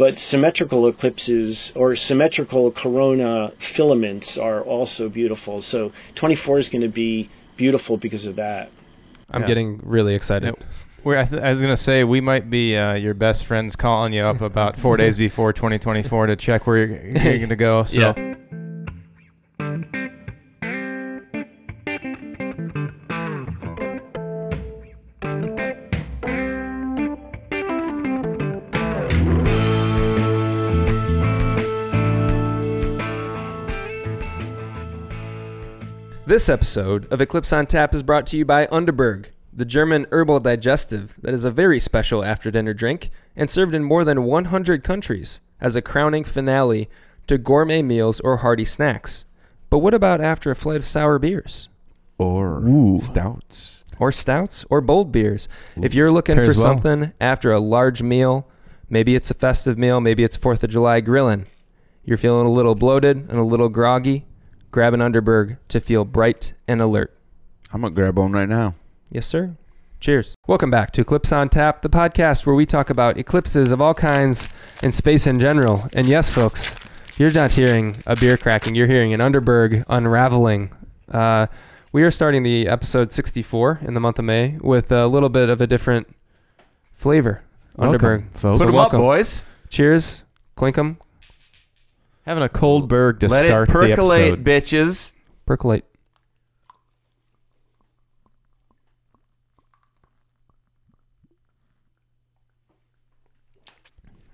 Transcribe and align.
But 0.00 0.14
symmetrical 0.18 0.88
eclipses 0.88 1.72
or 1.76 1.94
symmetrical 1.94 2.72
corona 2.72 3.50
filaments 3.76 4.38
are 4.40 4.62
also 4.62 5.10
beautiful. 5.10 5.60
So 5.60 5.92
24 6.18 6.58
is 6.58 6.68
going 6.70 6.80
to 6.82 6.88
be 6.88 7.28
beautiful 7.58 7.98
because 7.98 8.24
of 8.24 8.36
that. 8.36 8.70
I'm 9.30 9.42
Yeah. 9.42 9.46
getting 9.48 9.80
really 9.84 10.14
excited. 10.14 10.54
We're, 11.04 11.18
I, 11.18 11.24
th- 11.26 11.42
I 11.42 11.50
was 11.50 11.60
gonna 11.62 11.76
say 11.76 12.04
we 12.04 12.20
might 12.20 12.50
be 12.50 12.76
uh, 12.76 12.94
your 12.94 13.14
best 13.14 13.46
friends 13.46 13.74
calling 13.76 14.12
you 14.12 14.22
up 14.22 14.40
about 14.42 14.78
four 14.78 14.96
days 15.02 15.16
before 15.16 15.52
2024 15.52 16.26
to 16.26 16.36
check 16.36 16.66
where 16.66 16.76
you're, 16.78 17.06
you're 17.18 17.38
gonna 17.38 17.56
go. 17.56 17.84
So 17.84 18.00
Yeah. 18.00 18.29
This 36.30 36.48
episode 36.48 37.12
of 37.12 37.20
Eclipse 37.20 37.52
on 37.52 37.66
Tap 37.66 37.92
is 37.92 38.04
brought 38.04 38.24
to 38.28 38.36
you 38.36 38.44
by 38.44 38.66
Underberg, 38.66 39.30
the 39.52 39.64
German 39.64 40.06
herbal 40.12 40.38
digestive 40.38 41.18
that 41.22 41.34
is 41.34 41.44
a 41.44 41.50
very 41.50 41.80
special 41.80 42.22
after 42.22 42.52
dinner 42.52 42.72
drink 42.72 43.10
and 43.34 43.50
served 43.50 43.74
in 43.74 43.82
more 43.82 44.04
than 44.04 44.22
100 44.22 44.84
countries 44.84 45.40
as 45.60 45.74
a 45.74 45.82
crowning 45.82 46.22
finale 46.22 46.88
to 47.26 47.36
gourmet 47.36 47.82
meals 47.82 48.20
or 48.20 48.36
hearty 48.36 48.64
snacks. 48.64 49.24
But 49.70 49.80
what 49.80 49.92
about 49.92 50.20
after 50.20 50.52
a 50.52 50.54
flight 50.54 50.76
of 50.76 50.86
sour 50.86 51.18
beers? 51.18 51.68
Or 52.16 52.60
Ooh. 52.60 52.96
stouts. 52.96 53.82
Or 53.98 54.12
stouts 54.12 54.64
or 54.70 54.80
bold 54.80 55.10
beers? 55.10 55.48
If 55.82 55.94
you're 55.94 56.12
looking 56.12 56.36
Pairs 56.36 56.54
for 56.54 56.62
well. 56.62 56.74
something 56.74 57.12
after 57.20 57.50
a 57.50 57.58
large 57.58 58.02
meal, 58.02 58.46
maybe 58.88 59.16
it's 59.16 59.32
a 59.32 59.34
festive 59.34 59.76
meal, 59.76 60.00
maybe 60.00 60.22
it's 60.22 60.38
4th 60.38 60.62
of 60.62 60.70
July 60.70 61.00
grilling, 61.00 61.46
you're 62.04 62.16
feeling 62.16 62.46
a 62.46 62.52
little 62.52 62.76
bloated 62.76 63.16
and 63.16 63.36
a 63.36 63.42
little 63.42 63.68
groggy, 63.68 64.26
grab 64.70 64.94
an 64.94 65.00
Underberg 65.00 65.58
to 65.68 65.80
feel 65.80 66.04
bright 66.04 66.54
and 66.68 66.80
alert. 66.80 67.16
I'm 67.72 67.82
gonna 67.82 67.94
grab 67.94 68.18
one 68.18 68.32
right 68.32 68.48
now. 68.48 68.74
Yes, 69.10 69.26
sir. 69.26 69.56
Cheers. 70.00 70.34
Welcome 70.46 70.70
back 70.70 70.92
to 70.92 71.02
Eclipse 71.02 71.30
on 71.32 71.48
Tap, 71.50 71.82
the 71.82 71.90
podcast 71.90 72.46
where 72.46 72.54
we 72.54 72.64
talk 72.64 72.88
about 72.88 73.18
eclipses 73.18 73.70
of 73.70 73.80
all 73.80 73.92
kinds 73.94 74.48
and 74.82 74.94
space 74.94 75.26
in 75.26 75.38
general. 75.38 75.88
And 75.92 76.06
yes, 76.08 76.30
folks, 76.30 76.74
you're 77.18 77.32
not 77.32 77.50
hearing 77.52 78.02
a 78.06 78.16
beer 78.16 78.36
cracking, 78.38 78.74
you're 78.74 78.86
hearing 78.86 79.12
an 79.12 79.20
Underberg 79.20 79.84
unraveling. 79.88 80.72
Uh, 81.10 81.48
we 81.92 82.02
are 82.02 82.10
starting 82.10 82.44
the 82.44 82.66
episode 82.66 83.12
64 83.12 83.80
in 83.82 83.92
the 83.94 84.00
month 84.00 84.18
of 84.18 84.24
May 84.24 84.56
with 84.60 84.90
a 84.90 85.06
little 85.06 85.28
bit 85.28 85.50
of 85.50 85.60
a 85.60 85.66
different 85.66 86.08
flavor. 86.94 87.42
Underberg. 87.78 88.30
folks. 88.32 88.40
So 88.40 88.58
Put 88.58 88.68
'em 88.68 88.74
welcome. 88.74 89.00
up, 89.00 89.04
boys. 89.04 89.44
Cheers. 89.68 90.24
Clink 90.56 90.78
'em. 90.78 90.96
Having 92.30 92.44
a 92.44 92.48
cold 92.48 92.88
berg 92.88 93.18
to 93.20 93.26
Let 93.28 93.46
start 93.48 93.68
it 93.68 93.72
percolate, 93.72 93.98
the 93.98 94.40
episode. 94.40 94.44
bitches. 94.44 95.14
Percolate. 95.46 95.84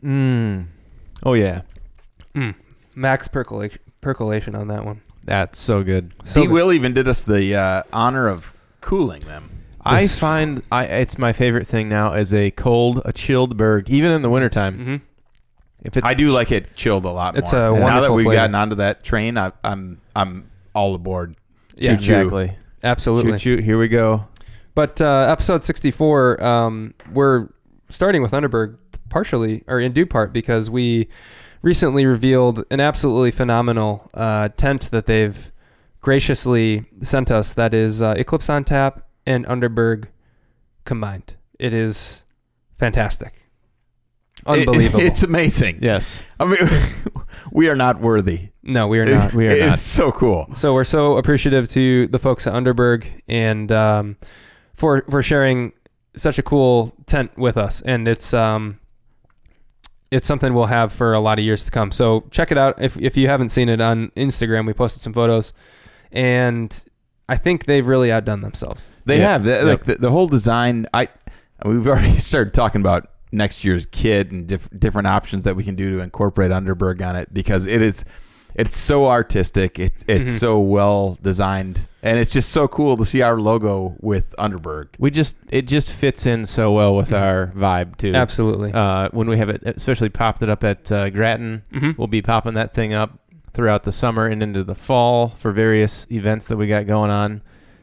Mm. 0.02 0.66
Oh 1.24 1.32
yeah, 1.34 1.62
Mm. 2.34 2.54
Max 2.94 3.28
percolation, 3.28 3.80
percolation 4.02 4.54
on 4.54 4.68
that 4.68 4.84
one. 4.84 5.00
that's 5.24 5.58
so 5.58 5.82
good. 5.82 6.12
So 6.24 6.42
D. 6.42 6.48
Will 6.48 6.72
even 6.72 6.92
did 6.92 7.08
us 7.08 7.24
the 7.24 7.54
uh, 7.56 7.82
honor 7.92 8.28
of 8.28 8.52
cooling 8.80 9.22
them. 9.22 9.50
I 9.84 10.06
find 10.08 10.62
I 10.70 10.84
it's 10.84 11.16
my 11.16 11.32
favorite 11.32 11.66
thing 11.66 11.88
now 11.88 12.12
is 12.12 12.34
a 12.34 12.50
cold, 12.52 13.00
a 13.04 13.12
chilled 13.12 13.56
berg, 13.56 13.88
even 13.88 14.12
in 14.12 14.22
the 14.22 14.28
wintertime. 14.30 15.02
If 15.86 15.96
it's 15.96 16.06
I 16.06 16.14
do 16.14 16.28
like 16.28 16.52
it 16.52 16.74
chilled 16.76 17.04
a 17.04 17.10
lot 17.10 17.36
It's 17.38 17.52
more. 17.52 17.62
a 17.62 17.72
And 17.72 17.80
now 17.80 17.86
that 17.86 17.92
wonderful 17.94 18.16
we've 18.16 18.24
flavor. 18.26 18.36
gotten 18.40 18.54
onto 18.54 18.74
that 18.76 19.02
train, 19.04 19.38
I, 19.38 19.52
I'm 19.64 20.00
I'm 20.14 20.50
all 20.74 20.94
aboard. 20.94 21.36
Yeah, 21.76 21.96
Choo-choo. 21.96 22.12
exactly. 22.14 22.56
absolutely. 22.82 23.32
Shoot, 23.32 23.58
shoot. 23.58 23.64
Here 23.64 23.78
we 23.78 23.88
go. 23.88 24.26
But 24.74 25.00
uh, 25.00 25.26
episode 25.30 25.64
64, 25.64 26.42
um, 26.44 26.94
we're 27.12 27.48
starting 27.88 28.20
with 28.20 28.32
Underberg 28.32 28.76
partially, 29.08 29.62
or 29.66 29.80
in 29.80 29.92
due 29.92 30.04
part, 30.06 30.32
because 30.34 30.68
we 30.68 31.08
recently 31.62 32.04
revealed 32.04 32.64
an 32.70 32.80
absolutely 32.80 33.30
phenomenal 33.30 34.10
uh, 34.12 34.48
tent 34.50 34.90
that 34.90 35.06
they've 35.06 35.50
graciously 36.02 36.84
sent 37.00 37.30
us 37.30 37.52
that 37.54 37.72
is 37.74 38.02
uh, 38.02 38.14
Eclipse 38.18 38.48
on 38.50 38.64
Tap 38.64 39.06
and 39.26 39.46
Underberg 39.46 40.06
combined. 40.84 41.34
It 41.58 41.72
is 41.72 42.22
fantastic. 42.78 43.45
Unbelievable. 44.44 45.00
It- 45.00 45.06
it's 45.06 45.22
amazing. 45.22 45.78
Yes. 45.80 46.22
I 46.38 46.44
mean, 46.44 46.58
we 47.52 47.68
are 47.68 47.76
not 47.76 48.00
worthy. 48.00 48.50
no, 48.62 48.86
we 48.88 48.98
are 48.98 49.06
not. 49.06 49.32
We 49.34 49.46
are 49.48 49.50
it's 49.52 49.66
not. 49.66 49.78
so 49.78 50.12
cool. 50.12 50.48
So 50.54 50.74
we're 50.74 50.84
so 50.84 51.16
appreciative 51.16 51.70
to 51.70 52.06
the 52.08 52.18
folks 52.18 52.46
at 52.46 52.52
Underberg 52.54 53.06
and 53.28 53.70
um, 53.72 54.16
for 54.74 55.04
for 55.10 55.22
sharing 55.22 55.72
such 56.16 56.38
a 56.38 56.42
cool 56.42 56.94
tent 57.06 57.36
with 57.38 57.56
us, 57.56 57.80
and 57.82 58.06
it's 58.08 58.32
um, 58.34 58.78
it's 60.10 60.26
something 60.26 60.54
we'll 60.54 60.66
have 60.66 60.92
for 60.92 61.12
a 61.14 61.20
lot 61.20 61.38
of 61.38 61.44
years 61.44 61.64
to 61.64 61.70
come. 61.70 61.90
So 61.92 62.26
check 62.30 62.50
it 62.52 62.58
out 62.58 62.80
if 62.80 62.96
if 62.98 63.16
you 63.16 63.28
haven't 63.28 63.48
seen 63.50 63.68
it 63.68 63.80
on 63.80 64.10
Instagram. 64.16 64.66
We 64.66 64.72
posted 64.72 65.02
some 65.02 65.12
photos, 65.12 65.52
and 66.12 66.76
I 67.28 67.36
think 67.36 67.66
they've 67.66 67.86
really 67.86 68.12
outdone 68.12 68.40
themselves. 68.42 68.88
They 69.04 69.18
Yeah. 69.18 69.32
have 69.32 69.44
the, 69.44 69.50
Yep. 69.50 69.64
like 69.64 69.84
the, 69.84 69.94
the 69.96 70.10
whole 70.10 70.28
design. 70.28 70.86
I 70.94 71.08
we've 71.64 71.86
already 71.88 72.10
started 72.20 72.54
talking 72.54 72.80
about 72.80 73.08
next 73.36 73.64
year's 73.64 73.86
kit 73.86 74.30
and 74.32 74.46
diff- 74.48 74.68
different 74.76 75.06
options 75.06 75.44
that 75.44 75.54
we 75.54 75.62
can 75.62 75.76
do 75.76 75.96
to 75.96 76.00
incorporate 76.02 76.50
Underberg 76.50 77.06
on 77.06 77.14
it 77.16 77.32
because 77.32 77.66
it 77.66 77.82
is 77.82 78.04
it's 78.54 78.74
so 78.76 79.06
artistic. 79.06 79.78
It's 79.78 80.02
it's 80.08 80.32
Mhm. 80.32 80.38
so 80.38 80.58
well 80.58 81.18
designed 81.22 81.86
and 82.02 82.18
it's 82.18 82.32
just 82.32 82.48
so 82.48 82.66
cool 82.66 82.96
to 82.96 83.04
see 83.04 83.20
our 83.20 83.38
logo 83.38 83.96
with 84.00 84.34
Underberg. 84.38 84.86
We 84.98 85.10
just 85.10 85.36
it 85.50 85.66
just 85.68 85.92
fits 85.92 86.24
in 86.26 86.46
so 86.46 86.72
well 86.72 86.96
with 86.96 87.10
Mhm. 87.10 87.20
our 87.20 87.52
vibe 87.54 87.98
too. 87.98 88.14
Absolutely. 88.14 88.72
Uh, 88.72 89.10
when 89.12 89.28
we 89.28 89.36
have 89.36 89.50
it, 89.50 89.62
especially 89.66 90.08
popped 90.08 90.42
it 90.42 90.48
up 90.48 90.64
at 90.64 90.90
uh, 90.90 91.10
Grattan, 91.10 91.62
hmm 91.72 91.90
we'll 91.98 92.06
be 92.08 92.22
popping 92.22 92.54
that 92.54 92.72
thing 92.72 92.94
up 92.94 93.18
throughout 93.52 93.82
the 93.84 93.92
summer 93.92 94.26
and 94.26 94.42
into 94.42 94.64
the 94.64 94.74
fall 94.74 95.28
for 95.28 95.52
various 95.52 96.06
events 96.10 96.46
that 96.46 96.56
we 96.56 96.66
got 96.66 96.86
going 96.86 97.10
on. 97.10 97.42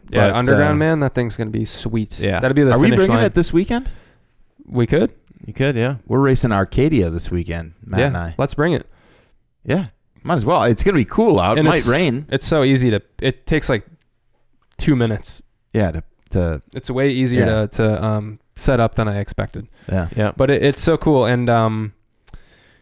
Yeah, 0.09 0.27
But, 0.27 0.35
underground 0.35 0.73
uh, 0.73 0.85
man, 0.85 0.99
that 1.01 1.13
thing's 1.15 1.37
gonna 1.37 1.49
be 1.51 1.65
sweet. 1.65 2.19
Yeah. 2.19 2.39
that'll 2.39 2.53
be 2.55 2.63
the 2.63 2.71
Are 2.73 2.79
we 2.79 2.89
bringing 2.89 3.07
line. 3.15 3.23
it 3.25 3.33
this 3.35 3.53
weekend? 3.53 3.89
we 4.65 4.87
could. 4.87 5.11
You 5.45 5.53
could, 5.53 5.75
yeah. 5.75 5.97
We're 6.07 6.19
racing 6.19 6.51
Arcadia 6.51 7.09
this 7.09 7.29
weekend, 7.29 7.73
Matt 7.85 7.99
yeah, 7.99 8.07
and 8.07 8.17
I. 8.17 8.35
let's 8.37 8.53
bring 8.53 8.73
it. 8.73 8.87
Yeah, 9.65 9.87
might 10.23 10.35
as 10.35 10.45
well. 10.45 10.63
It's 10.63 10.83
gonna 10.83 10.95
be 10.97 11.05
cool 11.05 11.39
out. 11.39 11.57
And 11.57 11.67
it 11.67 11.69
might 11.69 11.85
rain. 11.85 12.25
It's 12.29 12.45
so 12.45 12.63
easy 12.63 12.89
to. 12.91 13.01
It 13.21 13.45
takes 13.45 13.67
like 13.69 13.85
two 14.77 14.95
minutes. 14.95 15.41
Yeah, 15.73 15.91
to, 15.91 16.03
to 16.31 16.61
It's 16.73 16.89
way 16.89 17.09
easier 17.09 17.45
Yeah. 17.45 17.61
to 17.65 17.67
to 17.77 18.03
um, 18.03 18.39
set 18.55 18.79
up 18.79 18.95
than 18.95 19.07
I 19.07 19.19
expected. 19.19 19.67
yeah. 19.91 20.07
Yeah. 20.15 20.31
But 20.35 20.49
it, 20.49 20.63
it's 20.63 20.81
so 20.81 20.97
cool. 20.97 21.25
And 21.25 21.49
um, 21.49 21.93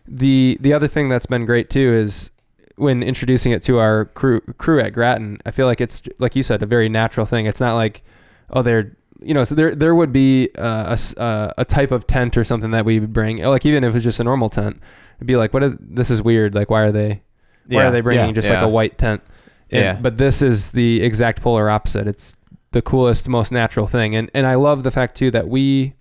the 0.07 0.57
the 0.59 0.73
other 0.73 0.87
thing 0.87 1.09
that's 1.09 1.25
been 1.25 1.45
great 1.45 1.69
too 1.69 1.93
is 1.93 2.31
when 2.75 3.03
introducing 3.03 3.51
it 3.51 3.61
to 3.63 3.77
our 3.79 4.05
crew 4.05 4.41
crew 4.57 4.79
at 4.79 4.93
Grattan. 4.93 5.39
I 5.45 5.51
feel 5.51 5.65
like 5.67 5.81
it's 5.81 6.01
like 6.19 6.35
you 6.35 6.43
said, 6.43 6.61
a 6.63 6.65
very 6.65 6.89
natural 6.89 7.25
thing. 7.25 7.45
It's 7.45 7.59
not 7.59 7.75
like 7.75 8.03
oh 8.49 8.61
they're 8.61 8.95
you 9.21 9.33
know 9.33 9.43
so 9.43 9.55
there 9.55 9.75
there 9.75 9.93
would 9.93 10.11
be 10.11 10.49
uh, 10.57 10.95
a 11.17 11.53
a 11.59 11.65
type 11.65 11.91
of 11.91 12.07
tent 12.07 12.37
or 12.37 12.43
something 12.43 12.71
that 12.71 12.85
we 12.85 12.99
would 12.99 13.13
bring 13.13 13.37
like 13.43 13.65
even 13.65 13.83
if 13.83 13.91
it 13.91 13.93
was 13.93 14.03
just 14.03 14.19
a 14.19 14.23
normal 14.23 14.49
tent 14.49 14.79
it'd 15.17 15.27
be 15.27 15.35
like 15.35 15.53
what 15.53 15.63
are, 15.63 15.77
this 15.79 16.09
is 16.09 16.21
weird 16.21 16.55
like 16.55 16.69
why 16.69 16.81
are 16.81 16.91
they 16.91 17.21
why 17.67 17.81
yeah. 17.81 17.87
are 17.87 17.91
they 17.91 18.01
bringing 18.01 18.27
yeah, 18.27 18.31
just 18.33 18.49
like 18.49 18.61
a 18.61 18.67
white 18.67 18.97
tent? 18.97 19.21
And- 19.69 19.81
Yeah. 19.81 19.93
But 19.93 20.17
this 20.17 20.41
is 20.41 20.71
the 20.71 21.01
exact 21.01 21.41
polar 21.41 21.69
opposite. 21.69 22.07
It's 22.07 22.35
the 22.71 22.81
coolest, 22.81 23.27
most 23.29 23.51
natural 23.51 23.87
thing. 23.87 24.15
And 24.15 24.29
and 24.33 24.45
I 24.45 24.55
love 24.55 24.83
the 24.83 24.91
fact 24.91 25.15
too 25.15 25.31
that 25.31 25.47
we 25.47 25.93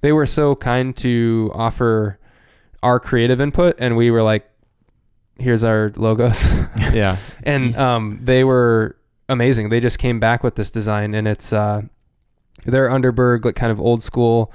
they 0.00 0.12
were 0.12 0.26
so 0.26 0.54
kind 0.54 0.96
to 0.98 1.50
offer 1.54 2.18
our 2.82 2.98
creative 2.98 3.40
input 3.40 3.76
and 3.78 3.96
we 3.96 4.10
were 4.10 4.22
like, 4.22 4.48
here's 5.38 5.64
our 5.64 5.92
logos. 5.96 6.46
yeah. 6.92 7.16
and 7.44 7.76
um 7.76 8.20
they 8.22 8.44
were 8.44 8.96
amazing. 9.28 9.68
They 9.68 9.80
just 9.80 9.98
came 9.98 10.18
back 10.18 10.42
with 10.42 10.56
this 10.56 10.70
design 10.70 11.14
and 11.14 11.28
it's 11.28 11.52
uh 11.52 11.82
their 12.64 12.88
Underberg 12.88 13.44
like 13.44 13.54
kind 13.56 13.72
of 13.72 13.80
old 13.80 14.02
school 14.02 14.52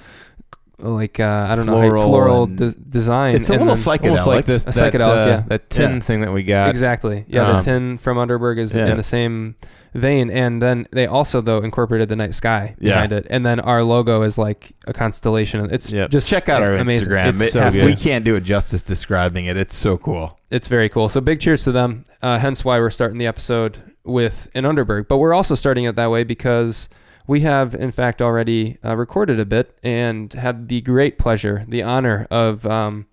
like 0.79 1.19
uh 1.19 1.47
I 1.49 1.55
don't 1.55 1.65
know 1.65 1.71
Floral 1.73 2.01
how- 2.03 2.07
floral 2.07 2.43
and- 2.43 2.57
de- 2.57 2.75
design. 2.75 3.33
It's 3.35 3.49
a 3.49 3.53
and 3.53 3.63
little 3.65 3.75
then- 3.75 3.83
psychedelic. 3.99 4.09
Almost 4.09 4.27
like 4.27 4.45
this 4.45 4.63
A 4.63 4.65
that, 4.71 4.93
psychedelic, 4.93 5.23
uh, 5.23 5.27
yeah. 5.27 5.43
that 5.47 5.69
tin 5.71 5.93
Yeah. 5.93 5.99
thing 6.01 6.21
that 6.21 6.31
we 6.31 6.43
got. 6.43 6.69
Exactly. 6.69 7.25
Yeah, 7.27 7.45
the 7.45 7.55
Um, 7.57 7.63
tin 7.63 7.97
from 7.97 8.17
Underberg 8.17 8.59
is 8.59 8.75
yeah. 8.75 8.85
in 8.87 8.97
the 8.97 9.01
same 9.01 9.55
vein, 9.95 10.29
and 10.29 10.61
then 10.61 10.87
they 10.91 11.07
also 11.07 11.41
though 11.41 11.57
incorporated 11.61 12.09
the 12.09 12.15
night 12.15 12.35
sky 12.35 12.75
Yeah. 12.79 12.91
behind 12.93 13.11
it, 13.13 13.25
and 13.31 13.43
then 13.43 13.59
our 13.59 13.81
logo 13.81 14.21
is 14.21 14.37
like 14.37 14.73
a 14.85 14.93
constellation. 14.93 15.67
It's 15.71 15.91
Yep. 15.91 16.11
just 16.11 16.27
Check 16.27 16.47
out 16.47 16.61
our 16.61 16.73
amazing. 16.73 17.11
Instagram. 17.11 17.29
It's 17.29 17.41
It- 17.41 17.51
so 17.53 17.71
good. 17.71 17.83
we 17.83 17.95
can't 17.95 18.23
do 18.23 18.35
it 18.35 18.43
justice 18.43 18.83
describing 18.83 19.45
it. 19.45 19.57
It's 19.57 19.73
so 19.75 19.97
cool. 19.97 20.37
It's 20.51 20.67
very 20.67 20.89
cool. 20.89 21.09
So 21.09 21.21
big 21.21 21.39
cheers 21.39 21.63
to 21.63 21.71
them. 21.71 22.03
Uh, 22.21 22.37
hence 22.37 22.63
why 22.63 22.77
we're 22.79 22.91
starting 22.91 23.17
the 23.17 23.25
episode 23.25 23.79
with 24.05 24.47
an 24.53 24.63
Underberg, 24.63 25.07
but 25.07 25.17
we're 25.17 25.33
also 25.33 25.55
starting 25.55 25.85
it 25.85 25.95
that 25.95 26.11
way 26.11 26.23
because 26.23 26.87
we 27.27 27.41
have 27.41 27.75
in 27.75 27.91
fact 27.91 28.21
already 28.21 28.77
uh, 28.83 28.95
recorded 28.95 29.39
a 29.39 29.45
bit 29.45 29.77
and 29.83 30.31
had 30.33 30.67
the 30.69 30.81
great 30.81 31.17
pleasure, 31.17 31.65
the 31.67 31.83
honor 31.83 32.25
of 32.31 32.65
um, 32.65 33.05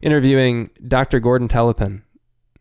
interviewing 0.00 0.70
Dr. 0.86 1.20
Gordon 1.20 1.48
Telepun. 1.48 2.02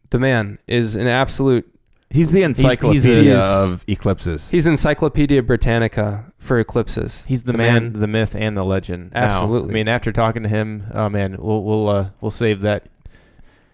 The 0.09 0.19
man 0.19 0.59
is 0.67 0.95
an 0.95 1.07
absolute. 1.07 1.71
He's 2.09 2.31
the 2.31 2.39
he's 2.39 2.59
encyclopedia 2.59 3.37
of 3.37 3.83
eclipses. 3.87 4.49
He's 4.49 4.65
Encyclopedia 4.65 5.43
Britannica 5.43 6.31
for 6.37 6.57
eclipses. 6.57 7.25
He's 7.27 7.43
the, 7.43 7.51
The 7.51 7.57
man, 7.57 7.73
man- 7.91 7.93
the 7.99 8.07
myth, 8.07 8.33
and 8.33 8.55
the 8.55 8.63
legend. 8.63 9.11
now. 9.11 9.23
Absolutely. 9.23 9.71
I 9.71 9.73
mean, 9.73 9.87
after 9.89 10.13
talking 10.13 10.43
to 10.43 10.49
him, 10.49 10.85
oh 10.93 11.09
man, 11.09 11.35
we'll 11.37 11.63
we'll 11.63 11.89
uh, 11.89 12.09
we'll 12.21 12.31
save 12.31 12.61
that 12.61 12.85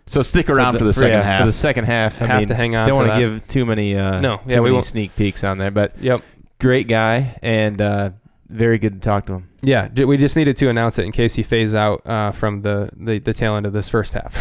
so 0.06 0.22
stick 0.22 0.50
around 0.50 0.74
for 0.74 0.80
the, 0.80 0.86
the, 0.86 0.94
second 0.94 1.12
yeah, 1.20 1.22
half. 1.24 1.40
For 1.42 1.46
the 1.46 1.52
second 1.54 1.86
half, 1.86 2.22
I 2.22 2.26
have 2.26 2.40
mean, 2.40 2.48
to 2.50 2.56
hang 2.56 2.76
on. 2.76 2.88
don't 2.88 2.98
want 2.98 3.14
to 3.14 3.20
give 3.20 3.48
too 3.48 3.66
many 3.66 3.96
uh, 3.96 4.20
No, 4.20 4.38
too 4.38 4.44
yeah, 4.48 4.56
we 4.56 4.64
many 4.64 4.74
won't- 4.74 4.86
sneak 4.86 5.16
peeks 5.16 5.44
on 5.44 5.58
there, 5.60 5.72
but 5.72 5.98
Yep. 6.02 6.24
Great 6.64 6.88
guy 6.88 7.38
and 7.44 7.82
uh, 7.82 8.12
very 8.50 8.78
good 8.78 8.94
to 8.94 9.00
talk 9.00 9.26
to 9.26 9.34
him. 9.34 9.50
Yeah, 9.62 9.90
we 9.90 10.18
just 10.18 10.36
needed 10.36 10.58
to 10.58 10.70
announce 10.70 10.98
it 11.00 11.06
in 11.06 11.12
case 11.12 11.36
he 11.36 11.44
phase 11.44 11.76
out 11.76 12.06
uh, 12.08 12.32
from 12.32 12.62
the, 12.62 12.90
the, 12.96 13.20
the 13.20 13.34
tail 13.34 13.56
end 13.56 13.66
of 13.66 13.74
this 13.74 13.90
first 13.90 14.14
half. 14.14 14.40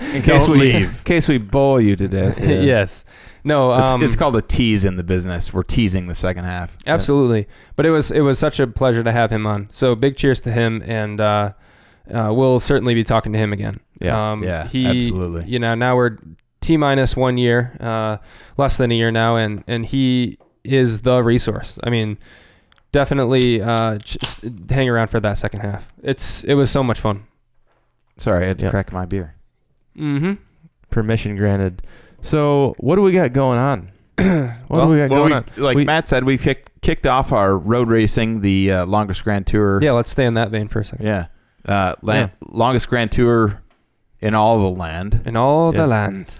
In 0.14 0.22
Don't 0.22 0.48
we 0.50 0.58
leave. 0.58 0.88
in 0.98 1.04
case 1.04 1.28
we 1.28 1.38
bowl 1.38 1.80
you 1.80 1.96
to 1.96 2.08
death. 2.08 2.40
yeah. 2.42 2.60
yes. 2.60 3.04
No. 3.44 3.72
it's, 3.74 3.90
Um, 3.90 4.02
it's 4.02 4.16
called 4.16 4.36
a 4.36 4.42
tease 4.42 4.84
in 4.84 4.96
the 4.96 5.04
business. 5.04 5.52
We're 5.52 5.62
teasing 5.62 6.06
the 6.06 6.14
second 6.14 6.44
half. 6.44 6.76
Absolutely. 6.86 7.48
But 7.76 7.86
it 7.86 7.90
was 7.90 8.10
it 8.10 8.20
was 8.20 8.38
such 8.38 8.60
a 8.60 8.66
pleasure 8.66 9.02
to 9.02 9.12
have 9.12 9.30
him 9.30 9.46
on. 9.46 9.68
So 9.70 9.94
big 9.94 10.16
cheers 10.16 10.40
to 10.42 10.52
him, 10.52 10.82
and 10.86 11.20
uh, 11.20 11.52
uh, 12.12 12.32
we'll 12.32 12.60
certainly 12.60 12.94
be 12.94 13.04
talking 13.04 13.32
to 13.32 13.38
him 13.38 13.52
again. 13.52 13.80
Yeah. 14.00 14.32
Um, 14.32 14.42
Yeah, 14.42 14.66
he, 14.68 14.86
absolutely. 14.86 15.44
You 15.50 15.58
know, 15.58 15.74
now 15.74 15.96
we're 15.96 16.18
t 16.60 16.76
minus 16.76 17.16
one 17.16 17.36
year, 17.38 17.76
uh, 17.80 18.16
less 18.56 18.76
than 18.78 18.90
a 18.90 18.94
year 18.94 19.10
now, 19.10 19.36
and 19.36 19.64
and 19.66 19.84
he 19.86 20.38
is 20.64 21.02
the 21.02 21.22
resource. 21.22 21.78
I 21.84 21.90
mean, 21.90 22.18
definitely 22.92 23.60
uh, 23.62 23.98
just 23.98 24.42
hang 24.70 24.88
around 24.88 25.08
for 25.08 25.20
that 25.20 25.38
second 25.38 25.60
half. 25.60 25.88
It's 26.02 26.44
it 26.44 26.54
was 26.54 26.70
so 26.70 26.82
much 26.82 27.00
fun. 27.00 27.24
Sorry, 28.16 28.44
I 28.44 28.48
had 28.48 28.58
to 28.60 28.66
Yeah. 28.66 28.70
crack 28.70 28.92
my 28.92 29.04
beer. 29.06 29.34
Mm-hmm. 29.96 30.34
Permission 30.90 31.36
granted. 31.36 31.82
So 32.20 32.74
what 32.78 32.96
do 32.96 33.02
we 33.02 33.12
got 33.12 33.32
going 33.32 33.58
on? 33.58 33.90
what 34.16 34.60
Well- 34.68 34.86
do 34.86 34.92
we 34.92 34.98
got 34.98 35.10
Well, 35.10 35.20
going 35.28 35.30
we, 35.30 35.34
on? 35.34 35.44
like 35.56 35.76
We- 35.76 35.84
Matt 35.84 36.06
said, 36.06 36.24
we 36.24 36.38
kicked 36.38 36.70
kicked 36.82 37.06
off 37.06 37.32
our 37.32 37.56
road 37.56 37.88
racing, 37.88 38.40
the 38.40 38.72
uh, 38.72 38.86
longest 38.86 39.22
Grand 39.24 39.46
Tour. 39.46 39.78
Yeah, 39.82 39.92
let's 39.92 40.10
stay 40.10 40.24
in 40.26 40.34
that 40.34 40.50
vein 40.50 40.68
for 40.68 40.80
a 40.80 40.84
second. 40.84 41.06
Yeah. 41.06 41.26
Uh, 41.64 41.94
land, 42.02 42.32
Longest 42.48 42.88
Grand 42.88 43.12
Tour 43.12 43.62
in 44.20 44.34
all 44.34 44.58
the 44.60 44.68
land. 44.80 45.22
In 45.24 45.36
all 45.36 45.72
Yeah. 45.72 45.82
the 45.82 45.86
land. 45.86 46.34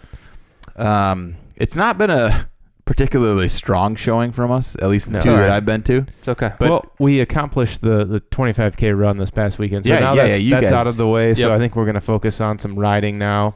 Um, 0.77 1.37
it's 1.57 1.77
not 1.77 1.97
been 1.99 2.11
a 2.11 2.49
particularly 2.85 3.49
strong 3.49 3.95
showing 3.95 4.33
from 4.33 4.51
us, 4.51 4.77
at 4.83 4.89
least 4.89 5.07
the 5.07 5.15
No. 5.15 5.21
two 5.21 5.31
that. 5.37 5.51
I've 5.51 5.65
been 5.65 5.83
to. 5.85 6.07
It's 6.19 6.29
okay. 6.29 6.53
But- 6.59 6.69
well, 6.71 6.87
we 6.99 7.21
accomplished 7.21 7.81
the, 7.81 8.05
the 8.05 8.21
25k 8.21 8.99
run 8.99 9.19
this 9.19 9.31
past 9.31 9.59
weekend, 9.59 9.85
so 9.87 9.93
Yeah, 9.93 10.01
now 10.01 10.15
yeah, 10.15 10.27
that's, 10.27 10.41
yeah, 10.41 10.45
you 10.45 10.51
that's 10.51 10.65
guys- 10.65 10.73
out 10.73 10.87
of 10.87 10.97
the 10.97 11.07
way. 11.07 11.33
So 11.35 11.49
Yep. 11.49 11.51
I 11.51 11.59
think 11.59 11.77
we're 11.77 11.87
gonna 11.87 12.01
focus 12.01 12.41
on 12.41 12.59
some 12.59 12.77
riding 12.79 13.19
now. 13.19 13.55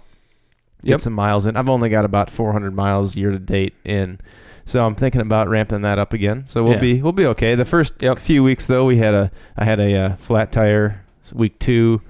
Get 0.85 0.91
Yep. 0.91 1.01
some 1.01 1.13
miles 1.15 1.47
in. 1.47 1.57
I've 1.57 1.69
only 1.69 1.89
got 1.89 2.05
about 2.05 2.31
400 2.31 2.73
miles 2.75 3.17
year 3.17 3.33
to 3.33 3.39
date 3.41 3.75
in, 3.85 4.21
so 4.65 4.85
I'm 4.87 4.95
thinking 4.95 5.21
about 5.21 5.49
ramping 5.49 5.81
that 5.83 5.99
up 5.99 6.13
again. 6.13 6.45
So 6.47 6.63
we'll 6.63 6.75
Yeah. 6.75 6.79
be 6.81 7.03
we'll 7.03 7.13
be 7.13 7.27
okay. 7.27 7.55
The 7.57 7.65
first 7.65 7.95
Yep. 8.01 8.19
few 8.21 8.45
weeks 8.45 8.67
though, 8.67 8.85
we 8.85 8.99
had 8.99 9.13
a 9.15 9.31
I 9.57 9.65
had 9.65 9.81
a 9.81 9.95
uh, 9.97 10.17
flat 10.17 10.53
tire 10.53 11.01
s- 11.25 11.33
week 11.33 11.59
two, 11.59 12.03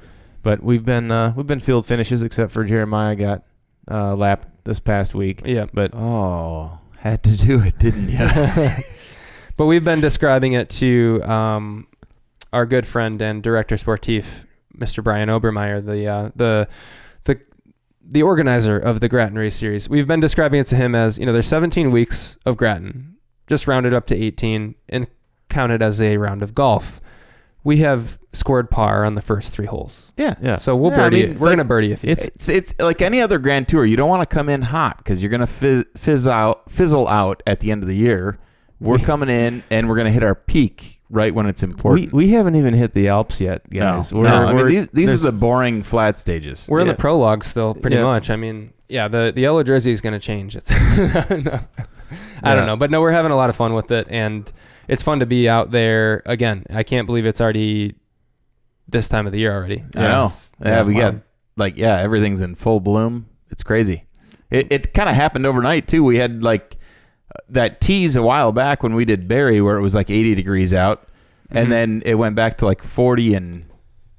but 0.43 0.63
we've 0.63 0.85
been 0.85 1.11
uh, 1.11 1.33
we've 1.35 1.47
been 1.47 1.61
field 1.61 1.87
finishes 1.87 2.23
except 2.23 2.51
for 2.53 2.65
Jeremiah 2.65 3.15
got 3.17 3.43
uh, 3.91 4.15
lap 4.17 4.47
this 4.65 4.81
past 4.81 5.15
week. 5.15 5.41
yeah. 5.47 5.67
But 5.73 5.95
Oh, 5.95 6.79
had 7.11 7.23
to 7.25 7.37
do 7.37 7.61
it, 7.61 7.79
didn't 7.79 8.09
you? 8.09 8.71
But 9.57 9.67
we've 9.67 9.85
been 9.85 10.01
describing 10.01 10.53
it 10.53 10.69
to 10.71 11.23
um, 11.25 11.87
our 12.53 12.67
good 12.67 12.87
friend 12.87 13.21
and 13.23 13.43
director 13.43 13.77
sportif, 13.77 14.45
Mr. 14.77 15.03
Brian 15.03 15.29
Obermeyer, 15.29 15.85
the 15.85 16.07
uh, 16.07 16.31
the 16.37 16.69
the 17.25 17.41
the 18.03 18.23
organizer 18.23 18.79
of 18.79 19.01
the 19.01 19.09
Grattan 19.09 19.39
Race 19.39 19.57
Series. 19.57 19.89
We've 19.89 20.07
been 20.07 20.21
describing 20.21 20.61
it 20.61 20.67
to 20.69 20.77
him 20.77 20.95
as 20.95 21.19
you 21.19 21.25
know 21.25 21.33
there's 21.33 21.47
17 21.47 21.91
weeks 21.91 22.37
of 22.45 22.59
Grattan, 22.59 23.17
just 23.47 23.67
rounded 23.67 23.95
up 23.95 24.07
to 24.09 24.15
18 24.15 24.75
and 24.91 25.07
counted 25.49 25.81
as 25.81 26.03
a 26.03 26.19
round 26.19 26.43
of 26.43 26.55
golf. 26.55 27.01
We 27.65 27.79
have 27.79 28.19
scored 28.37 28.71
par 28.71 29.05
on 29.05 29.15
the 29.15 29.21
first 29.21 29.53
three 29.53 29.67
holes, 29.67 30.13
yeah. 30.17 30.35
yeah, 30.43 30.59
so 30.59 30.77
we'll 30.77 30.91
Yeah, 30.93 30.97
I 30.99 31.09
birdie. 31.11 31.23
mean, 31.23 31.31
it. 31.33 31.41
We're 31.41 31.49
like, 31.49 31.57
gonna 31.57 31.65
birdie 31.69 31.93
a 31.93 31.97
few. 31.97 32.11
it's 32.11 32.27
It's 32.29 32.49
it's 32.49 32.75
like 32.79 33.03
any 33.03 33.21
other 33.21 33.39
Grand 33.39 33.67
Tour. 33.69 33.85
You 33.87 33.97
don't 33.97 34.09
want 34.09 34.29
to 34.29 34.33
come 34.35 34.49
in 34.49 34.63
hot 34.63 34.99
because 34.99 35.23
you're 35.23 35.31
gonna 35.31 35.47
fizz, 35.47 35.85
fizz 35.97 36.29
out, 36.29 36.71
fizzle 36.71 37.09
out 37.09 37.43
at 37.47 37.61
the 37.61 37.71
end 37.71 37.83
of 37.83 37.89
the 37.89 37.97
year. 37.97 38.39
We're 38.81 38.99
coming 39.11 39.29
in 39.29 39.63
and 39.71 39.89
we're 39.89 39.97
gonna 39.97 40.11
hit 40.13 40.23
our 40.23 40.35
peak 40.35 41.01
right 41.09 41.33
when 41.35 41.47
it's 41.47 41.63
we 41.63 41.69
important. 41.71 42.13
we 42.13 42.29
haven't 42.31 42.57
even 42.57 42.75
hit 42.75 42.93
the 42.93 43.09
Alps 43.09 43.41
yet, 43.41 43.69
guys. 43.71 44.13
no, 44.13 44.19
We're, 44.19 44.29
no, 44.29 44.35
I 44.37 44.47
mean 44.49 44.57
we're- 44.57 44.71
these 44.71 44.89
these 44.89 45.09
are 45.09 45.17
there's- 45.17 45.23
the 45.23 45.33
boring 45.39 45.83
flat 45.83 46.19
stages. 46.19 46.67
We're 46.69 46.81
in 46.81 46.87
Yeah. 46.87 46.93
the 46.93 46.99
prologue 46.99 47.45
still, 47.45 47.75
pretty 47.75 47.97
Yeah. 47.97 48.03
much. 48.05 48.29
I 48.31 48.37
mean, 48.37 48.73
yeah, 48.89 49.09
the 49.09 49.33
the 49.35 49.41
yellow 49.43 49.63
jersey 49.63 49.93
is 49.93 50.01
going 50.01 50.13
to 50.13 50.19
change. 50.21 50.55
It's 50.57 50.71
no. 50.71 50.77
I 52.43 52.51
Yeah. 52.51 52.55
don't 52.55 52.67
know, 52.67 52.77
but 52.77 52.91
no, 52.91 53.01
we're 53.01 53.11
having 53.13 53.33
a 53.33 53.37
lot 53.37 53.51
of 53.51 53.57
fun 53.57 53.73
with 53.75 53.91
it, 53.91 54.07
and 54.11 54.51
it's 54.89 55.03
fun 55.03 55.19
to 55.21 55.27
be 55.27 55.49
out 55.49 55.71
there 55.73 56.23
again. 56.27 56.65
I 56.71 56.83
can't 56.85 57.07
believe 57.07 57.27
it's 57.27 57.41
already 57.41 57.95
this 58.89 59.09
time 59.09 59.27
of 59.27 59.33
the 59.33 59.39
year 59.39 59.53
already. 59.55 59.85
I 59.97 60.01
know. 60.01 60.33
Yeah, 60.65 60.83
we 60.83 60.95
wow. 60.95 61.11
got 61.13 61.15
like 61.57 61.77
yeah, 61.77 61.99
everything's 61.99 62.41
in 62.41 62.55
full 62.55 62.81
bloom. 62.81 63.27
It's 63.51 63.63
crazy. 63.63 64.05
It 64.51 64.69
it 64.71 64.95
kind 64.95 65.09
of 65.09 65.15
happened 65.17 65.47
overnight 65.47 65.89
too. 65.89 66.05
We 66.05 66.17
had 66.19 66.43
like 66.43 66.77
that 67.49 67.81
tease 67.81 68.17
a 68.17 68.23
while 68.23 68.53
back 68.53 68.83
when 68.83 68.95
we 68.95 69.05
did 69.05 69.29
Barry 69.29 69.61
where 69.61 69.77
it 69.77 69.83
was 69.83 69.95
like 69.95 70.09
80 70.11 70.35
degrees 70.35 70.73
out, 70.73 71.03
Mhm. 71.53 71.61
and 71.63 71.73
then 71.73 72.03
it 72.07 72.15
went 72.15 72.35
back 72.37 72.59
to 72.59 72.65
like 72.65 72.83
40 72.83 73.35
and 73.35 73.65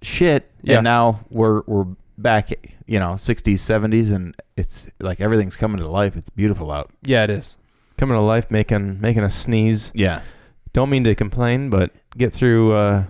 shit. 0.02 0.52
Yeah. 0.62 0.76
And 0.76 0.84
now 0.84 1.22
we're 1.30 1.62
we're 1.66 1.86
back, 2.18 2.50
you 2.86 3.00
know, 3.00 3.14
60s, 3.14 3.60
70s, 3.60 4.12
and 4.12 4.36
it's 4.56 4.88
like 5.00 5.22
everything's 5.22 5.56
coming 5.56 5.78
to 5.80 5.88
life. 5.88 6.16
It's 6.18 6.30
beautiful 6.30 6.72
out. 6.72 6.90
yeah, 7.04 7.24
it 7.24 7.30
is. 7.30 7.58
coming 7.98 8.16
to 8.16 8.22
life, 8.22 8.52
making 8.52 9.00
making 9.02 9.24
us 9.24 9.34
sneeze. 9.36 9.92
Yeah. 9.96 10.22
Don't 10.74 10.90
mean 10.90 11.04
to 11.06 11.16
complain, 11.16 11.70
but 11.72 11.92
get 12.18 12.32
through 12.34 12.74
uh, 12.74 13.06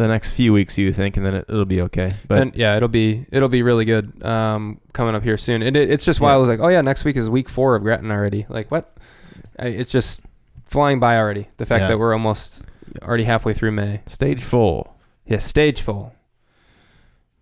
the 0.00 0.08
next 0.08 0.32
few 0.32 0.52
weeks, 0.52 0.76
you 0.78 0.92
think, 0.92 1.16
and 1.16 1.24
then 1.24 1.34
it, 1.36 1.44
it'll 1.48 1.64
be 1.64 1.80
okay. 1.82 2.14
But 2.28 2.42
and 2.42 2.54
yeah, 2.54 2.76
it'll 2.76 2.88
be 2.88 3.26
it'll 3.30 3.48
be 3.48 3.62
really 3.62 3.84
good 3.84 4.24
um, 4.24 4.80
coming 4.92 5.14
up 5.14 5.22
here 5.22 5.36
soon. 5.38 5.62
And 5.62 5.76
it, 5.76 5.90
it's 5.90 6.04
just 6.04 6.20
Yeah. 6.20 6.26
wild. 6.26 6.42
It's 6.48 6.58
like, 6.58 6.66
oh 6.66 6.68
yeah, 6.70 6.80
next 6.80 7.04
week 7.04 7.16
is 7.16 7.28
week 7.30 7.48
four 7.48 7.74
of 7.76 7.82
Grattan 7.82 8.10
already. 8.10 8.46
Like 8.48 8.70
what? 8.70 8.96
I, 9.58 9.66
it's 9.66 9.90
just 9.92 10.20
flying 10.64 11.00
by 11.00 11.16
already. 11.18 11.48
The 11.58 11.66
fact 11.66 11.82
Yeah. 11.82 11.88
that 11.88 11.98
we're 11.98 12.12
almost 12.12 12.62
already 13.02 13.24
halfway 13.24 13.52
through 13.54 13.72
May. 13.72 14.00
stage 14.06 14.42
full. 14.42 14.96
Yeah, 15.26 15.38
stage 15.38 15.80
full. 15.80 16.12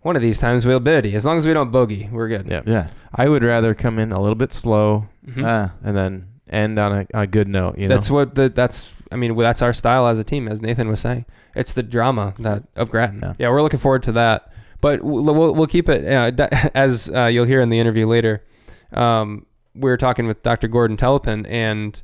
One 0.03 0.15
of 0.17 0.23
these 0.23 0.39
times 0.39 0.65
we'll 0.65 0.81
birdie. 0.81 1.15
As 1.15 1.25
long 1.27 1.39
as 1.39 1.47
we 1.47 1.53
don't 1.53 1.71
bogey, 1.73 2.09
we're 2.13 2.29
good. 2.29 2.47
Yeah. 2.49 2.63
Yeah. 2.67 2.89
I 3.15 3.29
would 3.29 3.43
rather 3.43 3.75
come 3.75 3.99
in 3.99 4.13
a 4.13 4.21
little 4.21 4.37
bit 4.37 4.53
slow 4.53 5.07
Mhm. 5.27 5.45
Uh, 5.45 5.69
and 5.85 5.97
then 5.97 6.29
end 6.49 6.79
on 6.79 6.93
a, 7.01 7.07
a 7.23 7.27
good 7.27 7.49
note. 7.49 7.77
You 7.79 7.89
know, 7.89 7.95
that's 7.95 8.11
what 8.11 8.35
the 8.35 8.49
that's. 8.49 8.91
I 9.11 9.17
mean, 9.17 9.35
well, 9.35 9.47
that's 9.47 9.63
our 9.63 9.73
style 9.73 10.07
as 10.07 10.19
a 10.19 10.25
team, 10.25 10.49
as 10.49 10.63
Nathan 10.63 10.89
was 10.89 11.01
saying. 11.01 11.25
It's 11.55 11.73
the 11.73 11.83
drama 11.83 12.35
that 12.41 12.65
of 12.77 12.91
Grattan. 12.91 13.21
Yeah. 13.23 13.35
Yeah, 13.39 13.51
we're 13.51 13.63
looking 13.63 13.81
forward 13.81 14.03
to 14.05 14.13
that. 14.13 14.53
But 14.81 15.03
we'll 15.03 15.23
we'll, 15.35 15.55
we'll 15.55 15.67
keep 15.67 15.89
it 15.89 16.07
uh, 16.07 16.49
as 16.75 17.11
uh, 17.11 17.27
you'll 17.27 17.47
hear 17.47 17.61
in 17.61 17.69
the 17.69 17.81
interview 17.81 18.07
later. 18.07 18.45
Um, 18.93 19.47
we 19.75 19.91
were 19.91 19.97
talking 19.97 20.27
with 20.27 20.43
Dr. 20.43 20.69
Gordon 20.69 20.97
Telepun, 20.97 21.47
and 21.49 22.01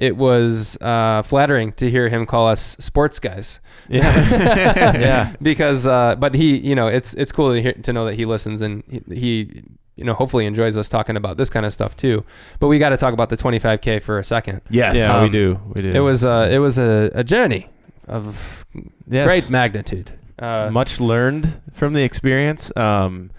it 0.00 0.16
was 0.16 0.78
uh, 0.80 1.22
flattering 1.22 1.72
to 1.74 1.90
hear 1.90 2.08
him 2.08 2.24
call 2.26 2.48
us 2.48 2.76
sports 2.80 3.20
guys. 3.20 3.60
yeah, 3.88 4.98
yeah. 4.98 5.34
because 5.42 5.86
uh, 5.86 6.16
but 6.16 6.34
he 6.34 6.56
you 6.58 6.74
know 6.74 6.86
it's 6.86 7.14
it's 7.14 7.32
cool 7.32 7.52
to 7.52 7.60
hear 7.60 7.72
to 7.74 7.92
know 7.92 8.06
that 8.06 8.14
he 8.14 8.24
listens 8.24 8.62
and 8.62 8.82
he, 8.88 9.14
he 9.14 9.62
you 10.00 10.04
know 10.06 10.14
hopefully 10.14 10.46
enjoys 10.46 10.76
us 10.76 10.88
talking 10.88 11.16
about 11.16 11.36
this 11.36 11.48
kind 11.50 11.64
of 11.64 11.72
stuff 11.72 11.96
too 11.96 12.24
but 12.58 12.66
we 12.68 12.78
got 12.78 12.88
to 12.88 12.96
talk 12.96 13.12
about 13.14 13.28
the 13.28 13.36
25k 13.36 14.02
for 14.02 14.18
a 14.18 14.24
second 14.24 14.60
yes. 14.70 14.96
Yeah, 14.96 15.20
we 15.20 15.26
Um, 15.26 15.32
do. 15.32 15.60
We 15.76 15.82
do. 15.82 15.92
it 15.94 16.00
was 16.00 16.24
uh 16.24 16.48
it 16.50 16.58
was 16.58 16.78
a, 16.78 17.10
a 17.14 17.22
journey 17.22 17.68
of 18.08 18.64
Yes. 19.08 19.26
great 19.26 19.50
magnitude 19.50 20.12
uh, 20.38 20.70
much 20.72 20.98
learned 21.00 21.60
from 21.72 21.92
the 21.92 22.02
experience. 22.02 22.72
Um, 22.76 23.30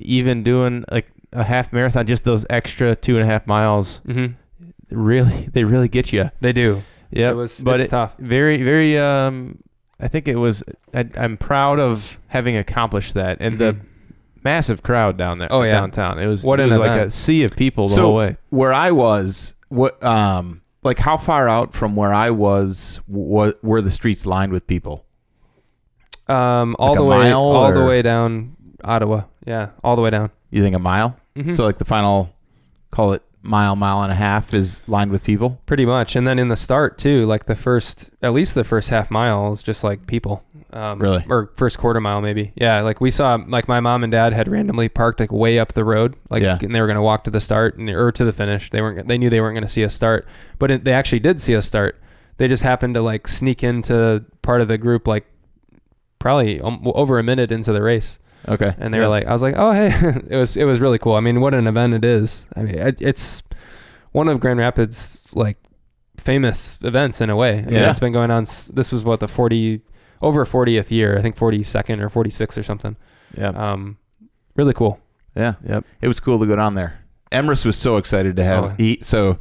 even 0.00 0.42
doing 0.42 0.84
like 0.90 1.06
a 1.32 1.44
half 1.44 1.72
marathon, 1.72 2.04
just 2.06 2.24
those 2.24 2.44
extra 2.50 2.96
two 2.96 3.14
and 3.16 3.22
a 3.22 3.26
half 3.26 3.46
miles, 3.46 4.00
mhm. 4.04 4.34
really, 4.90 5.48
they 5.52 5.62
really 5.64 5.88
get 5.88 6.12
you. 6.12 6.30
they 6.40 6.52
do 6.52 6.82
Yeah, 7.10 7.30
it 7.30 7.36
was 7.36 7.60
but 7.60 7.76
it's 7.76 7.84
it, 7.88 7.90
tough 7.90 8.16
very, 8.18 8.60
very. 8.62 8.98
Um, 8.98 9.58
I 10.00 10.08
think 10.08 10.26
it 10.26 10.34
was. 10.36 10.64
I, 10.92 11.06
I'm 11.16 11.36
proud 11.36 11.78
of 11.78 12.18
having 12.26 12.56
accomplished 12.56 13.14
that, 13.14 13.36
and 13.40 13.58
the 13.60 13.74
Mhm. 13.74 13.80
Massive 14.44 14.82
crowd 14.82 15.16
down 15.16 15.38
there. 15.38 15.48
Oh, 15.50 15.62
yeah. 15.62 15.72
downtown. 15.72 16.18
It 16.18 16.26
was. 16.26 16.44
What 16.44 16.60
it 16.60 16.64
was 16.68 16.78
like 16.78 16.90
event. 16.92 17.06
a 17.06 17.10
sea 17.10 17.44
of 17.44 17.56
people 17.56 17.88
the 17.88 17.94
So- 17.94 18.02
whole 18.06 18.14
way. 18.16 18.36
where 18.50 18.72
I 18.72 18.90
was, 18.90 19.54
what 19.68 20.02
um 20.04 20.60
like 20.82 20.98
how 20.98 21.16
far 21.16 21.48
out 21.48 21.72
from 21.74 21.94
where 21.96 22.12
I 22.12 22.30
was 22.30 23.00
what 23.06 23.62
were 23.64 23.80
the 23.80 23.90
streets 23.90 24.26
lined 24.26 24.52
with 24.52 24.66
people? 24.66 25.04
um 26.28 26.76
all 26.78 26.90
Like 26.90 26.98
the 26.98 27.04
way 27.04 27.32
all 27.32 27.72
the 27.72 27.84
way 27.84 28.00
down 28.02 28.56
ottawa 28.84 29.22
yeah 29.46 29.70
all 29.82 29.96
the 29.96 30.02
way 30.02 30.10
down 30.10 30.30
You 30.50 30.62
think 30.62 30.76
a 30.76 30.78
mile? 30.78 31.16
Mhm. 31.36 31.54
So 31.54 31.64
like 31.64 31.78
the 31.78 31.84
final 31.84 32.30
call 32.90 33.12
it 33.12 33.22
mile, 33.42 33.74
mile 33.74 34.02
and 34.02 34.12
a 34.12 34.14
half 34.14 34.54
is 34.54 34.84
lined 34.86 35.10
with 35.10 35.24
people? 35.24 35.58
pretty 35.66 35.84
much 35.84 36.14
and 36.14 36.26
then 36.26 36.38
in 36.38 36.48
the 36.48 36.56
start 36.56 36.96
too 36.98 37.26
like 37.26 37.46
the 37.46 37.54
first 37.56 38.10
at 38.22 38.32
least 38.32 38.54
the 38.54 38.62
first 38.64 38.88
half 38.90 39.10
mile 39.10 39.50
is 39.52 39.62
just 39.62 39.82
like 39.82 40.06
people 40.06 40.44
Um, 40.72 40.98
Really? 41.00 41.24
Or 41.28 41.50
first 41.56 41.76
quarter 41.78 42.00
mile, 42.00 42.20
maybe. 42.22 42.52
Yeah. 42.56 42.80
Like 42.80 43.00
we 43.00 43.10
saw, 43.10 43.38
like 43.46 43.68
my 43.68 43.80
mom 43.80 44.02
and 44.04 44.10
dad 44.10 44.32
had 44.32 44.48
randomly 44.48 44.88
parked 44.88 45.20
like 45.20 45.30
way 45.30 45.58
up 45.58 45.72
the 45.74 45.84
road, 45.84 46.16
like, 46.30 46.42
Yeah. 46.42 46.58
and 46.62 46.74
they 46.74 46.80
were 46.80 46.86
going 46.86 46.96
to 46.96 47.02
walk 47.02 47.24
to 47.24 47.30
the 47.30 47.40
start 47.40 47.76
and, 47.76 47.90
or 47.90 48.10
to 48.12 48.24
the 48.24 48.32
finish. 48.32 48.70
They 48.70 48.80
weren't, 48.80 49.06
they 49.06 49.18
knew 49.18 49.28
they 49.28 49.40
weren't 49.40 49.54
going 49.54 49.66
to 49.66 49.72
see 49.72 49.84
us 49.84 49.94
start, 49.94 50.26
but 50.58 50.70
it, 50.70 50.84
they 50.84 50.92
actually 50.92 51.20
did 51.20 51.40
see 51.42 51.54
us 51.54 51.66
start. 51.66 52.00
They 52.38 52.48
just 52.48 52.62
happened 52.62 52.94
to 52.94 53.02
like 53.02 53.28
sneak 53.28 53.62
into 53.62 54.24
part 54.40 54.60
of 54.62 54.68
the 54.68 54.78
group, 54.78 55.06
like 55.06 55.26
probably 56.18 56.60
um, 56.60 56.82
over 56.94 57.18
a 57.18 57.22
minute 57.22 57.52
into 57.52 57.72
the 57.72 57.82
race. 57.82 58.18
Okay. 58.48 58.74
And 58.78 58.92
they 58.92 58.98
Yeah. 58.98 59.04
were 59.04 59.10
like, 59.10 59.26
I 59.26 59.32
was 59.32 59.42
like, 59.42 59.54
oh, 59.56 59.72
hey, 59.72 59.88
it 60.30 60.36
was, 60.36 60.56
it 60.56 60.64
was 60.64 60.80
really 60.80 60.98
cool. 60.98 61.14
I 61.14 61.20
mean, 61.20 61.40
what 61.40 61.54
an 61.54 61.66
event 61.66 61.94
it 61.94 62.04
is. 62.04 62.46
I 62.56 62.62
mean, 62.62 62.76
it, 62.76 63.00
it's 63.02 63.42
one 64.12 64.28
of 64.28 64.40
Grand 64.40 64.58
Rapids, 64.58 65.30
like, 65.34 65.58
famous 66.16 66.78
events 66.82 67.20
in 67.20 67.30
a 67.30 67.36
way. 67.36 67.58
I 67.58 67.62
mean, 67.62 67.74
Yeah. 67.74 67.90
it's 67.90 67.98
been 67.98 68.12
going 68.12 68.30
on. 68.30 68.44
This 68.44 68.92
was 68.92 69.04
what 69.04 69.20
the 69.20 69.28
40 69.28 69.80
over 70.22 70.46
40th 70.46 70.90
year, 70.90 71.18
I 71.18 71.22
think 71.22 71.36
42nd 71.36 72.00
or 72.00 72.08
46 72.08 72.56
or 72.56 72.62
something. 72.62 72.96
Yeah. 73.36 73.48
Um, 73.48 73.98
really 74.56 74.72
cool. 74.72 75.00
Yeah. 75.36 75.54
Yep. 75.66 75.84
It 76.00 76.08
was 76.08 76.20
cool 76.20 76.38
to 76.38 76.46
go 76.46 76.56
down 76.56 76.74
there. 76.74 77.00
Emrys 77.30 77.64
was 77.66 77.76
so 77.76 77.96
excited 77.96 78.36
to 78.36 78.44
have 78.44 78.64
Oh. 78.64 78.68
he 78.78 78.98
so 79.02 79.38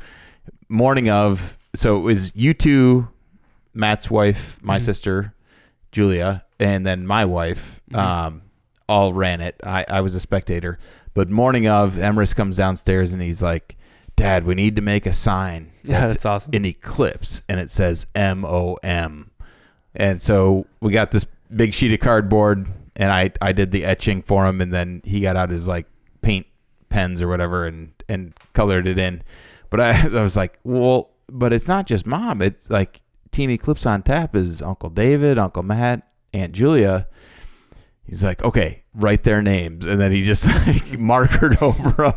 morning 0.69 1.09
of 1.09 1.57
so 1.75 1.97
it 1.97 2.01
was 2.01 2.35
you 2.35 2.53
two, 2.53 3.07
Matt's 3.73 4.09
wife, 4.09 4.59
my 4.61 4.77
Mhm. 4.77 4.81
sister, 4.81 5.33
Julia, 5.91 6.43
and 6.59 6.85
then 6.85 7.05
my 7.05 7.25
wife, 7.25 7.81
Mhm. 7.91 7.97
um, 7.99 8.41
all 8.89 9.13
ran 9.13 9.39
it. 9.41 9.55
I, 9.63 9.85
I 9.89 10.01
was 10.01 10.15
a 10.15 10.19
spectator. 10.19 10.77
But 11.13 11.29
morning 11.29 11.67
of, 11.67 11.95
Emrys 11.95 12.35
comes 12.35 12.57
downstairs 12.57 13.13
and 13.13 13.21
he's 13.21 13.41
like, 13.43 13.75
Dad, 14.15 14.43
we 14.45 14.55
need 14.55 14.75
to 14.75 14.81
make 14.81 15.05
a 15.05 15.13
sign 15.13 15.71
Yeah, 15.83 16.01
that's 16.01 16.13
that's 16.13 16.25
awesome. 16.25 16.51
an 16.53 16.65
eclipse 16.65 17.41
and 17.49 17.59
it 17.59 17.69
says 17.71 18.05
M 18.15 18.45
O 18.45 18.77
M. 18.83 19.30
And 19.95 20.21
so 20.21 20.67
we 20.79 20.91
got 20.91 21.11
this 21.11 21.25
big 21.53 21.73
sheet 21.73 21.93
of 21.93 21.99
cardboard 21.99 22.67
and 22.95 23.11
I, 23.11 23.31
I 23.41 23.51
did 23.51 23.71
the 23.71 23.83
etching 23.83 24.21
for 24.21 24.45
him 24.45 24.61
and 24.61 24.73
then 24.73 25.01
he 25.03 25.21
got 25.21 25.35
out 25.35 25.49
his 25.49 25.67
like 25.67 25.87
paint 26.21 26.47
pens 26.89 27.21
or 27.21 27.27
whatever 27.27 27.65
and, 27.65 27.91
and 28.07 28.33
colored 28.53 28.87
it 28.87 28.97
in. 28.97 29.23
But 29.69 29.81
I, 29.81 30.01
I 30.17 30.21
was 30.21 30.37
like, 30.37 30.59
well, 30.63 31.11
but 31.27 31.53
it's 31.53 31.67
not 31.67 31.87
just 31.87 32.05
mom. 32.05 32.41
It's 32.41 32.69
like 32.69 33.01
Team 33.31 33.49
Eclipse 33.49 33.85
on 33.85 34.03
tap 34.03 34.35
is 34.35 34.61
Uncle 34.61 34.89
David, 34.89 35.37
Uncle 35.37 35.63
Matt, 35.63 36.07
Aunt 36.33 36.53
Julia. 36.53 37.07
He's 38.05 38.23
like, 38.23 38.43
okay, 38.43 38.83
write 38.93 39.23
their 39.23 39.41
names. 39.41 39.85
And 39.85 39.99
then 39.99 40.11
he 40.11 40.23
just 40.23 40.47
like 40.67 40.99
markered 40.99 41.61
over 41.61 41.91
them. 41.91 42.13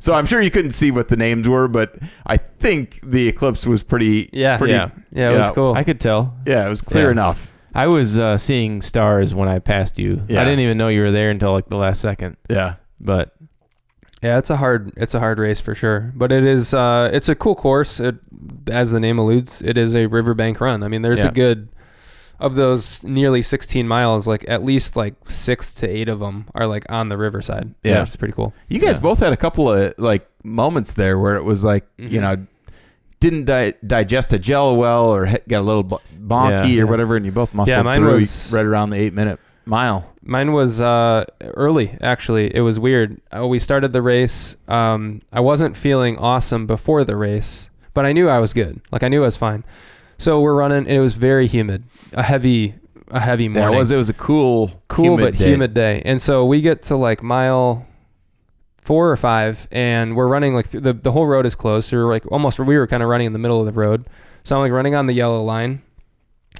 So 0.00 0.14
I'm 0.14 0.26
sure 0.26 0.40
you 0.40 0.50
couldn't 0.50 0.72
see 0.72 0.90
what 0.90 1.08
the 1.08 1.16
names 1.16 1.48
were, 1.48 1.68
but 1.68 1.96
I 2.26 2.36
think 2.36 3.00
the 3.02 3.28
eclipse 3.28 3.66
was 3.66 3.82
pretty. 3.82 4.28
Yeah. 4.32 4.58
pretty, 4.58 4.72
yeah. 4.74 4.90
Yeah, 5.12 5.30
it 5.30 5.36
was 5.38 5.46
know, 5.48 5.52
cool. 5.54 5.74
I 5.74 5.84
could 5.84 6.00
tell. 6.00 6.34
Yeah, 6.46 6.66
it 6.66 6.70
was 6.70 6.82
clear 6.82 7.04
Yeah. 7.06 7.10
enough. 7.12 7.52
I 7.74 7.86
was 7.86 8.18
uh, 8.18 8.36
seeing 8.36 8.82
stars 8.82 9.34
when 9.34 9.48
I 9.48 9.58
passed 9.58 9.98
you. 9.98 10.22
Yeah. 10.28 10.42
I 10.42 10.44
didn't 10.44 10.60
even 10.60 10.76
know 10.76 10.88
you 10.88 11.00
were 11.02 11.10
there 11.10 11.30
until 11.30 11.52
like 11.52 11.68
the 11.68 11.76
last 11.76 12.00
second. 12.00 12.36
Yeah, 12.50 12.74
But 13.00 13.34
Yeah, 14.22 14.38
it's 14.38 14.50
a 14.50 14.56
hard 14.56 14.92
it's 14.96 15.14
a 15.14 15.18
hard 15.20 15.38
race 15.38 15.58
for 15.60 15.74
sure, 15.74 16.12
but 16.14 16.30
it 16.32 16.44
is 16.44 16.74
uh 16.74 17.10
it's 17.12 17.28
a 17.30 17.34
cool 17.34 17.54
course. 17.54 17.98
It, 17.98 18.16
as 18.68 18.90
the 18.90 19.00
name 19.00 19.18
alludes, 19.18 19.62
it 19.62 19.76
is 19.78 19.96
a 19.96 20.06
riverbank 20.06 20.60
run. 20.60 20.82
I 20.82 20.88
mean, 20.88 21.02
there's 21.02 21.24
Yeah. 21.24 21.30
a 21.30 21.32
good 21.32 21.68
of 22.42 22.54
those 22.56 23.02
nearly 23.04 23.40
16 23.42 23.86
miles, 23.88 24.26
like 24.26 24.44
at 24.48 24.62
least 24.64 24.96
like 24.96 25.14
six 25.28 25.72
to 25.74 25.88
eight 25.88 26.08
of 26.08 26.18
them 26.20 26.46
are 26.54 26.66
like 26.66 26.84
on 26.90 27.08
the 27.08 27.16
riverside. 27.16 27.74
Yeah. 27.84 28.02
it's 28.02 28.16
pretty 28.16 28.34
cool. 28.34 28.52
you 28.68 28.78
guys 28.80 28.96
Yeah. 28.96 29.02
both 29.02 29.20
had 29.20 29.32
a 29.32 29.36
couple 29.36 29.72
of 29.72 29.94
like 29.96 30.28
moments 30.44 30.94
there 30.94 31.18
where 31.18 31.36
it 31.36 31.44
was 31.44 31.64
like 31.64 31.86
you 31.98 32.18
Mhm. 32.18 32.22
know 32.22 32.46
didn't 33.20 33.44
di- 33.44 33.74
digest 33.86 34.32
a 34.32 34.38
gel 34.38 34.74
well 34.76 35.04
or 35.06 35.26
he- 35.26 35.38
got 35.48 35.60
a 35.60 35.62
little 35.62 35.84
bonky 35.84 36.74
Yeah. 36.74 36.82
or 36.82 36.86
whatever, 36.88 37.16
and 37.16 37.24
you 37.24 37.30
both 37.32 37.54
muscled 37.54 37.76
Yeah, 37.76 37.82
mine 37.82 37.98
through 37.98 38.14
was- 38.14 38.50
right 38.52 38.66
around 38.66 38.90
the 38.90 38.96
eight 38.98 39.14
minute 39.14 39.38
mile. 39.64 40.06
Mine 40.24 40.52
was 40.52 40.80
uh, 40.80 41.24
early, 41.40 41.96
actually. 42.00 42.54
It 42.54 42.60
was 42.62 42.78
weird. 42.80 43.20
Uh, 43.36 43.46
we 43.46 43.58
started 43.60 43.92
the 43.92 44.02
race. 44.02 44.56
Um, 44.68 45.20
I 45.32 45.38
wasn't 45.40 45.76
feeling 45.76 46.16
awesome 46.18 46.66
before 46.66 47.04
the 47.04 47.16
race, 47.16 47.70
but 47.94 48.04
I 48.04 48.12
knew 48.12 48.28
I 48.28 48.38
was 48.40 48.52
good. 48.52 48.80
Like 48.90 49.04
I 49.04 49.08
knew 49.08 49.22
I 49.22 49.26
was 49.26 49.36
fine. 49.36 49.62
So 50.22 50.40
we're 50.40 50.54
running, 50.54 50.78
and 50.78 50.88
it 50.88 51.00
was 51.00 51.14
very 51.14 51.46
humid, 51.48 51.82
a 52.12 52.22
heavy, 52.22 52.74
a 53.08 53.18
heavy 53.18 53.44
Yeah, 53.44 53.50
morning. 53.50 53.74
it 53.74 53.78
was 53.78 53.90
it 53.90 53.96
was 53.96 54.08
a 54.08 54.12
cool, 54.14 54.70
cool 54.88 55.04
humid 55.16 55.24
but 55.34 55.38
day. 55.38 55.50
humid 55.50 55.74
day. 55.74 56.02
And 56.04 56.22
so 56.22 56.44
we 56.46 56.60
get 56.60 56.82
to 56.82 56.96
like 56.96 57.22
mile 57.22 57.84
four 58.82 59.10
or 59.10 59.16
five, 59.16 59.66
and 59.72 60.14
we're 60.16 60.28
running 60.28 60.54
like 60.54 60.66
through 60.66 60.80
the 60.82 60.92
the 60.92 61.10
whole 61.12 61.26
road 61.26 61.44
is 61.44 61.54
closed. 61.56 61.88
So 61.88 61.96
we're 61.96 62.08
like 62.10 62.24
almost 62.30 62.58
we 62.60 62.78
were 62.78 62.86
kind 62.86 63.02
of 63.02 63.08
running 63.08 63.26
in 63.26 63.32
the 63.32 63.38
middle 63.40 63.58
of 63.58 63.66
the 63.66 63.72
road. 63.72 64.06
So 64.44 64.54
I'm 64.56 64.62
like 64.62 64.72
running 64.72 64.94
on 64.94 65.06
the 65.06 65.12
yellow 65.12 65.42
line, 65.42 65.82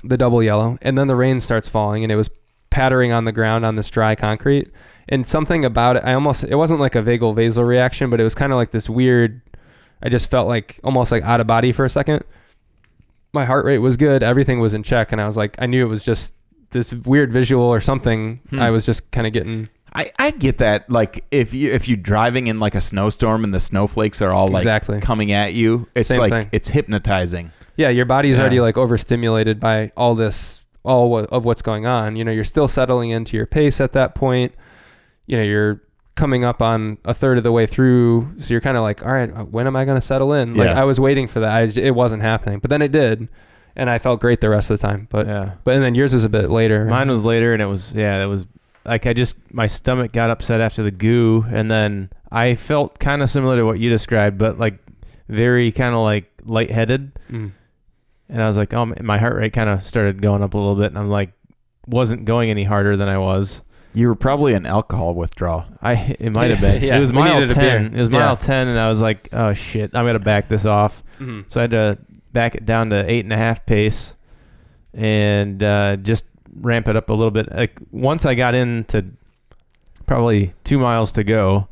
the 0.03 0.17
double 0.17 0.43
yellow, 0.43 0.77
and 0.83 0.99
then 0.99 1.07
the 1.07 1.17
rain 1.17 1.39
starts 1.41 1.69
falling, 1.69 2.03
and 2.03 2.11
it 2.11 2.17
was 2.17 2.31
pattering 2.71 3.13
on 3.13 3.27
the 3.27 3.33
ground 3.33 3.65
on 3.65 3.77
this 3.77 3.89
dry 3.91 4.15
concrete. 4.17 4.71
And 5.09 5.27
something 5.27 5.65
about 5.65 5.97
it, 5.97 6.05
I 6.05 6.15
almost 6.15 6.43
it 6.45 6.55
wasn't 6.57 6.81
like 6.81 6.95
a 6.97 7.03
vagal 7.03 7.35
vasal 7.37 7.65
reaction, 7.67 8.11
but 8.11 8.19
it 8.21 8.25
was 8.25 8.35
kind 8.35 8.53
of 8.53 8.57
like 8.57 8.73
this 8.73 8.89
weird. 8.89 9.41
I 10.03 10.09
just 10.09 10.31
felt 10.31 10.49
like 10.49 10.81
almost 10.83 11.13
like 11.13 11.23
out 11.23 11.41
of 11.41 11.47
body 11.47 11.71
for 11.71 11.85
a 11.85 11.89
second. 11.91 12.25
My 13.35 13.45
heart 13.45 13.65
rate 13.65 13.79
was 13.79 13.97
good, 13.97 14.23
everything 14.23 14.61
was 14.61 14.75
in 14.75 14.83
check, 14.83 15.13
and 15.13 15.21
I 15.21 15.27
was 15.27 15.37
like, 15.37 15.57
I 15.59 15.67
knew 15.67 15.85
it 15.85 15.89
was 15.89 16.05
just 16.05 16.35
this 16.71 16.93
weird 16.93 17.33
visual 17.33 17.65
or 17.65 17.81
something. 17.81 18.41
Hmm. 18.51 18.61
I 18.61 18.71
was 18.71 18.85
just 18.87 19.11
kind 19.11 19.27
of 19.27 19.33
getting 19.33 19.69
I, 19.95 20.11
I 20.19 20.31
get 20.31 20.59
that. 20.59 20.89
Like 20.91 21.25
if 21.31 21.53
you 21.53 21.71
if 21.73 21.87
you're 21.89 21.99
driving 21.99 22.47
in 22.47 22.59
like 22.61 22.75
a 22.75 22.81
snowstorm 22.81 23.45
and 23.45 23.53
the 23.53 23.61
snowflakes 23.61 24.23
are 24.23 24.33
all 24.33 24.49
like 24.49 24.63
exactly. 24.63 25.01
coming 25.01 25.33
at 25.33 25.53
you, 25.55 25.89
it's 25.95 26.09
Same 26.09 26.21
like 26.21 26.33
thing. 26.33 26.49
it's 26.53 26.69
hypnotizing. 26.69 27.53
Yeah, 27.77 27.91
your 27.91 28.07
body's 28.07 28.37
Yeah. 28.39 28.43
already 28.43 28.61
like 28.61 28.77
overstimulated 28.79 29.61
by 29.61 29.91
all 29.97 30.15
this, 30.15 30.65
all 30.83 31.19
of 31.19 31.45
what's 31.45 31.63
going 31.63 31.85
on. 31.87 32.17
You 32.17 32.25
know, 32.25 32.33
you're 32.33 32.45
still 32.45 32.69
settling 32.69 33.11
into 33.11 33.37
your 33.37 33.47
pace 33.47 33.81
at 33.81 33.93
that 33.93 34.15
point. 34.15 34.55
You 35.27 35.37
know, 35.37 35.43
you're 35.43 35.83
coming 36.23 36.45
up 36.45 36.63
on 36.63 36.99
a 37.05 37.13
third 37.13 37.37
of 37.37 37.43
the 37.45 37.51
way 37.51 37.67
through, 37.67 38.33
so 38.39 38.55
you're 38.55 38.61
kind 38.61 38.77
of 38.77 38.85
like, 38.85 39.05
all 39.05 39.13
right, 39.13 39.29
uh, 39.35 39.43
when 39.45 39.67
am 39.67 39.75
I 39.75 39.85
going 39.85 39.99
to 40.01 40.07
settle 40.07 40.33
in? 40.33 40.55
Like 40.55 40.69
Yeah. 40.69 40.81
I 40.81 40.85
was 40.85 41.01
waiting 41.01 41.27
for 41.27 41.41
that. 41.41 41.77
It 41.77 41.95
wasn't 41.97 42.23
happening, 42.23 42.61
but 42.61 42.71
then 42.71 42.81
it 42.81 42.93
did, 42.93 43.29
and 43.75 43.91
I 43.91 43.99
felt 43.99 44.21
great 44.21 44.41
the 44.41 44.49
rest 44.49 44.71
of 44.71 44.79
the 44.81 44.87
time. 44.87 45.09
But 45.11 45.27
yeah. 45.27 45.55
but 45.65 45.75
and 45.75 45.83
then 45.83 45.95
yours 45.97 46.13
was 46.15 46.25
a 46.25 46.29
bit 46.29 46.49
later. 46.51 46.85
Mine 46.85 47.11
was 47.11 47.25
later, 47.25 47.53
and 47.53 47.61
it 47.61 47.67
was 47.67 47.93
yeah, 47.93 48.23
it 48.23 48.27
was 48.27 48.47
like 48.85 49.07
I 49.07 49.13
just 49.15 49.37
my 49.53 49.67
stomach 49.67 50.13
got 50.13 50.31
upset 50.31 50.61
after 50.61 50.83
the 50.85 50.91
goo, 50.93 51.45
and 51.51 51.69
then 51.71 52.11
I 52.31 52.55
felt 52.55 52.99
kind 53.01 53.21
of 53.23 53.29
similar 53.29 53.57
to 53.57 53.65
what 53.65 53.79
you 53.81 53.91
described, 53.91 54.39
but 54.39 54.59
like 54.59 54.79
very 55.29 55.73
kind 55.73 55.95
of 55.95 56.03
like 56.03 56.31
lightheaded, 56.45 57.13
Mm. 57.31 57.51
and 58.29 58.43
I 58.43 58.47
was 58.47 58.57
like, 58.57 58.73
oh, 58.75 58.87
my 59.01 59.19
heart 59.19 59.35
rate 59.37 59.53
kind 59.53 59.69
of 59.71 59.83
started 59.83 60.23
going 60.23 60.43
up 60.43 60.55
a 60.55 60.59
little 60.59 60.77
bit, 60.77 60.87
and 60.87 60.99
I'm 60.99 61.11
like, 61.11 61.33
wasn't 61.87 62.25
going 62.27 62.49
any 62.51 62.65
harder 62.65 62.97
than 62.97 63.09
I 63.09 63.19
was. 63.19 63.63
You 63.95 64.09
were 64.09 64.15
probably 64.15 64.55
an 64.55 64.65
alcohol 64.67 65.15
withdrawal. 65.15 65.67
I 65.83 66.17
it 66.19 66.31
might 66.33 66.51
have 66.51 66.61
been. 66.61 66.83
Yeah, 66.83 66.97
it 66.97 67.01
was 67.01 67.13
we 67.13 67.19
mile 67.19 67.41
needed 67.41 67.51
a 67.57 67.61
beer. 67.61 67.79
ten. 67.79 67.95
It 67.95 68.01
was 68.01 68.09
Yeah. 68.09 68.19
mile 68.19 68.37
ten, 68.37 68.69
and 68.69 68.79
I 68.79 68.89
was 68.89 69.01
like, 69.01 69.29
oh 69.33 69.53
shit, 69.53 69.91
I'm 69.95 70.07
gonna 70.07 70.19
back 70.19 70.49
this 70.49 70.65
off. 70.67 71.03
Mhm. 71.19 71.45
So 71.49 71.61
I 71.61 71.63
had 71.65 71.71
to 71.73 71.99
back 72.33 72.55
it 72.55 72.65
down 72.65 72.91
to 72.91 73.11
eight 73.13 73.25
and 73.25 73.33
a 73.33 73.37
half 73.37 73.67
pace, 73.67 74.15
and 74.95 75.63
uh, 75.63 75.97
just 75.97 76.25
ramp 76.61 76.89
it 76.89 76.97
up 76.97 77.11
a 77.11 77.13
little 77.15 77.31
bit. 77.31 77.51
Like 77.55 77.79
once 77.91 78.27
I 78.27 78.35
got 78.35 78.55
into 78.55 79.05
probably 80.07 80.55
two 80.65 80.79
miles 80.79 81.13
to 81.13 81.25
go, 81.25 81.69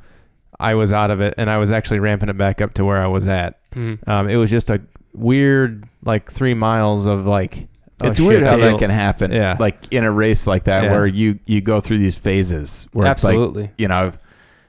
I 0.58 0.74
was 0.74 0.92
out 0.92 1.10
of 1.10 1.20
it, 1.20 1.34
and 1.38 1.48
I 1.50 1.56
was 1.58 1.72
actually 1.72 2.00
ramping 2.00 2.28
it 2.28 2.36
back 2.36 2.60
up 2.60 2.74
to 2.74 2.84
where 2.84 2.98
I 3.02 3.06
was 3.06 3.28
at. 3.28 3.58
Mhm. 3.72 4.06
Um, 4.08 4.28
it 4.28 4.36
was 4.36 4.50
just 4.50 4.68
a 4.70 4.80
weird 5.14 5.84
like 6.04 6.30
three 6.30 6.54
miles 6.54 7.06
of 7.06 7.26
like. 7.26 7.66
Oh, 8.02 8.08
it's 8.08 8.18
shit, 8.18 8.28
weird 8.28 8.42
how 8.44 8.56
that 8.56 8.78
can 8.78 8.90
happen. 8.90 9.32
Yeah. 9.32 9.56
Like 9.58 9.92
in 9.92 10.04
a 10.04 10.10
race 10.10 10.46
like 10.46 10.64
that 10.64 10.84
Yeah. 10.84 10.92
where 10.92 11.06
you 11.06 11.38
you 11.46 11.60
go 11.60 11.80
through 11.80 11.98
these 11.98 12.16
phases 12.16 12.86
where 12.92 13.10
it's 13.10 13.24
like 13.24 13.32
Absolutely. 13.34 13.70
you 13.78 13.88
know 13.88 14.12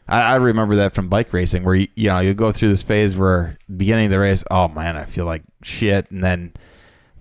I, 0.08 0.22
I 0.34 0.36
remember 0.36 0.76
that 0.78 0.94
from 0.94 1.08
bike 1.10 1.32
racing 1.34 1.64
where 1.64 1.76
you, 1.76 1.88
you 1.96 2.10
know 2.10 2.20
you 2.20 2.34
go 2.34 2.52
through 2.52 2.70
this 2.70 2.84
phase 2.84 3.18
where 3.18 3.58
beginning 3.76 4.06
of 4.06 4.12
the 4.12 4.20
race 4.20 4.44
oh 4.52 4.68
man 4.68 4.98
I 4.98 5.06
feel 5.06 5.26
like 5.26 5.44
shit 5.64 6.10
and 6.12 6.24
then 6.24 6.54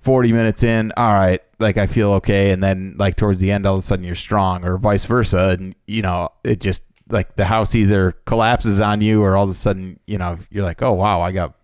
40 0.02 0.32
minutes 0.32 0.62
in 0.62 0.92
all 0.96 1.12
right 1.12 1.42
like 1.58 1.76
I 1.76 1.86
feel 1.86 2.12
okay 2.12 2.52
and 2.52 2.62
then 2.62 2.94
like 2.98 3.16
towards 3.16 3.40
the 3.40 3.50
end 3.50 3.66
all 3.66 3.74
of 3.74 3.80
a 3.80 3.82
sudden 3.82 4.04
you're 4.04 4.14
strong 4.14 4.64
or 4.64 4.78
vice 4.78 5.04
versa 5.04 5.56
and 5.58 5.74
you 5.86 6.00
know 6.02 6.30
it 6.42 6.58
just 6.60 6.82
like 7.10 7.36
the 7.36 7.44
house 7.44 7.74
either 7.74 8.12
collapses 8.24 8.80
on 8.80 9.00
you 9.02 9.22
or 9.22 9.36
all 9.36 9.44
of 9.44 9.50
a 9.50 9.54
sudden 9.54 9.98
you 10.06 10.16
know 10.16 10.38
you're 10.50 10.64
like 10.64 10.80
oh 10.82 10.92
wow 10.92 11.20
I 11.20 11.32
got 11.32 11.54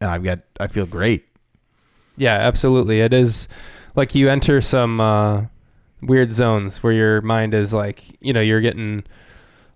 and 0.00 0.10
I've 0.10 0.22
got 0.22 0.40
I 0.60 0.66
feel 0.68 0.86
great 0.86 1.24
Yeah, 2.16 2.34
absolutely. 2.34 3.00
It 3.00 3.12
is 3.12 3.48
like 3.94 4.14
you 4.14 4.28
enter 4.28 4.60
some 4.60 5.00
uh, 5.00 5.42
weird 6.02 6.32
zones 6.32 6.82
where 6.82 6.92
your 6.92 7.20
mind 7.22 7.54
is 7.54 7.72
like, 7.74 8.02
you 8.20 8.32
know, 8.32 8.40
you're 8.40 8.60
getting 8.60 9.04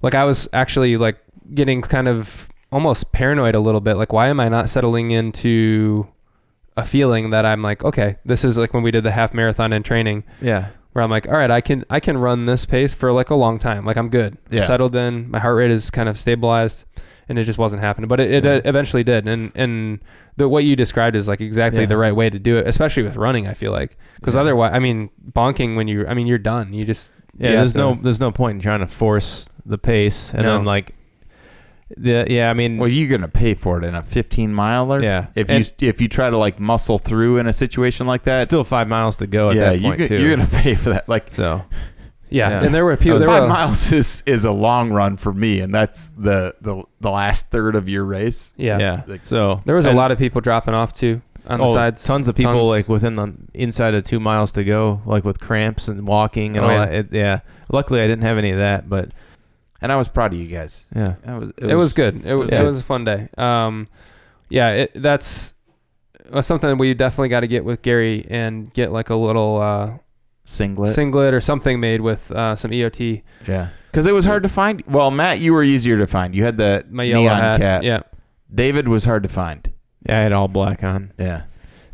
like 0.03 0.15
I 0.15 0.25
was 0.25 0.49
actually 0.53 0.97
like 0.97 1.19
getting 1.55 1.81
kind 1.83 2.09
of 2.09 2.49
almost 2.73 3.13
paranoid 3.13 3.55
a 3.55 3.61
little 3.61 3.81
bit. 3.81 3.95
Like, 3.97 4.13
why 4.13 4.29
am 4.29 4.41
I 4.41 4.49
not 4.49 4.69
settling 4.69 5.11
into 5.13 6.07
a 6.77 6.85
feeling 6.85 7.31
that 7.31 7.47
I'm 7.47 7.63
like, 7.63 7.85
okay, 7.85 8.17
this 8.25 8.45
is 8.45 8.57
like 8.59 8.75
when 8.75 8.83
we 8.83 8.91
did 8.91 9.05
the 9.05 9.11
half 9.11 9.33
marathon 9.33 9.73
in 9.73 9.83
training 9.83 10.25
Yeah. 10.43 10.69
where 10.93 11.03
I'm 11.05 11.11
like, 11.11 11.27
all 11.27 11.35
right, 11.35 11.51
I 11.51 11.61
can 11.61 11.85
I 11.89 12.01
can 12.01 12.19
run 12.19 12.47
this 12.47 12.67
pace 12.67 12.95
for 12.95 13.13
like 13.13 13.31
a 13.31 13.35
long 13.35 13.59
time. 13.59 13.85
Like 13.87 13.97
I'm 13.97 14.09
good, 14.11 14.37
Yeah. 14.51 14.65
settled 14.67 14.95
in. 14.95 15.31
My 15.31 15.39
heart 15.39 15.57
rate 15.57 15.71
is 15.71 15.91
kind 15.91 16.09
of 16.09 16.19
stabilized, 16.19 16.85
and 17.29 17.39
it 17.39 17.45
just 17.45 17.59
wasn't 17.59 17.83
happening. 17.83 18.09
But 18.09 18.21
it, 18.21 18.31
it 18.31 18.47
uh, 18.47 18.61
eventually 18.65 19.03
did, 19.05 19.27
and 19.29 19.53
and 19.55 20.01
the 20.37 20.49
what 20.49 20.65
you 20.65 20.77
described 20.77 21.17
is 21.17 21.29
like 21.29 21.41
exactly 21.41 21.81
Yeah. 21.83 21.87
the 21.87 21.97
right 21.97 22.15
way 22.15 22.31
to 22.31 22.39
do 22.39 22.57
it, 22.59 22.67
especially 22.67 23.03
with 23.03 23.17
running. 23.17 23.47
I 23.47 23.55
feel 23.55 23.73
like 23.73 23.97
because 24.17 24.35
Yeah. 24.35 24.43
otherwise, 24.43 24.73
I 24.75 24.79
mean, 24.79 25.11
bonking 25.33 25.77
when 25.77 25.89
you, 25.89 26.07
I 26.07 26.15
mean, 26.15 26.27
you're 26.27 26.39
done. 26.39 26.73
You 26.75 26.85
just 26.85 27.11
Yeah, 27.39 27.51
you 27.51 27.57
there's 27.57 27.73
to- 27.73 27.79
no 27.79 27.95
there's 27.95 28.21
no 28.21 28.31
point 28.31 28.57
in 28.57 28.61
trying 28.61 28.81
to 28.81 28.87
force 28.87 29.49
the 29.65 29.79
pace 29.79 30.33
and 30.33 30.43
No. 30.45 30.57
then 30.57 30.65
like 30.65 30.93
the 31.97 32.27
yeah, 32.29 32.51
I 32.51 32.55
mean 32.55 32.79
Well, 32.79 32.91
you're 32.91 33.09
gonna 33.17 33.29
pay 33.29 33.55
for 33.55 33.79
it 33.79 33.85
in 33.85 33.95
a 33.95 34.03
15 34.03 34.53
miler. 34.53 35.01
yeah. 35.03 35.27
If 35.37 35.49
And 35.49 35.65
you 35.81 35.89
if 35.89 36.01
you 36.01 36.09
try 36.09 36.31
to 36.31 36.37
like 36.37 36.59
muscle 36.59 36.99
through 36.99 37.39
in 37.39 37.47
a 37.47 37.53
situation 37.53 38.07
like 38.09 38.25
that, 38.25 38.45
still 38.49 38.65
5 38.65 38.89
miles 38.89 39.17
to 39.19 39.27
go 39.29 39.51
at 39.51 39.57
yeah, 39.57 39.65
that 39.71 39.81
you 39.81 39.87
point 39.89 40.09
too. 40.09 40.19
you're 40.21 40.35
gonna 40.37 40.49
pay 40.63 40.75
for 40.75 40.91
that. 40.91 41.09
Like 41.09 41.33
so 41.33 41.63
yeah. 42.29 42.51
Yeah. 42.51 42.63
And 42.65 42.75
there 42.75 42.85
were 42.85 42.97
people. 42.97 43.19
There 43.19 43.29
five 43.29 43.43
were 43.43 43.49
miles 43.49 43.93
is 43.93 44.23
is 44.27 44.45
a 44.45 44.53
long 44.53 44.93
run 44.93 45.17
for 45.17 45.33
me, 45.33 45.61
and 45.61 45.75
that's 45.75 46.09
the 46.09 46.55
the 46.61 46.83
the 47.01 47.11
last 47.11 47.51
third 47.51 47.75
of 47.77 47.89
your 47.89 48.05
race. 48.05 48.53
yeah. 48.57 48.79
yeah. 48.79 49.03
Like- 49.07 49.25
So 49.27 49.63
There 49.65 49.77
was 49.77 49.87
a 49.87 49.93
lot 49.93 50.11
of 50.11 50.19
people 50.19 50.41
dropping 50.41 50.75
off 50.75 50.93
too 50.93 51.23
on 51.47 51.61
the 51.61 51.67
oh, 51.67 51.73
sides. 51.75 52.03
Tons 52.03 52.27
of 52.29 52.35
people 52.35 52.53
Tons. 52.55 52.69
like 52.69 52.89
within 52.89 53.15
the 53.15 53.33
inside 53.55 53.95
of 53.95 54.03
2 54.03 54.19
miles 54.19 54.51
to 54.53 54.65
go 54.65 55.01
like 55.07 55.25
with 55.25 55.39
cramps 55.39 55.87
and 55.87 56.07
walking 56.09 56.57
and 56.57 56.67
Oh, 56.67 56.69
all 56.69 56.75
yeah. 56.75 56.87
that. 56.87 56.95
It, 56.95 57.13
yeah. 57.13 57.41
Luckily 57.71 58.01
I 58.01 58.09
didn't 58.09 58.25
have 58.25 58.37
any 58.37 58.51
of 58.51 58.59
that, 58.59 58.89
but 58.89 59.11
And 59.81 59.93
I 59.93 59.97
was 59.97 60.09
proud 60.09 60.33
of 60.33 60.41
you 60.41 60.49
guys. 60.49 60.87
yeah. 60.95 61.15
It 61.25 61.39
was 61.39 61.53
It 61.59 61.75
was 61.77 61.93
good. 61.93 62.25
It 62.27 62.35
was 62.35 62.51
Yeah. 62.51 62.63
it 62.63 62.65
was 62.65 62.81
a 62.81 62.83
fun 62.83 63.05
day. 63.05 63.29
Um, 63.39 63.87
yeah, 64.49 64.71
it, 64.71 64.91
that's 64.97 65.55
uh, 66.33 66.43
something 66.43 66.79
we 66.79 66.95
definitely 66.95 67.29
got 67.29 67.41
to 67.41 67.47
get 67.47 67.65
with 67.65 67.81
Gary 67.83 68.27
and 68.29 68.73
get 68.75 68.91
like 68.91 69.11
a 69.11 69.15
little 69.15 69.61
uh, 69.61 69.91
singlet. 70.47 70.95
singlet 70.95 71.35
or 71.35 71.41
something 71.43 71.79
made 71.79 72.01
with 72.01 72.33
uh, 72.33 72.57
some 72.57 72.71
EOT. 72.71 73.23
yeah, 73.47 73.69
because 73.91 74.07
it 74.07 74.13
was 74.13 74.25
hard 74.25 74.43
to 74.45 74.49
find. 74.49 74.83
Well, 74.87 75.11
Matt, 75.11 75.41
you 75.41 75.53
were 75.53 75.63
easier 75.63 75.99
to 75.99 76.07
find. 76.07 76.35
You 76.35 76.45
had 76.45 76.57
the 76.57 76.85
My 76.89 77.03
yellow 77.03 77.25
neon 77.25 77.39
hat. 77.41 77.61
cat. 77.61 77.83
Yeah, 77.83 78.01
David 78.53 78.89
was 78.89 79.05
hard 79.05 79.23
to 79.25 79.29
find. 79.29 79.71
Yeah, 80.09 80.19
I 80.19 80.23
had 80.23 80.33
all 80.33 80.49
black 80.49 80.83
on. 80.83 81.13
Yeah. 81.19 81.43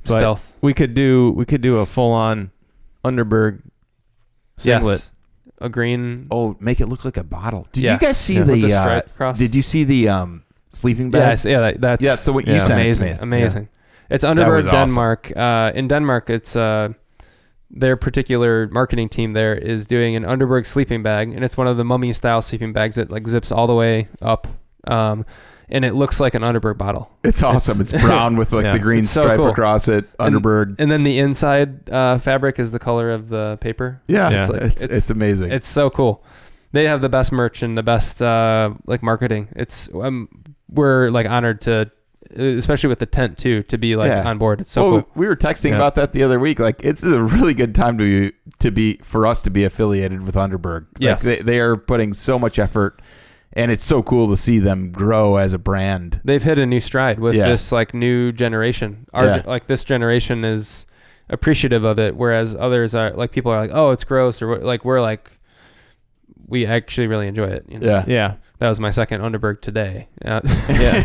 But 0.04 0.18
stealth. 0.18 0.52
We 0.60 0.74
could 0.74 0.94
do 0.94 1.32
we 1.36 1.44
could 1.44 1.60
do 1.62 1.78
a 1.78 1.86
full 1.86 2.12
on 2.12 2.50
Underberg 3.04 3.62
singlet. 4.56 5.00
Yes. 5.00 5.10
A 5.60 5.68
green. 5.68 6.26
Oh, 6.30 6.56
make 6.60 6.80
it 6.80 6.86
look 6.86 7.04
like 7.04 7.16
a 7.16 7.22
bottle. 7.24 7.68
Did 7.72 7.84
Yeah. 7.84 7.92
you 7.94 7.98
guys 8.00 8.18
see 8.18 8.34
Yeah. 8.34 8.42
the? 8.42 8.54
the 8.54 8.74
uh, 8.74 8.80
stripe 8.82 9.06
across. 9.06 9.38
did 9.38 9.54
you 9.54 9.62
see 9.62 9.84
the 9.84 10.08
um 10.08 10.42
sleeping 10.70 11.10
bag? 11.10 11.20
Yes, 11.20 11.44
yeah, 11.44 11.60
that, 11.60 11.80
that's 11.80 12.02
Yeah, 12.04 12.16
so 12.16 12.32
what 12.32 12.46
you 12.48 12.54
Yeah. 12.54 12.66
sent 12.66 12.80
it 12.80 12.82
amazing, 12.82 13.06
me. 13.12 13.16
amazing. 13.20 13.68
It's 14.10 14.24
was 14.24 14.32
Underberg, 14.34 14.66
awesome. 14.66 14.72
Denmark. 14.72 15.32
Uh, 15.36 15.70
in 15.74 15.86
Denmark, 15.88 16.30
it's 16.30 16.56
uh, 16.56 16.88
their 17.72 17.96
particular 17.96 18.68
marketing 18.68 19.08
team 19.08 19.32
there 19.32 19.54
is 19.54 19.86
doing 19.86 20.14
an 20.14 20.24
Underberg 20.24 20.66
sleeping 20.66 21.02
bag, 21.02 21.32
and 21.32 21.42
it's 21.44 21.56
one 21.56 21.66
of 21.66 21.76
the 21.76 21.84
mummy 21.84 22.12
style 22.12 22.42
sleeping 22.42 22.72
bags 22.72 22.96
that 22.96 23.10
like 23.10 23.26
zips 23.26 23.50
all 23.50 23.66
the 23.66 23.74
way 23.74 24.08
up, 24.20 24.46
um, 24.86 25.24
and 25.70 25.84
it 25.84 25.94
looks 25.94 26.20
like 26.20 26.34
an 26.34 26.42
Underberg 26.42 26.76
bottle. 26.76 27.10
It's 27.24 27.42
awesome. 27.42 27.80
It's, 27.80 27.92
brown 28.02 28.36
with 28.36 28.52
like 28.52 28.64
Yeah. 28.64 28.74
the 28.74 28.78
green 28.78 29.04
so 29.04 29.22
stripe 29.22 29.38
cool. 29.38 29.48
across 29.50 29.88
it. 29.88 30.04
Underberg. 30.18 30.76
And 30.78 30.90
then 30.90 31.02
the 31.02 31.18
inside 31.18 31.88
uh, 31.88 32.18
fabric 32.18 32.58
is 32.58 32.72
the 32.72 32.78
color 32.78 33.10
of 33.10 33.28
the 33.28 33.56
paper. 33.62 34.02
yeah, 34.06 34.28
Yeah. 34.28 34.40
It's, 34.40 34.50
Like, 34.50 34.62
it's, 34.62 34.82
it's- 34.82 35.10
amazing. 35.10 35.50
It's 35.50 35.66
so 35.66 35.88
cool. 35.88 36.22
They 36.72 36.84
have 36.88 37.00
the 37.00 37.08
best 37.08 37.32
merch 37.32 37.62
and 37.62 37.76
the 37.78 37.82
best 37.82 38.20
uh, 38.20 38.74
like 38.86 39.02
marketing. 39.02 39.48
It's 39.56 39.88
um, 39.94 40.28
we're 40.68 41.10
like 41.10 41.26
honored 41.26 41.60
to, 41.62 41.90
Uh, 42.38 42.42
especially 42.56 42.88
with 42.88 42.98
the 42.98 43.06
tent 43.06 43.38
too, 43.38 43.62
to 43.64 43.76
be 43.78 43.96
like 43.96 44.08
Yeah. 44.10 44.28
on 44.28 44.38
board. 44.38 44.60
It's 44.62 44.72
so 44.72 44.82
well, 44.92 45.02
cool. 45.02 45.10
we 45.14 45.26
were 45.26 45.36
texting 45.36 45.70
Yeah. 45.70 45.76
about 45.76 45.94
that 45.96 46.12
the 46.12 46.22
other 46.22 46.38
week. 46.38 46.58
Like, 46.58 46.80
it's 46.84 47.02
a 47.04 47.22
really 47.22 47.54
good 47.54 47.74
time 47.74 47.98
to 47.98 48.32
to 48.60 48.70
be 48.70 48.98
for 49.02 49.26
us 49.26 49.40
to 49.42 49.50
be 49.50 49.64
affiliated 49.64 50.22
with 50.24 50.34
Underberg. 50.36 50.82
Like, 50.94 51.00
Yes. 51.00 51.22
they, 51.22 51.36
they 51.36 51.60
are 51.60 51.76
putting 51.76 52.12
so 52.12 52.38
much 52.38 52.58
effort, 52.58 53.02
and 53.52 53.70
it's 53.70 53.84
so 53.84 54.02
cool 54.02 54.28
to 54.28 54.36
see 54.36 54.58
them 54.58 54.90
grow 54.92 55.36
as 55.36 55.52
a 55.52 55.58
brand. 55.58 56.20
they've 56.24 56.42
hit 56.42 56.58
a 56.58 56.66
new 56.66 56.80
stride 56.80 57.18
with 57.18 57.34
Yeah. 57.34 57.48
this 57.48 57.72
like 57.72 57.92
new 57.94 58.32
generation. 58.32 59.06
Our 59.12 59.24
Yeah. 59.26 59.42
like 59.46 59.66
this 59.66 59.84
generation 59.84 60.44
is 60.44 60.86
appreciative 61.30 61.84
of 61.84 61.98
it, 61.98 62.16
whereas 62.16 62.54
others 62.58 62.94
are 62.94 63.10
like 63.12 63.30
people 63.32 63.50
are 63.52 63.60
like, 63.60 63.70
oh, 63.72 63.90
it's 63.90 64.04
gross, 64.04 64.40
or 64.42 64.58
like 64.58 64.84
we're 64.84 65.00
like, 65.00 65.38
we 66.46 66.66
actually 66.66 67.06
really 67.06 67.28
enjoy 67.28 67.46
it. 67.48 67.64
You 67.68 67.78
know? 67.78 67.86
Yeah, 67.86 68.04
Yeah. 68.06 68.34
that 68.58 68.68
was 68.68 68.78
my 68.80 68.90
second 68.90 69.20
Underberg 69.22 69.60
today. 69.60 70.08
Uh, 70.24 70.40
Yeah. 70.68 71.02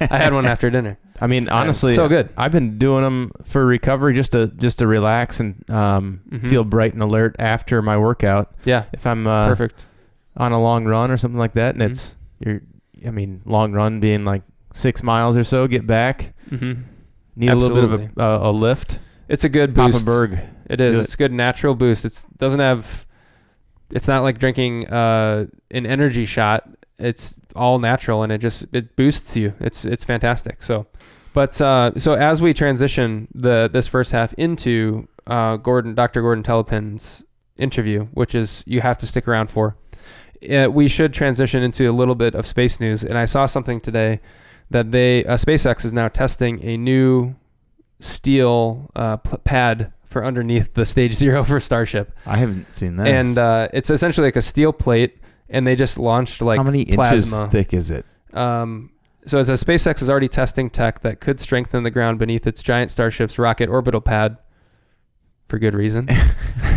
I 0.10 0.16
had 0.18 0.32
one 0.32 0.46
after 0.46 0.70
dinner. 0.70 0.98
I 1.20 1.26
mean, 1.26 1.48
honestly, 1.48 1.94
so 1.94 2.08
good. 2.08 2.28
I've 2.36 2.52
been 2.52 2.78
doing 2.78 3.02
them 3.02 3.30
for 3.44 3.64
recovery 3.64 4.12
just 4.14 4.32
to 4.32 4.48
just 4.48 4.78
to 4.80 4.86
relax 4.86 5.40
and 5.40 5.68
um, 5.70 6.20
Mhm. 6.30 6.48
feel 6.48 6.64
bright 6.64 6.92
and 6.92 7.02
alert 7.02 7.36
after 7.38 7.80
my 7.82 7.96
workout. 7.96 8.54
Yeah, 8.64 8.84
If 8.92 9.06
I'm 9.06 9.26
uh, 9.26 9.46
perfect. 9.48 9.86
on 10.36 10.52
a 10.52 10.60
long 10.60 10.84
run 10.84 11.10
or 11.10 11.16
something 11.16 11.38
like 11.38 11.54
that, 11.54 11.74
and 11.74 11.82
Mhm. 11.82 11.86
it's 11.90 12.16
you're, 12.40 12.60
I 13.06 13.10
mean, 13.10 13.40
long 13.46 13.72
run 13.72 13.98
being 14.00 14.24
like 14.26 14.42
six 14.74 15.02
miles 15.02 15.36
or 15.38 15.44
so, 15.44 15.66
get 15.66 15.86
back, 15.86 16.34
Mm-hmm. 16.50 16.82
need 17.36 17.50
a 17.50 17.56
little 17.56 17.76
bit 17.76 17.84
of 17.84 17.92
a, 18.18 18.22
a, 18.22 18.50
a 18.50 18.52
lift, 18.52 18.98
It's 19.28 19.44
a 19.44 19.48
good 19.48 19.72
boost. 19.72 20.02
a 20.02 20.04
berg. 20.04 20.38
It 20.68 20.80
is. 20.82 20.98
It. 20.98 21.02
It's 21.04 21.14
a 21.14 21.16
good 21.16 21.32
natural 21.32 21.74
boost. 21.74 22.04
It's 22.04 22.24
doesn't 22.36 22.60
have. 22.60 23.06
It's 23.90 24.08
not 24.08 24.22
like 24.22 24.38
drinking 24.38 24.88
uh, 24.88 25.46
an 25.70 25.86
energy 25.86 26.24
shot. 26.24 26.68
It's 26.98 27.38
all 27.54 27.78
natural 27.78 28.22
and 28.22 28.32
it 28.32 28.38
just 28.38 28.66
it 28.72 28.96
boosts 28.96 29.36
you. 29.36 29.54
It's 29.60 29.84
it's 29.84 30.04
fantastic. 30.04 30.62
So, 30.62 30.86
but 31.34 31.60
uh, 31.60 31.92
so 31.96 32.14
as 32.14 32.42
we 32.42 32.52
transition 32.54 33.28
the 33.34 33.68
this 33.72 33.88
first 33.88 34.12
half 34.12 34.32
into 34.34 35.08
uh, 35.26 35.56
Gordon, 35.56 35.94
Dr. 35.94 36.22
Gordon 36.22 36.44
Telepun's 36.44 37.24
interview, 37.56 38.06
which 38.12 38.34
is 38.34 38.62
you 38.66 38.80
have 38.80 38.98
to 38.98 39.06
stick 39.06 39.26
around 39.28 39.50
for. 39.50 39.76
Uh, 40.50 40.68
we 40.70 40.86
should 40.86 41.14
transition 41.14 41.62
into 41.62 41.90
a 41.90 41.92
little 41.92 42.14
bit 42.14 42.34
of 42.34 42.46
space 42.46 42.78
news, 42.78 43.02
and 43.02 43.16
I 43.16 43.24
saw 43.24 43.46
something 43.46 43.80
today 43.80 44.20
that 44.70 44.92
they 44.92 45.24
uh, 45.24 45.34
SpaceX 45.34 45.84
is 45.84 45.92
now 45.92 46.08
testing 46.08 46.62
a 46.62 46.76
new 46.76 47.34
steel 48.00 48.90
uh, 48.94 49.16
pad 49.16 49.92
for 50.06 50.24
underneath 50.24 50.74
the 50.74 50.86
stage 50.86 51.14
zero 51.22 51.44
for 51.44 51.60
Starship, 51.60 52.12
I 52.26 52.36
haven't 52.36 52.72
seen 52.72 52.96
that. 52.96 53.06
and 53.06 53.38
uh, 53.38 53.68
it's 53.72 53.90
essentially 53.90 54.26
like 54.26 54.36
a 54.36 54.42
steel 54.42 54.72
plate, 54.72 55.18
and 55.48 55.66
they 55.66 55.76
just 55.76 55.98
launched 55.98 56.40
like 56.40 56.58
how 56.58 56.62
many 56.64 56.84
plasma. 56.84 57.36
inches 57.42 57.52
thick 57.52 57.74
is 57.74 57.90
it? 57.90 58.06
Um, 58.32 58.90
so 59.26 59.38
it 59.38 59.44
says 59.46 59.62
SpaceX 59.62 60.02
is 60.02 60.08
already 60.10 60.28
testing 60.28 60.70
tech 60.70 61.00
that 61.00 61.20
could 61.20 61.40
strengthen 61.40 61.82
the 61.82 61.90
ground 61.90 62.18
beneath 62.18 62.46
its 62.46 62.62
giant 62.62 62.90
Starship's 62.90 63.38
rocket 63.38 63.68
orbital 63.68 64.00
pad. 64.00 64.38
For 65.48 65.60
good 65.60 65.74
reason. 65.76 66.08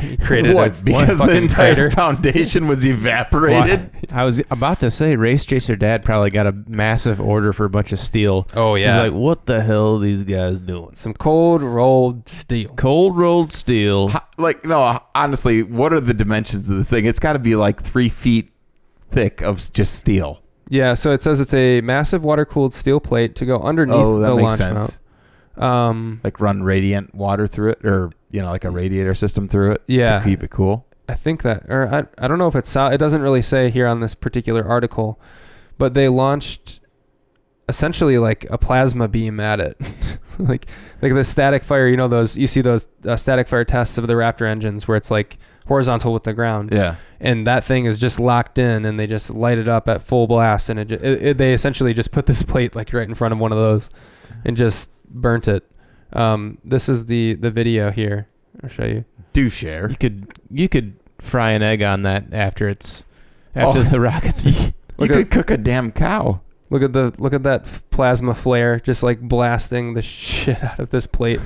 He 0.02 0.16
created 0.22 0.54
what? 0.54 0.68
a 0.80 0.84
because 0.84 1.18
the 1.18 1.36
entire 1.36 1.74
crater. 1.74 1.90
foundation 1.96 2.68
was 2.68 2.86
evaporated. 2.86 3.90
I 4.12 4.24
was 4.24 4.44
about 4.52 4.80
to 4.82 4.92
say, 4.92 5.16
Race 5.16 5.44
Chaser 5.44 5.76
Dad 5.76 6.06
probably 6.06 6.30
got 6.30 6.46
a 6.46 6.52
massive 6.68 7.20
order 7.20 7.52
for 7.52 7.66
a 7.66 7.70
bunch 7.70 7.92
of 7.94 8.00
steel. 8.00 8.48
Oh 8.56 8.76
yeah, 8.76 8.86
He's 8.90 8.96
yeah, 8.96 9.02
like, 9.04 9.14
what 9.14 9.48
the 9.48 9.62
hell 9.64 9.96
are 9.96 10.00
these 10.00 10.24
guys 10.24 10.60
doing? 10.60 10.92
some 10.96 11.16
cold 11.16 11.64
rolled 11.64 12.30
steel. 12.30 12.70
Cold 12.76 13.18
rolled 13.18 13.54
steel. 13.54 14.10
Ho- 14.10 14.20
Like 14.38 14.64
no, 14.66 15.00
honestly, 15.16 15.64
what 15.64 15.92
are 15.92 16.00
the 16.00 16.14
dimensions 16.14 16.70
of 16.70 16.78
this 16.78 16.92
thing? 16.92 17.06
It's 17.06 17.20
got 17.20 17.34
to 17.34 17.40
be 17.40 17.56
like 17.56 17.82
three 17.82 18.10
feet 18.10 18.52
thick 19.10 19.42
of 19.42 19.58
just 19.74 19.96
steel. 19.96 20.44
Yeah, 20.70 20.94
so 20.94 21.12
it 21.12 21.24
says 21.24 21.42
it's 21.42 21.56
a 21.56 21.82
massive 21.82 22.24
water 22.24 22.46
cooled 22.46 22.76
steel 22.76 23.00
plate 23.00 23.36
to 23.38 23.46
go 23.48 23.60
underneath 23.60 23.96
oh, 23.96 24.20
that 24.20 24.28
the 24.30 24.36
makes 24.36 24.48
launch 24.50 24.58
sense. 24.60 24.74
mount. 24.76 25.00
Um, 25.60 26.22
Like 26.24 26.40
run 26.40 26.64
radiant 26.64 27.14
water 27.14 27.46
through 27.48 27.72
it, 27.72 27.86
or 27.86 28.12
you 28.32 28.42
know, 28.42 28.50
like 28.50 28.64
a 28.64 28.70
radiator 28.70 29.14
system 29.14 29.48
through 29.48 29.72
it 29.74 29.84
Yeah. 29.88 30.20
to 30.20 30.26
keep 30.26 30.44
it 30.44 30.50
cool. 30.50 30.86
I 31.08 31.16
think 31.16 31.42
that, 31.42 31.64
or 31.70 31.88
I, 31.94 32.06
I 32.24 32.28
don't 32.28 32.38
know 32.38 32.48
if 32.48 32.56
it's 32.56 32.76
it 32.76 32.98
doesn't 33.00 33.22
really 33.22 33.42
say 33.42 33.70
here 33.70 33.88
on 33.88 34.00
this 34.00 34.14
particular 34.16 34.64
article, 34.68 35.20
but 35.78 35.94
they 35.96 36.08
launched 36.08 36.80
essentially 37.68 38.18
like 38.18 38.46
a 38.50 38.58
plasma 38.58 39.08
beam 39.08 39.40
at 39.40 39.60
it, 39.60 39.78
like 40.40 40.68
like 41.02 41.14
the 41.14 41.24
static 41.24 41.64
fire. 41.64 41.88
You 41.88 41.98
know 41.98 42.08
those 42.08 42.38
you 42.38 42.48
see 42.48 42.62
those 42.62 42.88
uh, 43.08 43.16
static 43.16 43.48
fire 43.48 43.66
tests 43.66 43.98
of 43.98 44.08
the 44.08 44.14
Raptor 44.14 44.48
engines 44.48 44.88
where 44.88 44.98
it's 44.98 45.12
like 45.12 45.38
horizontal 45.68 46.14
with 46.14 46.24
the 46.24 46.34
ground, 46.34 46.70
Yeah, 46.72 46.96
and 47.20 47.46
that 47.48 47.64
thing 47.64 47.86
is 47.86 48.00
just 48.00 48.20
locked 48.20 48.58
in, 48.60 48.86
and 48.86 49.00
they 49.00 49.06
just 49.08 49.30
light 49.30 49.58
it 49.60 49.68
up 49.68 49.88
at 49.88 50.02
full 50.02 50.26
blast, 50.28 50.70
and 50.70 50.80
it, 50.80 50.92
it, 50.92 51.04
it 51.24 51.38
they 51.38 51.54
essentially 51.54 51.94
just 51.94 52.12
put 52.12 52.26
this 52.28 52.42
plate 52.52 52.76
like 52.76 52.92
right 52.94 53.08
in 53.08 53.14
front 53.16 53.34
of 53.34 53.40
one 53.40 53.52
of 53.52 53.58
those, 53.58 53.90
and 54.46 54.56
just 54.58 54.92
burnt 55.10 55.48
it. 55.48 55.64
Um, 56.14 56.58
this 56.64 56.90
is 56.90 57.06
the 57.06 57.34
the 57.36 57.52
video 57.52 57.92
here. 57.92 58.28
I'll 58.64 58.70
show 58.70 58.86
you. 58.86 59.06
do 59.34 59.48
share. 59.50 59.90
You 59.90 59.96
could 59.98 60.34
you 60.52 60.68
could 60.70 60.96
fry 61.20 61.52
an 61.52 61.62
egg 61.62 61.82
on 61.84 62.04
that 62.04 62.26
after 62.34 62.68
it's 62.70 63.04
after 63.56 63.80
Oh. 63.80 63.84
the 63.84 64.00
rocket's 64.00 64.44
you 64.68 64.74
Look 64.98 65.10
could 65.10 65.20
at- 65.20 65.32
cook 65.32 65.52
a 65.52 65.58
damn 65.58 65.92
cow. 65.92 66.42
Look 66.72 66.84
at 66.84 66.94
the 66.94 67.14
look 67.18 67.34
at 67.34 67.44
that 67.44 67.62
f- 67.64 67.84
plasma 67.90 68.34
flare 68.36 68.80
just 68.80 69.02
like 69.04 69.20
blasting 69.22 69.94
the 69.96 70.02
shit 70.02 70.64
out 70.64 70.80
of 70.80 70.90
this 70.92 71.08
plate. 71.08 71.40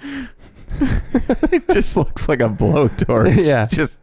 it 0.80 1.68
just 1.70 1.96
looks 1.96 2.28
like 2.28 2.40
a 2.40 2.48
blowtorch. 2.48 3.36
Yeah. 3.44 3.66
just 3.66 4.00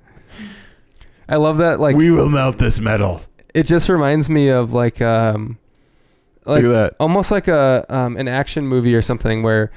I 1.27 1.37
love 1.37 1.57
that 1.57 1.79
like 1.79 1.95
we 1.95 2.11
will 2.11 2.29
melt 2.29 2.57
this 2.59 2.79
metal. 2.79 3.21
it 3.53 3.63
just 3.63 3.89
reminds 3.89 4.29
me 4.29 4.49
of 4.49 4.73
like 4.73 5.01
um 5.01 5.57
like 6.45 6.63
Look 6.63 6.75
at 6.75 6.75
that. 6.75 6.95
almost 6.99 7.31
like 7.31 7.47
a 7.47 7.85
um 7.89 8.17
an 8.17 8.27
action 8.27 8.67
movie 8.67 8.93
or 8.95 9.01
something 9.01 9.43
where 9.43 9.71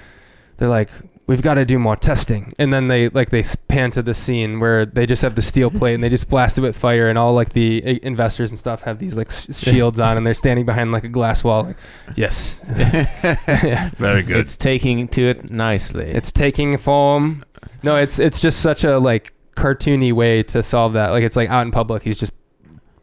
they're 0.58 0.68
like 0.68 0.90
we've 1.26 1.42
got 1.42 1.54
to 1.54 1.64
do 1.66 1.78
more 1.78 1.94
testing. 1.94 2.50
And 2.58 2.72
then 2.72 2.88
they 2.88 3.10
like 3.10 3.28
they 3.28 3.44
pan 3.68 3.90
to 3.90 4.02
the 4.02 4.14
scene 4.14 4.60
where 4.60 4.86
they 4.86 5.04
just 5.04 5.20
have 5.20 5.34
the 5.34 5.42
steel 5.42 5.70
plate 5.70 5.92
and 5.92 6.02
they 6.02 6.08
just 6.08 6.30
blast 6.30 6.56
it 6.56 6.62
with 6.62 6.74
fire, 6.76 7.08
and 7.10 7.18
all 7.18 7.34
like 7.34 7.50
the 7.52 7.82
uh, 7.84 7.98
investors 8.02 8.48
and 8.50 8.58
stuff 8.58 8.82
have 8.82 8.98
these 8.98 9.14
like 9.16 9.28
s- 9.28 9.58
shields 9.62 10.00
on, 10.00 10.16
and 10.16 10.26
they're 10.26 10.32
standing 10.32 10.64
behind 10.64 10.90
like 10.90 11.04
a 11.04 11.08
glass 11.08 11.44
wall. 11.44 11.64
Like, 11.64 11.76
yes, 12.16 12.62
Yeah. 12.76 13.90
Very 13.98 14.22
good. 14.22 14.38
It's 14.38 14.56
taking 14.56 15.06
to 15.08 15.22
it 15.28 15.50
nicely. 15.50 16.06
it's 16.10 16.32
taking 16.32 16.76
form. 16.78 17.44
No, 17.82 17.96
it's 17.96 18.18
it's 18.18 18.40
just 18.40 18.60
such 18.60 18.84
a 18.84 18.98
like 18.98 19.32
cartoony 19.54 20.12
way 20.14 20.42
to 20.44 20.62
solve 20.62 20.94
that. 20.94 21.10
Like 21.10 21.24
it's 21.24 21.36
like 21.36 21.50
out 21.50 21.62
in 21.66 21.70
public, 21.72 22.02
he's 22.04 22.18
just 22.18 22.32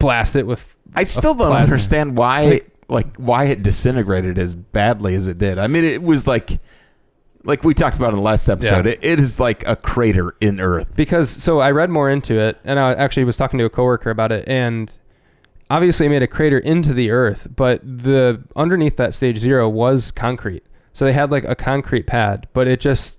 blast 0.00 0.34
it 0.36 0.46
with. 0.46 0.76
I 0.94 1.04
still 1.04 1.34
don't 1.34 1.48
plasma. 1.50 1.62
understand 1.62 2.16
why, 2.16 2.42
It's 2.42 2.68
like, 2.88 3.16
why 3.16 3.44
it 3.46 3.62
disintegrated 3.62 4.38
as 4.38 4.54
badly 4.54 5.14
as 5.14 5.28
it 5.28 5.38
did. 5.38 5.58
I 5.58 5.66
mean, 5.66 5.84
it 5.84 6.02
was 6.02 6.26
like, 6.26 6.60
like 7.44 7.64
we 7.64 7.74
talked 7.74 7.96
about 7.96 8.10
in 8.10 8.16
the 8.16 8.22
last 8.22 8.48
episode. 8.48 8.86
Yeah. 8.86 8.92
It, 8.92 8.98
it 9.02 9.20
is 9.20 9.38
like 9.40 9.66
a 9.66 9.76
crater 9.76 10.34
in 10.40 10.60
Earth. 10.60 10.94
because 10.96 11.30
so 11.30 11.60
I 11.60 11.70
read 11.70 11.90
more 11.90 12.10
into 12.10 12.38
it, 12.38 12.58
and 12.64 12.78
I 12.78 12.92
actually 12.94 13.24
was 13.24 13.36
talking 13.36 13.58
to 13.58 13.64
a 13.64 13.70
coworker 13.70 14.10
about 14.10 14.32
it, 14.32 14.48
and 14.48 14.96
obviously 15.70 16.06
it 16.06 16.10
made 16.10 16.22
a 16.22 16.26
crater 16.28 16.58
into 16.58 16.92
the 16.94 17.10
earth, 17.10 17.48
but 17.54 17.80
the 17.82 18.42
underneath 18.54 18.96
that 18.96 19.14
stage 19.14 19.38
zero 19.38 19.68
was 19.68 20.10
concrete, 20.12 20.62
so 20.92 21.04
they 21.04 21.12
had 21.12 21.30
like 21.32 21.44
a 21.44 21.54
concrete 21.56 22.06
pad, 22.06 22.46
but 22.52 22.66
it 22.68 22.78
just 22.80 23.18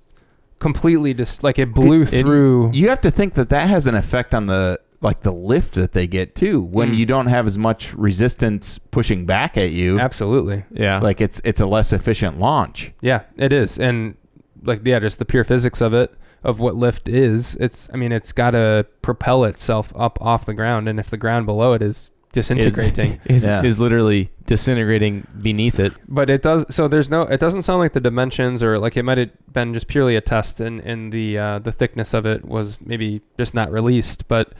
completely 0.59 1.13
just 1.13 1.43
like 1.43 1.59
it 1.59 1.73
blew 1.73 2.01
It- 2.03 2.13
it- 2.13 2.21
through. 2.25 2.71
You 2.73 2.89
have 2.89 3.01
to 3.01 3.11
think 3.11 3.33
that 3.35 3.49
that 3.49 3.67
has 3.69 3.85
an 3.87 3.95
effect 3.95 4.33
on 4.33 4.47
the 4.47 4.79
like 5.01 5.21
the 5.21 5.31
lift 5.31 5.75
that 5.75 5.93
they 5.93 6.07
get 6.07 6.33
too. 6.35 6.59
When 6.61 6.91
Mm. 6.91 6.97
you 6.97 7.05
don't 7.05 7.27
have 7.27 7.45
as 7.45 7.57
much 7.57 7.93
resistance 7.93 8.77
pushing 8.79 9.25
back 9.25 9.57
at 9.57 9.71
you, 9.71 9.99
Absolutely, 9.99 10.63
yeah. 10.71 10.99
like 10.99 11.21
it's 11.21 11.39
it's 11.43 11.61
a 11.61 11.65
less 11.67 11.93
efficient 11.93 12.39
launch. 12.39 12.91
yeah, 13.01 13.21
it 13.37 13.53
is, 13.53 13.77
and 13.79 14.15
like 14.63 14.81
yeah, 14.85 14.99
just 14.99 15.19
the 15.19 15.25
pure 15.25 15.43
physics 15.43 15.81
of 15.81 15.93
it. 15.93 16.13
Of 16.43 16.59
what 16.59 16.75
lift 16.75 17.07
is, 17.09 17.55
it's 17.59 17.89
I 17.93 17.97
mean 17.97 18.11
it's 18.11 18.31
got 18.31 18.51
to 18.51 18.85
propel 19.01 19.43
itself 19.43 19.91
up 19.97 20.17
off 20.21 20.45
the 20.45 20.53
ground, 20.53 20.87
and 20.87 20.99
if 20.99 21.09
the 21.09 21.17
ground 21.17 21.45
below 21.45 21.73
it 21.73 21.81
is 21.81 22.11
disintegrating, 22.31 23.19
is, 23.25 23.45
Yeah. 23.45 23.63
is 23.63 23.79
literally 23.79 24.31
disintegrating 24.45 25.25
beneath 25.41 25.79
it. 25.79 25.93
but 26.07 26.29
it 26.29 26.41
does 26.43 26.63
so 26.73 26.87
there's 26.87 27.09
no 27.09 27.23
it 27.23 27.39
doesn't 27.39 27.63
sound 27.63 27.79
like 27.79 27.93
the 27.93 27.99
dimensions 27.99 28.61
or 28.63 28.77
like 28.79 28.95
it 28.95 29.03
might 29.03 29.17
have 29.17 29.29
been 29.51 29.73
just 29.73 29.87
purely 29.87 30.15
a 30.15 30.21
test 30.21 30.61
and 30.61 30.79
and 30.81 31.11
the 31.11 31.37
uh, 31.37 31.59
the 31.59 31.71
thickness 31.71 32.13
of 32.13 32.25
it 32.25 32.45
was 32.45 32.77
maybe 32.81 33.21
just 33.37 33.53
not 33.53 33.71
released 33.71 34.27
but 34.27 34.53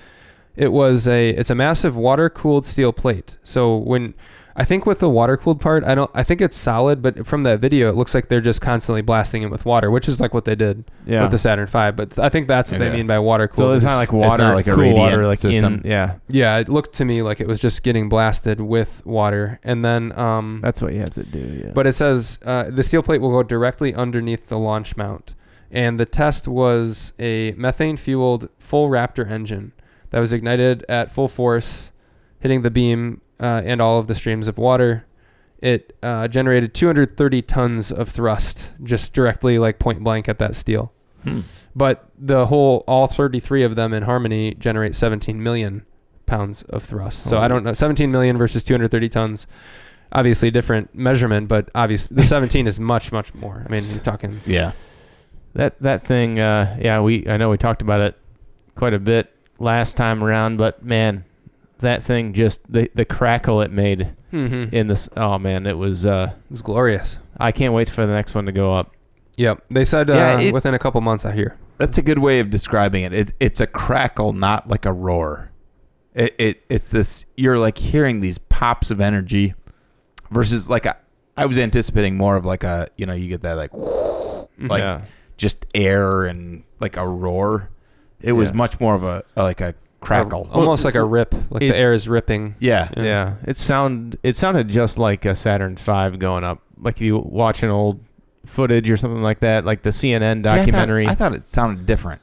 it 0.58 0.72
was 0.74 1.08
a 1.08 1.30
it's 1.30 1.50
a 1.50 1.56
massive 1.56 1.96
water 1.96 2.30
cooled 2.30 2.66
steel 2.66 2.92
plate 2.92 3.38
so 3.44 3.78
when 3.78 4.14
I 4.60 4.66
think 4.66 4.88
with 4.88 4.98
the 4.98 5.08
water 5.10 5.38
cooled 5.38 5.62
part 5.62 5.84
I 5.84 5.94
don't 5.94 6.10
I 6.16 6.24
think 6.24 6.42
it's 6.42 6.58
solid 6.58 7.02
but 7.04 7.28
from 7.28 7.44
that 7.44 7.60
video 7.60 7.90
it 7.90 7.96
looks 7.96 8.16
like 8.16 8.28
they're 8.28 8.42
just 8.42 8.60
constantly 8.60 9.04
blasting 9.04 9.44
it 9.44 9.52
with 9.52 9.66
water 9.66 9.92
which 9.92 10.08
is 10.08 10.20
like 10.20 10.34
what 10.34 10.46
they 10.46 10.56
did 10.56 10.84
Yeah. 11.06 11.22
with 11.22 11.30
the 11.32 11.38
Saturn 11.38 11.68
V 11.68 11.92
but 11.92 12.18
I 12.18 12.30
think 12.30 12.48
that's 12.48 12.72
what 12.72 12.82
Yeah. 12.82 12.90
they 12.90 12.96
mean 12.98 13.06
by 13.06 13.20
water 13.20 13.48
cooled 13.48 13.58
so 13.70 13.74
it's 13.74 13.86
not 13.86 13.98
like 13.98 14.10
It's 14.10 14.14
water, 14.14 14.44
not 14.44 14.56
like 14.56 14.66
a 14.66 14.72
cool 14.74 14.82
radiant 14.82 15.00
water, 15.00 15.28
like 15.28 15.38
system. 15.38 15.82
in. 15.84 15.92
Yeah. 15.92 16.16
yeah 16.28 16.58
it 16.58 16.70
looked 16.70 16.94
to 16.96 17.06
me 17.06 17.22
like 17.22 17.40
it 17.40 17.48
was 17.48 17.60
just 17.60 17.84
getting 17.84 18.10
blasted 18.10 18.60
with 18.60 19.06
water 19.06 19.60
and 19.64 19.86
then 19.86 20.18
um 20.20 20.60
That's 20.64 20.82
what 20.82 20.92
you 20.94 21.02
have 21.02 21.14
to 21.14 21.24
do. 21.24 21.62
Yeah. 21.66 21.72
But 21.76 21.86
it 21.86 21.94
says 21.94 22.40
uh, 22.44 22.64
the 22.72 22.82
steel 22.82 23.04
plate 23.04 23.22
will 23.22 23.32
go 23.32 23.44
directly 23.44 23.94
underneath 23.94 24.48
the 24.48 24.58
launch 24.58 24.98
mount. 24.98 25.36
And 25.70 26.00
the 26.00 26.06
test 26.06 26.48
was 26.48 27.12
a 27.20 27.52
methane 27.58 27.98
fueled 27.98 28.48
full 28.58 28.90
Raptor 28.90 29.30
engine 29.30 29.74
that 30.12 30.20
was 30.20 30.34
ignited 30.34 30.86
at 30.88 31.12
full 31.12 31.28
force, 31.28 31.92
hitting 32.40 32.62
the 32.62 32.72
beam 32.72 33.22
uh, 33.40 33.62
and 33.66 33.82
all 33.82 34.00
of 34.00 34.08
the 34.08 34.16
streams 34.16 34.48
of 34.48 34.58
water. 34.58 35.06
It 35.60 35.96
uh, 36.04 36.28
generated 36.28 36.74
230 36.74 37.42
tons 37.42 37.92
of 37.92 38.10
thrust 38.10 38.72
just 38.84 39.14
directly, 39.14 39.58
like 39.58 39.80
point 39.80 40.04
blank, 40.04 40.30
at 40.30 40.38
that 40.40 40.56
steel. 40.56 40.92
Hmm. 41.24 41.42
But 41.76 42.10
the 42.18 42.46
whole, 42.48 42.84
all 42.88 43.08
33 43.08 43.64
of 43.64 43.76
them 43.76 43.94
in 43.94 44.04
harmony 44.04 44.54
generate 44.54 44.96
17 44.96 45.42
million 45.42 45.86
pounds 46.28 46.62
of 46.64 46.84
thrust. 46.84 47.24
So 47.24 47.38
Oh. 47.38 47.42
I 47.42 47.48
don't 47.48 47.64
know, 47.64 47.74
17 47.74 48.12
million 48.12 48.38
versus 48.38 48.64
230 48.64 49.10
tons. 49.10 49.48
Obviously, 50.12 50.50
different 50.52 50.94
measurement, 50.96 51.48
but 51.48 51.70
obviously 51.76 52.16
the 52.16 52.24
17 52.36 52.68
is 52.68 52.80
much, 52.80 53.12
much 53.12 53.34
more. 53.34 53.64
I 53.68 53.72
mean, 53.72 53.82
you're 53.90 54.00
talking. 54.04 54.40
Yeah. 54.46 54.72
That 55.54 55.80
that 55.80 56.06
thing, 56.06 56.40
uh, 56.40 56.78
yeah, 56.80 57.02
we 57.02 57.28
I 57.28 57.38
know 57.38 57.50
we 57.50 57.58
talked 57.58 57.82
about 57.82 58.00
it 58.02 58.16
quite 58.76 58.94
a 58.94 59.00
bit 59.00 59.34
last 59.60 59.98
time 59.98 60.24
around, 60.24 60.58
but 60.58 60.84
man, 60.84 61.26
that 61.80 62.04
thing 62.04 62.34
just 62.34 62.62
the 62.72 62.90
the 62.96 63.06
crackle 63.06 63.62
it 63.62 63.72
made 63.72 64.14
Mm-hmm. 64.34 64.76
in 64.76 64.88
this. 64.88 65.08
Oh 65.16 65.40
man, 65.40 65.66
it 65.66 65.78
was. 65.78 66.06
Uh, 66.06 66.32
It 66.34 66.52
was 66.52 66.62
glorious. 66.62 67.18
I 67.40 67.54
can't 67.54 67.74
wait 67.74 67.90
for 67.90 68.06
the 68.06 68.12
next 68.12 68.36
one 68.36 68.46
to 68.48 68.52
go 68.52 68.74
up. 68.76 68.92
Yep. 69.38 69.64
They 69.70 69.86
said 69.86 70.10
uh, 70.10 70.14
Yeah, 70.16 70.40
it- 70.40 70.54
within 70.54 70.74
a 70.74 70.80
couple 70.80 71.00
months, 71.02 71.24
I 71.24 71.32
hear. 71.32 71.56
That's 71.78 71.98
a 71.98 72.02
good 72.02 72.20
way 72.20 72.40
of 72.42 72.50
describing 72.50 73.04
it. 73.04 73.14
it 73.14 73.34
it's 73.40 73.62
a 73.62 73.68
crackle, 73.68 74.34
not 74.34 74.68
like 74.68 74.86
a 74.86 74.92
roar. 74.92 75.52
It, 76.14 76.36
it 76.40 76.64
it's 76.68 76.92
this 76.92 77.26
you're 77.38 77.58
like 77.60 77.78
hearing 77.78 78.20
these 78.20 78.38
pops 78.38 78.92
of 78.92 79.00
energy 79.00 79.54
versus 80.32 80.70
like 80.70 80.86
a 80.86 80.98
I 81.38 81.46
was 81.46 81.58
anticipating 81.60 82.18
more 82.18 82.36
of 82.36 82.44
like 82.46 82.64
a 82.66 82.88
you 82.98 83.06
know, 83.06 83.14
you 83.14 83.30
get 83.30 83.42
that 83.44 83.54
like 83.56 83.72
Like- 83.74 84.82
yeah, 84.82 85.02
just 85.38 85.66
air 85.76 86.26
and 86.26 86.64
like 86.82 86.98
a 86.98 87.08
roar. 87.08 87.70
It 88.22 88.32
was 88.34 88.50
Yeah. 88.50 88.56
much 88.56 88.80
more 88.80 88.96
of 88.96 89.04
a 89.04 89.24
like 89.36 89.62
a 89.62 89.76
crackle. 90.00 90.50
Almost 90.52 90.86
like 90.86 90.96
a 90.96 91.04
rip. 91.04 91.34
Like 91.50 91.62
it- 91.64 91.70
the 91.70 91.78
air 91.78 91.94
is 91.94 92.08
ripping. 92.08 92.56
yeah. 92.60 92.90
Yeah. 92.98 93.04
yeah. 93.04 93.34
It 93.46 93.58
sound 93.58 94.16
it 94.24 94.36
sounded 94.36 94.68
just 94.70 94.98
like 94.98 95.26
a 95.26 95.36
Saturn 95.36 95.76
V 95.76 96.18
going 96.18 96.44
up. 96.44 96.62
Like 96.80 96.96
if 96.98 97.02
you 97.02 97.18
watch 97.18 97.64
an 97.64 97.70
old 97.70 98.00
footage 98.46 98.90
or 98.90 98.98
something 98.98 99.22
like 99.22 99.40
that, 99.42 99.66
like 99.66 99.84
the 99.84 99.90
CNN 99.92 100.44
See, 100.44 100.50
I 100.50 100.54
thought- 100.54 100.58
documentary. 100.58 101.08
I 101.08 101.16
thought, 101.16 101.34
it 101.34 101.50
sounded 101.50 101.86
different. 101.86 102.22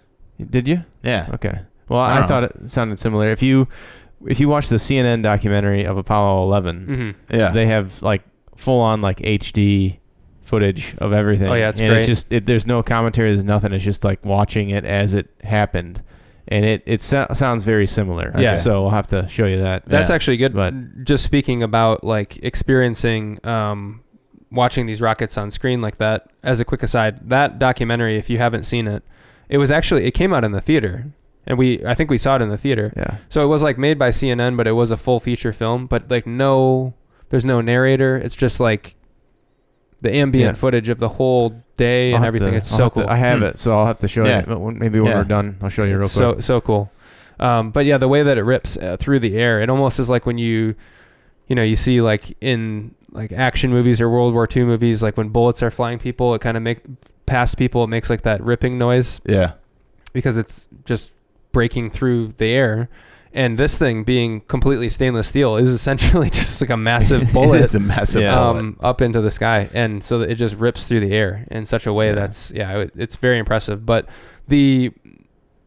Did 0.51 0.67
you? 0.69 0.85
Yeah. 1.03 1.29
Okay. 1.35 1.61
Well, 1.89 2.01
I 2.01 2.13
I, 2.15 2.19
don't 2.21 2.29
thought 2.29 2.45
it 2.45 2.71
sounded 2.71 2.99
similar. 2.99 3.29
If 3.29 3.43
you 3.43 3.69
if 4.27 4.41
you 4.41 4.49
watch 4.49 4.69
the 4.69 4.77
CNN 4.77 5.23
documentary 5.23 5.85
of 5.85 5.99
Apollo 5.99 6.45
11, 6.45 6.87
Mm-hmm. 6.87 7.37
Yeah. 7.37 7.51
they 7.51 7.67
have 7.67 8.01
like 8.03 8.23
full 8.57 8.81
on 8.81 9.01
like 9.03 9.19
HD 9.19 9.99
footage 10.45 10.95
of 10.99 11.13
everything. 11.13 11.49
Oh, 11.49 11.55
yeah, 11.55 11.71
it's 11.71 11.81
and 11.81 11.91
great. 11.91 11.99
It's 12.01 12.07
just 12.07 12.33
it, 12.33 12.47
there's 12.47 12.67
no 12.67 12.83
commentary. 12.83 13.31
There's 13.31 13.45
nothing. 13.45 13.73
It's 13.73 13.85
just 13.85 14.05
like 14.05 14.25
watching 14.25 14.71
it 14.71 14.85
as 14.85 15.15
it 15.15 15.29
happened, 15.43 16.03
and 16.49 16.65
it 16.65 16.83
it 16.87 17.01
so- 17.01 17.27
sounds 17.33 17.65
very 17.65 17.87
similar. 17.87 18.33
Yeah. 18.39 18.57
So 18.57 18.85
I'll 18.85 18.91
have 18.91 19.07
to 19.09 19.29
show 19.29 19.47
you 19.47 19.59
that. 19.63 19.85
That's 19.87 20.11
Yeah. 20.11 20.15
actually 20.17 20.37
good. 20.37 20.55
But- 20.55 21.05
just 21.05 21.25
speaking 21.25 21.63
about 21.63 22.05
like 22.05 22.37
experiencing 22.43 23.39
um, 23.45 24.01
watching 24.51 24.87
these 24.87 25.01
rockets 25.01 25.37
on 25.37 25.51
screen 25.51 25.81
like 25.81 25.99
that. 25.99 26.29
As 26.43 26.61
a 26.61 26.65
quick 26.65 26.83
aside, 26.83 27.29
that 27.31 27.59
documentary, 27.59 28.17
if 28.17 28.29
you 28.31 28.39
haven't 28.39 28.65
seen 28.65 28.87
it, 28.87 29.03
it 29.49 29.59
was 29.59 29.71
actually 29.71 30.05
it 30.05 30.13
came 30.13 30.33
out 30.35 30.45
in 30.45 30.53
the 30.53 30.61
theater, 30.61 31.07
and 31.47 31.59
we 31.59 31.85
I 31.87 31.95
think 31.95 32.11
we 32.11 32.19
saw 32.19 32.37
it 32.37 32.43
in 32.43 32.51
the 32.51 32.59
theater. 32.59 32.93
Yeah. 32.97 33.17
So 33.29 33.43
it 33.43 33.47
was 33.49 33.63
like 33.63 33.79
made 33.79 33.99
by 33.99 34.11
CNN, 34.11 34.57
but 34.57 34.67
it 34.67 34.73
was 34.73 34.91
a 34.91 34.97
full 34.97 35.21
feature 35.21 35.53
film. 35.53 35.87
But 35.87 36.11
like 36.11 36.27
no, 36.27 36.95
there's 37.31 37.45
no 37.47 37.61
narrator. 37.61 38.17
It's 38.17 38.37
just 38.37 38.61
like 38.61 38.95
the 40.01 40.15
ambient 40.15 40.57
Yeah. 40.57 40.61
footage 40.61 40.89
of 40.89 40.99
the 40.99 41.09
whole 41.09 41.63
day 41.77 42.11
I'll 42.11 42.17
and 42.17 42.25
have 42.25 42.29
everything. 42.35 42.51
to- 42.53 42.57
it's 42.59 42.71
I'll 42.73 42.77
so 42.77 42.83
have 42.85 42.93
to- 42.95 43.01
cool. 43.03 43.11
I 43.11 43.17
have 43.17 43.39
Hmm. 43.39 43.45
it, 43.47 43.59
so 43.59 43.79
I'll 43.79 43.87
have 43.87 43.99
to 44.01 44.09
show 44.09 44.25
Yeah. 44.27 44.45
you. 44.49 44.59
When- 44.59 44.79
Maybe 44.79 45.01
when 45.01 45.11
Yeah. 45.13 45.19
we're 45.19 45.25
done, 45.25 45.57
I'll 45.63 45.69
show 45.71 45.85
you 45.85 45.97
real 45.97 46.05
It's 46.05 46.17
quick. 46.17 46.37
so 46.37 46.41
so 46.41 46.61
cool. 46.61 46.91
Um, 47.41 47.71
but 47.71 47.85
yeah, 47.85 47.99
the 47.99 48.09
way 48.09 48.23
that 48.23 48.39
it 48.39 48.43
rips 48.45 48.77
uh, 48.77 48.97
through 48.99 49.19
the 49.21 49.37
air, 49.37 49.61
it 49.61 49.69
almost 49.71 49.99
is 49.99 50.09
like 50.09 50.25
when 50.27 50.39
you, 50.39 50.75
you 51.49 51.57
know, 51.57 51.63
you 51.63 51.75
see 51.77 52.01
like 52.01 52.37
in 52.41 52.93
like 53.13 53.33
action 53.33 53.71
movies 53.71 54.01
or 54.01 54.09
World 54.11 54.35
War 54.35 54.47
II 54.55 54.65
movies, 54.65 55.03
like 55.03 55.17
when 55.17 55.29
bullets 55.31 55.63
are 55.63 55.71
flying 55.71 55.99
people, 55.99 56.35
it 56.35 56.41
kind 56.41 56.57
of 56.57 56.63
make 56.63 56.79
past 57.27 57.57
people, 57.57 57.83
it 57.85 57.89
makes 57.89 58.09
like 58.11 58.23
that 58.23 58.43
ripping 58.43 58.77
noise 58.79 59.21
Yeah. 59.25 59.53
because 60.13 60.37
it's 60.37 60.69
just 60.85 61.13
breaking 61.53 61.91
through 61.91 62.35
the 62.39 62.47
air. 62.47 62.89
And 63.37 63.59
this 63.59 63.77
thing 63.77 64.05
being 64.05 64.43
completely 64.43 64.89
stainless 64.89 65.27
steel 65.29 65.57
is 65.57 65.69
essentially 65.69 66.31
just 66.41 66.61
like 66.61 66.71
a 66.71 66.77
massive 66.77 67.33
bullet 67.33 67.63
is 67.63 67.75
a 67.75 67.81
massive 67.81 68.23
Yeah. 68.23 68.41
um, 68.41 68.77
up 68.81 69.03
into 69.03 69.21
the 69.21 69.31
sky, 69.31 69.69
and 69.75 70.05
so 70.05 70.21
it 70.21 70.37
just 70.37 70.55
rips 70.57 70.87
through 70.87 71.01
the 71.01 71.13
air 71.13 71.45
in 71.51 71.67
such 71.67 71.85
a 71.87 71.93
way 71.93 72.11
Yeah. 72.11 72.15
that's 72.15 72.51
yeah, 72.53 72.79
it, 72.79 72.93
it's 72.97 73.17
very 73.17 73.39
impressive. 73.39 73.85
But 73.85 74.09
the 74.47 74.93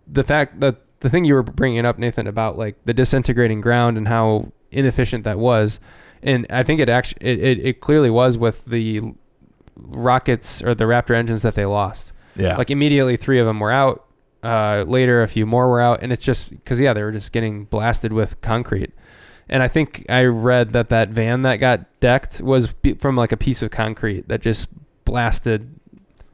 the 0.08 0.24
fact 0.24 0.62
that 0.62 0.78
the 1.02 1.10
thing 1.10 1.26
you 1.26 1.34
were 1.34 1.44
bringing 1.44 1.86
up, 1.86 2.00
Nathan, 2.00 2.26
about 2.26 2.58
like 2.58 2.76
the 2.86 2.94
disintegrating 2.94 3.60
ground 3.60 3.98
and 3.98 4.08
how 4.08 4.54
inefficient 4.72 5.26
that 5.26 5.38
was, 5.38 5.82
and 6.24 6.48
I 6.50 6.64
think 6.64 6.80
it 6.80 6.88
actually 6.90 7.28
it, 7.28 7.40
it, 7.44 7.66
it 7.66 7.80
clearly 7.82 8.10
was 8.10 8.38
with 8.38 8.64
the 8.66 9.02
rockets 9.76 10.62
or 10.64 10.74
the 10.74 10.86
Raptor 10.86 11.16
engines 11.16 11.42
that 11.42 11.56
they 11.56 11.66
lost. 11.66 12.12
yeah. 12.36 12.56
Like 12.56 12.72
immediately, 12.72 13.18
three 13.18 13.40
of 13.40 13.46
them 13.46 13.60
were 13.60 13.72
out. 13.72 14.06
Uh, 14.48 14.86
later, 14.88 15.22
a 15.24 15.28
few 15.28 15.46
more 15.46 15.68
were 15.68 15.82
out, 15.82 16.02
and 16.02 16.14
it's 16.14 16.24
just 16.24 16.50
because 16.52 16.80
yeah, 16.80 16.94
they 16.94 17.04
were 17.04 17.12
just 17.12 17.32
getting 17.32 17.66
blasted 17.66 18.14
with 18.14 18.40
concrete. 18.42 18.92
And 19.50 19.62
I 19.64 19.68
think 19.68 20.06
I 20.10 20.24
read 20.26 20.72
that 20.72 20.90
that 20.90 21.10
van 21.10 21.42
that 21.42 21.58
got 21.58 22.00
decked 22.00 22.40
was 22.42 22.72
be- 22.74 22.94
from 22.94 23.16
like 23.16 23.32
a 23.32 23.38
piece 23.38 23.62
of 23.62 23.72
concrete 23.72 24.28
that 24.30 24.42
just 24.42 24.68
blasted, 25.06 25.70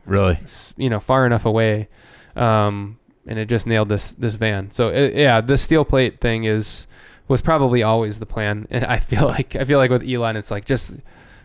really. 0.05 0.37
you 0.77 0.89
know, 0.89 0.99
far 0.99 1.25
enough 1.25 1.45
away, 1.45 1.87
um, 2.35 2.99
and 3.27 3.39
it 3.39 3.47
just 3.49 3.65
nailed 3.67 3.89
this 3.89 4.11
this 4.11 4.35
van. 4.35 4.69
So 4.71 4.89
it, 4.89 5.15
yeah, 5.15 5.41
the 5.41 5.57
steel 5.57 5.85
plate 5.85 6.19
thing 6.21 6.43
is 6.43 6.87
was 7.27 7.41
probably 7.41 7.81
always 7.83 8.19
the 8.19 8.25
plan. 8.25 8.67
And 8.71 8.85
I 8.85 8.97
feel 8.99 9.25
like 9.25 9.55
I 9.55 9.65
feel 9.65 9.79
like 9.79 9.91
with 9.91 10.03
Elon, 10.07 10.35
it's 10.35 10.51
like 10.51 10.65
just 10.65 10.99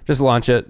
just 0.07 0.20
launch 0.20 0.48
it 0.48 0.66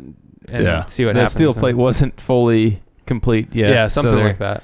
and 0.49 0.63
Yeah. 0.65 0.87
see 0.87 1.05
what 1.05 1.15
that 1.15 1.21
happens. 1.21 1.33
steel 1.35 1.55
plate 1.55 1.77
wasn't 1.77 2.21
fully 2.21 2.83
complete. 3.07 3.55
Yeah, 3.55 3.69
Yeah, 3.71 3.87
something 3.89 4.15
they're- 4.15 4.25
like 4.29 4.39
that. 4.39 4.63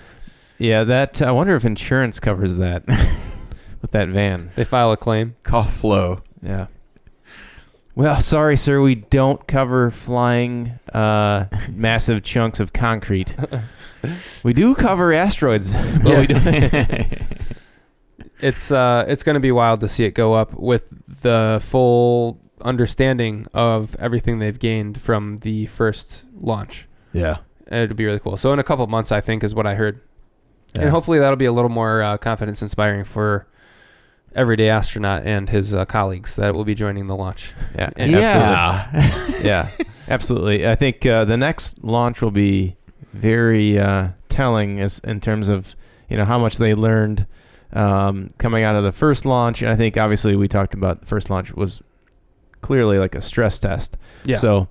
Yeah, 0.59 0.85
that. 0.85 1.21
I 1.23 1.33
wonder 1.33 1.57
if 1.57 1.65
insurance 1.65 2.21
covers 2.21 2.59
that 2.59 2.87
with 3.83 3.91
that 3.91 4.09
van. 4.09 4.51
They 4.55 4.65
file 4.65 4.93
a 4.93 4.97
claim. 4.97 5.37
Call 5.43 5.65
Flow. 5.65 6.23
Yeah. 6.43 6.67
Well, 7.97 8.21
sorry, 8.21 8.57
sir. 8.57 8.81
We 8.81 8.97
don't 8.97 9.47
cover 9.47 9.91
flying 9.91 10.79
uh, 10.93 11.47
massive 11.71 12.23
chunks 12.25 12.59
of 12.61 12.73
concrete. 12.73 13.37
we 14.43 14.53
do 14.53 14.75
cover 14.75 15.13
asteroids, 15.13 15.75
but 16.03 16.19
we 16.19 16.27
don't. 16.27 17.09
It's 18.41 18.71
uh, 18.73 19.05
it's 19.09 19.23
going 19.23 19.35
to 19.35 19.41
be 19.41 19.53
wild 19.53 19.81
to 19.81 19.89
see 19.89 20.05
it 20.05 20.11
go 20.11 20.35
up 20.35 20.53
with 20.55 20.85
the 21.23 21.61
full 21.65 22.41
understanding 22.61 23.47
of 23.55 23.95
everything 23.97 24.39
they've 24.39 24.59
gained 24.59 25.01
from 25.01 25.39
the 25.39 25.67
first 25.67 26.25
launch. 26.35 26.87
Yeah. 27.13 27.39
It'll 27.71 27.97
be 27.97 28.05
really 28.05 28.19
cool. 28.19 28.37
So 28.37 28.53
in 28.53 28.59
a 28.59 28.65
couple 28.65 28.87
months, 28.87 29.13
I 29.13 29.21
think 29.21 29.43
is 29.45 29.55
what 29.55 29.67
I 29.67 29.75
heard, 29.75 30.01
Yeah. 30.75 30.83
and 30.83 30.91
hopefully 30.91 31.19
that'll 31.19 31.37
be 31.37 31.45
a 31.45 31.53
little 31.53 31.71
more 31.71 32.03
uh, 32.03 32.17
confidence 32.19 32.63
inspiring 32.63 33.05
for 33.05 33.47
everyday 34.35 34.69
astronaut 34.69 35.23
and 35.25 35.49
his 35.49 35.75
uh, 35.75 35.85
colleagues 35.85 36.37
that 36.37 36.55
will 36.55 36.65
be 36.65 36.75
joining 36.75 37.07
the 37.07 37.15
launch. 37.17 37.53
yeah, 37.77 37.91
Yeah. 37.97 38.91
absolutely. 38.93 39.45
yeah, 39.47 39.69
absolutely. 40.09 40.69
I 40.69 40.75
think 40.75 41.07
uh, 41.07 41.25
the 41.25 41.37
next 41.37 41.83
launch 41.85 42.21
will 42.21 42.33
be 42.33 42.77
very 43.13 43.79
uh, 43.79 44.09
telling 44.29 44.81
as 44.81 44.99
in 45.01 45.21
terms 45.21 45.49
of 45.49 45.75
you 46.09 46.17
know 46.17 46.25
how 46.25 46.39
much 46.39 46.59
they 46.59 46.75
learned 46.75 47.27
um, 47.73 48.29
coming 48.39 48.65
out 48.65 48.75
of 48.75 48.83
the 48.85 48.93
first 48.93 49.25
launch. 49.25 49.63
And 49.63 49.71
I 49.71 49.77
think 49.77 49.97
obviously 49.97 50.35
we 50.37 50.49
talked 50.49 50.75
about 50.75 51.01
the 51.01 51.07
first 51.07 51.31
launch 51.31 51.53
was 51.55 51.81
clearly 52.61 52.99
like 52.99 53.15
a 53.15 53.21
stress 53.21 53.59
test. 53.59 53.97
Yeah. 54.25 54.37
So 54.39 54.69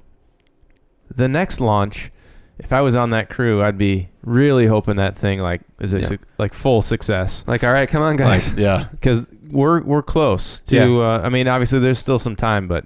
the 1.14 1.28
next 1.30 1.62
launch, 1.62 2.12
if 2.60 2.74
I 2.74 2.82
was 2.82 2.96
on 2.96 3.12
that 3.12 3.30
crew, 3.30 3.62
I'd 3.64 3.78
be 3.78 4.10
really 4.24 4.66
hoping 4.68 4.96
that 4.98 5.16
thing 5.16 5.40
like 5.40 5.62
is 5.80 5.94
a 5.94 6.00
Yeah. 6.00 6.06
suc 6.08 6.20
like 6.38 6.54
full 6.54 6.82
success. 6.82 7.44
like, 7.48 7.64
all 7.64 7.72
right, 7.74 7.88
come 7.90 8.02
on, 8.02 8.16
guys. 8.16 8.54
yeah. 8.54 8.88
Because 8.92 9.28
we're 9.50 9.82
we're 9.84 10.02
close 10.04 10.62
to. 10.62 10.76
Yeah. 10.76 10.86
Uh, 10.86 11.22
I 11.24 11.30
mean, 11.30 11.48
obviously 11.48 11.80
there's 11.80 12.00
still 12.00 12.20
some 12.20 12.36
time, 12.36 12.68
but 12.68 12.86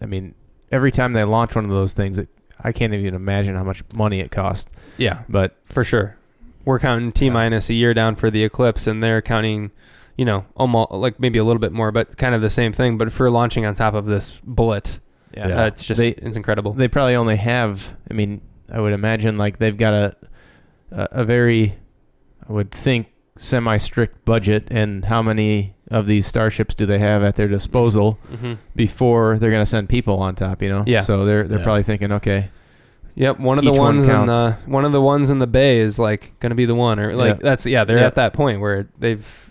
I 0.00 0.06
mean, 0.06 0.34
every 0.70 0.90
time 0.92 1.12
they 1.12 1.24
launch 1.24 1.54
one 1.54 1.64
of 1.64 1.70
those 1.70 1.92
things, 1.92 2.18
it, 2.18 2.28
I 2.62 2.72
can't 2.72 2.94
even 2.94 3.14
imagine 3.14 3.54
how 3.56 3.64
much 3.64 3.82
money 3.94 4.20
it 4.20 4.30
costs. 4.30 4.70
yeah, 4.96 5.20
But 5.28 5.56
for 5.64 5.84
sure. 5.84 6.16
We're 6.64 6.78
counting 6.78 7.12
T 7.12 7.26
Yeah. 7.26 7.32
minus 7.32 7.70
a 7.70 7.74
year 7.74 7.94
down 7.94 8.14
for 8.14 8.30
the 8.30 8.44
eclipse, 8.44 8.86
and 8.86 9.02
they're 9.02 9.22
counting, 9.22 9.70
you 10.16 10.24
know, 10.24 10.44
almost 10.56 10.90
like 10.90 11.18
maybe 11.18 11.38
a 11.38 11.44
little 11.44 11.60
bit 11.60 11.72
more, 11.72 11.90
but 11.92 12.16
kind 12.18 12.34
of 12.34 12.40
the 12.42 12.50
same 12.50 12.72
thing. 12.72 12.98
But 12.98 13.10
for 13.12 13.30
launching 13.30 13.64
on 13.64 13.74
top 13.74 13.94
of 13.94 14.04
this 14.06 14.40
bullet, 14.44 15.00
yeah, 15.34 15.48
Yeah. 15.48 15.62
uh, 15.62 15.66
it's 15.66 15.84
just 15.84 15.98
They- 15.98 16.10
it's 16.10 16.36
incredible. 16.36 16.72
they 16.74 16.88
probably 16.88 17.14
only 17.14 17.36
have. 17.36 17.96
I 18.10 18.14
mean, 18.14 18.40
I 18.70 18.80
would 18.80 18.92
imagine 18.92 19.38
like 19.38 19.58
they've 19.58 19.76
got 19.76 19.94
a 19.94 20.14
a, 20.90 21.08
a 21.12 21.24
very, 21.24 21.76
I 22.48 22.52
would 22.52 22.70
think, 22.70 23.08
semi-strict 23.36 24.24
budget, 24.24 24.68
and 24.70 25.04
how 25.04 25.22
many 25.22 25.74
of 25.90 26.06
these 26.06 26.26
starships 26.26 26.74
do 26.74 26.84
they 26.86 26.98
have 26.98 27.22
at 27.22 27.36
their 27.36 27.48
disposal 27.48 28.12
hmm 28.40 28.54
before 28.76 29.38
they're 29.38 29.50
going 29.50 29.62
to 29.62 29.66
send 29.70 29.88
people 29.88 30.18
on 30.20 30.34
top? 30.34 30.60
You 30.62 30.68
know. 30.70 30.84
Yeah. 30.86 31.00
So 31.02 31.24
they're 31.24 31.44
they're 31.48 31.58
Yeah. 31.58 31.64
probably 31.64 31.82
thinking, 31.84 32.12
okay, 32.12 32.50
Yep, 33.14 33.40
one 33.40 33.58
of 33.58 33.64
the 33.64 33.72
Each 33.72 33.78
one 33.78 33.96
ones 33.96 34.08
in 34.08 34.26
the 34.26 34.56
one 34.66 34.84
of 34.84 34.92
the 34.92 35.00
ones 35.00 35.28
in 35.30 35.38
the 35.40 35.46
bay 35.48 35.78
is 35.80 35.98
like 35.98 36.38
going 36.40 36.50
to 36.50 36.56
be 36.56 36.66
the 36.66 36.74
one, 36.74 36.98
or 37.00 37.14
like 37.16 37.36
Yeah. 37.36 37.42
that's 37.42 37.66
yeah, 37.66 37.84
they're 37.84 37.98
Yeah. 37.98 38.06
at 38.06 38.14
that 38.16 38.32
point 38.32 38.60
where 38.60 38.86
they've 38.98 39.50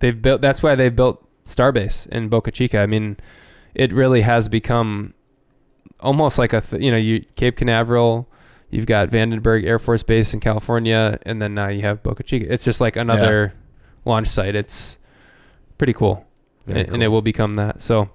they've 0.00 0.20
built. 0.20 0.40
That's 0.40 0.62
why 0.62 0.74
they've 0.74 0.94
built 0.94 1.22
Starbase 1.44 2.06
in 2.08 2.28
Boca 2.28 2.50
Chica. 2.50 2.78
I 2.80 2.86
mean, 2.86 3.16
it 3.74 3.92
really 3.92 4.22
has 4.22 4.48
become 4.48 5.14
almost 6.00 6.36
like 6.38 6.52
a 6.52 6.60
th- 6.60 6.82
you 6.82 6.90
know 6.90 6.96
you 6.96 7.24
Cape 7.36 7.56
Canaveral, 7.56 8.28
you've 8.76 8.86
got 8.86 9.08
Vandenberg 9.08 9.64
Air 9.64 9.78
Force 9.78 10.02
Base 10.02 10.34
in 10.34 10.40
California, 10.40 11.18
and 11.22 11.40
then 11.40 11.54
now 11.54 11.68
you 11.68 11.80
have 11.80 12.02
Boca 12.02 12.22
Chica. 12.22 12.52
It's 12.52 12.62
just 12.62 12.78
like 12.78 12.96
another 12.96 13.54
launch 14.04 14.28
site. 14.28 14.54
It's 14.54 14.98
pretty 15.78 15.94
cool, 15.94 16.26
and, 16.66 16.76
and 16.76 17.02
it 17.02 17.08
will 17.08 17.22
become 17.22 17.54
that. 17.54 17.80
So, 17.80 18.10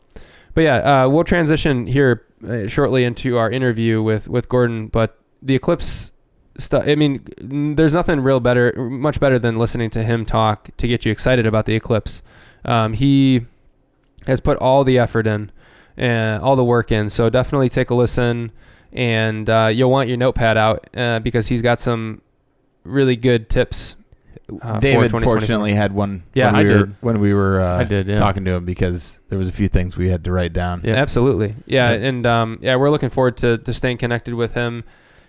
but 0.54 0.62
yeah, 0.62 0.76
uh, 1.04 1.10
we'll 1.10 1.24
transition 1.24 1.88
here 1.88 2.28
uh, 2.47 2.67
shortly 2.67 3.04
into 3.04 3.38
our 3.38 3.50
interview 3.50 4.04
with 4.04 4.30
with 4.30 4.47
Gordon. 4.47 4.88
But 4.88 5.19
the 5.41 5.56
eclipse 5.56 6.12
stuff. 6.60 6.84
I 6.88 6.93
mean, 6.93 7.26
there's 7.39 7.93
nothing 7.95 8.19
real 8.19 8.39
better, 8.39 8.71
much 8.78 9.19
better 9.19 9.39
than 9.39 9.58
listening 9.58 9.89
to 9.91 10.04
him 10.04 10.26
talk 10.26 10.69
to 10.78 10.88
get 10.88 11.06
you 11.06 11.12
excited 11.12 11.47
about 11.47 11.65
the 11.65 11.74
eclipse. 11.74 12.21
Um, 12.63 12.93
he 12.93 13.47
has 14.28 14.39
put 14.39 14.60
all 14.60 14.84
the 14.84 15.00
effort 15.00 15.26
in 15.26 15.52
and 15.97 16.43
all 16.43 16.56
the 16.56 16.63
work 16.63 16.91
in. 16.91 17.10
So 17.10 17.32
definitely 17.32 17.69
take 17.69 17.89
a 17.89 17.95
listen, 17.95 18.52
and 18.93 19.49
uh, 19.49 19.69
you'll 19.73 19.91
want 19.91 20.08
your 20.10 20.17
notepad 20.17 20.58
out 20.58 20.88
uh, 20.95 21.19
because 21.19 21.47
he's 21.47 21.62
got 21.62 21.80
some 21.80 22.21
really 22.84 23.15
good 23.15 23.49
tips. 23.49 23.95
Uh, 24.62 24.80
David 24.80 25.04
2024. 25.12 25.21
fortunately 25.39 25.73
had 25.73 25.93
one 25.93 26.23
Yeah, 26.34 26.47
when 26.47 26.56
I 26.56 26.63
we 26.63 26.69
were 26.69 26.86
did. 26.86 26.95
when 26.99 27.19
we 27.21 27.34
were 27.34 27.62
uh, 27.62 27.77
I 27.80 27.84
did, 27.86 28.08
yeah. 28.08 28.15
talking 28.15 28.43
to 28.43 28.51
him 28.51 28.65
because 28.65 29.19
there 29.30 29.38
was 29.38 29.47
a 29.47 29.51
few 29.54 29.69
things 29.69 29.95
we 29.97 30.10
had 30.10 30.25
to 30.25 30.32
write 30.34 30.51
down. 30.51 30.82
Yeah. 30.84 30.95
Absolutely. 30.95 31.56
Yeah, 31.65 31.91
Yeah. 31.91 32.08
and 32.10 32.25
um, 32.25 32.60
yeah, 32.62 32.75
we're 32.75 32.89
looking 32.89 33.10
forward 33.10 33.38
to, 33.38 33.60
to 33.60 33.71
staying 33.73 33.97
connected 33.99 34.34
with 34.34 34.54
him. 34.56 34.84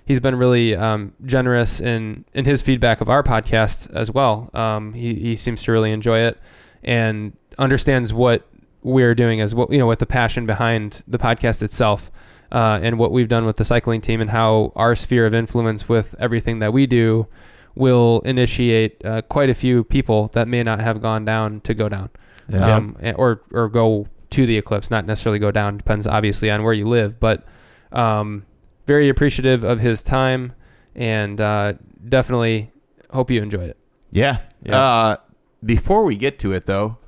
He's 0.04 0.18
been 0.18 0.34
really 0.34 0.74
um, 0.74 1.12
generous 1.24 1.80
in, 1.80 2.24
in 2.34 2.44
his 2.46 2.62
feedback 2.62 3.00
of 3.00 3.08
our 3.08 3.22
podcast 3.22 3.94
as 3.94 4.10
well. 4.10 4.50
Um, 4.54 4.92
he, 4.94 5.14
he 5.14 5.36
seems 5.36 5.62
to 5.62 5.70
really 5.72 5.92
enjoy 5.92 6.18
it 6.18 6.36
and 6.82 7.36
understands 7.58 8.12
what 8.12 8.44
we're 8.82 9.14
doing 9.14 9.40
as 9.40 9.54
well, 9.54 9.68
you 9.70 9.78
know, 9.78 9.86
with 9.86 10.00
the 10.00 10.06
passion 10.06 10.46
behind 10.46 11.04
the 11.06 11.18
podcast 11.18 11.62
itself 11.62 12.10
uh, 12.52 12.78
and 12.82 12.98
what 12.98 13.10
we've 13.10 13.28
done 13.28 13.44
with 13.44 13.56
the 13.56 13.64
cycling 13.64 14.00
team 14.00 14.20
and 14.20 14.30
how 14.30 14.72
our 14.76 14.94
sphere 14.94 15.26
of 15.26 15.34
influence 15.34 15.88
with 15.88 16.14
everything 16.20 16.60
that 16.60 16.72
we 16.72 16.86
do 16.86 17.26
will 17.74 18.20
initiate 18.24 19.02
uh, 19.04 19.22
quite 19.22 19.48
a 19.50 19.54
few 19.54 19.82
people 19.82 20.28
that 20.34 20.46
may 20.46 20.62
not 20.62 20.78
have 20.80 21.00
gone 21.02 21.24
down 21.24 21.60
to 21.62 21.72
go 21.74 21.88
down 21.88 22.10
Yeah. 22.48 22.76
um, 22.76 22.96
or 23.16 23.42
or 23.52 23.68
go 23.68 24.06
to 24.30 24.46
the 24.46 24.56
eclipse, 24.58 24.90
not 24.90 25.06
necessarily 25.06 25.38
go 25.38 25.50
down. 25.50 25.78
Depends 25.78 26.06
obviously 26.06 26.50
on 26.50 26.62
where 26.62 26.72
you 26.74 26.86
live, 26.86 27.18
but 27.18 27.44
um, 27.92 28.44
very 28.86 29.08
appreciative 29.08 29.64
of 29.64 29.80
his 29.80 30.02
time, 30.02 30.52
and 30.94 31.40
uh, 31.40 31.72
definitely 32.08 32.70
hope 33.10 33.30
you 33.30 33.42
enjoy 33.42 33.64
it. 33.64 33.76
Yeah. 34.10 34.38
Yeah. 34.62 34.78
Uh, 34.78 35.16
before 35.64 36.04
we 36.04 36.16
get 36.16 36.38
to 36.40 36.52
it, 36.52 36.66
though, 36.66 36.98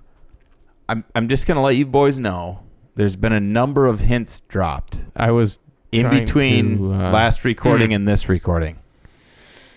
I'm 0.89 1.05
I'm 1.15 1.29
just 1.29 1.47
gonna 1.47 1.63
let 1.63 1.77
you 1.77 1.87
boys 1.87 2.19
know 2.19 2.61
there's 2.97 3.17
been 3.17 3.33
a 3.33 3.41
number 3.41 3.87
of 3.87 4.01
hints 4.01 4.41
dropped 4.43 5.03
I 5.17 5.31
was 5.31 5.59
in 5.93 6.03
Trying 6.07 6.19
between 6.21 6.79
to, 6.79 6.93
uh, 6.95 7.11
last 7.11 7.45
recording 7.45 7.91
Hmm. 7.91 7.95
and 7.95 8.09
this 8.09 8.29
recording. 8.29 8.77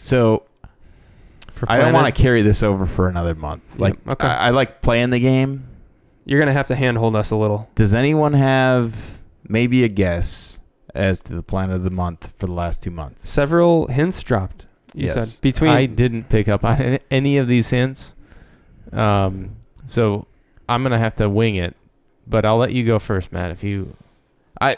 So 0.01 0.43
For 1.51 1.71
I 1.71 1.77
don't 1.79 1.93
want 1.93 2.13
to 2.13 2.21
carry 2.21 2.41
this 2.41 2.61
over 2.63 2.85
for 2.85 3.07
another 3.07 3.35
month. 3.35 3.79
Like 3.79 3.97
Yeah, 4.05 4.11
okay. 4.13 4.27
I, 4.27 4.47
I 4.47 4.49
like 4.51 4.81
playing 4.81 5.09
the 5.11 5.19
game. 5.19 5.65
You're 6.25 6.39
gonna 6.39 6.53
have 6.53 6.67
to 6.67 6.75
handhold 6.75 7.15
us 7.15 7.31
a 7.31 7.35
little. 7.35 7.69
Does 7.75 7.93
anyone 7.93 8.33
have 8.33 9.19
maybe 9.47 9.83
a 9.83 9.87
guess 9.87 10.59
as 10.93 11.21
to 11.23 11.33
the 11.33 11.43
planet 11.43 11.75
of 11.77 11.83
the 11.83 11.89
month 11.91 12.33
for 12.37 12.47
the 12.47 12.51
last 12.53 12.83
two 12.83 12.91
months? 12.91 13.29
Several 13.29 13.87
hints 13.87 14.21
dropped. 14.23 14.65
You 14.93 15.07
Yes. 15.07 15.31
said 15.31 15.41
between. 15.41 15.71
I 15.71 15.85
didn't 15.85 16.29
pick 16.29 16.47
up 16.47 16.63
on 16.65 16.77
any- 16.81 16.99
any 17.11 17.37
of 17.37 17.47
these 17.47 17.69
hints. 17.69 18.13
Um, 18.91 19.51
so 19.85 20.27
I'm 20.67 20.83
gonna 20.83 20.97
have 20.99 21.15
to 21.17 21.29
wing 21.29 21.55
it, 21.55 21.75
but 22.29 22.45
I'll 22.45 22.57
let 22.57 22.71
you 22.73 22.83
go 22.85 22.99
first, 22.99 23.31
Matt. 23.31 23.51
If 23.51 23.63
you 23.63 23.95
I, 24.59 24.75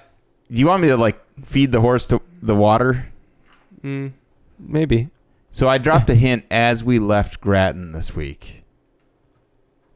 Do 0.51 0.59
you 0.59 0.67
want 0.67 0.81
me 0.81 0.87
to 0.89 0.97
like 0.97 1.19
feed 1.45 1.71
the 1.71 1.81
horse 1.81 2.07
to 2.07 2.21
the 2.41 2.55
water? 2.55 3.07
mm, 3.83 4.11
maybe. 4.59 5.09
So 5.51 5.67
I 5.67 5.77
dropped 5.79 6.09
a 6.09 6.15
hint 6.15 6.45
as 6.51 6.83
we 6.83 6.99
left 6.99 7.41
Grattan 7.41 7.91
this 7.91 8.15
week. 8.15 8.63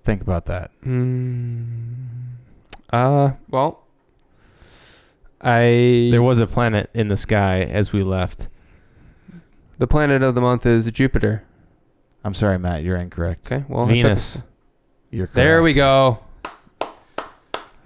Think 0.03 0.21
about 0.21 0.45
that. 0.47 0.71
Mm, 0.83 2.07
uh, 2.91 3.31
well, 3.49 3.83
I 5.41 6.09
there 6.11 6.23
was 6.23 6.39
a 6.39 6.47
planet 6.47 6.89
in 6.93 7.07
the 7.09 7.17
sky 7.17 7.61
as 7.61 7.91
we 7.93 8.03
left. 8.03 8.47
the 9.77 9.87
planet 9.87 10.23
of 10.23 10.35
the 10.35 10.41
month 10.41 10.65
is 10.65 10.89
Jupiter. 10.91 11.43
I'm 12.23 12.33
sorry, 12.33 12.57
Matt. 12.57 12.83
You're 12.83 12.95
incorrect. 12.97 13.51
Okay, 13.51 13.65
well, 13.67 13.83
I 13.85 13.87
took- 13.89 14.03
Venus. 14.03 14.41
You're 15.11 15.27
correct. 15.27 15.35
There 15.35 15.61
we 15.61 15.73
go. 15.73 16.19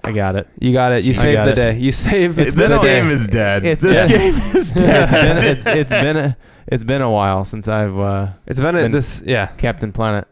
I 0.07 0.11
got 0.11 0.35
it. 0.35 0.47
You 0.59 0.73
got 0.73 0.91
it. 0.91 1.03
You 1.03 1.11
I 1.11 1.13
saved 1.13 1.47
the 1.47 1.51
it. 1.51 1.55
day. 1.55 1.79
You 1.79 1.91
saved 1.91 2.39
It's 2.39 2.53
the 2.53 2.61
this 2.67 2.77
day. 2.77 2.83
game 3.01 3.09
is 3.11 3.27
dead. 3.27 3.65
It's- 3.65 3.81
this 3.81 4.09
yeah. 4.09 4.17
game 4.17 4.35
is 4.55 4.71
it's 4.71 4.81
dead. 4.81 5.11
been 5.11 5.43
it's, 5.51 5.65
it's 5.65 5.91
been 5.91 6.17
a 6.17 6.37
it's 6.67 6.83
been 6.83 7.01
a 7.01 7.09
while 7.11 7.45
since 7.45 7.67
I've 7.67 7.97
uh, 7.97 8.27
It's 8.45 8.59
been 8.59 8.75
a, 8.75 8.81
been- 8.83 8.91
this. 8.91 9.21
Yeah, 9.25 9.47
Captain 9.57 9.91
Planet. 9.91 10.27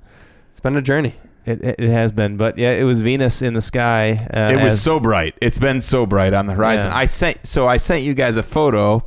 it's 0.51 0.59
been 0.59 0.75
a 0.75 0.81
journey. 0.81 1.13
It, 1.45 1.61
it 1.63 1.75
it 1.79 1.89
has 1.91 2.11
been, 2.11 2.37
but 2.37 2.57
yeah, 2.57 2.71
it 2.71 2.83
was 2.85 3.01
Venus 3.01 3.41
in 3.43 3.53
the 3.53 3.61
sky. 3.61 4.17
Uh, 4.33 4.49
it 4.51 4.55
was 4.63 4.73
as- 4.73 4.81
so 4.81 4.99
bright. 4.99 5.35
It's 5.41 5.59
been 5.59 5.79
so 5.79 6.05
bright 6.07 6.33
on 6.33 6.47
the 6.47 6.53
horizon. 6.55 6.89
Yeah. 6.91 6.97
I 6.97 7.05
sent 7.05 7.45
so 7.45 7.67
I 7.67 7.77
sent 7.77 8.03
you 8.03 8.13
guys 8.15 8.35
a 8.37 8.43
photo 8.43 9.05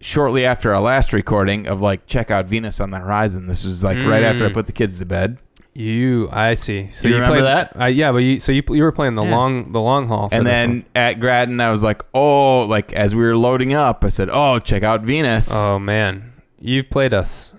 shortly 0.00 0.44
after 0.44 0.74
our 0.74 0.80
last 0.82 1.12
recording 1.14 1.66
of 1.66 1.80
like 1.80 2.06
check 2.06 2.30
out 2.30 2.44
Venus 2.46 2.80
on 2.80 2.90
the 2.90 2.98
horizon. 2.98 3.46
This 3.46 3.64
was 3.64 3.82
like 3.82 3.96
right 3.98 4.22
after 4.22 4.44
I 4.44 4.50
Mm. 4.50 4.54
put 4.54 4.66
the 4.66 4.72
kids 4.72 4.98
to 4.98 5.06
bed. 5.06 5.38
You, 5.74 6.28
I 6.30 6.52
see. 6.52 6.88
So 6.92 7.08
You 7.08 7.14
remember 7.14 7.36
played, 7.40 7.44
that? 7.46 7.76
Uh, 7.80 7.84
yeah, 7.86 8.12
but 8.12 8.18
you. 8.18 8.38
So 8.38 8.52
you 8.52 8.62
you 8.70 8.82
were 8.84 8.92
playing 8.92 9.16
the 9.16 9.24
Yeah. 9.24 9.34
long 9.36 9.72
the 9.72 9.80
long 9.80 10.06
haul. 10.06 10.28
And 10.30 10.46
then 10.46 10.68
one. 10.70 10.84
at 10.94 11.14
Grattan, 11.20 11.60
I 11.60 11.70
was 11.70 11.82
like, 11.82 12.02
oh, 12.14 12.62
like 12.62 12.92
as 12.92 13.14
we 13.14 13.22
were 13.24 13.36
loading 13.36 13.72
up, 13.74 14.04
I 14.04 14.08
said, 14.08 14.28
oh, 14.32 14.60
check 14.60 14.82
out 14.84 15.02
Venus. 15.02 15.50
oh 15.52 15.78
man, 15.80 16.32
You've 16.60 16.90
played 16.90 17.12
us. 17.12 17.52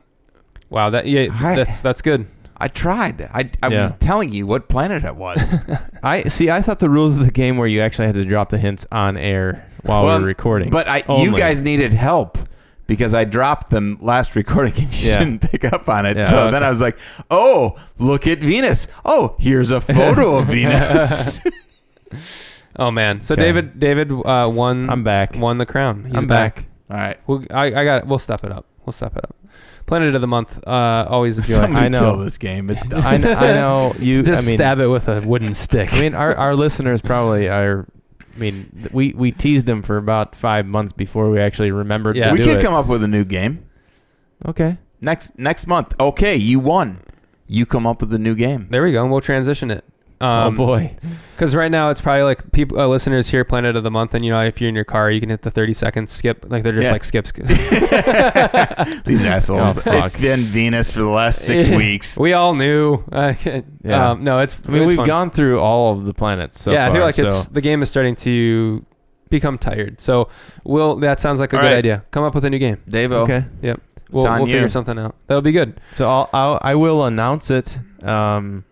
Wow, 0.70 0.90
that 0.92 1.06
yeah, 1.08 1.28
Hi. 1.28 1.56
that's 1.56 1.82
that's 1.82 2.02
good. 2.02 2.28
I 2.58 2.70
tried. 2.70 3.22
I, 3.34 3.52
I 3.62 3.68
Yeah. 3.68 3.84
was 3.84 3.94
telling 4.00 4.32
you 4.34 4.48
what 4.48 4.70
planet 4.70 5.04
it 5.04 5.18
was. 5.18 5.54
I 6.04 6.24
see. 6.24 6.50
I 6.50 6.62
thought 6.62 6.80
the 6.80 6.90
rules 6.90 7.16
of 7.20 7.26
the 7.26 7.32
game 7.32 7.58
were 7.58 7.68
you 7.68 7.82
actually 7.82 8.06
had 8.06 8.16
to 8.16 8.24
drop 8.24 8.48
the 8.48 8.58
hints 8.58 8.88
on 8.94 9.18
air 9.18 9.68
while 9.84 10.06
Well, 10.06 10.16
we 10.16 10.22
were 10.22 10.28
recording. 10.28 10.70
But 10.70 10.88
I, 10.88 11.04
you 11.22 11.38
guys 11.38 11.62
needed 11.62 11.92
help 11.92 12.38
because 12.88 13.14
I 13.14 13.24
dropped 13.24 13.70
them 13.72 13.98
last 14.02 14.36
recording 14.36 14.74
and 14.84 14.94
you 15.02 15.10
Yeah. 15.10 15.20
didn't 15.20 15.42
pick 15.42 15.64
up 15.66 15.88
on 15.90 16.06
it. 16.06 16.18
Yeah, 16.18 16.24
so 16.30 16.40
okay. 16.44 16.52
then 16.52 16.64
I 16.64 16.70
was 16.70 16.82
like, 16.82 16.98
oh, 17.32 17.76
look 18.00 18.28
at 18.28 18.40
Venus. 18.40 18.88
Oh, 19.04 19.36
here's 19.40 19.72
a 19.72 19.82
photo 19.82 20.38
of 20.38 20.48
Venus. 20.56 21.42
Oh 22.78 22.92
man. 22.92 23.22
So 23.22 23.34
Okay. 23.36 23.44
David 23.44 23.80
David 23.80 24.12
uh, 24.12 24.50
won 24.54 24.90
I'm 24.90 25.04
back. 25.04 25.36
won 25.38 25.58
the 25.60 25.66
crown. 25.66 26.04
He's 26.06 26.16
I'm 26.16 26.28
back. 26.28 26.66
All 26.90 26.98
right. 26.98 27.18
We'll, 27.26 27.46
I 27.50 27.68
I 27.68 27.86
got. 27.86 28.06
We'll 28.06 28.20
step 28.20 28.44
it 28.44 28.52
up. 28.52 28.66
We'll 28.86 28.92
step 28.94 29.16
it 29.16 29.24
up. 29.24 29.34
Planet 29.86 30.14
of 30.14 30.20
the 30.20 30.28
month. 30.28 30.62
Uh, 30.68 31.06
always 31.10 31.38
a 31.38 31.42
joy. 31.42 31.54
Somebody 31.54 31.86
I 31.86 31.88
know. 31.90 32.02
kill 32.02 32.18
this 32.18 32.38
game. 32.38 32.70
It's 32.70 32.86
done. 32.88 33.02
I, 33.02 33.18
kn- 33.18 33.38
I 33.38 33.54
know 33.54 33.96
you. 33.98 34.22
Just 34.22 34.46
I 34.46 34.50
mean, 34.50 34.58
stab 34.58 34.80
it 34.80 34.88
with 34.88 35.08
a 35.08 35.22
wooden 35.22 35.54
stick. 35.54 35.94
I 35.94 36.02
mean, 36.02 36.16
our, 36.16 36.36
our 36.36 36.54
listeners 36.56 37.02
probably 37.02 37.48
are. 37.48 37.88
I 38.36 38.40
mean, 38.40 38.90
we, 38.92 39.14
we 39.14 39.32
teased 39.32 39.66
them 39.66 39.82
for 39.82 39.96
about 39.98 40.36
five 40.36 40.66
months 40.66 40.92
before 40.92 41.30
we 41.30 41.40
actually 41.40 41.72
remembered 41.72 42.18
Yeah. 42.18 42.28
to 42.28 42.34
we 42.34 42.40
do 42.40 42.46
could 42.46 42.58
it. 42.60 42.62
come 42.62 42.74
up 42.74 42.88
with 42.88 43.02
a 43.04 43.08
new 43.08 43.24
game 43.24 43.66
okay. 44.46 44.78
next 45.00 45.38
next 45.40 45.68
month. 45.68 45.94
Okay, 46.00 46.36
you 46.36 46.60
won. 46.60 47.00
You 47.48 47.66
come 47.66 47.88
up 47.88 48.02
with 48.02 48.14
a 48.14 48.20
new 48.20 48.36
game. 48.36 48.68
there 48.70 48.84
we 48.84 48.92
go. 48.92 49.02
And 49.04 49.12
we'll 49.12 49.22
transition 49.22 49.72
it. 49.72 49.86
Oh 50.22 50.28
Um, 50.28 50.56
boy. 50.56 50.96
Because 51.36 51.54
right 51.54 51.70
now 51.70 51.90
it's 51.90 52.00
probably 52.00 52.24
like 52.24 52.52
people, 52.54 52.80
uh, 52.80 52.88
listeners 52.88 53.28
hear 53.28 53.44
Planet 53.44 53.76
of 53.76 53.84
the 53.84 53.92
Month, 53.92 54.14
and 54.14 54.24
you 54.24 54.32
know 54.32 54.42
if 54.46 54.62
you're 54.62 54.70
in 54.70 54.76
your 54.76 54.86
car, 54.86 55.12
you 55.12 55.20
can 55.20 55.30
hit 55.30 55.42
the 55.42 55.52
30 55.52 55.74
second 55.74 56.10
skip. 56.10 56.46
Like 56.48 56.64
they're 56.64 56.72
just 56.72 56.86
Yeah. 56.86 56.92
like 56.94 57.04
skips. 57.04 57.32
These 59.06 59.26
assholes. 59.26 59.80
Oh, 59.86 60.04
it's 60.04 60.16
been 60.16 60.40
Venus 60.42 60.92
for 60.92 61.00
the 61.00 61.10
last 61.10 61.42
six 61.42 61.68
weeks. 61.68 62.18
we 62.18 62.34
all 62.34 62.54
knew. 62.56 63.04
Uh, 63.12 63.34
Yeah. 63.84 64.12
um, 64.12 64.24
no, 64.24 64.40
it's. 64.40 64.62
I 64.68 64.72
mean, 64.72 64.82
it's 64.84 64.88
we've 64.90 64.98
fun. 64.98 65.08
gone 65.08 65.30
through 65.32 65.60
all 65.60 65.94
of 65.98 66.06
the 66.06 66.14
planets. 66.14 66.60
So 66.62 66.72
yeah, 66.72 66.86
I 66.86 66.88
feel 66.88 66.96
far, 66.96 67.06
like 67.06 67.20
it's 67.20 67.48
the 67.48 67.62
game 67.62 67.82
is 67.82 67.90
starting 67.90 68.16
to 68.18 68.86
become 69.30 69.58
tired. 69.58 70.00
So 70.02 70.30
we'll. 70.64 70.96
That 70.98 71.20
sounds 71.20 71.40
like 71.40 71.54
a 71.54 71.58
All 71.58 71.62
good 71.62 71.68
right. 71.68 71.78
idea. 71.78 72.04
Come 72.12 72.24
up 72.24 72.34
with 72.36 72.46
a 72.46 72.50
new 72.50 72.60
game. 72.60 72.78
Davo. 72.90 73.24
okay. 73.30 73.46
We'll, 74.12 74.28
on 74.28 74.40
we'll 74.40 74.48
you. 74.50 74.56
figure 74.56 74.70
something 74.70 74.98
out. 75.00 75.16
That'll 75.28 75.42
be 75.42 75.52
good. 75.52 75.80
So 75.92 76.10
I'll, 76.10 76.30
I'll 76.34 76.60
I 76.62 76.76
will 76.76 77.06
announce 77.06 77.50
it 77.52 77.78
um, 78.04 78.64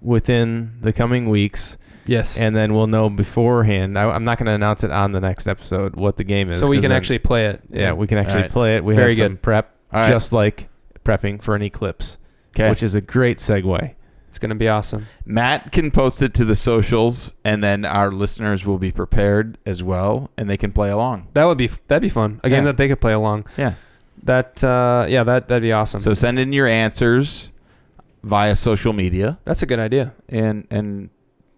within 0.00 0.72
the 0.80 0.92
coming 0.92 1.28
weeks, 1.28 1.76
Yes. 2.06 2.38
and 2.38 2.54
then 2.56 2.74
we'll 2.74 2.86
know 2.86 3.10
beforehand. 3.10 3.98
I, 3.98 4.08
I'm 4.10 4.24
not 4.24 4.38
going 4.38 4.46
to 4.46 4.52
announce 4.52 4.84
it 4.84 4.90
on 4.90 5.12
the 5.12 5.20
next 5.20 5.46
episode 5.48 5.96
what 5.96 6.16
the 6.16 6.24
game 6.24 6.48
is. 6.50 6.60
so 6.60 6.66
we 6.68 6.76
can 6.76 6.90
then- 6.90 6.92
actually 6.92 7.18
play 7.18 7.46
it. 7.46 7.62
yeah, 7.70 7.92
we 7.92 8.06
can 8.06 8.18
actually 8.18 8.36
Alright. 8.36 8.50
play 8.52 8.76
it. 8.76 8.84
We 8.84 8.94
Very 8.94 9.10
have 9.10 9.18
some 9.18 9.32
good. 9.34 9.42
prep, 9.42 9.74
All 9.92 10.00
right. 10.00 10.08
just 10.08 10.32
like 10.32 10.68
prepping 11.04 11.42
for 11.42 11.54
an 11.54 11.62
eclipse, 11.62 12.18
Okay. 12.56 12.68
which 12.70 12.82
is 12.82 12.94
a 12.94 13.00
great 13.00 13.38
segue. 13.38 13.94
It's 14.28 14.38
gonna 14.38 14.54
be 14.54 14.68
awesome. 14.68 15.06
Matt 15.24 15.72
can 15.72 15.90
post 15.90 16.22
it 16.22 16.34
to 16.34 16.44
the 16.44 16.54
socials, 16.54 17.32
and 17.44 17.64
then 17.64 17.84
our 17.86 18.12
listeners 18.12 18.64
will 18.66 18.78
be 18.78 18.92
prepared 18.92 19.56
as 19.64 19.82
well, 19.82 20.30
and 20.36 20.50
they 20.50 20.58
can 20.58 20.70
play 20.70 20.90
along. 20.90 21.28
That 21.32 21.44
would 21.44 21.56
be 21.58 21.68
that'd 21.86 22.02
be 22.02 22.10
fun. 22.10 22.38
A 22.44 22.50
game 22.50 22.64
that 22.64 22.76
they 22.76 22.88
could 22.88 23.00
play 23.00 23.14
along. 23.14 23.46
Yeah. 23.56 23.72
That 24.24 24.62
uh, 24.62 25.06
yeah, 25.08 25.24
that 25.24 25.48
that'd 25.48 25.62
be 25.62 25.72
awesome. 25.72 26.00
So 26.00 26.12
send 26.12 26.38
in 26.38 26.52
your 26.52 26.66
answers 26.66 27.50
via 28.22 28.54
social 28.56 28.92
media, 28.92 29.38
that's 29.44 29.62
a 29.62 29.66
good 29.66 29.78
idea. 29.78 30.14
and 30.28 30.66
and 30.70 31.10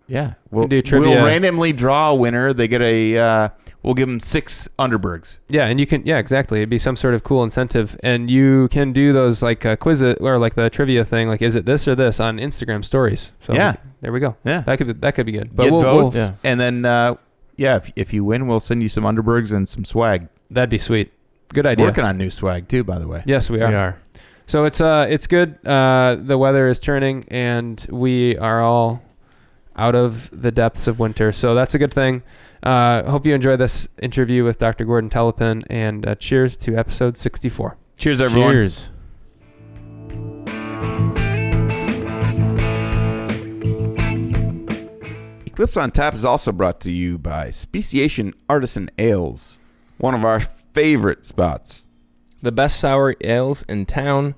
yeah, 0.06 0.34
we'll 0.50 0.66
do 0.66 0.82
trivia. 0.82 1.10
We'll 1.10 1.24
randomly 1.26 1.72
draw 1.72 2.10
a 2.10 2.14
winner. 2.14 2.52
They 2.52 2.66
get 2.66 2.82
a. 2.82 3.16
Uh, 3.16 3.48
we'll 3.84 3.94
give 3.94 4.08
them 4.08 4.18
six 4.18 4.68
Underbergs. 4.76 5.38
Yeah, 5.48 5.66
and 5.66 5.78
you 5.78 5.86
can 5.86 6.04
yeah 6.04 6.18
exactly. 6.18 6.58
It'd 6.58 6.68
be 6.68 6.78
some 6.78 6.96
sort 6.96 7.14
of 7.14 7.22
cool 7.22 7.44
incentive, 7.44 7.96
and 8.02 8.28
you 8.28 8.66
can 8.72 8.92
do 8.92 9.12
those 9.12 9.40
like 9.40 9.64
uh, 9.64 9.76
quiz 9.76 10.02
or 10.02 10.38
like 10.38 10.54
the 10.54 10.68
trivia 10.68 11.04
thing. 11.04 11.28
Like, 11.28 11.42
is 11.42 11.54
it 11.54 11.64
this 11.64 11.86
or 11.86 11.94
this 11.94 12.18
on 12.18 12.38
Instagram 12.38 12.84
stories? 12.84 13.30
So 13.40 13.54
Yeah. 13.54 13.76
there 14.00 14.10
we 14.10 14.18
go. 14.18 14.34
Yeah. 14.44 14.62
That 14.62 14.78
could 14.78 14.88
be, 14.88 14.92
that 14.94 15.14
could 15.14 15.26
be 15.26 15.32
good. 15.32 15.54
But 15.54 15.64
get 15.64 15.72
we'll, 15.72 15.82
votes, 15.82 16.16
we'll- 16.16 16.26
yeah. 16.26 16.32
and 16.42 16.58
then 16.58 16.84
uh, 16.84 17.14
yeah, 17.56 17.76
if, 17.76 17.92
if 17.94 18.12
you 18.12 18.24
win, 18.24 18.48
we'll 18.48 18.58
send 18.58 18.82
you 18.82 18.88
some 18.88 19.04
Underbergs 19.04 19.52
and 19.52 19.68
some 19.68 19.84
swag. 19.84 20.26
that'd 20.50 20.70
be 20.70 20.78
sweet. 20.78 21.12
Good 21.54 21.66
idea. 21.66 21.84
Working 21.86 22.04
on 22.04 22.18
new 22.18 22.30
swag 22.30 22.66
too, 22.68 22.82
by 22.84 22.98
the 22.98 23.06
way. 23.06 23.22
Yes, 23.26 23.48
we 23.48 23.60
are. 23.60 23.68
We 23.68 23.74
are. 23.76 23.98
So 24.50 24.64
it's 24.64 24.80
uh 24.80 25.06
it's 25.08 25.28
good. 25.28 25.64
Uh, 25.64 26.16
the 26.18 26.36
weather 26.36 26.66
is 26.66 26.80
turning, 26.80 27.24
and 27.28 27.86
we 27.88 28.36
are 28.36 28.60
all 28.60 29.00
out 29.76 29.94
of 29.94 30.28
the 30.32 30.50
depths 30.50 30.88
of 30.88 30.98
winter. 30.98 31.30
So 31.30 31.54
that's 31.54 31.76
a 31.76 31.78
good 31.78 31.94
thing. 31.94 32.24
Uh, 32.60 33.08
hope 33.08 33.24
you 33.24 33.32
enjoy 33.32 33.54
this 33.54 33.86
interview 34.02 34.42
with 34.42 34.58
Dr. 34.58 34.84
Gordon 34.84 35.08
Telepun, 35.08 35.62
and 35.70 36.04
uh, 36.04 36.16
cheers 36.16 36.56
to 36.56 36.74
episode 36.74 37.16
64. 37.16 37.76
Cheers, 37.96 38.20
everyone. 38.20 38.50
Cheers. 38.50 38.90
Eclipse 45.46 45.76
on 45.76 45.92
Tap 45.92 46.12
is 46.14 46.24
also 46.24 46.50
brought 46.50 46.80
to 46.80 46.90
you 46.90 47.18
by 47.18 47.50
Speciation 47.50 48.34
Artisan 48.48 48.90
Ales, 48.98 49.60
one 49.98 50.16
of 50.16 50.24
our 50.24 50.40
favorite 50.40 51.24
spots. 51.24 51.86
The 52.42 52.52
best 52.52 52.78
sour 52.80 53.14
ales 53.20 53.62
in 53.64 53.86
town, 53.86 54.34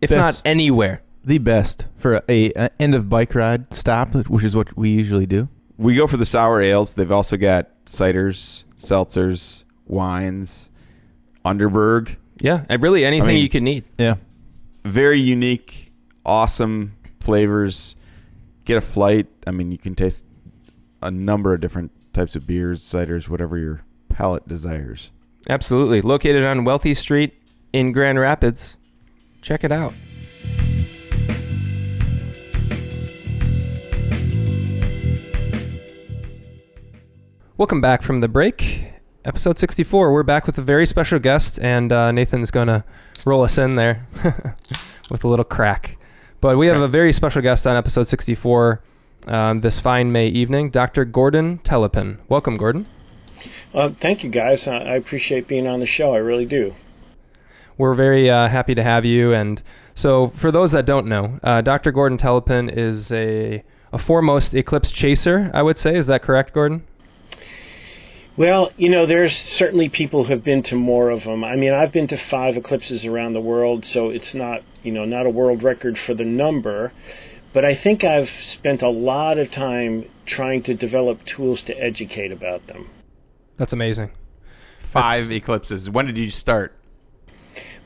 if 0.00 0.10
Best. 0.10 0.44
not 0.44 0.50
anywhere. 0.50 1.02
The 1.24 1.38
best 1.38 1.86
for 1.96 2.22
a, 2.28 2.52
a 2.52 2.70
end 2.80 2.94
of 2.94 3.08
bike 3.08 3.34
ride 3.34 3.72
stop, 3.72 4.14
which 4.14 4.44
is 4.44 4.54
what 4.54 4.76
we 4.76 4.90
usually 4.90 5.26
do. 5.26 5.48
We 5.78 5.94
go 5.94 6.06
for 6.06 6.16
the 6.18 6.26
sour 6.26 6.60
ales. 6.60 6.94
They've 6.94 7.10
also 7.10 7.36
got 7.36 7.68
ciders, 7.86 8.64
seltzers, 8.76 9.64
wines, 9.86 10.68
Underberg. 11.44 12.16
Yeah, 12.40 12.64
and 12.68 12.82
really 12.82 13.04
anything 13.04 13.28
I 13.28 13.32
mean- 13.32 13.42
you 13.42 13.48
can 13.48 13.64
need. 13.64 13.84
Yeah. 13.98 14.16
Very 14.84 15.18
unique, 15.18 15.92
awesome 16.26 16.94
flavors. 17.20 17.96
Get 18.66 18.76
a 18.76 18.80
flight. 18.82 19.26
I 19.46 19.50
mean, 19.50 19.72
you 19.72 19.78
can 19.78 19.94
taste 19.94 20.26
a 21.02 21.10
number 21.10 21.54
of 21.54 21.60
different 21.60 21.90
types 22.12 22.36
of 22.36 22.46
beers, 22.46 22.82
ciders, 22.82 23.28
whatever 23.28 23.56
your 23.58 23.82
palate 24.10 24.46
desires. 24.46 25.10
Absolutely. 25.48 26.00
Located 26.02 26.44
on 26.44 26.64
Wealthy 26.64 26.94
Street 26.94 27.34
in 27.74 27.90
Grand 27.90 28.20
Rapids. 28.20 28.76
Check 29.42 29.64
it 29.64 29.72
out. 29.72 29.92
Welcome 37.56 37.80
back 37.80 38.02
from 38.02 38.20
the 38.20 38.28
break. 38.28 38.92
Episode 39.24 39.58
64. 39.58 40.12
We're 40.12 40.22
back 40.22 40.46
with 40.46 40.56
a 40.56 40.62
very 40.62 40.86
special 40.86 41.18
guest, 41.18 41.58
and 41.60 41.92
uh, 41.92 42.12
Nathan's 42.12 42.52
going 42.52 42.68
to 42.68 42.84
roll 43.26 43.42
us 43.42 43.58
in 43.58 43.74
there 43.74 44.06
with 45.10 45.24
a 45.24 45.28
little 45.28 45.44
crack. 45.44 45.98
But 46.40 46.56
we 46.56 46.68
have 46.68 46.80
a 46.80 46.86
very 46.86 47.12
special 47.12 47.42
guest 47.42 47.66
on 47.66 47.76
episode 47.76 48.06
64 48.06 48.82
um, 49.26 49.62
this 49.62 49.80
fine 49.80 50.12
May 50.12 50.28
evening, 50.28 50.70
Dr. 50.70 51.04
Gordon 51.04 51.58
Telepun. 51.58 52.18
Welcome, 52.28 52.56
Gordon. 52.56 52.86
Uh, 53.74 53.88
thank 54.00 54.22
you, 54.22 54.30
guys. 54.30 54.62
I, 54.68 54.76
I 54.76 54.94
appreciate 54.96 55.48
being 55.48 55.66
on 55.66 55.80
the 55.80 55.86
show. 55.86 56.14
I 56.14 56.18
really 56.18 56.46
do. 56.46 56.72
We're 57.76 57.94
very 57.94 58.30
uh, 58.30 58.48
happy 58.48 58.74
to 58.74 58.82
have 58.82 59.04
you. 59.04 59.32
And 59.32 59.62
so, 59.94 60.28
for 60.28 60.52
those 60.52 60.72
that 60.72 60.86
don't 60.86 61.06
know, 61.06 61.38
uh, 61.42 61.60
Dr. 61.60 61.92
Gordon 61.92 62.18
Telepun 62.18 62.72
is 62.74 63.10
a, 63.12 63.64
a 63.92 63.98
foremost 63.98 64.54
eclipse 64.54 64.92
chaser, 64.92 65.50
I 65.54 65.62
would 65.62 65.78
say. 65.78 65.96
Is 65.96 66.06
that 66.06 66.22
correct, 66.22 66.52
Gordon? 66.52 66.84
Well, 68.36 68.70
you 68.76 68.88
know, 68.88 69.06
there's 69.06 69.32
certainly 69.56 69.88
people 69.88 70.24
who 70.24 70.32
have 70.32 70.42
been 70.42 70.64
to 70.64 70.74
more 70.74 71.10
of 71.10 71.22
them. 71.22 71.44
I 71.44 71.54
mean, 71.54 71.72
I've 71.72 71.92
been 71.92 72.08
to 72.08 72.16
five 72.30 72.56
eclipses 72.56 73.04
around 73.04 73.34
the 73.34 73.40
world, 73.40 73.84
so 73.84 74.10
it's 74.10 74.34
not, 74.34 74.62
you 74.82 74.90
know, 74.90 75.04
not 75.04 75.26
a 75.26 75.30
world 75.30 75.62
record 75.62 75.96
for 76.04 76.14
the 76.14 76.24
number. 76.24 76.92
But 77.52 77.64
I 77.64 77.80
think 77.80 78.02
I've 78.02 78.28
spent 78.58 78.82
a 78.82 78.90
lot 78.90 79.38
of 79.38 79.52
time 79.52 80.06
trying 80.26 80.64
to 80.64 80.74
develop 80.74 81.20
tools 81.36 81.62
to 81.68 81.72
educate 81.74 82.32
about 82.32 82.66
them. 82.66 82.90
That's 83.56 83.72
amazing. 83.72 84.10
Five 84.80 85.30
eclipses. 85.30 85.88
When 85.88 86.06
did 86.06 86.18
you 86.18 86.30
start? 86.30 86.74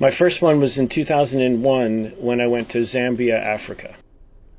My 0.00 0.10
first 0.16 0.42
one 0.42 0.60
was 0.60 0.78
in 0.78 0.88
2001 0.88 2.14
when 2.18 2.40
I 2.40 2.46
went 2.46 2.70
to 2.70 2.78
Zambia, 2.78 3.34
Africa. 3.34 3.96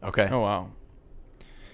Okay. 0.04 0.28
Oh, 0.30 0.42
wow. 0.42 0.70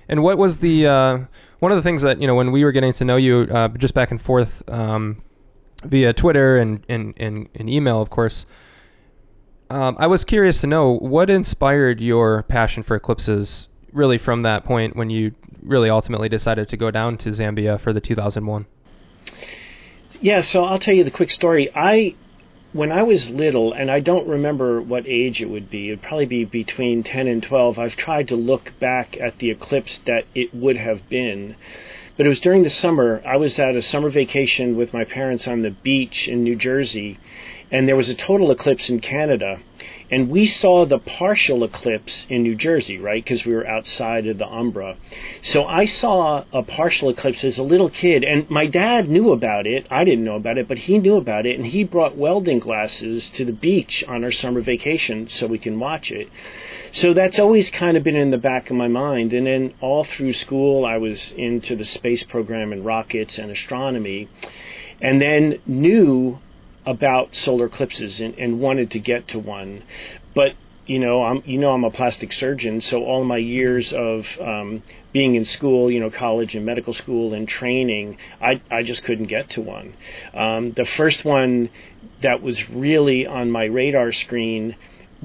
And 0.08 0.22
what 0.22 0.38
was 0.38 0.60
the 0.60 0.86
uh, 0.86 1.18
one 1.60 1.72
of 1.72 1.78
the 1.78 1.82
things 1.82 2.04
that 2.04 2.22
you 2.22 2.28
know 2.28 2.36
when 2.36 2.52
we 2.52 2.64
were 2.64 2.72
getting 2.72 2.94
to 2.94 3.06
know 3.06 3.16
you 3.16 3.48
uh, 3.52 3.70
just 3.70 3.96
back 3.96 4.12
and 4.12 4.22
forth 4.22 4.62
um, 4.70 5.24
via 5.84 6.14
Twitter 6.14 6.58
and, 6.58 6.86
and, 6.90 7.14
and, 7.18 7.50
and 7.56 7.70
email, 7.70 8.02
of 8.02 8.10
course. 8.10 8.46
Um, 9.70 9.96
I 9.98 10.06
was 10.06 10.24
curious 10.24 10.62
to 10.62 10.68
know 10.68 10.98
what 10.98 11.30
inspired 11.30 12.02
your 12.02 12.44
passion 12.44 12.84
for 12.84 12.96
eclipses. 12.96 13.68
Really, 13.92 14.18
from 14.18 14.42
that 14.42 14.64
point 14.64 14.96
when 14.96 15.10
you 15.10 15.34
really 15.64 15.90
ultimately 15.90 16.30
decided 16.30 16.68
to 16.70 16.78
go 16.78 16.92
down 16.92 17.18
to 17.18 17.30
Zambia 17.30 17.80
for 17.80 17.94
the 17.94 18.02
2001. 18.02 18.66
Yeah, 20.22 20.42
so 20.42 20.66
I'll 20.66 20.80
tell 20.80 20.94
you 20.94 21.04
the 21.04 21.12
quick 21.12 21.30
story. 21.30 21.72
I 21.74 22.16
when 22.76 22.92
I 22.92 23.04
was 23.04 23.30
little, 23.32 23.72
and 23.72 23.90
I 23.90 24.02
don't 24.02 24.28
remember 24.28 24.82
what 24.82 25.08
age 25.08 25.40
it 25.40 25.50
would 25.50 25.72
be, 25.72 25.88
it'd 25.88 26.02
probably 26.02 26.26
be 26.26 26.44
between 26.44 27.04
10 27.04 27.26
and 27.26 27.42
12, 27.42 27.80
I've 27.80 27.96
tried 27.96 28.28
to 28.28 28.36
look 28.36 28.74
back 28.82 29.16
at 29.16 29.38
the 29.38 29.50
eclipse 29.50 30.02
that 30.06 30.26
it 30.36 30.54
would 30.54 30.76
have 30.76 31.08
been. 31.10 31.56
But 32.18 32.26
it 32.26 32.30
was 32.30 32.42
during 32.42 32.64
the 32.64 32.70
summer. 32.70 33.22
I 33.26 33.38
was 33.38 33.58
at 33.60 33.76
a 33.76 33.82
summer 33.82 34.10
vacation 34.10 34.76
with 34.76 34.94
my 34.94 35.06
parents 35.06 35.48
on 35.48 35.62
the 35.62 35.70
beach 35.70 36.28
in 36.28 36.44
New 36.44 36.58
Jersey, 36.58 37.18
and 37.72 37.88
there 37.88 37.96
was 37.96 38.10
a 38.10 38.28
total 38.28 38.52
eclipse 38.52 38.90
in 38.90 39.00
Canada. 39.00 39.56
And 40.12 40.30
we 40.30 40.46
saw 40.46 40.86
the 40.86 41.00
partial 41.00 41.64
eclipse 41.64 42.26
in 42.30 42.44
New 42.44 42.56
Jersey, 42.56 43.00
right? 43.00 43.24
Because 43.24 43.44
we 43.46 43.54
were 43.54 43.68
outside 43.68 44.28
of 44.28 44.38
the 44.38 44.48
umbra. 44.48 44.98
So 45.42 45.64
I 45.64 45.86
saw 45.86 46.44
a 46.54 46.62
partial 46.62 47.10
eclipse 47.10 47.44
as 47.44 47.58
a 47.58 47.64
little 47.64 47.90
kid, 47.90 48.24
and 48.24 48.50
my 48.50 48.68
dad 48.68 49.10
knew 49.10 49.32
about 49.32 49.66
it. 49.66 49.88
I 49.90 50.04
didn't 50.04 50.24
know 50.24 50.36
about 50.36 50.58
it, 50.58 50.68
but 50.68 50.78
he 50.78 51.00
knew 51.00 51.16
about 51.16 51.46
it, 51.46 51.58
and 51.58 51.66
he 51.66 51.84
brought 51.84 52.18
welding 52.18 52.60
glasses 52.60 53.32
to 53.36 53.46
the 53.46 53.52
beach 53.52 54.04
on 54.08 54.24
our 54.24 54.32
summer 54.32 54.62
vacation 54.62 55.28
so 55.28 55.48
we 55.48 55.58
can 55.60 55.80
watch 55.80 56.12
it. 56.12 56.28
So 56.94 57.14
that's 57.14 57.40
always 57.40 57.72
kind 57.78 57.98
of 57.98 58.04
been 58.04 58.16
in 58.16 58.32
the 58.32 58.38
back 58.38 58.70
of 58.70 58.76
my 58.76 58.88
mind. 58.88 59.34
And 59.34 59.48
then 59.48 59.74
all 59.82 60.06
through 60.06 60.34
school, 60.34 60.86
I 60.86 60.98
was 60.98 61.34
into 61.36 61.76
the 61.76 61.86
space 61.86 62.24
program 62.30 62.72
and 62.72 62.86
rockets 62.86 63.38
and 63.38 63.50
astronomy, 63.50 64.30
and 65.02 65.20
then 65.22 65.60
knew 65.66 66.40
about 66.86 67.30
solar 67.34 67.66
eclipses 67.66 68.20
and, 68.20 68.34
and 68.36 68.60
wanted 68.60 68.92
to 68.92 69.00
get 69.00 69.28
to 69.30 69.40
one. 69.40 69.84
But 70.34 70.52
you 70.86 71.00
know, 71.00 71.24
I'm 71.24 71.42
you 71.46 71.58
know 71.58 71.72
I'm 71.72 71.84
a 71.84 71.90
plastic 71.90 72.32
surgeon, 72.32 72.80
so 72.80 73.04
all 73.04 73.24
my 73.24 73.38
years 73.38 73.92
of 73.96 74.22
um, 74.40 74.84
being 75.14 75.36
in 75.36 75.44
school, 75.46 75.90
you 75.90 76.00
know, 76.00 76.12
college 76.12 76.54
and 76.54 76.66
medical 76.66 76.94
school 76.94 77.34
and 77.34 77.48
training, 77.48 78.18
I 78.40 78.62
I 78.70 78.84
just 78.84 79.04
couldn't 79.04 79.28
get 79.28 79.50
to 79.52 79.62
one. 79.62 79.96
Um, 80.34 80.74
the 80.76 80.88
first 80.98 81.26
one 81.26 81.70
that 82.22 82.42
was 82.42 82.62
really 82.72 83.26
on 83.26 83.50
my 83.50 83.66
radar 83.66 84.12
screen 84.12 84.76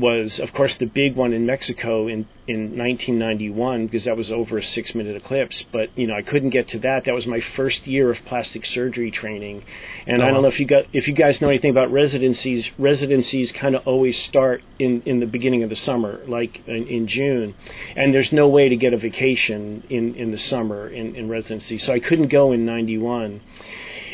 was, 0.00 0.40
of 0.42 0.54
course, 0.54 0.76
the 0.78 0.86
big 0.86 1.16
one 1.16 1.32
in 1.32 1.46
Mexico 1.46 2.08
in 2.08 2.26
in 2.48 2.76
1991 2.76 3.86
because 3.86 4.06
that 4.06 4.16
was 4.16 4.28
over 4.30 4.58
a 4.58 4.62
six 4.62 4.94
minute 4.94 5.14
eclipse. 5.14 5.62
But 5.72 5.96
you 5.96 6.06
know, 6.06 6.14
I 6.14 6.22
couldn't 6.22 6.50
get 6.50 6.68
to 6.68 6.78
that. 6.80 7.04
That 7.06 7.14
was 7.14 7.26
my 7.26 7.40
first 7.56 7.86
year 7.86 8.10
of 8.10 8.16
plastic 8.26 8.64
surgery 8.64 9.10
training, 9.10 9.62
and 10.06 10.20
Oh, 10.20 10.24
I 10.24 10.28
don't 10.28 10.38
uh-huh. 10.38 10.42
know 10.42 10.48
if 10.48 10.58
you 10.58 10.66
got 10.66 10.84
if 10.92 11.06
you 11.06 11.14
guys 11.14 11.40
know 11.40 11.48
anything 11.48 11.70
about 11.70 11.92
residencies. 11.92 12.68
Residencies 12.78 13.52
kind 13.58 13.76
of 13.76 13.86
always 13.86 14.20
start 14.28 14.62
in 14.78 15.02
in 15.06 15.20
the 15.20 15.26
beginning 15.26 15.62
of 15.62 15.70
the 15.70 15.76
summer, 15.76 16.20
like 16.26 16.58
in, 16.66 16.86
in 16.86 17.06
June, 17.06 17.54
and 17.96 18.12
there's 18.12 18.30
no 18.32 18.48
way 18.48 18.68
to 18.68 18.76
get 18.76 18.92
a 18.92 18.98
vacation 18.98 19.84
in 19.88 20.14
in 20.16 20.32
the 20.32 20.38
summer 20.38 20.88
in 20.88 21.14
in 21.14 21.28
residency. 21.28 21.78
So 21.78 21.92
I 21.92 22.00
couldn't 22.00 22.32
go 22.32 22.52
in 22.52 22.66
91. 22.66 23.40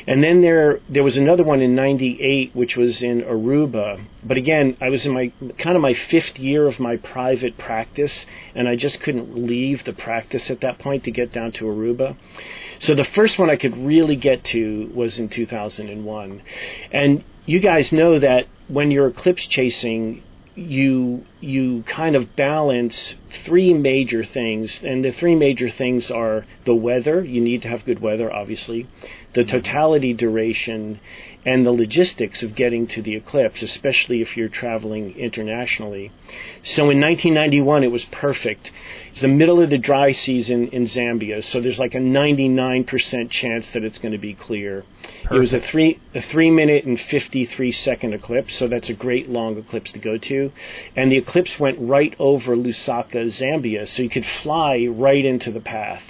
And 0.06 0.22
then 0.22 0.40
there 0.40 0.78
there 0.88 1.02
was 1.02 1.16
another 1.16 1.42
one 1.42 1.60
in 1.60 1.74
'98, 1.74 2.54
which 2.54 2.76
was 2.76 3.02
in 3.02 3.22
Aruba. 3.22 4.04
But 4.24 4.36
again, 4.36 4.76
I 4.80 4.88
was 4.88 5.04
in 5.04 5.12
my 5.12 5.32
kind 5.62 5.74
of 5.74 5.82
my 5.82 5.94
fifth 6.10 6.36
year 6.36 6.66
of 6.66 6.78
my 6.78 6.96
private 6.96 7.58
practice, 7.58 8.24
and 8.54 8.68
I 8.68 8.76
just 8.76 9.00
couldn't 9.00 9.36
leave 9.36 9.80
the 9.84 9.92
practice 9.92 10.48
at 10.50 10.60
that 10.60 10.78
point 10.78 11.04
to 11.04 11.10
get 11.10 11.32
down 11.32 11.52
to 11.52 11.64
Aruba. 11.64 12.16
So 12.80 12.94
the 12.94 13.06
first 13.14 13.38
one 13.38 13.50
I 13.50 13.56
could 13.56 13.76
really 13.76 14.16
get 14.16 14.44
to 14.52 14.90
was 14.94 15.18
in 15.18 15.28
2001. 15.34 16.42
And 16.92 17.24
you 17.46 17.60
guys 17.60 17.90
know 17.92 18.20
that 18.20 18.44
when 18.68 18.90
you're 18.90 19.08
eclipse 19.08 19.46
chasing, 19.50 20.22
you 20.54 21.24
you 21.40 21.84
kind 21.94 22.16
of 22.16 22.36
balance 22.36 23.14
three 23.44 23.74
major 23.74 24.24
things 24.24 24.80
and 24.82 25.04
the 25.04 25.12
three 25.12 25.34
major 25.34 25.68
things 25.68 26.10
are 26.10 26.46
the 26.64 26.74
weather. 26.74 27.24
You 27.24 27.40
need 27.40 27.62
to 27.62 27.68
have 27.68 27.84
good 27.84 28.00
weather 28.00 28.32
obviously 28.32 28.88
the 29.36 29.44
totality 29.44 30.14
duration 30.14 30.98
and 31.44 31.64
the 31.64 31.70
logistics 31.70 32.42
of 32.42 32.56
getting 32.56 32.88
to 32.88 33.02
the 33.02 33.14
eclipse 33.14 33.62
especially 33.62 34.22
if 34.22 34.34
you're 34.34 34.48
traveling 34.48 35.10
internationally. 35.16 36.10
So 36.64 36.88
in 36.90 37.00
1991 37.00 37.84
it 37.84 37.92
was 37.92 38.06
perfect. 38.10 38.70
It's 39.10 39.20
the 39.20 39.28
middle 39.28 39.62
of 39.62 39.68
the 39.68 39.78
dry 39.78 40.12
season 40.12 40.68
in 40.68 40.86
Zambia 40.86 41.42
so 41.42 41.60
there's 41.60 41.78
like 41.78 41.94
a 41.94 41.98
99% 41.98 42.86
chance 43.30 43.66
that 43.74 43.84
it's 43.84 43.98
going 43.98 44.12
to 44.12 44.18
be 44.18 44.34
clear. 44.34 44.84
It 45.30 45.38
was 45.38 45.52
a 45.52 45.60
three 45.70 46.00
a 46.14 46.22
three 46.32 46.50
minute 46.50 46.86
and 46.86 46.98
53 47.10 47.70
second 47.72 48.14
eclipse 48.14 48.58
so 48.58 48.66
that's 48.66 48.88
a 48.88 48.94
great 48.94 49.28
long 49.28 49.58
eclipse 49.58 49.92
to 49.92 49.98
go 49.98 50.16
to. 50.16 50.50
And 50.96 51.12
the 51.12 51.18
eclipse 51.18 51.56
went 51.60 51.76
right 51.78 52.16
over 52.18 52.56
Lusaka, 52.56 53.25
Zambia, 53.28 53.86
so 53.86 54.02
you 54.02 54.10
could 54.10 54.24
fly 54.42 54.86
right 54.90 55.24
into 55.24 55.50
the 55.50 55.60
path. 55.60 56.02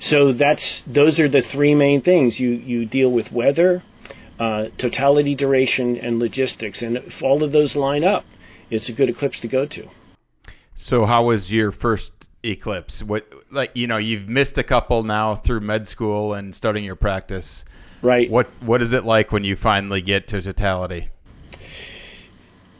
So 0.00 0.32
that's 0.32 0.82
those 0.86 1.18
are 1.18 1.28
the 1.28 1.42
three 1.52 1.74
main 1.74 2.02
things. 2.02 2.38
You 2.38 2.50
you 2.50 2.86
deal 2.86 3.10
with 3.10 3.30
weather, 3.32 3.82
uh, 4.38 4.66
totality 4.78 5.34
duration, 5.34 5.96
and 5.96 6.18
logistics, 6.18 6.82
and 6.82 6.96
if 6.96 7.22
all 7.22 7.42
of 7.42 7.52
those 7.52 7.76
line 7.76 8.04
up, 8.04 8.24
it's 8.70 8.88
a 8.88 8.92
good 8.92 9.08
eclipse 9.08 9.40
to 9.40 9.48
go 9.48 9.66
to. 9.66 9.88
So 10.74 11.04
how 11.04 11.24
was 11.24 11.52
your 11.52 11.72
first 11.72 12.30
eclipse? 12.42 13.02
What 13.02 13.30
like 13.50 13.72
you 13.74 13.86
know 13.86 13.98
you've 13.98 14.28
missed 14.28 14.56
a 14.56 14.62
couple 14.62 15.02
now 15.02 15.34
through 15.34 15.60
med 15.60 15.86
school 15.86 16.32
and 16.32 16.54
starting 16.54 16.84
your 16.84 16.96
practice. 16.96 17.64
Right. 18.02 18.30
What 18.30 18.48
what 18.62 18.80
is 18.80 18.92
it 18.94 19.04
like 19.04 19.30
when 19.30 19.44
you 19.44 19.56
finally 19.56 20.00
get 20.00 20.26
to 20.28 20.40
totality? 20.40 21.10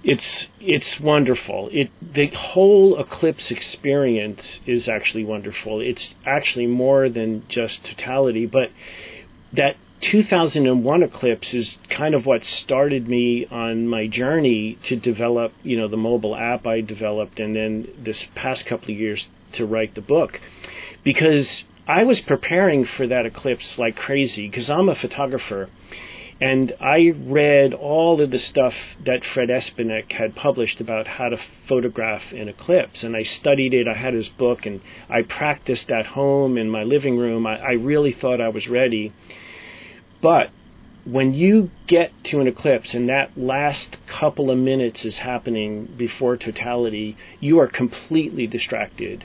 It's 0.03 0.47
it's 0.61 0.99
wonderful. 1.03 1.69
It 1.73 1.91
the 2.01 2.29
whole 2.29 2.99
eclipse 2.99 3.51
experience 3.51 4.61
is 4.67 4.89
actually 4.89 5.25
wonderful. 5.25 5.81
It's 5.81 6.15
actually 6.25 6.67
more 6.67 7.09
than 7.09 7.45
just 7.49 7.81
totality, 7.85 8.47
but 8.47 8.71
that 9.53 9.77
2001 10.11 11.03
eclipse 11.03 11.53
is 11.53 11.77
kind 11.95 12.15
of 12.15 12.25
what 12.25 12.43
started 12.43 13.07
me 13.09 13.47
on 13.51 13.87
my 13.87 14.07
journey 14.07 14.79
to 14.89 14.97
develop, 14.97 15.53
you 15.63 15.77
know, 15.77 15.89
the 15.89 15.97
mobile 15.97 16.35
app 16.35 16.67
I 16.67 16.81
developed 16.81 17.39
and 17.39 17.55
then 17.55 17.89
this 18.03 18.25
past 18.35 18.65
couple 18.67 18.95
of 18.95 18.99
years 18.99 19.27
to 19.55 19.67
write 19.67 19.95
the 19.95 20.01
book 20.01 20.39
because 21.05 21.65
I 21.87 22.05
was 22.05 22.23
preparing 22.27 22.87
for 22.97 23.07
that 23.09 23.27
eclipse 23.27 23.75
like 23.77 23.97
crazy 23.97 24.49
because 24.49 24.71
I'm 24.71 24.89
a 24.89 24.95
photographer 24.95 25.69
and 26.41 26.73
I 26.81 27.13
read 27.15 27.75
all 27.75 28.21
of 28.23 28.31
the 28.31 28.39
stuff 28.39 28.73
that 29.05 29.21
Fred 29.35 29.51
Espenak 29.51 30.13
had 30.13 30.35
published 30.35 30.81
about 30.81 31.07
how 31.07 31.29
to 31.29 31.37
photograph 31.69 32.33
an 32.33 32.49
eclipse. 32.49 33.03
And 33.03 33.15
I 33.15 33.25
studied 33.25 33.75
it. 33.75 33.87
I 33.87 33.95
had 33.95 34.15
his 34.15 34.31
book 34.39 34.61
and 34.65 34.81
I 35.11 35.21
practiced 35.21 35.91
at 35.91 36.07
home 36.07 36.57
in 36.57 36.71
my 36.71 36.83
living 36.83 37.19
room. 37.19 37.47
I, 37.47 37.59
I 37.59 37.73
really 37.73 38.15
thought 38.19 38.41
I 38.41 38.49
was 38.49 38.69
ready. 38.69 39.13
But 40.23 40.49
when 41.05 41.35
you 41.35 41.71
get 41.87 42.13
to 42.27 42.41
an 42.41 42.47
eclipse 42.47 42.95
and 42.95 43.11
that 43.11 43.37
last 43.37 43.99
couple 44.19 44.51
of 44.51 44.57
minutes 44.57 45.05
is 45.05 45.19
happening 45.19 45.95
before 45.99 46.39
totality, 46.39 47.19
you 47.41 47.59
are 47.59 47.69
completely 47.69 48.47
distracted. 48.47 49.25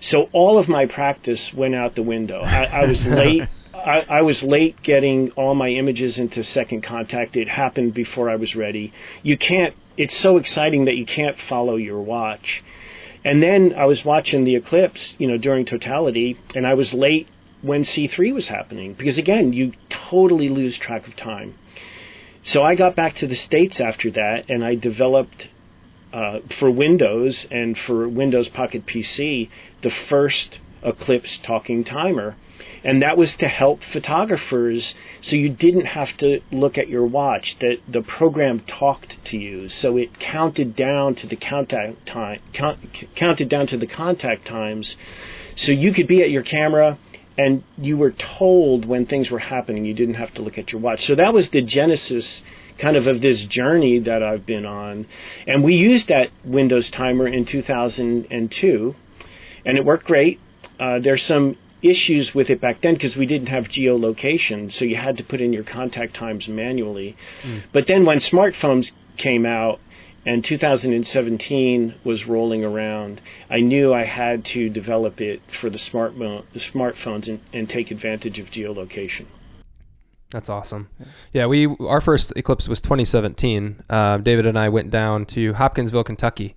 So 0.00 0.28
all 0.32 0.58
of 0.58 0.68
my 0.68 0.86
practice 0.86 1.52
went 1.56 1.76
out 1.76 1.94
the 1.94 2.02
window. 2.02 2.40
I, 2.40 2.64
I 2.64 2.80
was 2.86 3.04
late. 3.06 3.42
I, 3.84 4.04
I 4.08 4.22
was 4.22 4.42
late 4.42 4.82
getting 4.82 5.30
all 5.32 5.54
my 5.54 5.68
images 5.68 6.18
into 6.18 6.42
second 6.42 6.84
contact. 6.84 7.36
It 7.36 7.48
happened 7.48 7.94
before 7.94 8.28
I 8.30 8.36
was 8.36 8.54
ready. 8.54 8.92
You 9.22 9.36
can't. 9.38 9.74
It's 9.96 10.20
so 10.22 10.36
exciting 10.36 10.84
that 10.86 10.96
you 10.96 11.06
can't 11.06 11.36
follow 11.48 11.76
your 11.76 12.00
watch. 12.00 12.62
And 13.24 13.42
then 13.42 13.74
I 13.76 13.84
was 13.86 14.02
watching 14.04 14.44
the 14.44 14.56
eclipse, 14.56 15.14
you 15.18 15.26
know, 15.26 15.38
during 15.38 15.66
totality, 15.66 16.38
and 16.54 16.66
I 16.66 16.74
was 16.74 16.92
late 16.92 17.28
when 17.62 17.82
C3 17.82 18.32
was 18.32 18.48
happening 18.48 18.94
because 18.96 19.18
again, 19.18 19.52
you 19.52 19.72
totally 20.10 20.48
lose 20.48 20.78
track 20.78 21.06
of 21.08 21.16
time. 21.16 21.54
So 22.44 22.62
I 22.62 22.76
got 22.76 22.94
back 22.94 23.16
to 23.16 23.26
the 23.26 23.34
states 23.34 23.80
after 23.80 24.10
that, 24.12 24.44
and 24.48 24.64
I 24.64 24.76
developed 24.76 25.48
uh, 26.12 26.38
for 26.58 26.70
Windows 26.70 27.46
and 27.50 27.76
for 27.86 28.08
Windows 28.08 28.48
Pocket 28.48 28.84
PC 28.86 29.50
the 29.82 29.90
first 30.08 30.58
Eclipse 30.82 31.38
talking 31.44 31.84
timer. 31.84 32.36
And 32.84 33.02
that 33.02 33.16
was 33.16 33.34
to 33.40 33.48
help 33.48 33.80
photographers 33.92 34.94
so 35.22 35.36
you 35.36 35.48
didn't 35.48 35.86
have 35.86 36.16
to 36.18 36.40
look 36.52 36.78
at 36.78 36.88
your 36.88 37.06
watch, 37.06 37.56
that 37.60 37.78
the 37.92 38.02
program 38.02 38.60
talked 38.60 39.14
to 39.26 39.36
you. 39.36 39.68
So 39.68 39.96
it 39.96 40.10
counted 40.20 40.76
down 40.76 41.16
to 41.16 41.26
the 41.26 41.36
contact 41.36 42.06
time, 42.06 42.40
count, 42.56 42.78
counted 43.18 43.48
down 43.48 43.66
to 43.68 43.76
the 43.76 43.86
contact 43.86 44.46
times. 44.46 44.94
So 45.56 45.72
you 45.72 45.92
could 45.92 46.06
be 46.06 46.22
at 46.22 46.30
your 46.30 46.44
camera 46.44 46.98
and 47.36 47.62
you 47.76 47.96
were 47.96 48.14
told 48.38 48.86
when 48.86 49.06
things 49.06 49.30
were 49.30 49.38
happening. 49.38 49.84
You 49.84 49.94
didn't 49.94 50.14
have 50.14 50.34
to 50.34 50.42
look 50.42 50.58
at 50.58 50.72
your 50.72 50.80
watch. 50.80 51.00
So 51.00 51.14
that 51.14 51.32
was 51.32 51.48
the 51.52 51.62
genesis 51.62 52.42
kind 52.80 52.96
of 52.96 53.06
of 53.06 53.20
this 53.20 53.44
journey 53.50 53.98
that 54.00 54.22
I've 54.22 54.46
been 54.46 54.64
on. 54.64 55.06
And 55.46 55.64
we 55.64 55.74
used 55.74 56.08
that 56.08 56.28
Windows 56.44 56.90
timer 56.96 57.28
in 57.28 57.46
2002 57.50 58.94
and 59.64 59.78
it 59.78 59.84
worked 59.84 60.04
great. 60.04 60.40
Uh, 60.78 60.98
there's 61.02 61.24
some 61.26 61.56
issues 61.82 62.32
with 62.34 62.50
it 62.50 62.60
back 62.60 62.80
then 62.82 62.94
because 62.94 63.16
we 63.16 63.26
didn't 63.26 63.48
have 63.48 63.64
geolocation, 63.64 64.70
so 64.72 64.84
you 64.84 64.96
had 64.96 65.16
to 65.18 65.24
put 65.24 65.40
in 65.40 65.52
your 65.52 65.64
contact 65.64 66.14
times 66.16 66.46
manually. 66.48 67.16
But 67.72 67.84
then 67.86 68.04
when 68.04 68.18
smartphones 68.18 68.86
came 69.16 69.46
out 69.46 69.80
and 70.26 70.44
2017 70.44 71.94
was 72.04 72.26
rolling 72.26 72.64
around, 72.64 73.20
I 73.50 73.60
knew 73.60 73.92
I 73.94 74.04
had 74.04 74.44
to 74.54 74.68
develop 74.68 75.20
it 75.20 75.40
for 75.60 75.70
the 75.70 75.78
smartphone, 75.78 76.44
the 76.52 76.60
smartphones, 76.60 77.28
and, 77.28 77.40
and 77.52 77.68
take 77.68 77.90
advantage 77.90 78.38
of 78.38 78.46
geolocation. 78.46 79.26
That's 80.30 80.50
awesome. 80.50 80.88
Yeah, 81.32 81.46
we 81.46 81.66
our 81.80 82.02
first 82.02 82.34
eclipse 82.36 82.68
was 82.68 82.82
2017. 82.82 83.82
Uh, 83.88 84.18
David 84.18 84.44
and 84.44 84.58
I 84.58 84.68
went 84.68 84.90
down 84.90 85.24
to 85.26 85.54
Hopkinsville, 85.54 86.04
Kentucky, 86.04 86.54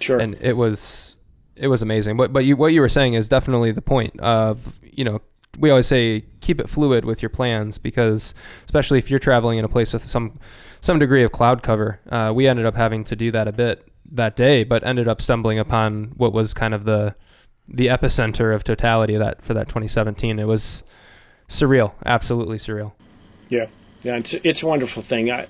Sure. 0.00 0.18
and 0.18 0.36
it 0.40 0.54
was 0.54 1.16
it 1.60 1.68
was 1.68 1.82
amazing. 1.82 2.16
But 2.16 2.32
but 2.32 2.44
you, 2.44 2.56
what 2.56 2.72
you 2.72 2.80
were 2.80 2.88
saying 2.88 3.14
is 3.14 3.28
definitely 3.28 3.72
the 3.72 3.82
point 3.82 4.18
of 4.20 4.80
you 4.82 5.04
know 5.04 5.20
we 5.58 5.70
always 5.70 5.86
say 5.86 6.24
keep 6.40 6.60
it 6.60 6.68
fluid 6.68 7.04
with 7.04 7.22
your 7.22 7.28
plans 7.28 7.78
because 7.78 8.34
especially 8.64 8.98
if 8.98 9.10
you're 9.10 9.18
traveling 9.18 9.58
in 9.58 9.64
a 9.64 9.68
place 9.68 9.92
with 9.92 10.04
some 10.04 10.38
some 10.80 10.98
degree 10.98 11.22
of 11.22 11.32
cloud 11.32 11.62
cover. 11.62 12.00
Uh, 12.08 12.32
we 12.34 12.46
ended 12.46 12.66
up 12.66 12.74
having 12.74 13.04
to 13.04 13.16
do 13.16 13.30
that 13.30 13.46
a 13.46 13.52
bit 13.52 13.86
that 14.12 14.36
day, 14.36 14.64
but 14.64 14.84
ended 14.84 15.06
up 15.06 15.20
stumbling 15.20 15.58
upon 15.58 16.12
what 16.16 16.32
was 16.32 16.54
kind 16.54 16.74
of 16.74 16.84
the 16.84 17.14
the 17.68 17.86
epicenter 17.86 18.52
of 18.52 18.64
totality 18.64 19.16
that 19.16 19.44
for 19.44 19.54
that 19.54 19.68
2017. 19.68 20.38
It 20.38 20.46
was 20.46 20.82
surreal, 21.48 21.92
absolutely 22.04 22.56
surreal. 22.56 22.92
Yeah, 23.48 23.66
yeah, 24.02 24.16
it's 24.16 24.34
it's 24.44 24.62
a 24.62 24.66
wonderful 24.66 25.04
thing. 25.08 25.30
I, 25.30 25.46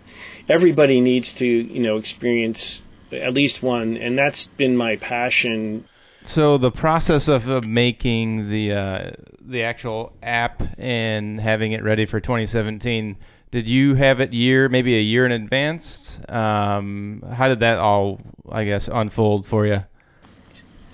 everybody 0.48 1.00
needs 1.00 1.32
to 1.38 1.44
you 1.44 1.82
know 1.82 1.96
experience 1.96 2.82
at 3.12 3.32
least 3.32 3.62
one, 3.62 3.96
and 3.96 4.16
that's 4.16 4.48
been 4.56 4.76
my 4.76 4.96
passion. 4.96 5.86
So 6.22 6.58
the 6.58 6.70
process 6.70 7.28
of 7.28 7.50
uh, 7.50 7.60
making 7.62 8.50
the 8.50 8.72
uh, 8.72 9.10
the 9.40 9.62
actual 9.62 10.12
app 10.22 10.62
and 10.78 11.40
having 11.40 11.72
it 11.72 11.82
ready 11.82 12.06
for 12.06 12.20
2017. 12.20 13.16
Did 13.50 13.66
you 13.66 13.94
have 13.94 14.20
it 14.20 14.32
year, 14.32 14.68
maybe 14.68 14.96
a 14.96 15.00
year 15.00 15.26
in 15.26 15.32
advance? 15.32 16.20
Um, 16.28 17.24
how 17.34 17.48
did 17.48 17.60
that 17.60 17.78
all, 17.78 18.20
I 18.48 18.64
guess, 18.64 18.88
unfold 18.92 19.44
for 19.44 19.66
you? 19.66 19.80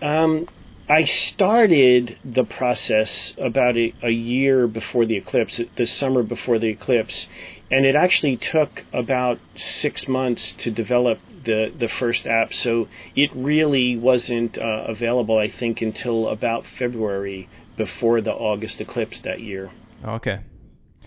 Um, 0.00 0.48
I 0.88 1.04
started 1.04 2.16
the 2.24 2.44
process 2.44 3.34
about 3.36 3.76
a, 3.76 3.92
a 4.02 4.10
year 4.10 4.66
before 4.66 5.04
the 5.04 5.16
eclipse, 5.16 5.60
the 5.76 5.86
summer 5.86 6.22
before 6.22 6.58
the 6.58 6.68
eclipse, 6.68 7.26
and 7.70 7.84
it 7.84 7.94
actually 7.94 8.38
took 8.52 8.70
about 8.92 9.38
six 9.54 10.06
months 10.08 10.54
to 10.60 10.70
develop 10.70 11.18
the 11.46 11.72
the 11.78 11.88
first 11.98 12.26
app. 12.26 12.52
So 12.52 12.88
it 13.14 13.30
really 13.34 13.96
wasn't 13.96 14.58
uh, 14.58 14.84
available, 14.88 15.38
I 15.38 15.48
think, 15.58 15.80
until 15.80 16.28
about 16.28 16.64
February 16.78 17.48
before 17.76 18.20
the 18.20 18.32
August 18.32 18.80
eclipse 18.80 19.20
that 19.24 19.40
year. 19.40 19.70
Okay. 20.04 20.40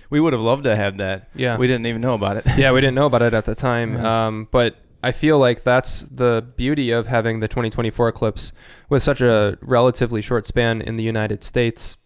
We 0.09 0.19
would 0.19 0.33
have 0.33 0.41
loved 0.41 0.63
to 0.63 0.75
have 0.75 0.97
that. 0.97 1.29
Yeah. 1.35 1.57
We 1.57 1.67
didn't 1.67 1.85
even 1.85 2.01
know 2.01 2.15
about 2.15 2.37
it. 2.37 2.45
yeah, 2.57 2.71
we 2.71 2.81
didn't 2.81 2.95
know 2.95 3.05
about 3.05 3.21
it 3.21 3.33
at 3.33 3.45
the 3.45 3.53
time. 3.53 3.93
Yeah. 3.93 4.27
Um, 4.27 4.47
but 4.49 4.77
I 5.03 5.11
feel 5.11 5.37
like 5.39 5.63
that's 5.63 6.01
the 6.01 6.45
beauty 6.57 6.91
of 6.91 7.05
having 7.07 7.39
the 7.39 7.47
2024 7.47 8.09
eclipse 8.09 8.51
with 8.89 9.03
such 9.03 9.21
a 9.21 9.57
relatively 9.61 10.21
short 10.21 10.47
span 10.47 10.81
in 10.81 10.95
the 10.95 11.03
United 11.03 11.43
States 11.43 11.97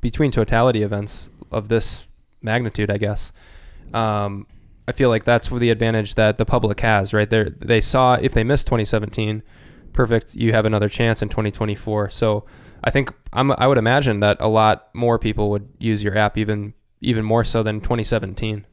between 0.00 0.30
totality 0.30 0.82
events 0.82 1.30
of 1.50 1.68
this 1.68 2.06
magnitude, 2.42 2.90
I 2.90 2.98
guess. 2.98 3.32
Um, 3.92 4.46
I 4.90 4.92
feel 4.92 5.08
like 5.08 5.22
that's 5.22 5.48
the 5.48 5.70
advantage 5.70 6.16
that 6.16 6.36
the 6.36 6.44
public 6.44 6.80
has, 6.80 7.14
right? 7.14 7.30
They 7.30 7.44
they 7.60 7.80
saw 7.80 8.14
if 8.14 8.32
they 8.32 8.42
missed 8.42 8.66
2017, 8.66 9.40
perfect. 9.92 10.34
You 10.34 10.52
have 10.52 10.64
another 10.64 10.88
chance 10.88 11.22
in 11.22 11.28
2024. 11.28 12.10
So 12.10 12.44
I 12.82 12.90
think 12.90 13.14
I'm, 13.32 13.52
I 13.52 13.68
would 13.68 13.78
imagine 13.78 14.18
that 14.18 14.38
a 14.40 14.48
lot 14.48 14.88
more 14.92 15.16
people 15.16 15.48
would 15.50 15.68
use 15.78 16.02
your 16.02 16.18
app 16.18 16.36
even 16.36 16.74
even 17.00 17.24
more 17.24 17.44
so 17.44 17.62
than 17.62 17.80
2017. 17.80 18.66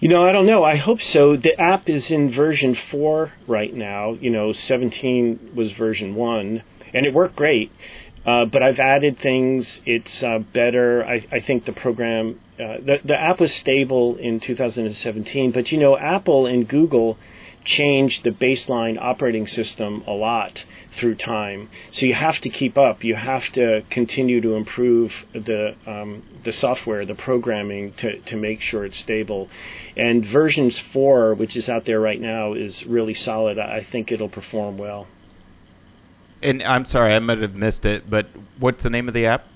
You 0.00 0.08
know, 0.10 0.22
I 0.22 0.32
don't 0.32 0.46
know. 0.46 0.64
I 0.64 0.76
hope 0.76 1.00
so. 1.00 1.34
The 1.34 1.58
app 1.58 1.88
is 1.88 2.10
in 2.10 2.36
version 2.36 2.76
4 2.90 3.32
right 3.48 3.72
now. 3.72 4.12
You 4.20 4.28
know, 4.28 4.52
17 4.52 5.52
was 5.56 5.72
version 5.78 6.14
1, 6.14 6.62
and 6.92 7.06
it 7.06 7.14
worked 7.14 7.36
great. 7.36 7.72
Uh, 8.26 8.44
but 8.44 8.62
I've 8.62 8.78
added 8.78 9.16
things. 9.22 9.80
It's 9.86 10.22
uh, 10.22 10.40
better. 10.52 11.06
I, 11.06 11.26
I 11.32 11.40
think 11.40 11.64
the 11.64 11.72
program, 11.72 12.38
uh, 12.58 12.78
the, 12.84 12.98
the 13.04 13.20
app 13.20 13.40
was 13.40 13.52
stable 13.52 14.16
in 14.16 14.40
2017, 14.40 15.52
but 15.52 15.72
you 15.72 15.78
know, 15.78 15.96
Apple 15.98 16.46
and 16.46 16.68
Google 16.68 17.18
changed 17.64 18.22
the 18.24 18.30
baseline 18.30 19.00
operating 19.00 19.46
system 19.46 20.04
a 20.06 20.12
lot 20.12 20.58
through 21.00 21.16
time. 21.16 21.68
So 21.92 22.06
you 22.06 22.14
have 22.14 22.40
to 22.42 22.50
keep 22.50 22.76
up. 22.76 23.02
You 23.02 23.16
have 23.16 23.42
to 23.54 23.80
continue 23.90 24.40
to 24.42 24.54
improve 24.54 25.10
the 25.32 25.74
um, 25.86 26.22
the 26.44 26.52
software, 26.52 27.06
the 27.06 27.14
programming 27.14 27.94
to, 27.98 28.20
to 28.20 28.36
make 28.36 28.60
sure 28.60 28.84
it's 28.84 29.00
stable. 29.00 29.48
And 29.96 30.24
versions 30.30 30.80
four, 30.92 31.34
which 31.34 31.56
is 31.56 31.68
out 31.68 31.86
there 31.86 32.00
right 32.00 32.20
now, 32.20 32.52
is 32.52 32.84
really 32.86 33.14
solid. 33.14 33.58
I 33.58 33.86
think 33.90 34.12
it'll 34.12 34.28
perform 34.28 34.78
well. 34.78 35.06
And 36.42 36.62
I'm 36.62 36.84
sorry, 36.84 37.14
I 37.14 37.18
might 37.20 37.38
have 37.38 37.54
missed 37.54 37.86
it, 37.86 38.10
but 38.10 38.26
what's 38.58 38.84
the 38.84 38.90
name 38.90 39.08
of 39.08 39.14
the 39.14 39.26
app? 39.26 39.46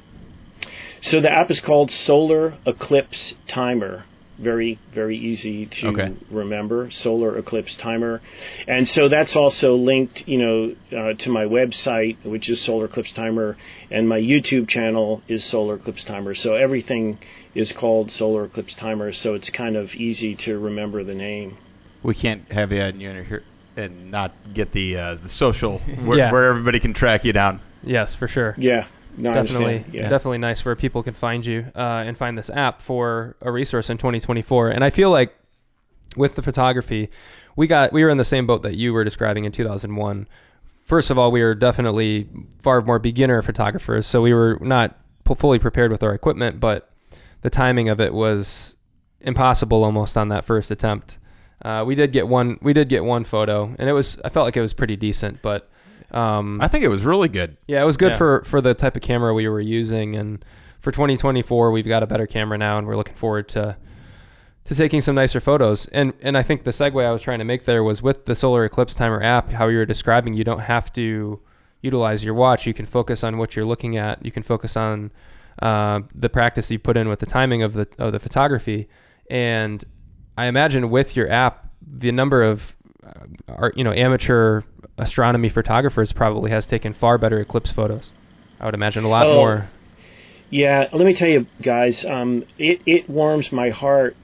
So 1.03 1.21
the 1.21 1.31
app 1.31 1.51
is 1.51 1.61
called 1.65 1.91
Solar 1.91 2.57
Eclipse 2.67 3.35
Timer 3.53 4.05
very 4.41 4.79
very 4.95 5.19
easy 5.19 5.67
to 5.67 5.89
Okay. 5.89 6.15
remember 6.31 6.89
solar 6.93 7.37
eclipse 7.39 7.77
timer 7.83 8.21
and 8.69 8.87
so 8.87 9.09
that's 9.09 9.35
also 9.35 9.75
linked 9.75 10.23
you 10.27 10.39
know 10.39 10.75
uh, 10.97 11.13
to 11.19 11.29
my 11.29 11.45
website 11.45 12.17
which 12.25 12.49
is 12.49 12.65
solar 12.65 12.85
eclipse 12.85 13.13
timer 13.15 13.57
and 13.91 14.09
my 14.09 14.19
youtube 14.21 14.69
channel 14.69 15.23
is 15.29 15.49
solar 15.51 15.75
eclipse 15.75 16.05
timer 16.05 16.37
so 16.37 16.55
everything 16.55 17.19
is 17.57 17.73
called 17.81 18.11
solar 18.13 18.45
eclipse 18.45 18.77
timer 18.79 19.13
so 19.13 19.35
it's 19.35 19.51
kind 19.51 19.75
of 19.77 19.89
easy 19.95 20.37
to 20.37 20.57
remember 20.59 21.03
the 21.03 21.15
name 21.15 21.57
We 22.05 22.15
can't 22.15 22.51
have 22.53 22.71
you 22.73 22.81
on 22.81 23.01
here 23.01 23.43
and 23.77 24.11
not 24.13 24.33
get 24.55 24.71
the 24.71 24.97
uh, 24.97 25.15
the 25.15 25.29
social 25.29 25.79
where, 26.05 26.17
Yeah. 26.19 26.31
where 26.31 26.45
everybody 26.45 26.79
can 26.79 26.93
track 26.95 27.25
you 27.25 27.33
down. 27.33 27.61
Yes, 27.83 28.15
for 28.15 28.29
sure. 28.29 28.55
yeah 28.57 28.87
no, 29.19 29.33
definitely, 29.33 29.85
yeah 29.93 30.09
definitely 30.09 30.39
nice 30.39 30.65
where 30.65 30.77
people 30.77 31.03
can 31.03 31.15
find 31.15 31.45
you 31.45 31.67
uh, 31.75 32.05
and 32.07 32.17
find 32.17 32.39
this 32.39 32.51
app 32.51 32.81
for 32.81 33.37
a 33.41 33.53
resource 33.53 33.91
in 33.91 33.99
2024. 33.99 34.69
And 34.69 34.85
I 34.85 34.91
feel 34.91 35.11
like 35.11 35.35
with 36.17 36.35
the 36.35 36.43
photography, 36.43 37.11
we 37.57 37.67
got 37.67 37.93
we 37.93 38.03
were 38.05 38.11
in 38.11 38.19
the 38.19 38.25
same 38.25 38.47
boat 38.47 38.63
that 38.63 38.77
you 38.77 38.93
were 38.93 39.05
describing 39.05 39.45
in 39.45 39.53
2001. 39.53 40.29
First 40.85 41.11
of 41.11 41.19
all, 41.19 41.31
we 41.31 41.43
were 41.43 41.55
definitely 41.55 42.29
far 42.59 42.81
more 42.81 42.99
beginner 42.99 43.43
photographers, 43.43 44.07
so 44.07 44.23
we 44.23 44.33
were 44.33 44.59
not 44.61 44.99
fully 45.37 45.59
prepared 45.59 45.91
with 45.91 46.03
our 46.03 46.15
equipment, 46.15 46.61
but 46.61 46.91
the 47.43 47.51
timing 47.51 47.89
of 47.89 48.01
it 48.01 48.15
was 48.15 48.75
impossible 49.21 49.85
almost 49.85 50.17
on 50.17 50.29
that 50.29 50.45
first 50.45 50.71
attempt. 50.71 51.19
Uh, 51.61 51.85
we 51.87 51.95
did 51.95 52.13
get 52.13 52.29
one. 52.29 52.59
We 52.63 52.73
did 52.73 52.89
get 52.89 53.05
one 53.05 53.25
photo, 53.25 53.75
and 53.79 53.89
it 53.89 53.93
was. 53.93 54.21
I 54.25 54.29
felt 54.29 54.47
like 54.47 54.57
it 54.57 54.61
was 54.61 54.73
pretty 54.73 54.97
decent, 54.97 55.43
but 55.43 55.69
um, 56.11 56.61
I 56.61 56.69
think 56.69 56.85
it 56.85 56.89
was 56.89 57.05
really 57.05 57.29
good. 57.29 57.57
yeah, 57.67 57.83
it 57.83 57.87
was 57.87 57.97
good 57.97 58.13
Yeah. 58.13 58.17
for 58.19 58.43
for 58.45 58.61
the 58.61 58.75
type 58.75 58.97
of 58.97 59.03
camera 59.03 59.35
we 59.35 59.49
were 59.49 59.61
using, 59.61 60.15
and 60.15 60.45
for 60.81 60.91
2024, 60.93 61.71
we've 61.73 61.87
got 61.89 62.03
a 62.03 62.07
better 62.07 62.27
camera 62.27 62.57
now, 62.59 62.79
and 62.79 62.87
we're 62.87 62.97
looking 62.97 63.15
forward 63.17 63.49
to 63.51 63.77
to 64.65 64.75
taking 64.75 65.01
some 65.01 65.15
nicer 65.15 65.41
photos. 65.41 65.87
And 65.89 66.13
and 66.23 66.37
I 66.37 66.43
think 66.43 66.65
the 66.65 66.71
segue 66.71 67.05
I 67.05 67.11
was 67.11 67.23
trying 67.23 67.39
to 67.39 67.45
make 67.45 67.65
there 67.65 67.83
was 67.83 68.03
with 68.03 68.27
the 68.27 68.35
Solar 68.35 68.65
Eclipse 68.65 68.95
Timer 68.95 69.23
app, 69.23 69.51
how 69.51 69.69
you 69.69 69.79
were 69.79 69.87
describing, 69.87 70.35
you 70.35 70.45
don't 70.45 70.61
have 70.61 70.93
to 70.95 71.41
utilize 71.83 72.25
your 72.25 72.35
watch. 72.35 72.67
You 72.67 72.75
can 72.75 72.87
focus 72.87 73.23
on 73.25 73.39
what 73.39 73.55
you're 73.57 73.65
looking 73.65 73.97
at. 73.97 74.25
You 74.25 74.31
can 74.33 74.43
focus 74.43 74.77
on 74.77 75.11
uh, 75.63 76.01
the 76.15 76.29
practice 76.29 76.71
you 76.71 76.79
put 76.79 76.97
in 76.97 77.09
with 77.09 77.21
the 77.21 77.27
timing 77.27 77.63
of 77.63 77.73
the 77.75 77.87
of 77.99 78.13
the 78.13 78.19
photography. 78.19 78.89
And 79.31 79.85
I 80.37 80.47
imagine 80.47 80.91
with 80.91 81.17
your 81.17 81.31
app, 81.31 81.69
the 81.87 82.13
number 82.13 82.43
of 82.43 82.77
uh, 83.05 83.11
art, 83.49 83.77
you 83.77 83.85
know 83.85 83.93
amateur 83.93 84.63
astronomy 84.99 85.49
photographers 85.49 86.13
probably 86.13 86.51
has 86.51 86.67
taken 86.67 86.93
far 86.93 87.19
better 87.19 87.41
eclipse 87.41 87.73
photos. 87.73 88.13
I 88.61 88.65
would 88.67 88.75
imagine 88.75 89.05
a 89.05 89.09
lot 89.09 89.27
Oh, 89.27 89.35
more. 89.35 89.71
Yeah, 90.51 90.89
let 90.93 91.05
me 91.07 91.15
tell 91.17 91.29
you, 91.29 91.47
guys, 91.65 92.05
um, 92.09 92.45
it, 92.59 92.81
it 92.87 93.09
warms 93.09 93.53
my 93.53 93.71
heart 93.71 94.17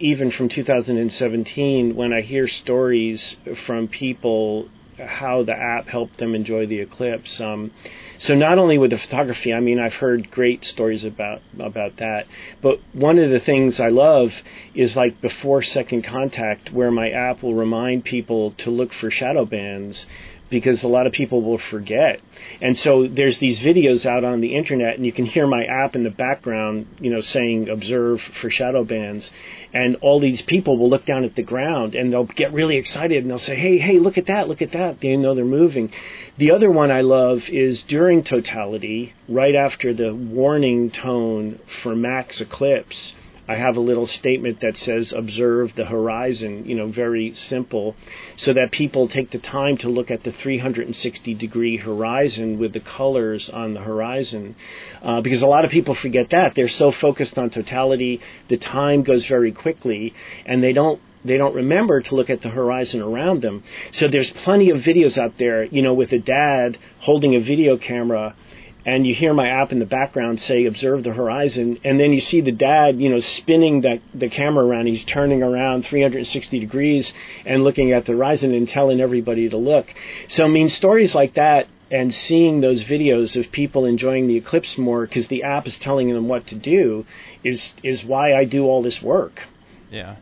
even 0.00 0.30
from 0.30 0.48
2017 0.48 1.94
when 1.96 2.12
I 2.12 2.20
hear 2.20 2.46
stories 2.48 3.36
from 3.66 3.88
people 3.88 4.68
how 4.98 5.42
the 5.42 5.54
app 5.54 5.86
helped 5.86 6.18
them 6.18 6.34
enjoy 6.34 6.66
the 6.66 6.80
eclipse. 6.80 7.40
Um, 7.42 7.70
so 8.18 8.34
not 8.34 8.58
only 8.58 8.78
with 8.78 8.90
the 8.90 8.98
photography, 8.98 9.52
I 9.52 9.60
mean, 9.60 9.78
I've 9.78 9.92
heard 9.92 10.30
great 10.30 10.64
stories 10.64 11.04
about 11.04 11.40
about 11.60 11.96
that. 11.98 12.26
But 12.62 12.78
one 12.92 13.18
of 13.18 13.30
the 13.30 13.40
things 13.40 13.80
I 13.80 13.88
love 13.88 14.28
is 14.74 14.94
like 14.96 15.20
before 15.20 15.62
second 15.62 16.04
contact, 16.08 16.70
where 16.72 16.90
my 16.90 17.10
app 17.10 17.42
will 17.42 17.54
remind 17.54 18.04
people 18.04 18.54
to 18.58 18.70
look 18.70 18.90
for 19.00 19.10
shadow 19.10 19.44
bands 19.44 20.06
because 20.50 20.82
a 20.82 20.88
lot 20.88 21.06
of 21.06 21.12
people 21.12 21.42
will 21.42 21.60
forget. 21.70 22.20
And 22.60 22.76
so 22.76 23.06
there's 23.06 23.38
these 23.40 23.60
videos 23.60 24.06
out 24.06 24.24
on 24.24 24.40
the 24.40 24.56
internet, 24.56 24.96
and 24.96 25.04
you 25.04 25.12
can 25.12 25.26
hear 25.26 25.46
my 25.46 25.64
app 25.64 25.94
in 25.94 26.04
the 26.04 26.10
background, 26.10 26.86
you 27.00 27.10
know, 27.10 27.20
saying 27.20 27.68
"observe 27.68 28.18
for 28.40 28.50
shadow 28.50 28.84
bands," 28.84 29.28
and 29.74 29.96
all 29.96 30.20
these 30.20 30.42
people 30.46 30.78
will 30.78 30.88
look 30.88 31.04
down 31.04 31.24
at 31.24 31.34
the 31.34 31.42
ground 31.42 31.94
and 31.94 32.12
they'll 32.12 32.24
get 32.24 32.52
really 32.52 32.76
excited 32.76 33.22
and 33.22 33.30
they'll 33.30 33.38
say, 33.38 33.56
"Hey, 33.56 33.78
hey, 33.78 33.98
look 33.98 34.18
at 34.18 34.26
that! 34.26 34.48
Look 34.48 34.62
at 34.62 34.72
that!" 34.72 35.00
They 35.00 35.16
know 35.16 35.34
they're 35.34 35.44
moving. 35.44 35.90
The 36.38 36.52
other 36.52 36.70
one 36.70 36.90
I 36.90 37.00
love 37.00 37.38
is 37.48 37.84
during 37.88 38.22
totality, 38.22 39.12
right 39.28 39.54
after 39.54 39.92
the 39.92 40.14
warning 40.14 40.90
tone 40.90 41.58
for 41.82 41.94
max 41.94 42.40
eclipse. 42.40 43.12
I 43.48 43.54
have 43.54 43.76
a 43.76 43.80
little 43.80 44.06
statement 44.06 44.60
that 44.60 44.76
says 44.76 45.14
observe 45.16 45.70
the 45.74 45.86
horizon, 45.86 46.64
you 46.66 46.74
know, 46.74 46.92
very 46.92 47.32
simple, 47.34 47.96
so 48.36 48.52
that 48.52 48.72
people 48.72 49.08
take 49.08 49.30
the 49.30 49.38
time 49.38 49.78
to 49.78 49.88
look 49.88 50.10
at 50.10 50.22
the 50.22 50.32
360 50.42 51.34
degree 51.34 51.78
horizon 51.78 52.58
with 52.58 52.74
the 52.74 52.80
colors 52.80 53.48
on 53.50 53.72
the 53.72 53.80
horizon. 53.80 54.54
Uh, 55.02 55.22
because 55.22 55.42
a 55.42 55.46
lot 55.46 55.64
of 55.64 55.70
people 55.70 55.96
forget 56.00 56.26
that. 56.30 56.52
They're 56.54 56.68
so 56.68 56.92
focused 57.00 57.38
on 57.38 57.48
totality, 57.48 58.20
the 58.50 58.58
time 58.58 59.02
goes 59.02 59.24
very 59.26 59.52
quickly, 59.52 60.12
and 60.44 60.62
they 60.62 60.74
don't 60.74 61.00
they 61.24 61.36
don't 61.36 61.54
remember 61.54 62.00
to 62.00 62.14
look 62.14 62.30
at 62.30 62.42
the 62.42 62.48
horizon 62.48 63.00
around 63.00 63.42
them. 63.42 63.64
So 63.92 64.06
there's 64.08 64.32
plenty 64.44 64.70
of 64.70 64.78
videos 64.78 65.18
out 65.18 65.32
there, 65.38 65.64
you 65.64 65.82
know, 65.82 65.92
with 65.92 66.12
a 66.12 66.18
dad 66.18 66.78
holding 67.00 67.34
a 67.34 67.40
video 67.40 67.76
camera 67.76 68.36
and 68.88 69.06
you 69.06 69.14
hear 69.14 69.34
my 69.34 69.48
app 69.48 69.70
in 69.70 69.78
the 69.78 69.86
background 69.98 70.38
say 70.40 70.64
observe 70.66 71.04
the 71.04 71.12
horizon 71.12 71.78
and 71.84 72.00
then 72.00 72.10
you 72.12 72.20
see 72.20 72.40
the 72.40 72.52
dad 72.52 72.96
you 72.96 73.08
know 73.08 73.20
spinning 73.20 73.80
the 73.82 73.94
the 74.14 74.28
camera 74.28 74.64
around 74.64 74.86
he's 74.86 75.04
turning 75.12 75.42
around 75.42 75.84
360 75.88 76.58
degrees 76.58 77.12
and 77.44 77.62
looking 77.64 77.92
at 77.92 78.06
the 78.06 78.12
horizon 78.12 78.54
and 78.54 78.66
telling 78.68 79.00
everybody 79.00 79.48
to 79.48 79.56
look 79.56 79.86
so 80.28 80.44
i 80.44 80.48
mean 80.48 80.68
stories 80.68 81.14
like 81.14 81.34
that 81.34 81.66
and 81.90 82.12
seeing 82.12 82.60
those 82.60 82.84
videos 82.84 83.36
of 83.36 83.50
people 83.52 83.84
enjoying 83.84 84.28
the 84.28 84.36
eclipse 84.36 84.74
more 84.78 85.06
because 85.06 85.26
the 85.28 85.42
app 85.42 85.66
is 85.66 85.78
telling 85.80 86.12
them 86.12 86.28
what 86.28 86.46
to 86.46 86.58
do 86.58 87.04
is 87.44 87.72
is 87.82 88.04
why 88.06 88.34
I 88.34 88.44
do 88.44 88.64
all 88.64 88.82
this 88.82 89.00
work. 89.02 89.32
Yeah. 89.90 90.16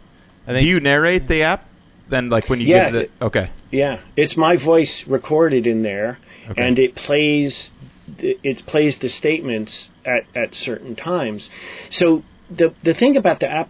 Do 0.47 0.67
you 0.67 0.79
narrate 0.81 1.27
the 1.27 1.43
app? 1.43 1.65
Then, 2.09 2.29
like 2.29 2.49
when 2.49 2.61
you 2.61 2.69
Yeah, 2.69 2.91
give 2.91 3.09
the 3.19 3.25
okay, 3.27 3.51
Yeah, 3.73 4.01
it's 4.17 4.37
my 4.37 4.57
voice 4.57 5.05
recorded 5.09 5.67
in 5.67 5.83
there, 5.83 6.19
Okay. 6.49 6.65
and 6.65 6.79
it 6.79 6.95
plays 6.95 7.71
it 8.19 8.67
plays 8.67 8.97
the 9.01 9.09
statements 9.09 9.89
at 10.05 10.23
at 10.35 10.55
certain 10.55 10.97
times. 10.97 11.49
So 11.91 12.23
the 12.51 12.75
the 12.85 12.95
thing 12.95 13.17
about 13.17 13.41
the 13.41 13.51
app 13.51 13.69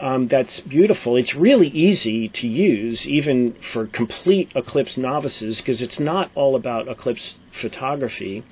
um, 0.00 0.28
that's 0.28 0.60
beautiful, 0.68 1.16
it's 1.16 1.34
really 1.34 1.68
easy 1.68 2.30
to 2.34 2.46
use, 2.46 3.06
even 3.06 3.54
for 3.72 3.86
complete 3.86 4.50
eclipse 4.54 4.96
novices, 4.96 5.58
because 5.60 5.80
it's 5.80 6.00
not 6.00 6.30
all 6.34 6.56
about 6.56 6.88
eclipse 6.88 7.34
photography. 7.60 8.44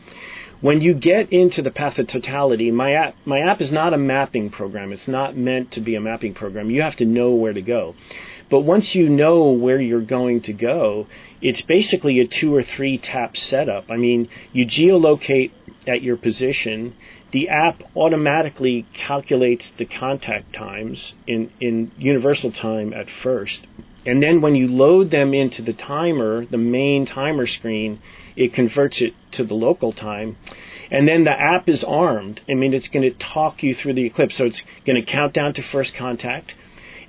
When 0.60 0.80
you 0.80 0.94
get 0.94 1.32
into 1.32 1.60
the 1.60 1.72
path 1.72 1.98
of 1.98 2.06
totality, 2.06 2.70
my 2.70 2.92
app 2.92 3.16
my 3.24 3.40
app 3.40 3.60
is 3.60 3.72
not 3.72 3.92
a 3.92 3.98
mapping 3.98 4.50
program. 4.50 4.92
It's 4.92 5.08
not 5.08 5.36
meant 5.36 5.72
to 5.72 5.80
be 5.80 5.96
a 5.96 6.00
mapping 6.00 6.34
program. 6.34 6.70
You 6.70 6.82
have 6.82 6.96
to 6.96 7.04
know 7.04 7.32
where 7.32 7.52
to 7.52 7.62
go. 7.62 7.94
But 8.52 8.64
once 8.64 8.90
you 8.92 9.08
know 9.08 9.50
where 9.50 9.80
you're 9.80 10.04
going 10.04 10.42
to 10.42 10.52
go, 10.52 11.06
it's 11.40 11.62
basically 11.62 12.20
a 12.20 12.28
two 12.28 12.54
or 12.54 12.62
three 12.62 12.98
tap 12.98 13.34
setup. 13.34 13.86
I 13.90 13.96
mean, 13.96 14.28
you 14.52 14.66
geolocate 14.66 15.52
at 15.88 16.02
your 16.02 16.18
position. 16.18 16.94
The 17.32 17.48
app 17.48 17.80
automatically 17.96 18.86
calculates 19.08 19.72
the 19.78 19.86
contact 19.86 20.54
times 20.54 21.14
in, 21.26 21.50
in 21.62 21.92
universal 21.96 22.52
time 22.52 22.92
at 22.92 23.06
first. 23.22 23.66
And 24.04 24.22
then 24.22 24.42
when 24.42 24.54
you 24.54 24.66
load 24.66 25.10
them 25.10 25.32
into 25.32 25.62
the 25.62 25.72
timer, 25.72 26.44
the 26.44 26.58
main 26.58 27.06
timer 27.06 27.46
screen, 27.46 28.00
it 28.36 28.52
converts 28.52 29.00
it 29.00 29.14
to 29.32 29.44
the 29.44 29.54
local 29.54 29.94
time. 29.94 30.36
And 30.90 31.08
then 31.08 31.24
the 31.24 31.30
app 31.30 31.70
is 31.70 31.82
armed. 31.88 32.42
I 32.50 32.52
mean, 32.52 32.74
it's 32.74 32.88
going 32.88 33.10
to 33.10 33.16
talk 33.32 33.62
you 33.62 33.74
through 33.74 33.94
the 33.94 34.04
eclipse. 34.04 34.36
So 34.36 34.44
it's 34.44 34.60
going 34.84 35.02
to 35.02 35.10
count 35.10 35.32
down 35.32 35.54
to 35.54 35.62
first 35.72 35.92
contact. 35.98 36.52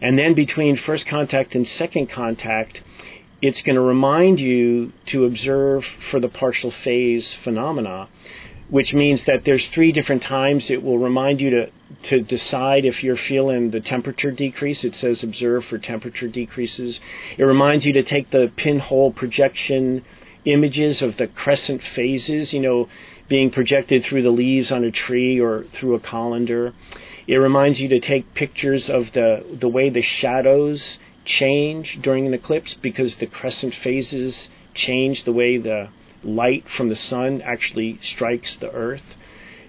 And 0.03 0.19
then 0.19 0.35
between 0.35 0.77
first 0.85 1.07
contact 1.09 1.55
and 1.55 1.65
second 1.65 2.11
contact, 2.13 2.79
it's 3.41 3.61
going 3.61 3.75
to 3.75 3.81
remind 3.81 4.37
you 4.37 4.91
to 5.07 5.23
observe 5.23 5.83
for 6.11 6.19
the 6.19 6.27
partial 6.27 6.73
phase 6.83 7.35
phenomena, 7.45 8.09
which 8.69 8.93
means 8.93 9.23
that 9.27 9.43
there's 9.45 9.69
three 9.73 9.93
different 9.93 10.21
times 10.21 10.69
it 10.69 10.83
will 10.83 10.99
remind 10.99 11.39
you 11.39 11.49
to, 11.51 11.65
to 12.09 12.21
decide 12.21 12.83
if 12.83 13.01
you're 13.01 13.17
feeling 13.29 13.71
the 13.71 13.79
temperature 13.79 14.31
decrease. 14.31 14.83
It 14.83 14.93
says 14.95 15.23
observe 15.23 15.63
for 15.69 15.77
temperature 15.77 16.27
decreases. 16.27 16.99
It 17.37 17.43
reminds 17.43 17.85
you 17.85 17.93
to 17.93 18.03
take 18.03 18.29
the 18.29 18.51
pinhole 18.57 19.13
projection 19.13 20.03
images 20.43 21.01
of 21.01 21.15
the 21.15 21.27
crescent 21.27 21.81
phases, 21.95 22.51
you 22.51 22.59
know, 22.59 22.89
being 23.29 23.51
projected 23.51 24.03
through 24.03 24.23
the 24.23 24.29
leaves 24.29 24.69
on 24.69 24.83
a 24.83 24.91
tree 24.91 25.39
or 25.39 25.63
through 25.79 25.95
a 25.95 25.99
colander. 26.01 26.73
It 27.27 27.35
reminds 27.35 27.79
you 27.79 27.87
to 27.89 27.99
take 27.99 28.33
pictures 28.33 28.89
of 28.91 29.03
the, 29.13 29.57
the 29.59 29.69
way 29.69 29.89
the 29.89 30.03
shadows 30.19 30.97
change 31.25 31.99
during 32.01 32.27
an 32.27 32.33
eclipse 32.33 32.75
because 32.81 33.15
the 33.19 33.27
crescent 33.27 33.73
phases 33.83 34.49
change 34.75 35.23
the 35.25 35.31
way 35.31 35.57
the 35.57 35.87
light 36.23 36.65
from 36.75 36.89
the 36.89 36.95
sun 36.95 37.41
actually 37.41 37.99
strikes 38.01 38.57
the 38.59 38.71
earth. 38.71 39.15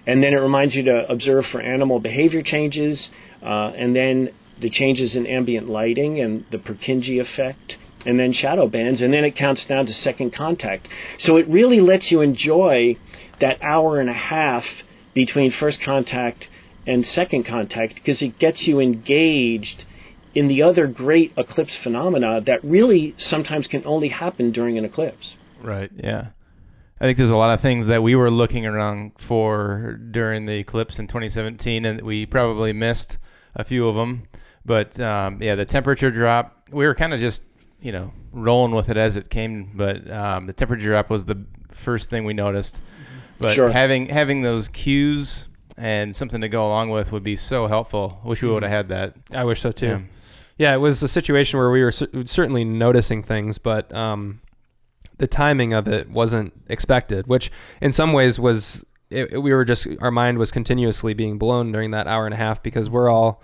And 0.07 0.21
then 0.21 0.33
it 0.33 0.37
reminds 0.37 0.75
you 0.75 0.83
to 0.83 1.05
observe 1.09 1.45
for 1.51 1.61
animal 1.61 1.99
behavior 1.99 2.43
changes, 2.43 3.09
uh, 3.41 3.71
and 3.75 3.95
then 3.95 4.29
the 4.61 4.69
changes 4.69 5.15
in 5.15 5.25
ambient 5.25 5.67
lighting 5.67 6.19
and 6.19 6.45
the 6.51 6.57
Purkinje 6.57 7.19
effect, 7.19 7.75
and 8.05 8.19
then 8.19 8.31
shadow 8.31 8.67
bands, 8.67 9.01
and 9.01 9.11
then 9.11 9.23
it 9.23 9.35
counts 9.35 9.65
down 9.65 9.85
to 9.85 9.93
second 9.93 10.33
contact. 10.33 10.87
So 11.19 11.37
it 11.37 11.47
really 11.47 11.81
lets 11.81 12.11
you 12.11 12.21
enjoy 12.21 12.97
that 13.41 13.61
hour 13.63 13.99
and 13.99 14.09
a 14.09 14.13
half 14.13 14.63
between 15.13 15.51
first 15.59 15.79
contact 15.83 16.45
and 16.87 17.05
second 17.05 17.45
contact 17.45 17.95
because 17.95 18.21
it 18.21 18.37
gets 18.39 18.67
you 18.67 18.79
engaged 18.79 19.83
in 20.33 20.47
the 20.47 20.61
other 20.61 20.85
great 20.87 21.31
eclipse 21.37 21.77
phenomena 21.81 22.41
that 22.45 22.63
really 22.63 23.15
sometimes 23.17 23.67
can 23.67 23.81
only 23.85 24.09
happen 24.09 24.51
during 24.51 24.77
an 24.77 24.83
eclipse. 24.85 25.35
right? 25.61 25.89
Yeah. 25.95 26.27
I 26.99 27.05
think 27.05 27.17
there's 27.17 27.29
a 27.29 27.35
lot 27.35 27.53
of 27.53 27.59
things 27.61 27.87
that 27.87 28.01
we 28.03 28.15
were 28.15 28.31
looking 28.31 28.65
around 28.65 29.13
for 29.17 29.99
during 30.11 30.45
the 30.45 30.53
eclipse 30.57 30.97
in 30.97 31.07
2017, 31.07 31.85
and 31.85 32.01
we 32.01 32.25
probably 32.25 32.71
missed 32.73 33.17
a 33.53 33.63
few 33.65 33.87
of 33.87 33.95
them. 33.95 34.23
But 34.65 34.99
um, 34.99 35.41
yeah, 35.41 35.55
the 35.55 35.65
temperature 35.65 36.09
drop, 36.09 36.69
we 36.71 36.85
were 36.85 36.95
kind 36.95 37.13
of 37.13 37.19
just, 37.19 37.41
you 37.81 37.91
know, 37.91 38.13
rolling 38.31 38.73
with 38.73 38.89
it 38.89 38.97
as 38.97 39.17
it 39.17 39.29
came. 39.29 39.71
But 39.75 40.09
um, 40.09 40.47
the 40.47 40.53
temperature 40.53 40.87
drop 40.87 41.09
was 41.09 41.25
the 41.25 41.45
first 41.69 42.09
thing 42.09 42.23
we 42.25 42.33
noticed. 42.33 42.81
But 43.39 43.55
Sure. 43.55 43.69
having 43.69 44.07
having 44.07 44.41
those 44.41 44.69
cues 44.69 45.47
and 45.77 46.15
something 46.15 46.41
to 46.41 46.49
go 46.49 46.65
along 46.67 46.89
with 46.89 47.11
would 47.11 47.23
be 47.23 47.35
so 47.35 47.67
helpful. 47.67 48.19
Wish 48.23 48.41
we 48.41 48.49
would 48.49 48.63
have 48.63 48.71
had 48.71 48.89
that. 48.89 49.15
I 49.33 49.43
wish 49.43 49.61
so 49.61 49.71
too. 49.71 49.87
Yeah. 49.87 49.99
Yeah, 50.57 50.73
it 50.73 50.77
was 50.77 51.03
a 51.03 51.07
situation 51.09 51.59
where 51.59 51.69
we 51.69 51.83
were 51.83 51.91
cer- 51.91 52.07
certainly 52.25 52.63
noticing 52.63 53.23
things, 53.23 53.57
but 53.57 53.93
um, 53.93 54.39
the 55.17 55.27
timing 55.27 55.73
of 55.73 55.87
it 55.89 56.09
wasn't 56.09 56.53
expected, 56.69 57.27
which 57.27 57.51
in 57.81 57.91
some 57.91 58.13
ways 58.13 58.39
was 58.39 58.85
it, 59.09 59.33
it- 59.33 59.39
we 59.39 59.53
were 59.53 59.65
just 59.65 59.85
our 59.99 60.11
mind 60.11 60.37
was 60.37 60.51
continuously 60.53 61.13
being 61.13 61.37
blown 61.37 61.73
during 61.73 61.91
that 61.91 62.07
hour 62.07 62.25
and 62.25 62.33
a 62.33 62.37
half 62.37 62.63
because 62.63 62.89
we're 62.89 63.09
all 63.09 63.41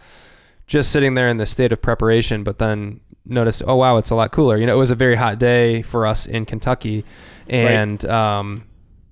just 0.67 0.89
sitting 0.91 1.15
there 1.15 1.27
in 1.27 1.35
the 1.35 1.45
state 1.45 1.73
of 1.73 1.81
preparation, 1.81 2.43
but 2.45 2.59
then 2.59 3.01
noticed, 3.25 3.61
oh 3.67 3.75
wow, 3.75 3.97
it's 3.97 4.09
a 4.09 4.15
lot 4.15 4.31
cooler. 4.31 4.55
You 4.55 4.65
know, 4.65 4.73
it 4.75 4.79
was 4.79 4.91
a 4.91 4.95
very 4.95 5.15
hot 5.15 5.37
day 5.37 5.81
for 5.81 6.07
us 6.07 6.25
in 6.27 6.45
Kentucky, 6.45 7.03
and 7.49 8.05
um, 8.05 8.63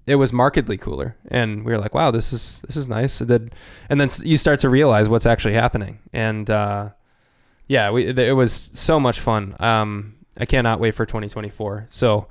it 0.09 0.15
was 0.15 0.33
markedly 0.33 0.75
cooler, 0.75 1.15
and 1.27 1.63
we 1.63 1.71
were 1.71 1.77
like, 1.77 1.93
wow, 1.93 2.09
this 2.09 2.33
is 2.33 2.57
this 2.65 2.75
is 2.75 2.89
nice. 2.89 3.21
And 3.21 3.29
then, 3.29 3.49
and 3.89 4.01
then 4.01 4.09
you 4.23 4.37
start 4.37 4.59
to 4.61 4.69
realize 4.69 5.07
what's 5.07 5.27
actually 5.27 5.53
happening, 5.53 5.99
and 6.11 6.49
uh, 6.49 6.89
yeah, 7.67 7.91
we, 7.91 8.07
it 8.07 8.35
was 8.35 8.71
so 8.73 8.99
much 8.99 9.19
fun. 9.19 9.55
Um, 9.59 10.15
I 10.35 10.45
cannot 10.45 10.79
wait 10.79 10.95
for 10.95 11.05
2024. 11.05 11.89
So, 11.91 12.27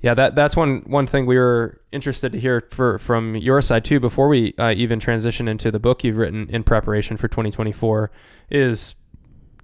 yeah, 0.00 0.12
that 0.12 0.34
that's 0.34 0.54
one 0.54 0.82
one 0.86 1.06
thing 1.06 1.24
we 1.24 1.38
were 1.38 1.80
interested 1.90 2.32
to 2.32 2.38
hear 2.38 2.68
for 2.70 2.98
from 2.98 3.34
your 3.34 3.62
side 3.62 3.86
too. 3.86 3.98
Before 3.98 4.28
we 4.28 4.54
uh, 4.58 4.74
even 4.76 5.00
transition 5.00 5.48
into 5.48 5.70
the 5.70 5.80
book 5.80 6.04
you've 6.04 6.18
written 6.18 6.50
in 6.50 6.64
preparation 6.64 7.16
for 7.16 7.28
2024, 7.28 8.10
is 8.50 8.94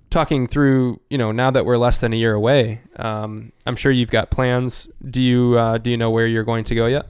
talking 0.09 0.47
through. 0.47 1.03
You 1.11 1.19
know, 1.19 1.33
now 1.33 1.51
that 1.51 1.67
we're 1.67 1.77
less 1.77 1.99
than 1.99 2.15
a 2.15 2.17
year 2.17 2.33
away, 2.33 2.81
um, 2.97 3.53
I'm 3.67 3.77
sure 3.77 3.93
you've 3.93 4.11
got 4.11 4.31
plans. 4.31 4.89
Do 5.11 5.21
you 5.21 5.59
uh, 5.59 5.77
do 5.77 5.91
you 5.91 5.99
know 5.99 6.11
where 6.11 6.27
you're 6.27 6.45
going 6.45 6.65
to 6.65 6.75
go 6.75 6.87
yet? 6.87 7.07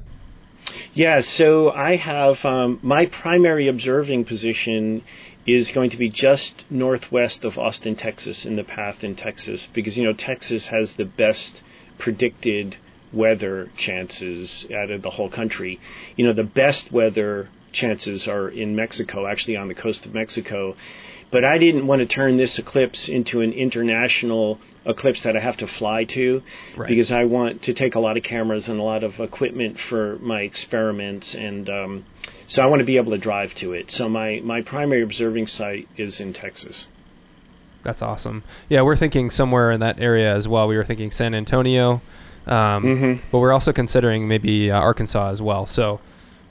Yeah, 0.95 1.21
so 1.21 1.71
I 1.71 1.97
have 1.97 2.37
um, 2.45 2.79
my 2.83 3.07
primary 3.07 3.69
observing 3.69 4.25
position 4.25 5.03
is 5.47 5.71
going 5.75 5.91
to 5.91 5.97
be 5.97 6.09
just 6.09 6.65
northwest 6.71 7.45
of 7.45 7.59
Austin, 7.59 7.97
Texas, 7.97 8.45
in 8.45 8.57
the 8.57 8.65
path 8.65 8.97
in 9.03 9.17
Texas, 9.17 9.67
because 9.75 9.97
you 9.97 10.05
know 10.05 10.13
Texas 10.17 10.69
has 10.71 10.95
the 10.97 11.05
best 11.05 11.63
predicted 11.99 12.77
weather 13.13 13.71
chances 13.77 14.65
out 14.77 14.91
of 14.91 15.03
the 15.03 15.11
whole 15.11 15.31
country. 15.31 15.79
You 16.17 16.27
know, 16.27 16.33
the 16.33 16.45
best 16.45 16.93
weather 16.93 17.49
chances 17.73 18.27
are 18.29 18.49
in 18.49 18.77
Mexico, 18.77 19.27
actually 19.27 19.57
on 19.57 19.69
the 19.69 19.75
coast 19.75 20.07
of 20.07 20.15
Mexico. 20.15 20.77
But 21.31 21.45
I 21.45 21.59
didn't 21.59 21.87
want 21.87 22.01
to 22.01 22.07
turn 22.07 22.37
this 22.37 22.59
eclipse 22.59 23.09
into 23.09 23.41
an 23.41 23.53
international 23.53 24.59
eclipse 24.87 25.23
that 25.25 25.37
I 25.37 25.41
have 25.41 25.57
to 25.59 25.67
fly 25.79 26.05
to 26.15 26.43
Right. 26.77 26.89
because 26.89 27.13
I 27.13 27.25
want 27.25 27.63
to 27.63 27.75
take 27.75 27.95
a 27.95 28.01
lot 28.01 28.17
of 28.17 28.23
cameras 28.25 28.69
and 28.69 28.79
a 28.81 28.83
lot 28.83 29.05
of 29.05 29.21
equipment 29.21 29.77
for 29.89 30.19
my 30.21 30.41
experiments 30.41 31.35
and 31.39 31.69
um, 31.69 32.05
so 32.49 32.63
I 32.63 32.67
want 32.67 32.81
to 32.81 32.87
be 32.87 32.97
able 32.97 33.13
to 33.13 33.19
drive 33.19 33.51
to 33.61 33.73
it. 33.73 33.91
So 33.91 34.09
my, 34.09 34.41
my 34.45 34.61
primary 34.63 35.03
observing 35.03 35.47
site 35.47 35.89
is 35.97 36.21
in 36.21 36.33
Texas. 36.33 36.87
That's 37.83 38.03
awesome. 38.03 38.43
Yeah, 38.69 38.83
we're 38.83 38.97
thinking 38.97 39.31
somewhere 39.31 39.71
in 39.73 39.81
that 39.81 39.99
area 40.01 40.35
as 40.35 40.47
well. 40.47 40.69
We 40.69 40.77
were 40.77 40.85
thinking 40.85 41.11
San 41.11 41.35
Antonio, 41.35 42.01
um, 42.47 42.85
Mhm. 42.85 43.21
but 43.31 43.39
we're 43.41 43.53
also 43.53 43.73
considering 43.73 44.29
maybe 44.29 44.71
uh, 44.71 44.79
Arkansas 44.79 45.31
as 45.31 45.41
well. 45.43 45.67
So 45.67 46.01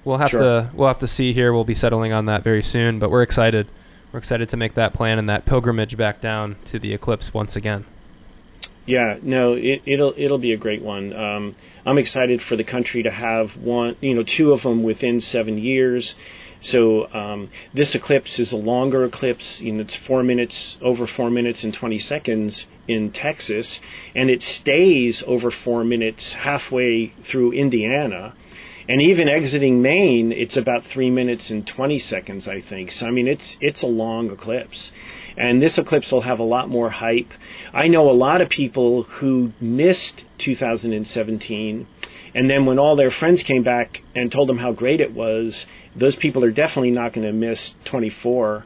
we'll 0.04 0.18
have 0.18 0.32
Sure. 0.32 0.40
to 0.42 0.70
we'll 0.74 0.88
have 0.88 1.00
to 1.00 1.08
see 1.08 1.32
here. 1.34 1.54
We'll 1.54 1.64
be 1.64 1.74
settling 1.74 2.12
on 2.14 2.26
that 2.26 2.44
very 2.44 2.64
soon. 2.64 3.00
But 3.00 3.12
we're 3.12 3.22
excited. 3.22 3.68
We're 4.12 4.20
excited 4.20 4.50
to 4.50 4.58
make 4.58 4.74
that 4.74 4.94
plan 4.94 5.20
and 5.20 5.30
that 5.30 5.46
pilgrimage 5.46 5.96
back 5.96 6.20
down 6.20 6.58
to 6.66 6.80
the 6.80 6.94
eclipse 6.94 7.34
once 7.34 7.56
again. 7.56 7.86
Yeah, 8.86 9.18
no, 9.22 9.54
it, 9.54 9.82
it'll 9.86 10.14
it'll 10.18 10.40
be 10.40 10.54
a 10.54 10.58
great 10.58 10.82
one. 10.82 11.14
Um, 11.14 11.56
I'm 11.86 11.98
excited 11.98 12.42
for 12.50 12.56
the 12.56 12.64
country 12.64 13.04
to 13.04 13.12
have 13.12 13.50
one, 13.60 13.96
you 14.02 14.16
know, 14.16 14.24
two 14.38 14.52
of 14.54 14.64
them 14.64 14.84
within 14.84 15.22
seven 15.22 15.58
years. 15.58 16.14
So 16.64 17.12
um, 17.12 17.50
this 17.74 17.96
eclipse 17.96 18.38
is 18.38 18.52
a 18.54 18.56
longer 18.56 19.06
eclipse. 19.06 19.58
You 19.60 19.74
know, 19.74 19.82
it's 19.82 19.98
four 20.08 20.24
minutes 20.24 20.78
over 20.82 21.08
four 21.16 21.30
minutes 21.30 21.64
and 21.64 21.76
20 21.80 22.00
seconds 22.00 22.66
in 22.88 23.12
Texas, 23.12 23.80
and 24.16 24.30
it 24.30 24.42
stays 24.42 25.24
over 25.26 25.52
four 25.64 25.84
minutes 25.84 26.36
halfway 26.38 27.14
through 27.32 27.54
Indiana. 27.54 28.34
And 28.88 29.02
even 29.02 29.30
exiting 29.30 29.82
Maine, 29.82 30.34
it's 30.36 30.58
about 30.58 30.82
three 30.94 31.10
minutes 31.10 31.50
and 31.52 31.66
20 31.66 32.00
seconds, 32.00 32.48
I 32.48 32.62
think. 32.68 32.92
So, 32.92 33.06
I 33.06 33.12
mean, 33.12 33.28
it's, 33.28 33.56
it's 33.62 33.84
a 33.84 33.88
long 33.88 34.32
eclipse. 34.32 34.92
And 35.38 35.62
this 35.62 35.78
eclipse 35.78 36.12
will 36.12 36.22
have 36.22 36.40
a 36.40 36.44
lot 36.44 36.70
more 36.70 36.90
hype. 36.90 37.30
I 37.74 37.88
know 37.88 38.10
a 38.10 38.12
lot 38.12 38.42
of 38.42 38.50
people 38.50 39.04
who 39.04 39.54
missed 39.62 40.24
2017, 40.44 41.88
and 42.34 42.50
then 42.50 42.66
when 42.66 42.80
all 42.80 42.96
their 42.96 43.12
friends 43.12 43.44
came 43.46 43.64
back 43.64 44.00
and 44.16 44.32
told 44.32 44.50
them 44.50 44.58
how 44.58 44.72
great 44.72 45.02
it 45.02 45.14
was, 45.14 45.66
those 45.96 46.16
people 46.16 46.44
are 46.44 46.52
definitely 46.52 46.92
not 46.92 47.14
going 47.14 47.26
to 47.28 47.34
miss 47.34 47.72
24 47.90 48.66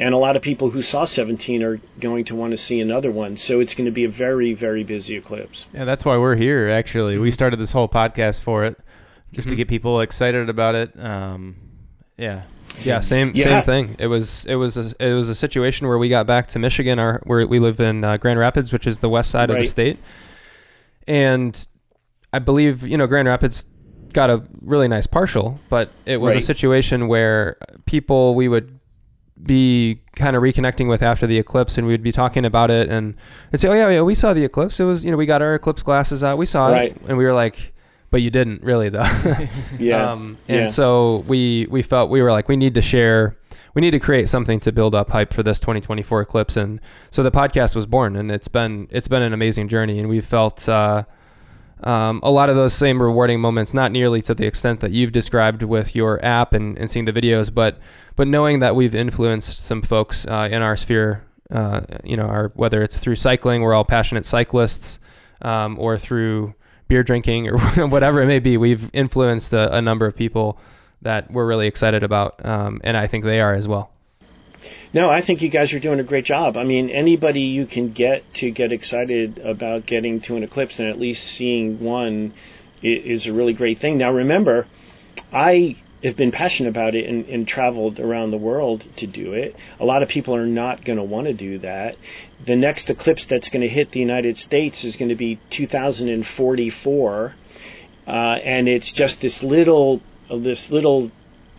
and 0.00 0.14
a 0.14 0.16
lot 0.16 0.34
of 0.34 0.40
people 0.40 0.70
who 0.70 0.80
saw 0.80 1.04
17 1.04 1.62
are 1.62 1.78
going 2.00 2.24
to 2.24 2.34
want 2.34 2.52
to 2.52 2.56
see 2.56 2.80
another 2.80 3.12
one. 3.12 3.36
So 3.36 3.60
it's 3.60 3.74
going 3.74 3.84
to 3.84 3.92
be 3.92 4.06
a 4.06 4.10
very, 4.10 4.54
very 4.54 4.82
busy 4.82 5.14
eclipse. 5.14 5.66
Yeah, 5.74 5.84
that's 5.84 6.06
why 6.06 6.16
we're 6.16 6.36
here. 6.36 6.70
Actually, 6.70 7.18
we 7.18 7.30
started 7.30 7.58
this 7.58 7.72
whole 7.72 7.86
podcast 7.86 8.40
for 8.40 8.64
it, 8.64 8.78
just 9.30 9.50
to 9.50 9.54
Mhm. 9.54 9.58
get 9.58 9.68
people 9.68 10.00
excited 10.00 10.48
about 10.48 10.74
it. 10.74 10.98
Um, 10.98 11.56
yeah, 12.16 12.44
Yeah, 12.82 13.00
same 13.00 13.32
Yeah. 13.34 13.44
same 13.44 13.62
thing. 13.62 13.96
It 13.98 14.06
was 14.08 14.44
it 14.46 14.54
was 14.56 14.76
a, 14.76 15.04
it 15.10 15.14
was 15.14 15.28
a 15.28 15.34
situation 15.34 15.86
where 15.88 15.98
we 15.98 16.08
got 16.08 16.26
back 16.26 16.46
to 16.48 16.58
Michigan, 16.58 16.98
our 16.98 17.20
where 17.24 17.46
we 17.46 17.58
live 17.58 17.80
in 17.80 18.04
uh, 18.04 18.16
Grand 18.16 18.38
Rapids, 18.38 18.72
which 18.72 18.86
is 18.86 19.00
the 19.00 19.08
west 19.08 19.30
side 19.30 19.50
of 19.50 19.56
the 19.56 19.64
state, 19.64 19.98
and 21.06 21.66
I 22.32 22.38
believe 22.38 22.86
you 22.86 22.96
know 22.96 23.06
Grand 23.06 23.28
Rapids 23.28 23.66
got 24.12 24.30
a 24.30 24.42
really 24.60 24.88
nice 24.88 25.06
partial, 25.06 25.60
but 25.68 25.90
it 26.06 26.16
was 26.18 26.34
a 26.34 26.40
situation 26.40 27.06
where 27.08 27.56
people 27.86 28.34
we 28.34 28.48
would 28.48 28.78
be 29.42 30.02
kind 30.16 30.36
of 30.36 30.42
reconnecting 30.42 30.88
with 30.88 31.02
after 31.02 31.26
the 31.26 31.38
eclipse, 31.38 31.78
and 31.78 31.86
we'd 31.86 32.02
be 32.02 32.12
talking 32.12 32.44
about 32.44 32.70
it, 32.70 32.90
and 32.90 33.14
they'd 33.50 33.58
say, 33.58 33.68
"Oh 33.68 33.74
yeah, 33.74 33.88
yeah, 33.88 34.02
we 34.02 34.14
saw 34.14 34.34
the 34.34 34.44
eclipse. 34.44 34.78
It 34.80 34.84
was 34.84 35.04
you 35.04 35.10
know 35.10 35.16
we 35.16 35.26
got 35.26 35.42
our 35.42 35.54
eclipse 35.54 35.82
glasses 35.82 36.22
out, 36.24 36.38
we 36.38 36.46
saw 36.46 36.68
Right. 36.68 36.92
it," 36.96 37.02
and 37.08 37.16
we 37.18 37.24
were 37.24 37.32
like. 37.34 37.72
But 38.10 38.22
you 38.22 38.30
didn't 38.30 38.62
really 38.62 38.88
though. 38.88 39.04
Yeah. 39.78 40.10
Um, 40.12 40.38
and 40.48 40.60
Yeah. 40.60 40.66
so 40.66 41.24
we 41.28 41.66
we 41.70 41.82
felt 41.82 42.10
we 42.10 42.22
were 42.22 42.32
like 42.32 42.48
we 42.48 42.56
need 42.56 42.74
to 42.74 42.82
share 42.82 43.36
we 43.74 43.80
need 43.80 43.92
to 43.92 44.00
create 44.00 44.28
something 44.28 44.58
to 44.60 44.72
build 44.72 44.94
up 44.96 45.10
hype 45.10 45.32
for 45.32 45.44
this 45.44 45.60
2024 45.60 46.22
eclipse 46.22 46.56
and 46.56 46.80
so 47.10 47.22
the 47.22 47.30
podcast 47.30 47.76
was 47.76 47.86
born 47.86 48.16
and 48.16 48.30
it's 48.32 48.48
been 48.48 48.88
it's 48.90 49.06
been 49.08 49.22
an 49.22 49.32
amazing 49.32 49.68
journey 49.68 50.00
and 50.00 50.08
we 50.08 50.20
felt 50.20 50.68
uh, 50.68 51.04
um, 51.84 52.20
a 52.24 52.30
lot 52.30 52.50
of 52.50 52.56
those 52.56 52.74
same 52.74 53.00
rewarding 53.00 53.40
moments 53.40 53.72
not 53.72 53.92
nearly 53.92 54.20
to 54.22 54.34
the 54.34 54.44
extent 54.46 54.80
that 54.80 54.90
you've 54.90 55.12
described 55.12 55.62
with 55.62 55.94
your 55.94 56.22
app 56.24 56.52
and, 56.52 56.76
and 56.78 56.90
seeing 56.90 57.04
the 57.04 57.12
videos 57.12 57.52
but 57.54 57.78
but 58.16 58.26
knowing 58.26 58.58
that 58.58 58.74
we've 58.74 58.94
influenced 58.94 59.60
some 59.60 59.82
folks 59.82 60.26
uh, 60.26 60.48
in 60.50 60.62
our 60.62 60.76
sphere 60.76 61.24
uh, 61.52 61.80
you 62.04 62.16
know 62.16 62.26
our 62.26 62.50
whether 62.54 62.82
it's 62.82 62.98
through 62.98 63.16
cycling 63.16 63.62
we're 63.62 63.72
all 63.74 63.84
passionate 63.84 64.24
cyclists 64.26 64.98
um, 65.42 65.78
or 65.78 65.96
through 65.96 66.54
beer 66.90 67.02
drinking 67.02 67.48
or 67.48 67.56
whatever 67.88 68.20
it 68.20 68.26
may 68.26 68.40
be 68.40 68.56
we've 68.56 68.90
influenced 68.92 69.52
a, 69.52 69.74
a 69.74 69.80
number 69.80 70.04
of 70.04 70.14
people 70.14 70.58
that 71.00 71.30
we're 71.30 71.46
really 71.46 71.66
excited 71.66 72.02
about 72.02 72.44
um, 72.44 72.80
and 72.84 72.96
i 72.96 73.06
think 73.06 73.24
they 73.24 73.40
are 73.40 73.54
as 73.54 73.66
well 73.66 73.90
No, 74.92 75.08
I 75.08 75.24
think 75.24 75.40
you 75.40 75.48
guys 75.48 75.72
are 75.72 75.80
doing 75.80 76.00
a 76.00 76.04
great 76.04 76.26
job. 76.26 76.56
I 76.56 76.64
mean, 76.64 76.90
anybody 76.90 77.40
you 77.40 77.66
can 77.66 77.94
get 77.94 78.24
to 78.40 78.50
get 78.50 78.72
excited 78.72 79.38
about 79.38 79.86
getting 79.86 80.20
to 80.22 80.36
an 80.36 80.42
eclipse 80.42 80.78
and 80.78 80.88
at 80.88 80.98
least 80.98 81.22
seeing 81.38 81.80
one 81.82 82.34
is 82.82 83.26
a 83.26 83.32
really 83.32 83.54
great 83.54 83.78
thing. 83.78 83.98
Now, 83.98 84.12
remember, 84.12 84.66
I 85.32 85.76
have 86.02 86.16
been 86.16 86.32
passionate 86.32 86.70
about 86.70 86.94
it 86.94 87.08
and, 87.08 87.26
and 87.26 87.46
traveled 87.46 88.00
around 88.00 88.30
the 88.30 88.38
world 88.38 88.82
to 88.98 89.06
do 89.06 89.32
it. 89.32 89.54
A 89.78 89.84
lot 89.84 90.02
of 90.02 90.08
people 90.08 90.34
are 90.34 90.46
not 90.46 90.84
going 90.84 90.98
to 90.98 91.04
want 91.04 91.26
to 91.26 91.34
do 91.34 91.58
that. 91.60 91.96
The 92.46 92.56
next 92.56 92.88
eclipse 92.88 93.26
that's 93.28 93.48
going 93.50 93.62
to 93.62 93.68
hit 93.68 93.90
the 93.92 94.00
United 94.00 94.36
States 94.36 94.82
is 94.84 94.96
going 94.96 95.10
to 95.10 95.14
be 95.16 95.38
2044, 95.56 97.34
uh, 98.06 98.10
and 98.10 98.68
it's 98.68 98.92
just 98.94 99.20
this 99.20 99.38
little 99.42 100.00
uh, 100.30 100.38
this 100.38 100.66
little 100.70 101.10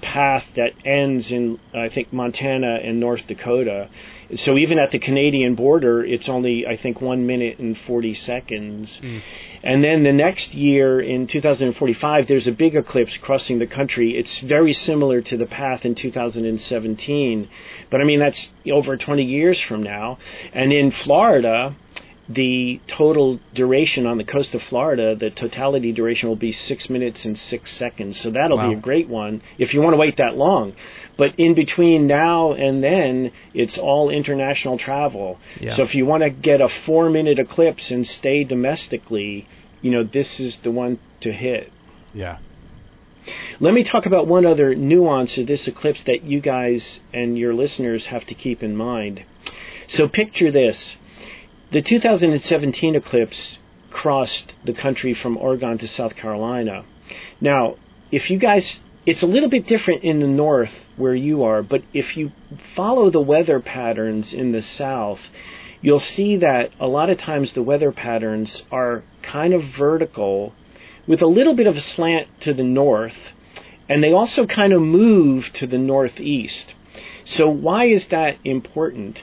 path 0.02 0.44
that 0.56 0.72
ends 0.84 1.32
in 1.32 1.60
I 1.74 1.88
think 1.94 2.12
Montana 2.12 2.80
and 2.84 3.00
North 3.00 3.22
Dakota. 3.28 3.90
So 4.34 4.58
even 4.58 4.80
at 4.80 4.92
the 4.92 5.00
Canadian 5.00 5.56
border, 5.56 6.04
it's 6.04 6.28
only 6.28 6.66
I 6.66 6.78
think 6.82 7.00
one 7.02 7.28
minute 7.28 7.60
and 7.60 7.78
forty 7.86 8.16
seconds. 8.16 9.00
And 9.64 9.84
then 9.84 10.04
the 10.04 10.12
next 10.12 10.54
year 10.54 11.02
in 11.02 11.28
2045, 11.28 12.28
there's 12.28 12.48
a 12.48 12.52
big 12.52 12.76
eclipse 12.76 13.18
crossing 13.22 13.60
the 13.60 13.68
country. 13.68 14.18
It's 14.18 14.44
very 14.48 14.74
similar 14.74 15.22
to 15.22 15.38
the 15.38 15.46
path 15.46 15.82
in 15.86 15.96
2017, 15.96 17.50
but 17.90 18.02
I 18.02 18.04
mean 18.04 18.20
that's 18.20 18.50
over 18.72 18.98
20 18.98 19.24
years 19.24 19.64
from 19.68 19.84
now. 19.84 20.18
And 20.54 20.74
in 20.74 20.92
Florida, 21.04 21.76
the 22.34 22.80
total 22.98 23.40
duration 23.54 24.06
on 24.06 24.18
the 24.18 24.24
coast 24.24 24.54
of 24.54 24.62
Florida, 24.70 25.16
the 25.16 25.30
totality 25.30 25.92
duration 25.92 26.30
will 26.30 26.36
be 26.36 26.52
six 26.52 26.90
minutes 26.90 27.26
and 27.26 27.38
six 27.38 27.78
seconds. 27.78 28.20
So 28.22 28.32
that'll 28.32 28.58
be 28.58 28.74
a 28.78 28.80
great 28.80 29.10
one 29.10 29.42
if 29.58 29.74
you 29.74 29.82
want 29.82 29.94
to 29.94 29.98
wait 29.98 30.18
that 30.18 30.36
long. 30.36 30.74
But 31.18 31.40
in 31.40 31.56
between 31.56 32.08
now 32.08 32.54
and 32.54 32.84
then, 32.84 33.32
it's 33.54 33.78
all 33.82 34.10
international 34.10 34.78
travel. 34.78 35.40
Yeah. 35.60 35.76
So 35.76 35.84
if 35.84 35.96
you 35.96 36.06
want 36.06 36.24
to 36.24 36.30
get 36.30 36.62
a 36.62 36.70
four 36.86 37.10
minute 37.10 37.40
eclipse 37.40 37.92
and 37.92 38.06
stay 38.06 38.44
domestically, 38.44 39.48
you 39.82 39.92
know, 39.92 40.04
this 40.04 40.40
is 40.40 40.58
the 40.64 40.72
one 40.72 41.00
to 41.22 41.32
hit. 41.32 41.72
Yeah. 42.14 42.38
Let 43.60 43.74
me 43.74 43.88
talk 43.90 44.06
about 44.06 44.28
one 44.28 44.46
other 44.46 44.74
nuance 44.74 45.38
of 45.38 45.48
this 45.48 45.68
eclipse 45.68 46.04
that 46.08 46.24
you 46.24 46.42
guys 46.42 47.00
and 47.14 47.38
your 47.38 47.54
listeners 47.54 48.08
have 48.10 48.26
to 48.28 48.36
keep 48.36 48.64
in 48.64 48.76
mind. 48.76 49.26
So 49.88 50.08
picture 50.08 50.52
this. 50.52 50.96
The 51.72 51.82
2017 51.82 52.96
eclipse 52.96 53.58
crossed 53.92 54.52
the 54.66 54.74
country 54.74 55.14
from 55.16 55.38
Oregon 55.38 55.78
to 55.78 55.88
South 55.88 56.18
Carolina. 56.18 56.84
Now, 57.40 57.76
if 58.12 58.30
you 58.30 58.38
guys, 58.38 58.80
it's 59.06 59.24
a 59.24 59.26
little 59.26 59.50
bit 59.50 59.68
different 59.68 60.04
in 60.04 60.20
the 60.20 60.28
north 60.28 60.74
where 60.98 61.16
you 61.16 61.44
are, 61.44 61.64
but 61.64 61.84
if 61.94 62.18
you 62.18 62.32
follow 62.76 63.10
the 63.10 63.22
weather 63.22 63.62
patterns 63.62 64.34
in 64.34 64.52
the 64.52 64.62
south, 64.62 65.20
you'll 65.80 66.02
see 66.02 66.36
that 66.40 66.72
a 66.78 66.88
lot 66.88 67.10
of 67.10 67.18
times 67.18 67.54
the 67.54 67.64
weather 67.64 67.94
patterns 67.94 68.64
are 68.70 69.04
kind 69.24 69.54
of 69.54 69.62
vertical 69.80 70.54
with 71.08 71.22
a 71.22 71.28
little 71.28 71.56
bit 71.56 71.68
of 71.68 71.76
a 71.76 71.82
slant 71.96 72.28
to 72.42 72.54
the 72.54 72.64
north, 72.64 73.32
and 73.88 74.04
they 74.04 74.12
also 74.12 74.46
kind 74.46 74.74
of 74.74 74.82
move 74.82 75.46
to 75.54 75.68
the 75.68 75.78
northeast. 75.78 76.74
So, 77.24 77.50
why 77.50 77.86
is 77.86 78.08
that 78.12 78.40
important? 78.44 79.20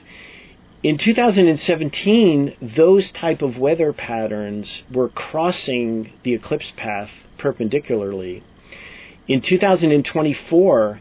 In 0.89 0.97
2017, 0.97 2.73
those 2.75 3.13
type 3.13 3.43
of 3.43 3.59
weather 3.59 3.93
patterns 3.93 4.85
were 4.91 5.11
crossing 5.11 6.15
the 6.25 6.33
eclipse 6.33 6.73
path 6.79 7.11
perpendicularly. 7.37 8.43
In 9.27 9.43
2024, 9.47 11.01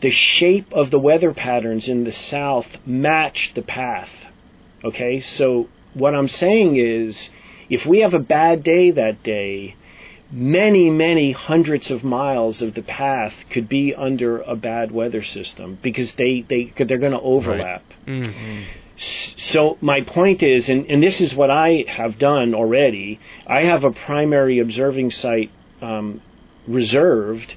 the 0.00 0.12
shape 0.12 0.72
of 0.72 0.92
the 0.92 1.00
weather 1.00 1.34
patterns 1.34 1.88
in 1.88 2.04
the 2.04 2.12
south 2.12 2.66
matched 2.86 3.56
the 3.56 3.62
path. 3.62 4.10
Okay, 4.84 5.18
so 5.18 5.66
what 5.92 6.14
I'm 6.14 6.28
saying 6.28 6.76
is 6.76 7.28
if 7.68 7.84
we 7.84 8.02
have 8.02 8.14
a 8.14 8.20
bad 8.20 8.62
day 8.62 8.92
that 8.92 9.24
day, 9.24 9.74
many, 10.30 10.88
many 10.88 11.32
hundreds 11.32 11.90
of 11.90 12.04
miles 12.04 12.62
of 12.62 12.74
the 12.74 12.82
path 12.82 13.32
could 13.52 13.68
be 13.68 13.92
under 13.92 14.40
a 14.42 14.54
bad 14.54 14.92
weather 14.92 15.24
system 15.24 15.80
because 15.82 16.12
they, 16.16 16.46
they, 16.48 16.72
they're 16.84 16.98
going 16.98 17.10
to 17.10 17.20
overlap. 17.20 17.82
S- 18.06 18.84
So 18.98 19.76
my 19.80 20.00
point 20.00 20.42
is, 20.42 20.68
and, 20.68 20.86
and 20.86 21.02
this 21.02 21.20
is 21.20 21.34
what 21.34 21.50
I 21.50 21.84
have 21.88 22.18
done 22.18 22.54
already. 22.54 23.20
I 23.46 23.60
have 23.60 23.84
a 23.84 23.90
primary 23.90 24.58
observing 24.58 25.10
site 25.10 25.50
um, 25.82 26.22
reserved 26.66 27.54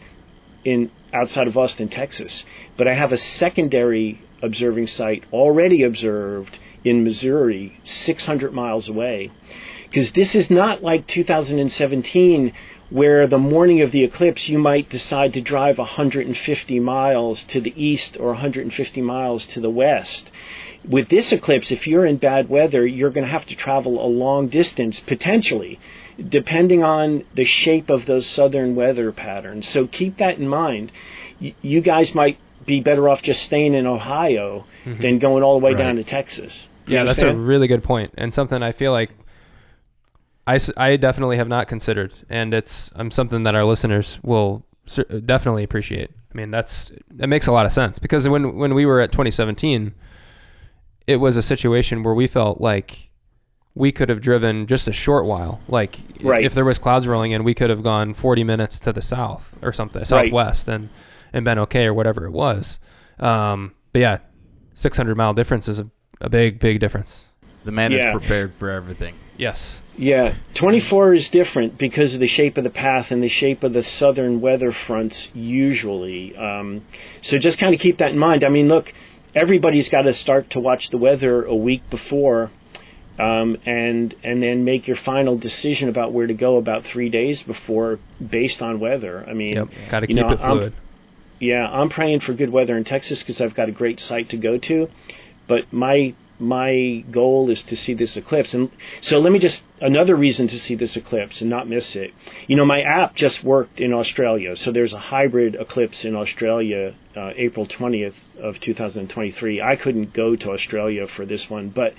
in 0.66 0.92
outside 1.14 1.48
of 1.48 1.56
Austin, 1.56 1.90
Texas, 1.90 2.44
but 2.78 2.88
I 2.88 2.94
have 2.94 3.12
a 3.12 3.18
secondary 3.18 4.22
observing 4.44 4.88
site 4.88 5.26
already 5.32 5.84
observed 5.84 6.58
in 6.84 7.04
Missouri, 7.04 7.78
600 7.84 8.54
miles 8.54 8.90
away. 8.90 9.32
Because 9.86 10.12
this 10.14 10.36
is 10.36 10.50
not 10.50 10.84
like 10.84 11.08
2017, 11.08 12.54
where 12.90 13.28
the 13.28 13.38
morning 13.38 13.82
of 13.82 13.92
the 13.92 14.04
eclipse 14.04 14.48
you 14.48 14.60
might 14.60 14.90
decide 14.90 15.34
to 15.34 15.42
drive 15.42 15.78
150 15.78 16.80
miles 16.80 17.44
to 17.50 17.60
the 17.60 17.74
east 17.82 18.18
or 18.20 18.28
150 18.28 19.02
miles 19.02 19.48
to 19.54 19.62
the 19.62 19.70
west 19.70 20.30
with 20.88 21.10
this 21.10 21.32
eclipse, 21.32 21.72
if 21.72 21.88
you're 21.88 22.06
in 22.06 22.18
bad 22.18 22.50
weather, 22.50 22.86
you're 22.86 23.12
going 23.12 23.26
to 23.26 23.32
have 23.32 23.46
to 23.48 23.56
travel 23.56 24.04
a 24.04 24.08
long 24.08 24.50
distance, 24.50 25.02
potentially, 25.08 25.80
depending 26.30 26.84
on 26.84 27.26
the 27.36 27.46
shape 27.46 27.90
of 27.90 28.06
those 28.06 28.30
southern 28.36 28.76
weather 28.76 29.12
patterns. 29.12 29.70
So 29.72 29.88
keep 29.88 30.18
that 30.18 30.38
in 30.38 30.48
mind. 30.48 30.92
Y- 31.42 31.56
you 31.62 31.82
guys 31.82 32.12
might 32.14 32.38
be 32.66 32.82
better 32.82 33.10
off 33.10 33.20
just 33.24 33.42
staying 33.42 33.74
in 33.74 33.88
Ohio 33.88 34.66
than 34.86 35.20
going 35.20 35.44
all 35.44 35.60
the 35.60 35.66
way 35.66 35.74
down 35.74 35.96
to 35.96 36.04
Texas. 36.04 36.68
You 36.86 36.96
Yeah, 36.96 37.04
that's 37.04 37.22
a 37.22 37.34
really 37.34 37.68
good 37.68 37.84
point, 37.84 38.14
and 38.18 38.34
something 38.34 38.62
I 38.64 38.72
feel 38.72 38.92
like 38.92 39.12
I, 40.48 40.60
I 40.78 40.98
definitely 40.98 41.38
have 41.38 41.48
not 41.48 41.68
considered, 41.68 42.14
and 42.30 42.54
it's 42.54 42.92
um, 42.96 43.12
something 43.12 43.44
that 43.44 43.54
our 43.54 43.64
listeners 43.64 44.20
will 44.24 44.66
definitely 45.26 45.64
appreciate. 45.64 46.12
I 46.34 46.38
mean, 46.38 46.52
that's 46.52 46.92
it 47.20 47.28
makes 47.28 47.48
a 47.48 47.52
lot 47.52 47.66
of 47.66 47.72
sense 47.72 48.00
because 48.00 48.28
when 48.28 48.56
when 48.56 48.74
we 48.74 48.86
were 48.86 49.00
at 49.00 49.12
2017, 49.12 49.94
it 51.14 51.18
was 51.20 51.36
a 51.38 51.42
situation 51.42 52.04
where 52.04 52.14
we 52.14 52.28
felt 52.28 52.62
like 52.62 53.10
we 53.74 53.92
could 53.92 54.10
have 54.10 54.22
driven 54.22 54.68
just 54.68 54.88
a 54.88 54.92
short 54.92 55.26
while. 55.26 55.60
Like 55.68 56.00
Right. 56.22 56.44
if 56.44 56.54
there 56.54 56.66
was 56.66 56.78
clouds 56.80 57.08
rolling 57.08 57.32
in, 57.32 57.44
we 57.44 57.54
could 57.54 57.70
have 57.70 57.82
gone 57.84 58.14
40 58.14 58.44
minutes 58.44 58.80
to 58.82 58.94
the 58.94 59.02
south 59.02 59.56
or 59.62 59.72
something, 59.74 60.04
southwest, 60.06 60.68
and 60.68 60.90
and 61.34 61.46
been 61.46 61.60
okay 61.60 61.86
or 61.86 61.94
whatever 61.94 62.26
it 62.26 62.32
was. 62.32 62.80
Um, 63.20 63.74
but 63.94 64.00
yeah, 64.02 64.18
600 64.74 65.16
mile 65.18 65.34
difference 65.34 65.68
is 65.68 65.80
a, 65.80 65.88
a 66.22 66.30
big 66.30 66.60
big 66.60 66.80
difference. 66.80 67.26
The 67.66 67.72
man 67.72 67.92
Yeah. 67.92 67.98
is 68.00 68.06
prepared 68.18 68.54
for 68.56 68.70
everything. 68.70 69.16
Yes. 69.38 69.82
Yeah, 69.98 70.34
24 70.60 71.14
is 71.16 71.30
different 71.32 71.78
because 71.78 72.14
of 72.14 72.20
the 72.20 72.28
shape 72.28 72.58
of 72.58 72.64
the 72.66 72.70
path 72.86 73.08
and 73.12 73.24
the 73.24 73.30
shape 73.30 73.64
of 73.64 73.72
the 73.74 73.84
southern 73.84 74.42
weather 74.42 74.72
fronts 74.88 75.30
usually. 75.34 76.36
Um, 76.36 76.82
so 77.24 77.38
just 77.40 77.58
kind 77.60 77.74
of 77.74 77.80
keep 77.80 77.98
that 78.00 78.12
in 78.12 78.18
mind. 78.20 78.44
I 78.44 78.50
mean, 78.50 78.68
look, 78.68 78.88
everybody's 79.36 79.90
got 79.90 80.04
to 80.04 80.14
start 80.14 80.50
to 80.52 80.60
watch 80.60 80.90
the 80.92 80.98
weather 80.98 81.44
a 81.46 81.56
week 81.56 81.82
before. 81.90 82.52
Um, 83.18 83.58
and 83.66 84.16
and 84.24 84.42
then 84.42 84.64
make 84.64 84.88
your 84.88 84.96
final 85.04 85.38
decision 85.38 85.90
about 85.90 86.14
where 86.14 86.26
to 86.26 86.34
go 86.34 86.56
about 86.56 86.84
three 86.94 87.10
days 87.10 87.44
before, 87.46 88.00
based 88.26 88.62
on 88.62 88.80
weather. 88.80 89.26
I 89.28 89.34
mean, 89.34 89.56
Yep. 89.58 89.68
Got 89.92 90.00
to 90.00 90.08
keep 90.08 90.16
know, 90.16 90.28
it 90.28 90.40
I'm- 90.40 90.58
fluid. 90.58 90.74
yeah, 91.42 91.68
I'm 91.68 91.90
praying 91.90 92.22
for 92.22 92.34
good 92.34 92.50
weather 92.50 92.78
in 92.78 92.86
Texas 92.86 93.22
because 93.22 93.42
I've 93.42 93.54
got 93.56 93.68
a 93.68 93.74
great 93.74 94.00
site 94.00 94.30
to 94.30 94.38
go 94.38 94.58
to. 94.58 94.88
But 95.50 95.74
my 95.74 96.14
my 96.40 97.04
goal 97.12 97.50
is 97.50 97.64
to 97.68 97.76
see 97.76 97.94
this 97.94 98.16
eclipse, 98.18 98.54
and 98.54 98.70
so 99.02 99.18
let 99.18 99.32
me 99.32 99.40
just 99.40 99.62
another 99.82 100.16
reason 100.16 100.48
to 100.48 100.58
see 100.58 100.76
this 100.76 100.96
eclipse 100.96 101.42
and 101.42 101.50
not 101.50 101.68
miss 101.68 101.96
it. 101.96 102.12
You 102.48 102.56
know, 102.56 102.66
my 102.66 102.82
app 102.82 103.16
just 103.16 103.44
worked 103.44 103.80
in 103.80 103.94
Australia, 103.94 104.56
so 104.56 104.72
there's 104.72 104.94
a 104.94 105.00
hybrid 105.00 105.56
eclipse 105.56 106.04
in 106.04 106.16
Australia, 106.16 106.96
uh, 107.16 107.32
April 107.36 107.68
20th 107.68 108.16
of 108.42 108.56
2023. 108.62 109.62
I 109.62 109.76
couldn't 109.76 110.14
go 110.14 110.36
to 110.36 110.52
Australia 110.52 111.08
for 111.16 111.26
this 111.26 111.46
one, 111.50 111.72
but 111.76 111.94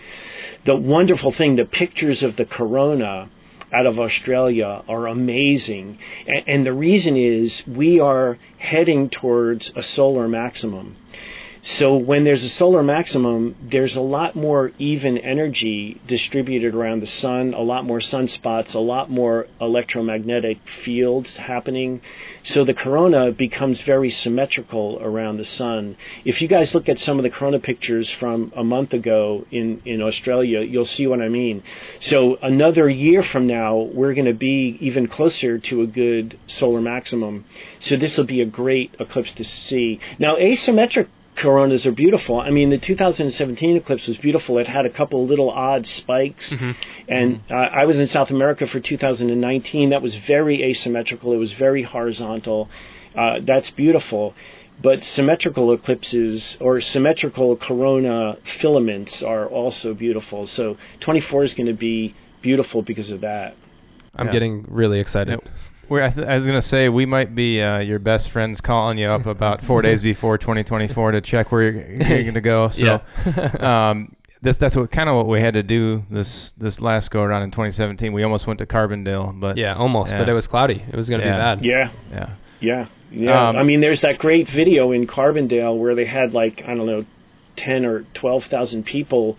the 0.66 0.76
wonderful 0.76 1.34
thing, 1.36 1.56
the 1.56 1.64
pictures 1.64 2.22
of 2.22 2.36
the 2.36 2.46
corona 2.46 3.30
out 3.72 3.86
of 3.86 3.98
Australia 3.98 4.82
are 4.88 5.06
amazing. 5.06 5.98
And, 6.26 6.48
and 6.48 6.66
the 6.66 6.72
reason 6.72 7.16
is 7.16 7.62
we 7.66 8.00
are 8.00 8.38
heading 8.58 9.10
towards 9.10 9.70
a 9.76 9.82
solar 9.82 10.28
maximum. 10.28 10.96
So 11.78 11.96
when 11.96 12.24
there's 12.24 12.42
a 12.42 12.48
solar 12.48 12.82
maximum, 12.82 13.54
there's 13.70 13.94
a 13.94 14.00
lot 14.00 14.34
more 14.34 14.72
even 14.78 15.18
energy 15.18 16.00
distributed 16.08 16.74
around 16.74 17.00
the 17.00 17.06
sun, 17.06 17.54
a 17.54 17.60
lot 17.60 17.84
more 17.84 18.00
sunspots, 18.00 18.74
a 18.74 18.78
lot 18.78 19.08
more 19.08 19.46
electromagnetic 19.60 20.58
fields 20.84 21.36
happening. 21.36 22.00
So 22.44 22.64
the 22.64 22.74
corona 22.74 23.30
becomes 23.30 23.82
very 23.86 24.10
symmetrical 24.10 24.98
around 25.00 25.36
the 25.36 25.44
sun. 25.44 25.96
If 26.24 26.40
you 26.40 26.48
guys 26.48 26.72
look 26.74 26.88
at 26.88 26.98
some 26.98 27.18
of 27.18 27.22
the 27.22 27.30
corona 27.30 27.60
pictures 27.60 28.12
from 28.18 28.52
a 28.56 28.64
month 28.64 28.92
ago 28.92 29.44
in, 29.52 29.80
in 29.84 30.02
Australia, 30.02 30.62
you'll 30.62 30.84
see 30.84 31.06
what 31.06 31.20
I 31.20 31.28
mean. 31.28 31.62
So 32.00 32.36
another 32.42 32.88
year 32.88 33.22
from 33.32 33.46
now, 33.46 33.88
we're 33.94 34.14
going 34.14 34.26
to 34.26 34.34
be 34.34 34.76
even 34.80 35.06
closer 35.06 35.58
to 35.70 35.82
a 35.82 35.86
good 35.86 36.36
solar 36.48 36.80
maximum. 36.80 37.44
So 37.80 37.96
this 37.96 38.16
will 38.18 38.26
be 38.26 38.40
a 38.40 38.46
great 38.46 38.96
eclipse 38.98 39.32
to 39.36 39.44
see. 39.44 40.00
Now, 40.18 40.36
asymmetric 40.36 41.08
coronas 41.40 41.86
are 41.86 41.92
beautiful. 41.92 42.40
I 42.40 42.50
mean, 42.50 42.70
the 42.70 42.78
2017 42.78 43.76
eclipse 43.76 44.06
was 44.06 44.16
beautiful. 44.18 44.58
It 44.58 44.66
had 44.66 44.86
a 44.86 44.90
couple 44.90 45.26
little 45.26 45.50
odd 45.50 45.86
spikes, 45.86 46.54
and 47.08 47.40
uh, 47.50 47.54
I 47.54 47.84
was 47.84 47.96
in 47.96 48.06
South 48.06 48.30
America 48.30 48.66
for 48.66 48.80
2019. 48.80 49.90
That 49.90 50.02
was 50.02 50.16
very 50.26 50.62
asymmetrical. 50.62 51.32
It 51.32 51.36
was 51.38 51.54
very 51.58 51.82
horizontal. 51.82 52.68
Uh, 53.16 53.40
that's 53.46 53.70
beautiful. 53.70 54.34
But 54.82 55.02
symmetrical 55.02 55.72
eclipses 55.74 56.56
or 56.60 56.80
symmetrical 56.80 57.56
corona 57.56 58.36
filaments 58.62 59.22
are 59.26 59.46
also 59.46 59.92
beautiful. 59.92 60.46
So 60.46 60.76
24 61.04 61.44
is 61.44 61.54
going 61.54 61.66
to 61.66 61.74
be 61.74 62.14
beautiful 62.42 62.80
because 62.82 63.10
of 63.10 63.20
that. 63.20 63.54
I'm 64.16 64.26
Yeah. 64.26 64.32
getting 64.32 64.64
really 64.68 64.98
excited. 64.98 65.32
Yep. 65.32 65.48
We're, 65.90 66.02
I, 66.04 66.10
th- 66.10 66.26
I 66.26 66.36
was 66.36 66.46
gonna 66.46 66.62
say 66.62 66.88
we 66.88 67.04
might 67.04 67.34
be 67.34 67.60
uh, 67.60 67.80
your 67.80 67.98
best 67.98 68.30
friends 68.30 68.60
calling 68.60 68.96
you 68.96 69.08
up 69.08 69.26
about 69.26 69.62
four 69.62 69.82
days 69.88 70.02
before 70.02 70.38
2024 70.38 71.10
to 71.12 71.20
check 71.20 71.50
where 71.52 71.62
you're, 71.62 71.82
you're 72.02 72.22
gonna 72.24 72.40
go. 72.40 72.68
So, 72.68 73.02
um, 73.60 74.14
this 74.40 74.56
that's 74.56 74.76
what 74.76 74.90
kind 74.90 75.08
of 75.10 75.16
what 75.16 75.26
we 75.26 75.40
had 75.40 75.54
to 75.54 75.62
do 75.62 76.04
this 76.08 76.52
this 76.52 76.80
last 76.80 77.10
go 77.10 77.22
around 77.22 77.42
in 77.42 77.50
2017. 77.50 78.12
We 78.12 78.22
almost 78.22 78.46
went 78.46 78.58
to 78.60 78.66
Carbondale, 78.66 79.38
but 79.38 79.56
Yeah, 79.58 79.74
almost, 79.74 80.12
but 80.12 80.28
it 80.28 80.32
was 80.32 80.46
cloudy. 80.48 80.82
It 80.88 80.94
was 80.96 81.08
going 81.10 81.20
to 81.20 81.26
Yeah. 81.26 81.54
be 81.54 81.60
bad. 81.60 81.64
Yeah. 81.64 81.90
yeah, 82.12 82.30
Yeah, 82.60 82.86
yeah. 83.10 83.48
Um, 83.48 83.56
I 83.56 83.64
mean, 83.64 83.80
there's 83.80 84.00
that 84.02 84.18
great 84.18 84.46
video 84.54 84.92
in 84.92 85.06
Carbondale 85.06 85.76
where 85.78 85.94
they 85.96 86.06
had 86.06 86.32
like 86.32 86.62
I 86.66 86.74
don't 86.74 86.86
know, 86.86 87.04
ten 87.56 87.84
or 87.84 88.06
twelve 88.14 88.44
thousand 88.50 88.84
people 88.86 89.36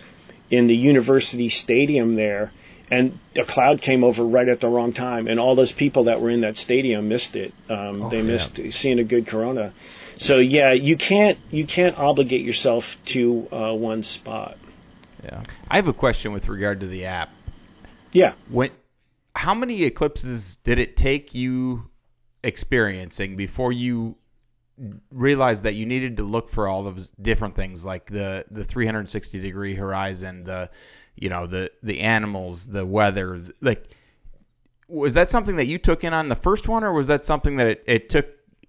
in 0.52 0.68
the 0.68 0.76
university 0.76 1.48
stadium 1.50 2.16
there, 2.16 2.52
and 2.92 3.18
a 3.36 3.46
cloud 3.52 3.82
came 3.82 4.04
over 4.04 4.24
right 4.26 4.48
at 4.50 4.60
the 4.60 4.68
wrong 4.68 4.94
time, 4.94 5.28
and 5.28 5.40
all 5.40 5.56
those 5.56 5.74
people 5.80 6.04
that 6.04 6.22
were 6.22 6.30
in 6.30 6.42
that 6.42 6.56
stadium 6.56 7.08
missed 7.08 7.36
it. 7.36 7.54
Um, 7.70 8.04
Oh, 8.04 8.10
they 8.12 8.18
yeah. 8.18 8.24
missed 8.24 8.60
seeing 8.82 9.00
a 9.00 9.04
good 9.04 9.26
corona. 9.28 9.74
So 10.20 10.38
yeah, 10.38 10.74
you 10.74 10.98
can't 10.98 11.40
you 11.50 11.66
can't 11.66 11.96
obligate 11.98 12.42
yourself 12.46 12.84
to 13.14 13.48
uh, 13.52 13.74
one 13.74 14.04
spot. 14.04 14.58
yeah. 15.24 15.42
I 15.70 15.78
have 15.78 15.88
a 15.88 15.94
question 15.94 16.34
with 16.34 16.48
regard 16.48 16.80
to 16.82 16.88
the 16.88 17.06
app. 17.06 17.30
Yeah. 18.12 18.34
When, 18.50 18.72
how 19.36 19.56
many 19.56 19.84
eclipses 19.84 20.58
did 20.58 20.78
it 20.78 20.98
take 20.98 21.34
you 21.34 21.90
experiencing 22.44 23.36
before 23.38 23.72
you 23.72 24.18
realized 25.12 25.64
that 25.64 25.76
you 25.76 25.86
needed 25.86 26.18
to 26.18 26.24
look 26.24 26.50
for 26.50 26.68
all 26.68 26.84
those 26.84 27.12
different 27.12 27.56
things, 27.56 27.86
like 27.86 28.08
the 28.08 28.46
the 28.52 28.66
360 28.66 29.40
degree 29.40 29.76
horizon, 29.76 30.44
the 30.44 30.70
you 31.22 31.30
know 31.30 31.48
the 31.48 31.72
the 31.82 32.02
animals, 32.02 32.68
the 32.70 32.86
weather, 32.86 33.40
like 33.62 33.88
was 34.90 35.14
that 35.14 35.30
something 35.30 35.56
that 35.56 35.68
you 35.68 35.78
took 35.78 36.04
in 36.04 36.14
on 36.14 36.28
the 36.28 36.36
first 36.36 36.68
one, 36.68 36.84
or 36.84 36.92
was 36.92 37.08
that 37.08 37.24
something 37.24 37.56
that 37.56 37.68
it, 37.68 37.84
it 37.88 38.10
took 38.10 38.26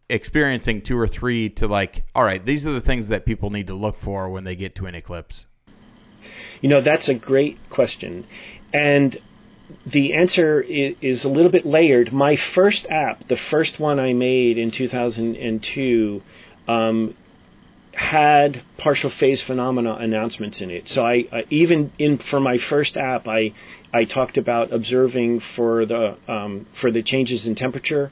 experiencing 0.09 0.82
two 0.82 0.96
or 0.96 1.09
three 1.09 1.48
to 1.48 1.66
like, 1.66 2.05
all 2.14 2.22
right, 2.22 2.44
these 2.44 2.66
are 2.66 2.72
the 2.72 2.80
things 2.80 3.09
that 3.09 3.24
people 3.24 3.50
need 3.50 3.66
to 3.66 3.74
look 3.74 3.96
for 3.96 4.28
when 4.28 4.44
they 4.44 4.55
get 4.55 4.74
to 4.76 4.86
an 4.86 4.94
eclipse? 4.94 5.46
You 6.61 6.68
know, 6.68 6.80
that's 6.84 7.09
a 7.09 7.14
great 7.14 7.59
question. 7.70 8.24
And 8.72 9.16
the 9.90 10.14
answer 10.14 10.61
is, 10.61 11.24
a 11.24 11.28
little 11.28 11.50
bit 11.50 11.64
layered. 11.64 12.12
My 12.12 12.36
first 12.55 12.86
app, 12.90 13.26
the 13.28 13.38
first 13.50 13.80
one 13.80 13.98
I 13.98 14.12
made 14.12 14.59
in 14.59 14.70
2002, 14.70 16.22
um, 16.68 17.14
had 17.95 18.62
partial 18.78 19.11
phase 19.20 19.43
phenomena 19.47 19.95
announcements 19.95 20.61
in 20.61 20.70
it. 20.70 20.88
So 20.88 21.03
I, 21.03 21.24
even 21.51 21.93
in 21.99 22.18
for 22.30 22.40
my 22.40 22.59
first 22.70 22.97
app, 22.97 23.28
I 23.28 23.53
I 23.93 24.05
talked 24.05 24.38
about 24.38 24.72
observing 24.72 25.40
for 25.57 25.84
the 25.84 26.16
um, 26.26 26.66
for 26.80 26.90
the 26.90 27.03
changes 27.03 27.47
in 27.47 27.55
temperature, 27.55 28.11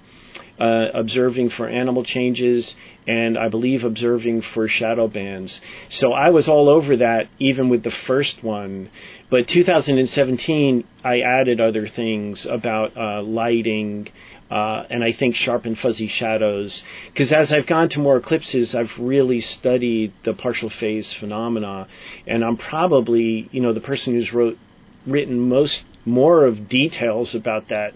uh, 0.61 0.89
observing 0.93 1.51
for 1.57 1.69
animal 1.69 2.05
changes, 2.05 2.75
and 3.07 3.39
I 3.39 3.49
believe 3.49 3.83
observing 3.83 4.43
for 4.55 4.69
shadow 4.69 5.09
bands. 5.09 5.59
So 5.89 6.13
I 6.13 6.31
was 6.31 6.49
all 6.49 6.69
over 6.69 6.99
that 6.99 7.29
even 7.39 7.71
with 7.71 7.83
the 7.83 7.93
first 8.07 8.43
one. 8.43 8.91
But 9.31 9.49
2017, 9.53 10.85
I 11.03 11.21
added 11.21 11.61
other 11.61 11.89
things 11.89 12.47
about 12.49 12.97
uh, 12.97 13.23
lighting. 13.23 14.09
Uh, 14.51 14.85
and 14.91 15.05
I 15.05 15.13
think 15.17 15.37
sharp 15.37 15.65
and 15.65 15.79
fuzzy 15.79 16.09
shadows. 16.13 16.83
Because 17.13 17.33
as 17.33 17.53
I've 17.53 17.69
gone 17.69 17.89
to 17.91 18.01
more 18.01 18.17
eclipses, 18.17 18.75
I've 18.77 18.91
really 19.01 19.41
studied 19.41 20.13
the 20.25 20.35
partial 20.35 20.73
phase 20.81 21.15
phenomena, 21.21 21.87
and 22.27 22.45
I'm 22.45 22.57
probably, 22.57 23.49
you 23.53 23.61
know, 23.61 23.73
the 23.73 23.81
person 23.81 24.13
who's 24.13 24.33
wrote 24.35 24.59
written 25.07 25.49
most 25.49 25.85
more 26.05 26.47
of 26.47 26.69
details 26.69 27.35
about 27.35 27.69
that 27.69 27.93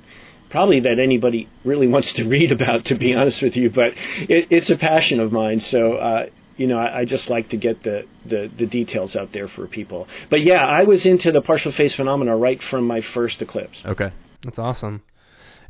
probably 0.54 0.80
that 0.80 0.98
anybody 1.02 1.48
really 1.64 1.88
wants 1.94 2.14
to 2.14 2.22
read 2.28 2.50
about 2.52 2.84
to 2.84 2.96
be 2.96 3.14
honest 3.14 3.42
with 3.42 3.56
you 3.56 3.68
but 3.68 3.90
it, 4.30 4.46
it's 4.50 4.70
a 4.70 4.78
passion 4.78 5.18
of 5.18 5.32
mine 5.32 5.58
so 5.58 5.94
uh, 5.94 6.26
you 6.56 6.66
know 6.66 6.78
I, 6.78 7.00
I 7.00 7.04
just 7.04 7.28
like 7.28 7.48
to 7.50 7.56
get 7.56 7.82
the, 7.82 8.02
the, 8.24 8.50
the 8.58 8.66
details 8.66 9.16
out 9.16 9.30
there 9.32 9.48
for 9.48 9.66
people 9.66 10.06
but 10.30 10.42
yeah 10.42 10.64
i 10.64 10.84
was 10.84 11.04
into 11.04 11.32
the 11.32 11.42
partial 11.42 11.72
phase 11.76 11.94
phenomena 11.96 12.36
right 12.36 12.60
from 12.70 12.86
my 12.86 13.00
first 13.14 13.42
eclipse 13.42 13.82
Okay. 13.84 14.12
That's 14.44 14.58
awesome. 14.58 15.02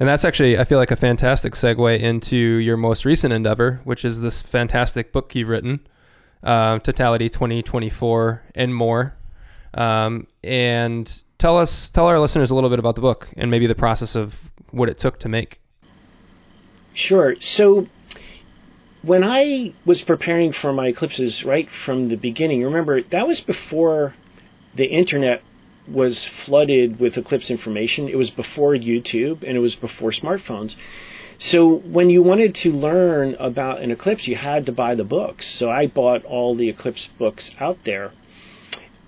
And 0.01 0.09
that's 0.09 0.25
actually, 0.25 0.59
I 0.59 0.65
feel 0.65 0.79
like, 0.79 0.91
a 0.91 0.97
fantastic 0.97 1.55
segue 1.55 2.01
into 2.01 2.37
your 2.37 2.77
most 2.77 3.05
recent 3.05 3.33
endeavor, 3.33 3.81
which 3.85 4.05
is 4.05 4.21
this 4.21 4.43
fantastic 4.43 5.13
book 5.13 5.35
you've 5.35 5.49
written, 5.49 5.87
uh, 6.43 6.81
Totality 6.81 7.29
2024 7.29 8.43
and 8.57 8.75
more. 8.75 9.15
Um, 9.73 10.27
and 10.43 11.23
tell 11.39 11.59
us, 11.59 11.91
tell 11.91 12.07
our 12.07 12.19
listeners 12.19 12.51
a 12.51 12.55
little 12.55 12.71
bit 12.71 12.81
about 12.81 12.97
the 12.97 13.01
book 13.01 13.29
and 13.37 13.51
maybe 13.51 13.69
the 13.69 13.75
process 13.77 14.17
of 14.17 14.35
what 14.75 14.89
it 14.89 14.99
took 14.99 15.19
to 15.21 15.29
make. 15.29 15.61
Sure. 16.95 17.35
So 17.41 17.87
when 19.03 19.25
I 19.25 19.75
was 19.85 20.03
preparing 20.07 20.53
for 20.53 20.73
my 20.73 20.89
eclipses 20.89 21.43
right 21.47 21.69
from 21.85 22.09
the 22.09 22.17
beginning, 22.17 22.63
remember 22.63 23.03
that 23.03 23.27
was 23.27 23.41
before 23.41 24.15
the 24.77 24.87
internet 24.87 25.43
was 25.89 26.29
flooded 26.47 26.99
with 26.99 27.17
eclipse 27.17 27.51
information. 27.51 28.09
It 28.09 28.17
was 28.17 28.31
before 28.31 28.75
YouTube 28.75 29.47
and 29.47 29.57
it 29.57 29.61
was 29.61 29.75
before 29.75 30.13
smartphones. 30.13 30.75
So 31.39 31.83
when 31.85 32.11
you 32.11 32.23
wanted 32.23 32.55
to 32.63 32.71
learn 32.71 33.35
about 33.35 33.81
an 33.83 33.91
eclipse, 33.91 34.27
you 34.27 34.37
had 34.37 34.67
to 34.67 34.73
buy 34.73 34.95
the 34.95 35.05
books. 35.05 35.57
So 35.59 35.69
I 35.69 35.87
bought 35.87 36.25
all 36.25 36.57
the 36.57 36.69
eclipse 36.69 37.09
books 37.19 37.51
out 37.61 37.79
there. 37.85 38.13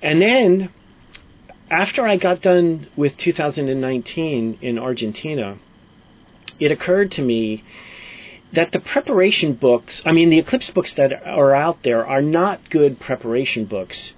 And 0.03 0.21
then 0.21 0.71
after 1.71 2.07
I 2.07 2.17
got 2.17 2.43
done 2.43 2.89
with 2.97 3.13
2019 3.23 4.59
in 4.63 4.79
Argentina, 4.79 5.59
it 6.61 6.71
occurred 6.71 7.11
to 7.13 7.23
me 7.23 7.65
that 8.55 8.71
the 8.73 8.81
preparation 8.81 9.55
books, 9.55 10.01
I 10.05 10.13
mean, 10.13 10.31
the 10.31 10.39
eclipse 10.39 10.71
books 10.75 10.95
that 10.97 11.13
are 11.25 11.55
out 11.55 11.79
there 11.83 12.07
are 12.07 12.23
not 12.23 12.71
good 12.71 13.01
preparation 13.01 13.67
books 13.67 14.13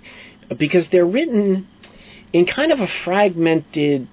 because 0.59 0.89
they're 0.93 1.07
written 1.07 1.67
in 2.33 2.47
kind 2.47 2.71
of 2.71 2.79
a 2.79 2.89
fragmented 3.05 4.09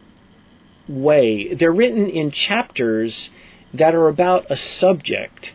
way. 0.88 1.54
They're 1.54 1.74
written 1.74 2.10
in 2.10 2.32
chapters 2.32 3.30
that 3.74 3.94
are 3.94 4.08
about 4.08 4.50
a 4.50 4.56
subject, 4.56 5.48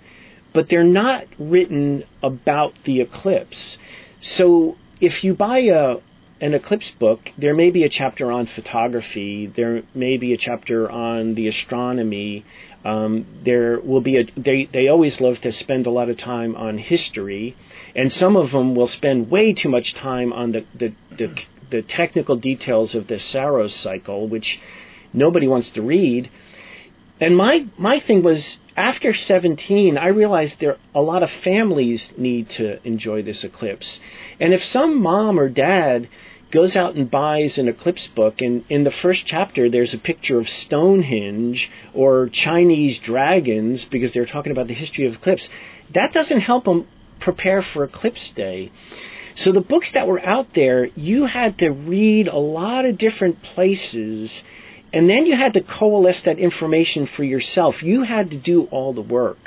but 0.52 0.66
they're 0.68 0.84
not 0.84 1.24
written 1.38 2.04
about 2.22 2.74
the 2.84 3.00
eclipse. 3.00 3.78
So 4.20 4.76
if 5.00 5.24
you 5.24 5.34
buy 5.34 5.60
a 5.60 5.96
an 6.40 6.54
eclipse 6.54 6.90
book, 6.98 7.20
there 7.36 7.54
may 7.54 7.70
be 7.70 7.84
a 7.84 7.88
chapter 7.88 8.32
on 8.32 8.46
photography. 8.54 9.52
There 9.54 9.82
may 9.94 10.16
be 10.16 10.32
a 10.32 10.38
chapter 10.38 10.90
on 10.90 11.34
the 11.34 11.48
astronomy. 11.48 12.44
Um, 12.84 13.42
there 13.44 13.78
will 13.80 14.00
be 14.00 14.18
a. 14.18 14.24
They 14.36 14.68
they 14.72 14.88
always 14.88 15.20
love 15.20 15.36
to 15.42 15.52
spend 15.52 15.86
a 15.86 15.90
lot 15.90 16.08
of 16.08 16.18
time 16.18 16.56
on 16.56 16.78
history, 16.78 17.54
and 17.94 18.10
some 18.10 18.36
of 18.36 18.52
them 18.52 18.74
will 18.74 18.86
spend 18.86 19.30
way 19.30 19.52
too 19.52 19.68
much 19.68 19.94
time 19.94 20.32
on 20.32 20.52
the 20.52 20.64
the 20.78 20.94
the, 21.10 21.34
the 21.70 21.82
technical 21.86 22.36
details 22.36 22.94
of 22.94 23.06
the 23.06 23.18
Saros 23.18 23.78
cycle, 23.82 24.26
which 24.26 24.58
nobody 25.12 25.46
wants 25.46 25.70
to 25.72 25.82
read. 25.82 26.30
And 27.20 27.36
my 27.36 27.66
my 27.76 28.00
thing 28.00 28.22
was 28.22 28.56
after 28.76 29.12
17, 29.12 29.98
I 29.98 30.08
realized 30.08 30.56
there 30.60 30.76
a 30.94 31.00
lot 31.00 31.22
of 31.22 31.28
families 31.42 32.10
need 32.16 32.48
to 32.56 32.84
enjoy 32.86 33.22
this 33.22 33.44
eclipse. 33.44 33.98
And 34.38 34.52
if 34.52 34.60
some 34.62 35.02
mom 35.02 35.38
or 35.38 35.48
dad 35.48 36.08
goes 36.52 36.76
out 36.76 36.94
and 36.94 37.10
buys 37.10 37.58
an 37.58 37.68
eclipse 37.68 38.08
book 38.14 38.34
and 38.40 38.64
in 38.68 38.82
the 38.84 38.92
first 39.02 39.22
chapter 39.26 39.70
there's 39.70 39.94
a 39.94 39.98
picture 39.98 40.38
of 40.38 40.46
Stonehenge 40.46 41.68
or 41.94 42.28
Chinese 42.32 42.98
dragons 43.04 43.86
because 43.90 44.12
they're 44.12 44.26
talking 44.26 44.52
about 44.52 44.66
the 44.66 44.74
history 44.74 45.06
of 45.06 45.14
eclipse, 45.14 45.48
that 45.94 46.12
doesn't 46.12 46.40
help 46.40 46.64
them 46.64 46.86
prepare 47.20 47.62
for 47.74 47.84
eclipse 47.84 48.32
day. 48.34 48.72
So 49.36 49.52
the 49.52 49.60
books 49.60 49.90
that 49.94 50.08
were 50.08 50.20
out 50.20 50.48
there, 50.54 50.86
you 50.86 51.26
had 51.26 51.58
to 51.58 51.70
read 51.70 52.26
a 52.26 52.36
lot 52.36 52.84
of 52.84 52.98
different 52.98 53.42
places 53.42 54.42
and 54.92 55.08
then 55.08 55.26
you 55.26 55.36
had 55.36 55.52
to 55.54 55.62
coalesce 55.62 56.22
that 56.24 56.38
information 56.38 57.08
for 57.16 57.24
yourself. 57.24 57.82
You 57.82 58.02
had 58.02 58.30
to 58.30 58.40
do 58.40 58.64
all 58.70 58.92
the 58.92 59.02
work. 59.02 59.38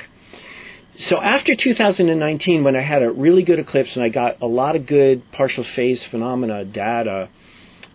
So 0.96 1.20
after 1.20 1.54
2019, 1.60 2.62
when 2.62 2.76
I 2.76 2.82
had 2.82 3.02
a 3.02 3.10
really 3.10 3.44
good 3.44 3.58
eclipse 3.58 3.96
and 3.96 4.04
I 4.04 4.08
got 4.08 4.40
a 4.40 4.46
lot 4.46 4.76
of 4.76 4.86
good 4.86 5.22
partial 5.32 5.64
phase 5.74 6.06
phenomena 6.08 6.64
data, 6.64 7.28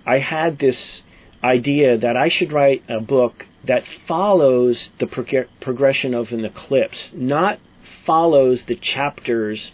I 0.06 0.20
had 0.20 0.60
this 0.60 1.02
idea 1.44 1.98
that 1.98 2.18
I 2.18 2.30
should 2.30 2.52
write 2.52 2.84
a 2.90 3.00
book 3.00 3.46
that 3.66 3.84
follows 4.08 4.90
the 5.00 5.08
prog- 5.08 5.48
progression 5.62 6.14
of 6.14 6.28
an 6.32 6.44
eclipse, 6.44 7.12
not 7.14 7.60
follows 8.06 8.64
the 8.68 8.76
chapters 8.76 9.72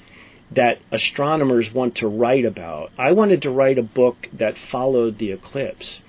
that 0.56 0.78
astronomers 0.92 1.70
want 1.74 1.96
to 1.96 2.08
write 2.08 2.46
about. 2.46 2.92
I 2.98 3.12
wanted 3.12 3.42
to 3.44 3.50
write 3.50 3.80
a 3.80 3.84
book 3.84 4.28
that 4.38 4.54
followed 4.72 5.18
the 5.18 5.32
eclipse. 5.32 6.00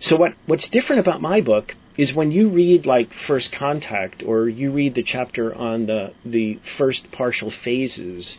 So 0.00 0.16
what 0.16 0.34
what's 0.46 0.68
different 0.68 1.00
about 1.00 1.20
my 1.20 1.40
book 1.40 1.72
is 1.96 2.14
when 2.14 2.30
you 2.30 2.48
read 2.48 2.86
like 2.86 3.08
First 3.26 3.54
Contact 3.58 4.22
or 4.24 4.48
you 4.48 4.72
read 4.72 4.94
the 4.94 5.02
chapter 5.02 5.54
on 5.54 5.86
the 5.86 6.12
the 6.24 6.60
first 6.78 7.08
partial 7.12 7.52
phases, 7.64 8.36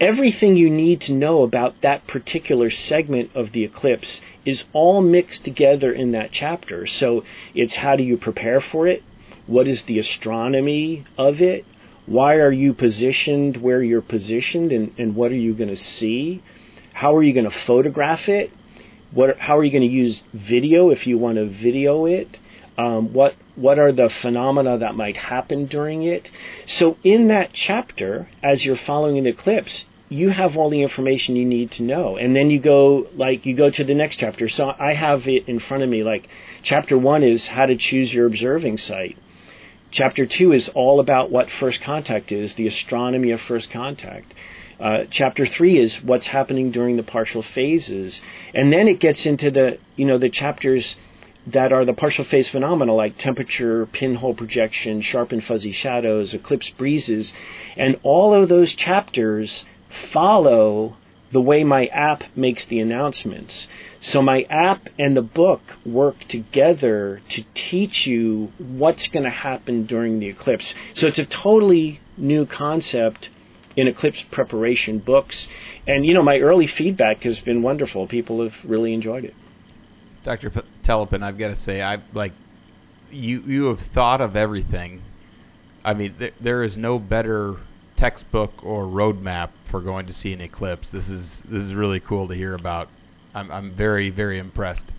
everything 0.00 0.56
you 0.56 0.70
need 0.70 1.00
to 1.02 1.12
know 1.12 1.42
about 1.42 1.74
that 1.82 2.06
particular 2.06 2.70
segment 2.70 3.30
of 3.34 3.52
the 3.52 3.64
eclipse 3.64 4.20
is 4.46 4.64
all 4.72 5.02
mixed 5.02 5.44
together 5.44 5.92
in 5.92 6.12
that 6.12 6.30
chapter. 6.32 6.86
So 6.86 7.22
it's 7.54 7.76
how 7.76 7.96
do 7.96 8.02
you 8.02 8.16
prepare 8.16 8.62
for 8.72 8.88
it? 8.88 9.02
What 9.46 9.68
is 9.68 9.84
the 9.86 9.98
astronomy 9.98 11.04
of 11.18 11.34
it? 11.40 11.64
Why 12.06 12.36
are 12.36 12.52
you 12.52 12.72
positioned 12.72 13.58
where 13.62 13.82
you're 13.82 14.00
positioned 14.00 14.72
and, 14.72 14.92
and 14.98 15.14
what 15.14 15.32
are 15.32 15.36
you 15.36 15.54
going 15.54 15.68
to 15.68 15.76
see? 15.76 16.42
How 16.94 17.14
are 17.14 17.22
you 17.22 17.34
going 17.34 17.48
to 17.48 17.66
photograph 17.66 18.26
it? 18.26 18.50
What, 19.12 19.38
how 19.38 19.58
are 19.58 19.64
you 19.64 19.72
going 19.72 19.88
to 19.88 19.94
use 19.94 20.22
video 20.32 20.90
if 20.90 21.06
you 21.06 21.18
want 21.18 21.36
to 21.36 21.46
video 21.46 22.06
it? 22.06 22.36
Um, 22.78 23.12
what 23.12 23.34
what 23.56 23.78
are 23.78 23.92
the 23.92 24.08
phenomena 24.22 24.78
that 24.78 24.94
might 24.94 25.16
happen 25.16 25.66
during 25.66 26.02
it? 26.04 26.28
So 26.66 26.96
in 27.04 27.28
that 27.28 27.50
chapter, 27.52 28.28
as 28.42 28.64
you're 28.64 28.78
following 28.86 29.22
the 29.22 29.30
eclipse, 29.30 29.84
you 30.08 30.30
have 30.30 30.52
all 30.56 30.70
the 30.70 30.82
information 30.82 31.36
you 31.36 31.44
need 31.44 31.70
to 31.72 31.82
know, 31.82 32.16
and 32.16 32.34
then 32.34 32.48
you 32.48 32.60
go 32.62 33.06
like 33.14 33.44
you 33.44 33.56
go 33.56 33.70
to 33.70 33.84
the 33.84 33.94
next 33.94 34.18
chapter. 34.18 34.48
So 34.48 34.70
I 34.78 34.94
have 34.94 35.20
it 35.26 35.48
in 35.48 35.60
front 35.60 35.82
of 35.82 35.90
me. 35.90 36.02
Like 36.02 36.26
chapter 36.64 36.96
one 36.96 37.22
is 37.22 37.48
how 37.52 37.66
to 37.66 37.76
choose 37.76 38.12
your 38.12 38.26
observing 38.26 38.78
site. 38.78 39.18
Chapter 39.92 40.26
two 40.26 40.52
is 40.52 40.70
all 40.74 41.00
about 41.00 41.30
what 41.30 41.48
first 41.58 41.80
contact 41.84 42.32
is, 42.32 42.54
the 42.56 42.68
astronomy 42.68 43.32
of 43.32 43.40
first 43.46 43.68
contact. 43.72 44.32
Uh, 44.80 45.04
chapter 45.10 45.46
three 45.46 45.78
is 45.78 45.98
what's 46.04 46.26
happening 46.26 46.70
during 46.70 46.96
the 46.96 47.02
partial 47.02 47.44
phases, 47.54 48.18
and 48.54 48.72
then 48.72 48.88
it 48.88 48.98
gets 48.98 49.26
into 49.26 49.50
the 49.50 49.78
you 49.96 50.06
know 50.06 50.18
the 50.18 50.30
chapters 50.30 50.96
that 51.52 51.72
are 51.72 51.84
the 51.84 51.92
partial 51.92 52.24
phase 52.30 52.48
phenomena 52.50 52.94
like 52.94 53.16
temperature, 53.18 53.86
pinhole 53.86 54.34
projection, 54.34 55.02
sharp 55.02 55.32
and 55.32 55.42
fuzzy 55.42 55.72
shadows, 55.72 56.32
eclipse 56.32 56.70
breezes, 56.78 57.32
and 57.76 57.98
all 58.02 58.34
of 58.34 58.48
those 58.48 58.74
chapters 58.74 59.64
follow 60.12 60.96
the 61.32 61.40
way 61.40 61.62
my 61.62 61.86
app 61.86 62.22
makes 62.34 62.66
the 62.68 62.80
announcements. 62.80 63.66
So 64.00 64.20
my 64.22 64.42
app 64.50 64.88
and 64.98 65.16
the 65.16 65.22
book 65.22 65.60
work 65.86 66.16
together 66.28 67.20
to 67.30 67.42
teach 67.70 68.06
you 68.06 68.50
what's 68.58 69.08
going 69.12 69.24
to 69.24 69.30
happen 69.30 69.86
during 69.86 70.20
the 70.20 70.28
eclipse. 70.28 70.74
So 70.94 71.06
it's 71.06 71.18
a 71.18 71.42
totally 71.42 72.00
new 72.16 72.46
concept 72.46 73.28
in 73.80 73.88
eclipse 73.88 74.22
preparation 74.30 74.98
books. 74.98 75.46
And 75.86 76.04
you 76.04 76.14
know, 76.14 76.22
my 76.22 76.38
early 76.38 76.66
feedback 76.66 77.22
has 77.22 77.40
been 77.40 77.62
wonderful. 77.62 78.06
People 78.06 78.42
have 78.42 78.52
really 78.64 78.92
enjoyed 78.92 79.24
it. 79.24 79.34
Dr. 80.22 80.50
P- 80.50 80.60
Telepun, 80.82 81.22
I've 81.22 81.38
got 81.38 81.48
to 81.48 81.56
say, 81.56 81.82
I 81.82 81.98
like 82.12 82.32
you. 83.10 83.40
You 83.40 83.64
have 83.66 83.80
thought 83.80 84.20
of 84.20 84.36
everything. 84.36 85.02
I 85.82 85.94
mean, 85.94 86.14
th- 86.18 86.34
there 86.40 86.62
is 86.62 86.76
no 86.76 86.98
better 86.98 87.56
textbook 87.96 88.52
or 88.62 88.84
roadmap 88.84 89.50
for 89.64 89.80
going 89.80 90.06
to 90.06 90.12
see 90.12 90.32
an 90.32 90.40
eclipse. 90.40 90.90
This 90.90 91.08
is 91.08 91.42
this 91.48 91.62
is 91.62 91.74
really 91.74 92.00
cool 92.00 92.28
to 92.28 92.34
hear 92.34 92.54
about. 92.54 92.88
I'm 93.34 93.50
I'm 93.50 93.72
very 93.72 94.10
very 94.10 94.38
impressed. 94.38 94.92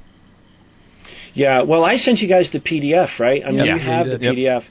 Yeah, 1.34 1.62
well, 1.64 1.84
I 1.84 1.96
sent 1.98 2.20
you 2.20 2.28
guys 2.28 2.50
the 2.52 2.60
PDF, 2.60 3.20
right? 3.20 3.42
I 3.46 3.50
mean, 3.52 3.66
Yeah, 3.66 3.76
you 3.76 3.80
have 3.80 4.08
the 4.08 4.18
did. 4.18 4.36
PDF. 4.36 4.64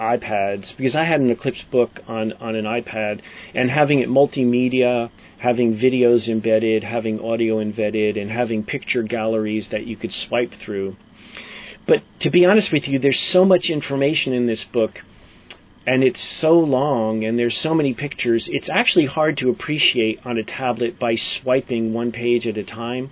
iPads 0.00 0.76
because 0.76 0.96
I 0.96 1.04
had 1.04 1.20
an 1.20 1.30
Eclipse 1.30 1.62
book 1.70 1.90
on 2.08 2.32
on 2.34 2.56
an 2.56 2.64
iPad 2.64 3.20
and 3.54 3.70
having 3.70 4.00
it 4.00 4.08
multimedia, 4.08 5.10
having 5.38 5.74
videos 5.74 6.28
embedded, 6.28 6.82
having 6.82 7.20
audio 7.20 7.60
embedded 7.60 8.16
and 8.16 8.30
having 8.30 8.64
picture 8.64 9.02
galleries 9.02 9.68
that 9.70 9.86
you 9.86 9.96
could 9.96 10.12
swipe 10.12 10.52
through. 10.64 10.96
But 11.86 11.98
to 12.20 12.30
be 12.30 12.46
honest 12.46 12.72
with 12.72 12.88
you, 12.88 12.98
there's 12.98 13.30
so 13.32 13.44
much 13.44 13.66
information 13.68 14.32
in 14.32 14.46
this 14.46 14.64
book 14.72 14.92
and 15.86 16.04
it's 16.04 16.38
so 16.40 16.52
long 16.52 17.24
and 17.24 17.38
there's 17.38 17.58
so 17.62 17.74
many 17.74 17.94
pictures, 17.94 18.48
it's 18.50 18.68
actually 18.72 19.06
hard 19.06 19.36
to 19.38 19.48
appreciate 19.48 20.20
on 20.24 20.36
a 20.38 20.44
tablet 20.44 20.98
by 20.98 21.14
swiping 21.16 21.92
one 21.92 22.12
page 22.12 22.46
at 22.46 22.58
a 22.58 22.64
time. 22.64 23.10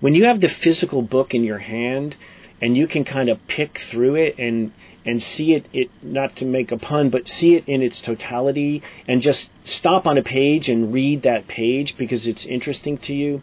When 0.00 0.14
you 0.14 0.24
have 0.24 0.40
the 0.40 0.50
physical 0.62 1.02
book 1.02 1.28
in 1.32 1.44
your 1.44 1.58
hand 1.58 2.16
and 2.60 2.76
you 2.76 2.88
can 2.88 3.04
kind 3.04 3.28
of 3.28 3.38
pick 3.46 3.78
through 3.90 4.16
it 4.16 4.38
and 4.38 4.72
and 5.04 5.22
see 5.22 5.52
it, 5.52 5.66
it 5.72 5.88
not 6.02 6.36
to 6.36 6.44
make 6.44 6.70
a 6.72 6.76
pun, 6.76 7.10
but 7.10 7.26
see 7.26 7.54
it 7.54 7.66
in 7.68 7.82
its 7.82 8.02
totality 8.04 8.82
and 9.06 9.22
just 9.22 9.48
stop 9.64 10.06
on 10.06 10.18
a 10.18 10.22
page 10.22 10.68
and 10.68 10.92
read 10.92 11.22
that 11.22 11.46
page 11.48 11.94
because 11.98 12.26
it's 12.26 12.44
interesting 12.46 12.98
to 12.98 13.12
you, 13.12 13.40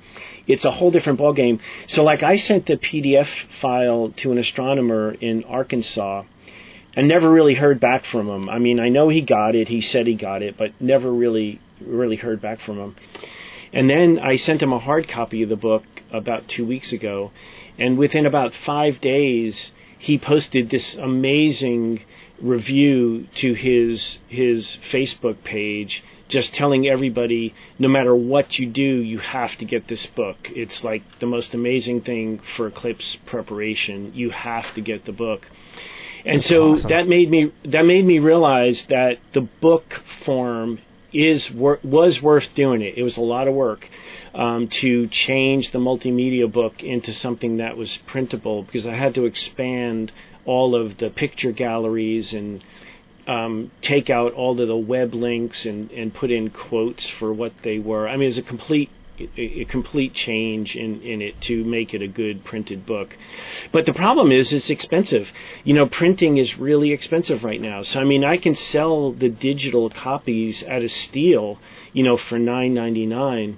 it's 0.47 0.65
a 0.65 0.71
whole 0.71 0.91
different 0.91 1.19
ballgame. 1.19 1.59
So 1.87 2.03
like 2.03 2.21
I 2.23 2.37
sent 2.37 2.67
the 2.67 2.77
PDF 2.77 3.27
file 3.61 4.13
to 4.17 4.31
an 4.31 4.37
astronomer 4.37 5.13
in 5.13 5.43
Arkansas 5.45 6.23
and 6.95 7.07
never 7.07 7.31
really 7.31 7.55
heard 7.55 7.79
back 7.79 8.03
from 8.11 8.27
him. 8.27 8.49
I 8.49 8.59
mean, 8.59 8.79
I 8.79 8.89
know 8.89 9.09
he 9.09 9.25
got 9.25 9.55
it. 9.55 9.67
He 9.67 9.81
said 9.81 10.07
he 10.07 10.15
got 10.15 10.41
it, 10.41 10.55
but 10.57 10.69
never 10.79 11.11
really 11.11 11.59
really 11.81 12.15
heard 12.15 12.41
back 12.41 12.59
from 12.65 12.77
him. 12.77 12.95
And 13.73 13.89
then 13.89 14.19
I 14.19 14.37
sent 14.37 14.61
him 14.61 14.71
a 14.71 14.79
hard 14.79 15.09
copy 15.13 15.43
of 15.43 15.49
the 15.49 15.57
book 15.57 15.83
about 16.11 16.43
2 16.55 16.65
weeks 16.65 16.93
ago, 16.93 17.31
and 17.77 17.97
within 17.97 18.25
about 18.25 18.51
5 18.65 19.01
days 19.01 19.71
he 19.99 20.17
posted 20.17 20.69
this 20.69 20.95
amazing 21.01 22.01
review 22.41 23.25
to 23.41 23.53
his 23.53 24.17
his 24.27 24.77
Facebook 24.93 25.43
page 25.43 26.03
just 26.27 26.53
telling 26.53 26.87
everybody 26.87 27.53
no 27.79 27.87
matter 27.87 28.15
what 28.15 28.53
you 28.53 28.69
do 28.69 28.81
you 28.81 29.19
have 29.19 29.57
to 29.57 29.65
get 29.65 29.87
this 29.87 30.07
book 30.15 30.37
it's 30.47 30.81
like 30.83 31.01
the 31.19 31.25
most 31.25 31.53
amazing 31.53 32.01
thing 32.01 32.41
for 32.57 32.67
eclipse 32.67 33.17
preparation 33.25 34.11
you 34.13 34.31
have 34.31 34.65
to 34.73 34.81
get 34.81 35.05
the 35.05 35.11
book 35.13 35.43
and 36.25 36.43
so 36.43 36.71
awesome. 36.71 36.89
that 36.89 37.07
made 37.07 37.29
me 37.29 37.51
that 37.63 37.83
made 37.83 38.03
me 38.03 38.19
realize 38.19 38.83
that 38.89 39.19
the 39.33 39.47
book 39.61 39.83
form 40.25 40.79
is 41.13 41.49
wor- 41.55 41.79
was 41.83 42.19
worth 42.21 42.43
doing 42.55 42.81
it. 42.81 42.97
It 42.97 43.03
was 43.03 43.17
a 43.17 43.21
lot 43.21 43.47
of 43.47 43.53
work 43.53 43.85
um, 44.35 44.67
to 44.81 45.07
change 45.09 45.69
the 45.71 45.79
multimedia 45.79 46.51
book 46.51 46.73
into 46.81 47.11
something 47.13 47.57
that 47.57 47.77
was 47.77 47.97
printable 48.11 48.63
because 48.63 48.85
I 48.85 48.95
had 48.95 49.13
to 49.15 49.25
expand 49.25 50.11
all 50.45 50.75
of 50.75 50.97
the 50.97 51.09
picture 51.09 51.53
galleries 51.53 52.33
and 52.33 52.63
um, 53.27 53.71
take 53.81 54.09
out 54.09 54.33
all 54.33 54.59
of 54.59 54.67
the 54.67 54.77
web 54.77 55.13
links 55.13 55.65
and, 55.65 55.89
and 55.91 56.13
put 56.13 56.31
in 56.31 56.51
quotes 56.51 57.11
for 57.17 57.33
what 57.33 57.53
they 57.63 57.79
were. 57.79 58.07
I 58.07 58.17
mean, 58.17 58.29
it's 58.29 58.37
a 58.37 58.47
complete 58.47 58.89
a, 59.37 59.61
a 59.61 59.65
complete 59.65 60.13
change 60.13 60.75
in, 60.75 61.01
in 61.01 61.21
it 61.21 61.35
to 61.47 61.63
make 61.63 61.93
it 61.93 62.01
a 62.01 62.07
good 62.07 62.43
printed 62.43 62.85
book. 62.85 63.09
But 63.71 63.85
the 63.85 63.93
problem 63.93 64.31
is 64.31 64.51
it's 64.51 64.69
expensive. 64.69 65.23
You 65.63 65.73
know, 65.73 65.87
printing 65.87 66.37
is 66.37 66.53
really 66.59 66.91
expensive 66.91 67.43
right 67.43 67.61
now. 67.61 67.81
So 67.83 67.99
I 67.99 68.03
mean, 68.03 68.23
I 68.23 68.37
can 68.37 68.55
sell 68.55 69.11
the 69.13 69.29
digital 69.29 69.89
copies 69.89 70.63
at 70.67 70.81
a 70.81 70.89
steal, 70.89 71.57
you 71.93 72.03
know, 72.03 72.17
for 72.29 72.37
nine 72.39 72.73
ninety 72.73 73.05
nine. 73.05 73.57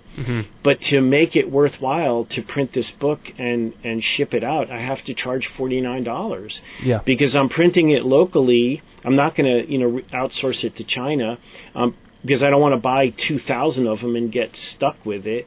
But 0.64 0.80
to 0.90 1.02
make 1.02 1.36
it 1.36 1.50
worthwhile 1.52 2.26
to 2.32 2.42
print 2.42 2.72
this 2.74 2.92
book 3.00 3.20
and 3.38 3.74
and 3.84 4.04
ship 4.04 4.34
it 4.34 4.44
out, 4.44 4.70
I 4.72 4.80
have 4.82 5.04
to 5.06 5.14
charge 5.14 5.48
forty 5.58 5.82
nine 5.82 6.04
dollars 6.04 6.60
Yeah. 6.84 7.02
because 7.06 7.36
I'm 7.36 7.50
printing 7.50 7.92
it 7.92 8.04
locally. 8.04 8.82
I'm 9.06 9.16
not 9.16 9.36
going 9.38 9.46
to, 9.46 9.72
you 9.72 9.78
know, 9.78 10.02
outsource 10.14 10.64
it 10.64 10.76
to 10.78 10.84
China. 10.84 11.38
Um, 11.76 11.96
because 12.28 12.44
I 12.44 12.50
don't 12.50 12.62
want 12.62 12.74
to 12.76 12.82
buy 12.82 13.14
2,000 13.28 13.88
of 13.88 14.00
them 14.02 14.16
and 14.16 14.32
get 14.32 14.50
stuck 14.54 15.06
with 15.06 15.26
it. 15.26 15.46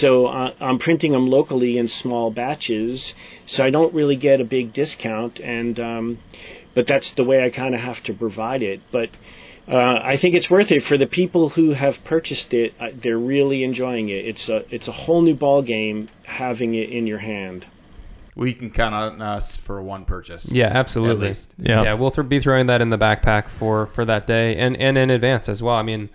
So 0.00 0.26
uh, 0.26 0.52
I'm 0.60 0.78
printing 0.78 1.12
them 1.12 1.26
locally 1.28 1.76
in 1.76 1.88
small 1.88 2.30
batches, 2.30 3.12
so 3.46 3.64
I 3.64 3.70
don't 3.70 3.92
really 3.92 4.16
get 4.16 4.40
a 4.40 4.44
big 4.44 4.72
discount. 4.72 5.38
And 5.40 5.78
um, 5.80 6.18
but 6.74 6.86
that's 6.86 7.12
the 7.16 7.24
way 7.24 7.42
I 7.44 7.50
kind 7.50 7.74
of 7.74 7.80
have 7.80 8.02
to 8.04 8.14
provide 8.14 8.62
it. 8.62 8.80
But 8.92 9.08
uh, 9.68 9.76
I 9.76 10.16
think 10.20 10.34
it's 10.34 10.50
worth 10.50 10.70
it 10.70 10.84
for 10.88 10.96
the 10.96 11.06
people 11.06 11.50
who 11.50 11.74
have 11.74 11.94
purchased 12.04 12.52
it. 12.52 12.72
Uh, 12.80 12.86
they're 13.02 13.18
really 13.18 13.62
enjoying 13.64 14.08
it. 14.08 14.24
It's 14.26 14.48
a 14.48 14.62
it's 14.74 14.88
a 14.88 14.92
whole 14.92 15.22
new 15.22 15.34
ball 15.34 15.62
game 15.62 16.08
having 16.24 16.74
it 16.74 16.90
in 16.90 17.06
your 17.06 17.18
hand. 17.18 17.66
We 18.36 18.54
can 18.54 18.70
count 18.70 18.94
on 18.94 19.20
us 19.20 19.56
for 19.56 19.82
one 19.82 20.04
purchase. 20.04 20.50
Yeah, 20.50 20.66
absolutely. 20.66 21.28
least. 21.28 21.54
Yeah. 21.58 21.82
yeah, 21.82 21.92
we'll 21.94 22.10
th- 22.10 22.28
be 22.28 22.40
throwing 22.40 22.66
that 22.66 22.80
in 22.80 22.90
the 22.90 22.98
backpack 22.98 23.48
for 23.48 23.86
for 23.86 24.04
that 24.04 24.26
day 24.26 24.56
and 24.56 24.76
and 24.76 24.96
in 24.96 25.10
advance 25.10 25.48
as 25.48 25.62
well. 25.62 25.74
I 25.74 25.82
mean, 25.82 26.10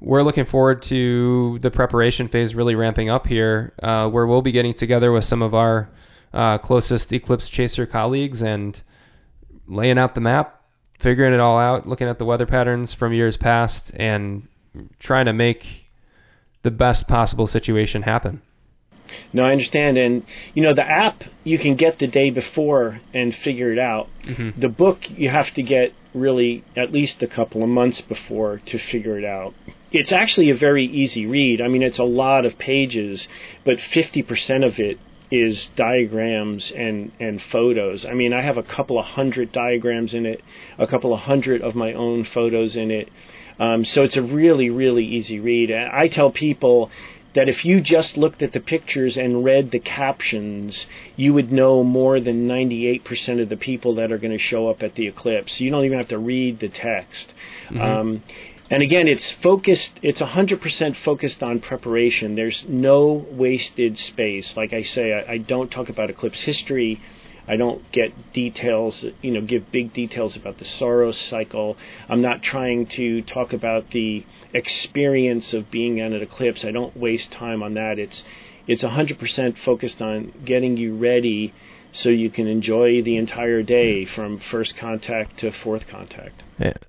we're 0.00 0.22
looking 0.22 0.44
forward 0.44 0.82
to 0.82 1.58
the 1.60 1.70
preparation 1.70 2.28
phase 2.28 2.54
really 2.54 2.74
ramping 2.74 3.10
up 3.10 3.26
here, 3.26 3.72
uh, 3.82 4.08
where 4.08 4.26
we'll 4.26 4.42
be 4.42 4.52
getting 4.52 4.74
together 4.74 5.12
with 5.12 5.24
some 5.24 5.42
of 5.42 5.54
our 5.54 5.90
uh, 6.32 6.58
closest 6.58 7.12
Eclipse 7.12 7.48
Chaser 7.48 7.86
colleagues 7.86 8.42
and 8.42 8.82
laying 9.66 9.98
out 9.98 10.14
the 10.14 10.20
map, 10.20 10.62
figuring 10.98 11.32
it 11.32 11.40
all 11.40 11.58
out, 11.58 11.86
looking 11.86 12.08
at 12.08 12.18
the 12.18 12.24
weather 12.24 12.46
patterns 12.46 12.92
from 12.92 13.12
years 13.12 13.36
past, 13.36 13.92
and 13.96 14.48
trying 14.98 15.26
to 15.26 15.32
make 15.32 15.90
the 16.62 16.70
best 16.70 17.08
possible 17.08 17.46
situation 17.46 18.02
happen. 18.02 18.42
No, 19.32 19.44
I 19.44 19.52
understand. 19.52 19.98
And, 19.98 20.24
you 20.54 20.62
know, 20.62 20.74
the 20.74 20.88
app 20.88 21.22
you 21.44 21.58
can 21.58 21.76
get 21.76 21.98
the 21.98 22.06
day 22.06 22.30
before 22.30 23.00
and 23.12 23.34
figure 23.44 23.72
it 23.72 23.78
out. 23.78 24.08
The 24.60 24.68
book 24.68 24.98
you 25.08 25.30
have 25.30 25.52
to 25.54 25.62
get 25.62 25.92
really 26.14 26.64
at 26.76 26.92
least 26.92 27.22
a 27.22 27.26
couple 27.26 27.62
of 27.62 27.68
months 27.68 28.02
before 28.08 28.60
to 28.66 28.78
figure 28.90 29.18
it 29.18 29.24
out. 29.24 29.54
It's 29.92 30.12
actually 30.12 30.50
a 30.50 30.56
very 30.56 30.84
easy 30.84 31.26
read. 31.26 31.60
I 31.60 31.68
mean, 31.68 31.82
it's 31.82 31.98
a 31.98 32.04
lot 32.04 32.44
of 32.44 32.58
pages, 32.58 33.26
but 33.64 33.76
50% 33.94 34.66
of 34.66 34.74
it 34.78 34.98
is 35.30 35.68
diagrams 35.76 36.72
and, 36.76 37.12
and 37.20 37.40
photos. 37.52 38.04
I 38.08 38.14
mean, 38.14 38.32
I 38.32 38.42
have 38.42 38.56
a 38.56 38.62
couple 38.62 38.98
of 38.98 39.04
hundred 39.04 39.52
diagrams 39.52 40.12
in 40.12 40.26
it, 40.26 40.42
a 40.78 40.86
couple 40.86 41.14
of 41.14 41.20
hundred 41.20 41.62
of 41.62 41.74
my 41.74 41.92
own 41.92 42.26
photos 42.34 42.76
in 42.76 42.90
it. 42.90 43.08
Um, 43.58 43.84
so 43.84 44.02
it's 44.02 44.16
a 44.16 44.22
really, 44.22 44.70
really 44.70 45.04
easy 45.04 45.38
read. 45.38 45.70
I 45.70 46.08
tell 46.10 46.32
people 46.32 46.90
that 47.34 47.48
if 47.48 47.64
you 47.64 47.80
just 47.80 48.16
looked 48.16 48.42
at 48.42 48.52
the 48.52 48.60
pictures 48.60 49.16
and 49.16 49.44
read 49.44 49.70
the 49.70 49.78
captions, 49.78 50.86
you 51.16 51.32
would 51.32 51.52
know 51.52 51.84
more 51.84 52.20
than 52.20 52.48
98% 52.48 53.40
of 53.40 53.48
the 53.48 53.56
people 53.56 53.94
that 53.94 54.10
are 54.10 54.18
going 54.18 54.36
to 54.36 54.38
show 54.38 54.68
up 54.68 54.82
at 54.82 54.94
the 54.94 55.06
eclipse. 55.06 55.56
You 55.58 55.70
don't 55.70 55.84
even 55.84 55.98
have 55.98 56.08
to 56.08 56.18
read 56.18 56.60
the 56.60 56.68
text. 56.68 57.32
Um, 57.80 58.22
and 58.70 58.82
again, 58.84 59.08
it's 59.08 59.34
focused, 59.42 59.98
it's 60.00 60.20
100% 60.20 61.04
focused 61.04 61.42
on 61.42 61.60
preparation. 61.60 62.36
There's 62.36 62.64
no 62.68 63.26
wasted 63.30 63.96
space. 63.96 64.54
Like 64.56 64.72
I 64.72 64.82
say, 64.82 65.12
I, 65.12 65.32
I 65.32 65.38
don't 65.38 65.70
talk 65.70 65.88
about 65.88 66.08
eclipse 66.08 66.40
history. 66.44 67.00
I 67.50 67.56
don't 67.56 67.82
get 67.90 68.12
details, 68.32 69.04
you 69.22 69.32
know, 69.32 69.40
give 69.40 69.72
big 69.72 69.92
details 69.92 70.36
about 70.36 70.58
the 70.58 70.64
Saros 70.64 71.18
cycle. 71.28 71.76
I'm 72.08 72.22
not 72.22 72.44
trying 72.44 72.86
to 72.96 73.22
talk 73.22 73.52
about 73.52 73.90
the 73.90 74.24
experience 74.54 75.52
of 75.52 75.68
being 75.68 75.98
at 75.98 76.12
an 76.12 76.22
eclipse. 76.22 76.64
I 76.64 76.70
don't 76.70 76.96
waste 76.96 77.32
time 77.32 77.64
on 77.64 77.74
that. 77.74 77.98
It's 77.98 78.22
it's 78.68 78.84
100% 78.84 79.56
focused 79.64 80.00
on 80.00 80.32
getting 80.44 80.76
you 80.76 80.96
ready 80.96 81.52
so 81.92 82.08
you 82.08 82.30
can 82.30 82.46
enjoy 82.46 83.02
the 83.02 83.16
entire 83.16 83.64
day 83.64 84.06
from 84.14 84.40
first 84.52 84.74
contact 84.78 85.40
to 85.40 85.50
fourth 85.64 85.88
contact. 85.90 86.44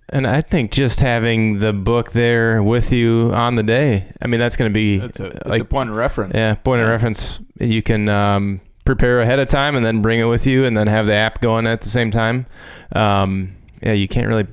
And 0.10 0.28
I 0.28 0.42
think 0.42 0.72
just 0.72 1.00
having 1.00 1.58
the 1.58 1.74
book 1.74 2.12
there 2.12 2.62
with 2.62 2.92
you 2.92 3.32
on 3.34 3.56
the 3.56 3.64
day, 3.64 4.14
I 4.22 4.28
mean, 4.28 4.40
that's 4.40 4.58
going 4.58 4.70
to 4.70 4.74
be 4.74 5.00
That's 5.00 5.20
a, 5.20 5.30
that's 5.30 5.48
like 5.48 5.62
a 5.62 5.66
point 5.66 5.90
of 5.90 5.96
reference. 5.96 6.34
Yeah, 6.36 6.54
point 6.54 6.84
of 6.84 6.88
reference. 6.88 7.40
You 7.60 7.82
can 7.82 8.10
um, 8.10 8.62
prepare 8.96 9.22
ahead 9.22 9.40
of 9.40 9.48
time 9.48 9.76
and 9.78 9.86
then 9.86 10.02
bring 10.02 10.20
it 10.20 10.26
with 10.26 10.46
you, 10.46 10.66
and 10.66 10.76
then 10.76 10.88
have 10.88 11.06
the 11.06 11.14
app 11.14 11.40
going 11.42 11.66
at 11.66 11.82
the 11.82 11.90
same 11.90 12.12
time. 12.12 12.46
Um, 12.94 13.56
yeah, 13.82 13.94
you 13.94 14.08
can't 14.08 14.28
really 14.28 14.48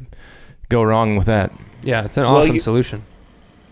go 0.69 0.82
wrong 0.82 1.16
with 1.16 1.27
that. 1.27 1.51
Yeah, 1.82 2.05
it's 2.05 2.16
an 2.16 2.23
Well, 2.23 2.36
awesome 2.36 2.55
you- 2.55 2.60
solution. 2.60 3.02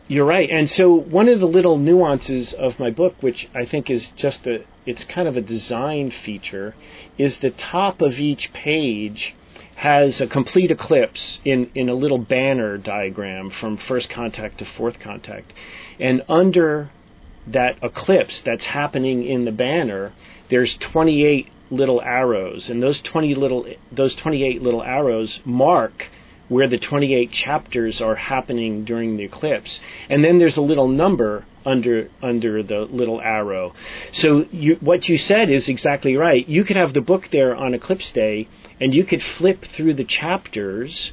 You're 0.09 0.25
right. 0.27 0.49
And 0.49 0.69
so 0.69 0.93
one 0.95 1.29
of 1.29 1.41
the 1.41 1.47
little 1.47 1.79
nuances 1.79 2.55
of 2.57 2.79
my 2.79 2.91
book, 2.91 3.15
which 3.23 3.49
I 3.57 3.65
think 3.67 3.91
is 3.91 4.07
just 4.17 4.47
a, 4.47 4.59
it's 4.87 5.05
kind 5.13 5.27
of 5.27 5.37
a 5.37 5.41
design 5.41 6.13
feature, 6.25 6.77
is 7.19 7.39
the 7.43 7.51
top 7.51 8.01
of 8.01 8.13
each 8.13 8.51
page 8.55 9.35
has 9.77 10.21
a 10.21 10.27
complete 10.29 10.71
eclipse 10.71 11.39
in, 11.45 11.71
in 11.75 11.89
a 11.89 11.95
little 11.95 12.19
banner 12.19 12.79
diagram 12.79 13.51
from 13.61 13.77
first 13.89 14.09
contact 14.09 14.59
to 14.61 14.65
fourth 14.77 15.01
contact. 15.03 15.53
And 15.99 16.23
under 16.29 16.91
that 17.53 17.79
eclipse 17.83 18.43
that's 18.45 18.67
happening 18.67 19.25
in 19.27 19.45
the 19.45 19.53
banner, 19.53 20.13
there's 20.51 20.79
28 20.93 21.49
little 21.71 22.01
arrows, 22.01 22.69
and 22.69 22.83
those 22.83 23.01
20 23.11 23.35
little 23.35 23.67
those 23.91 24.17
28 24.23 24.63
little 24.63 24.83
arrows 24.83 25.41
mark 25.45 26.05
where 26.49 26.69
the 26.69 26.79
28 26.79 27.31
chapters 27.33 28.01
are 28.01 28.15
happening 28.15 28.85
during 28.85 29.17
the 29.17 29.25
eclipse. 29.25 29.81
And 30.09 30.23
then 30.23 30.39
there's 30.39 30.57
a 30.57 30.61
little 30.61 30.89
number 30.89 31.45
under 31.65 32.09
under 32.23 32.63
the 32.63 32.87
little 32.89 33.21
arrow. 33.21 33.75
So 34.13 34.45
you, 34.53 34.77
what 34.81 35.05
you 35.05 35.19
said 35.19 35.51
is 35.51 35.69
exactly 35.69 36.15
right. 36.15 36.47
You 36.49 36.65
could 36.65 36.77
have 36.77 36.95
the 36.95 37.01
book 37.01 37.25
there 37.33 37.55
on 37.55 37.75
eclipse 37.75 38.13
day 38.15 38.49
and 38.81 38.95
you 38.95 39.05
could 39.05 39.23
flip 39.39 39.63
through 39.77 39.95
the 39.95 40.05
chapters 40.05 41.13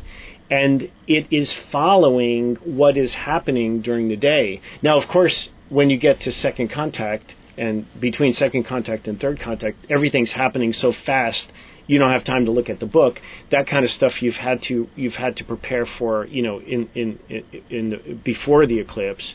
and 0.52 0.84
it 1.08 1.28
is 1.32 1.54
following 1.72 2.56
what 2.64 2.96
is 2.98 3.14
happening 3.14 3.82
during 3.82 4.10
the 4.10 4.18
day. 4.18 4.62
Now, 4.84 5.02
of 5.02 5.10
course, 5.10 5.50
when 5.70 5.90
you 5.90 6.00
get 6.00 6.20
to 6.22 6.32
second 6.32 6.72
contact 6.72 7.34
and 7.58 7.86
between 8.00 8.34
second 8.34 8.66
contact 8.66 9.08
and 9.08 9.20
third 9.20 9.40
contact, 9.40 9.78
everything's 9.90 10.34
happening 10.34 10.74
so 10.74 10.94
fast 11.06 11.52
you 11.88 12.00
don't 12.00 12.12
have 12.12 12.24
time 12.24 12.46
to 12.46 12.52
look 12.52 12.70
at 12.70 12.80
the 12.80 12.86
book. 12.86 13.16
That 13.52 13.68
kind 13.68 13.84
of 13.84 13.92
stuff 13.92 14.22
you've 14.22 14.36
had 14.36 14.60
to 14.68 14.88
you've 14.96 15.14
had 15.14 15.36
to 15.38 15.44
prepare 15.44 15.86
for, 16.00 16.26
you 16.28 16.42
know, 16.42 16.60
in 16.60 16.90
in 16.96 17.20
in, 17.30 17.44
in 17.70 17.90
the, 17.90 18.20
before 18.24 18.66
the 18.66 18.80
eclipse. 18.80 19.34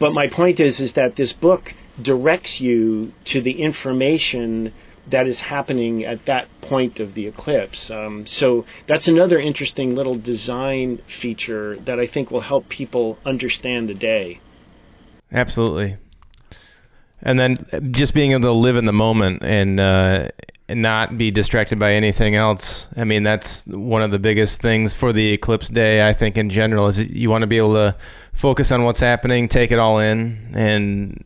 But 0.00 0.12
my 0.12 0.26
point 0.28 0.60
is 0.60 0.80
is 0.80 0.92
that 0.94 1.14
this 1.16 1.32
book 1.32 1.62
directs 2.02 2.58
you 2.60 3.12
to 3.26 3.40
the 3.40 3.62
information 3.62 4.72
that 5.10 5.26
is 5.26 5.38
happening 5.38 6.04
at 6.04 6.18
that 6.26 6.48
point 6.62 6.98
of 6.98 7.14
the 7.14 7.26
eclipse. 7.26 7.90
Um, 7.92 8.24
so 8.26 8.64
that's 8.88 9.06
another 9.06 9.38
interesting 9.38 9.94
little 9.94 10.18
design 10.18 11.00
feature 11.20 11.76
that 11.84 12.00
I 12.00 12.06
think 12.12 12.30
will 12.30 12.40
help 12.40 12.68
people 12.68 13.18
understand 13.24 13.88
the 13.88 13.94
day. 13.94 14.40
Absolutely. 15.32 15.96
And 17.22 17.38
then 17.38 17.56
just 17.90 18.14
being 18.14 18.32
able 18.32 18.42
to 18.42 18.52
live 18.52 18.76
in 18.76 18.84
the 18.84 18.92
moment 18.92 19.42
and 19.42 19.80
uh, 19.80 20.28
and 20.68 20.82
not 20.82 21.18
be 21.18 21.30
distracted 21.30 21.78
by 21.78 21.92
anything 21.92 22.34
else. 22.34 22.88
I 22.96 23.04
mean, 23.04 23.22
that's 23.22 23.66
one 23.66 24.02
of 24.02 24.10
the 24.10 24.18
biggest 24.18 24.62
things 24.62 24.94
for 24.94 25.12
the 25.12 25.32
eclipse 25.32 25.68
day. 25.68 26.06
I 26.06 26.12
think 26.12 26.38
in 26.38 26.48
general 26.50 26.86
is 26.86 27.06
you 27.08 27.30
want 27.30 27.42
to 27.42 27.46
be 27.46 27.58
able 27.58 27.74
to 27.74 27.96
focus 28.32 28.72
on 28.72 28.84
what's 28.84 29.00
happening, 29.00 29.48
take 29.48 29.72
it 29.72 29.78
all 29.78 29.98
in, 29.98 30.52
and 30.54 31.24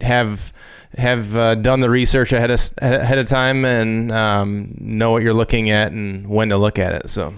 have 0.00 0.52
have 0.96 1.36
uh, 1.36 1.56
done 1.56 1.80
the 1.80 1.90
research 1.90 2.32
ahead 2.32 2.50
of 2.50 2.60
ahead 2.78 3.18
of 3.18 3.26
time 3.26 3.64
and 3.64 4.12
um, 4.12 4.74
know 4.78 5.10
what 5.10 5.22
you're 5.22 5.34
looking 5.34 5.70
at 5.70 5.92
and 5.92 6.28
when 6.28 6.48
to 6.48 6.56
look 6.56 6.78
at 6.78 6.92
it. 6.92 7.10
So. 7.10 7.34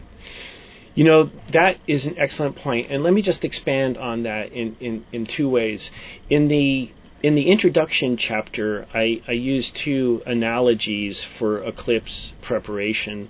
You 0.97 1.05
know, 1.05 1.31
that 1.53 1.77
is 1.87 2.07
an 2.07 2.17
excellent 2.19 2.57
point. 2.57 2.91
And 2.91 3.03
let 3.03 3.13
me 3.13 3.21
just 3.21 3.45
expand 3.45 3.99
on 3.99 4.23
that 4.23 4.51
in, 4.53 4.77
in, 4.81 5.05
in 5.13 5.29
two 5.37 5.49
ways. 5.49 5.91
In 6.31 6.49
the 6.49 6.91
in 7.23 7.35
the 7.35 7.51
introduction 7.51 8.17
chapter, 8.17 8.87
I, 8.95 9.21
I 9.27 9.33
use 9.33 9.73
two 9.85 10.23
analogies 10.27 11.25
for 11.39 11.65
eclipse 11.65 12.33
preparation. 12.47 13.29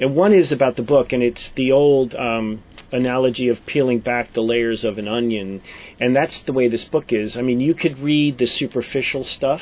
And 0.00 0.14
one 0.14 0.32
is 0.32 0.52
about 0.52 0.76
the 0.76 0.82
book, 0.82 1.12
and 1.12 1.22
it's 1.22 1.50
the 1.56 1.72
old 1.72 2.14
um, 2.14 2.62
analogy 2.92 3.48
of 3.48 3.58
peeling 3.66 4.00
back 4.00 4.32
the 4.34 4.42
layers 4.42 4.84
of 4.84 4.98
an 4.98 5.08
onion. 5.08 5.60
And 6.00 6.14
that's 6.14 6.40
the 6.46 6.52
way 6.52 6.68
this 6.68 6.84
book 6.90 7.06
is. 7.08 7.36
I 7.36 7.42
mean, 7.42 7.60
you 7.60 7.74
could 7.74 7.98
read 7.98 8.38
the 8.38 8.46
superficial 8.46 9.24
stuff, 9.24 9.60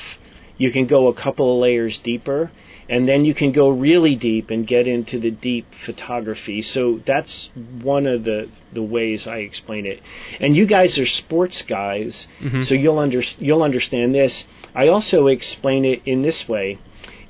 you 0.57 0.71
can 0.71 0.87
go 0.87 1.09
a 1.09 1.15
couple 1.15 1.55
of 1.55 1.61
layers 1.61 1.99
deeper, 2.05 2.53
and 2.89 3.09
then 3.09 3.25
you 3.25 3.35
can 3.35 3.53
go 3.53 3.69
really 3.71 4.17
deep 4.17 4.51
and 4.51 4.67
get 4.67 4.87
into 4.87 5.19
the 5.19 5.31
deep 5.31 5.67
photography. 5.87 6.63
So 6.63 7.01
that's 7.07 7.49
one 7.83 8.07
of 8.07 8.25
the 8.25 8.51
the 8.73 8.83
ways 8.83 9.27
I 9.29 9.39
explain 9.39 9.87
it. 9.87 10.01
And 10.41 10.55
you 10.55 10.67
guys 10.67 10.99
are 10.99 11.07
sports 11.07 11.63
guys, 11.69 12.27
mm-hmm. 12.43 12.63
so 12.63 12.75
you'll 12.75 12.99
under 12.99 13.23
you'll 13.39 13.63
understand 13.63 14.15
this. 14.15 14.45
I 14.75 14.89
also 14.89 15.29
explain 15.29 15.85
it 15.85 16.03
in 16.05 16.23
this 16.23 16.45
way, 16.49 16.79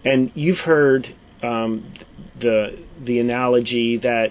and 0.05 0.33
you've 0.35 0.59
heard 0.59 1.07
um, 1.43 1.95
the 2.41 2.85
the 3.05 3.19
analogy 3.21 3.99
that 4.03 4.29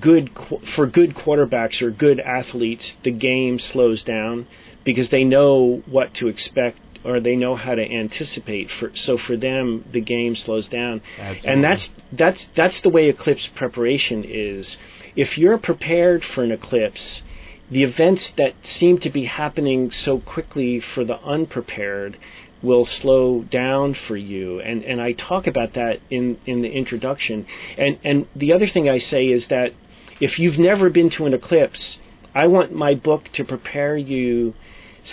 good 0.00 0.30
for 0.74 0.86
good 0.86 1.14
quarterbacks 1.14 1.82
or 1.82 1.90
good 1.90 2.20
athletes, 2.20 2.94
the 3.04 3.12
game 3.12 3.58
slows 3.58 4.02
down 4.02 4.46
because 4.84 5.10
they 5.10 5.24
know 5.24 5.82
what 5.86 6.14
to 6.14 6.28
expect 6.28 6.78
or 7.06 7.20
they 7.20 7.36
know 7.36 7.54
how 7.54 7.74
to 7.74 7.82
anticipate. 7.82 8.68
For, 8.80 8.90
so 8.94 9.18
for 9.26 9.36
them, 9.36 9.84
the 9.92 10.00
game 10.00 10.34
slows 10.34 10.68
down, 10.68 11.02
Absolutely. 11.18 11.52
and 11.52 11.64
that's 11.64 11.88
that's 12.12 12.46
that's 12.56 12.80
the 12.82 12.90
way 12.90 13.08
eclipse 13.08 13.48
preparation 13.56 14.24
is. 14.26 14.76
If 15.14 15.38
you're 15.38 15.58
prepared 15.58 16.22
for 16.34 16.44
an 16.44 16.52
eclipse, 16.52 17.22
the 17.70 17.82
events 17.82 18.32
that 18.36 18.52
seem 18.62 18.98
to 18.98 19.10
be 19.10 19.24
happening 19.24 19.90
so 19.90 20.20
quickly 20.20 20.82
for 20.94 21.04
the 21.04 21.18
unprepared 21.20 22.18
will 22.62 22.86
slow 22.86 23.44
down 23.50 23.94
for 24.08 24.16
you 24.16 24.60
and 24.60 24.82
and 24.82 25.00
I 25.00 25.12
talk 25.12 25.46
about 25.46 25.74
that 25.74 25.98
in 26.10 26.38
in 26.46 26.62
the 26.62 26.70
introduction 26.70 27.46
and 27.76 27.98
and 28.02 28.26
the 28.34 28.52
other 28.52 28.66
thing 28.72 28.88
I 28.88 28.98
say 28.98 29.24
is 29.24 29.46
that 29.48 29.72
if 30.20 30.38
you've 30.38 30.58
never 30.58 30.88
been 30.88 31.10
to 31.18 31.26
an 31.26 31.34
eclipse 31.34 31.98
I 32.34 32.46
want 32.46 32.72
my 32.72 32.94
book 32.94 33.24
to 33.34 33.44
prepare 33.44 33.96
you 33.96 34.54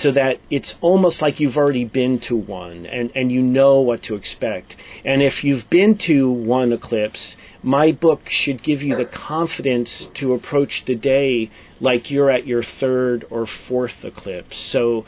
so 0.02 0.12
that 0.12 0.38
it's 0.50 0.74
almost 0.82 1.22
like 1.22 1.40
you've 1.40 1.56
already 1.56 1.86
been 1.86 2.20
to 2.28 2.36
one 2.36 2.86
and, 2.86 3.12
and 3.16 3.32
you 3.32 3.42
know 3.42 3.80
what 3.80 4.02
to 4.04 4.16
expect. 4.16 4.76
And 5.06 5.22
if 5.22 5.44
you've 5.44 5.70
been 5.70 6.00
to 6.08 6.30
one 6.32 6.74
eclipse, 6.74 7.36
my 7.62 7.92
book 7.92 8.22
should 8.30 8.64
give 8.64 8.82
you 8.82 8.96
the 8.96 9.06
confidence 9.06 10.08
to 10.16 10.34
approach 10.34 10.84
the 10.88 10.96
day 10.96 11.52
like 11.80 12.10
you're 12.10 12.32
at 12.32 12.48
your 12.48 12.64
third 12.80 13.26
or 13.30 13.48
fourth 13.68 14.04
eclipse. 14.04 14.56
So 14.72 15.06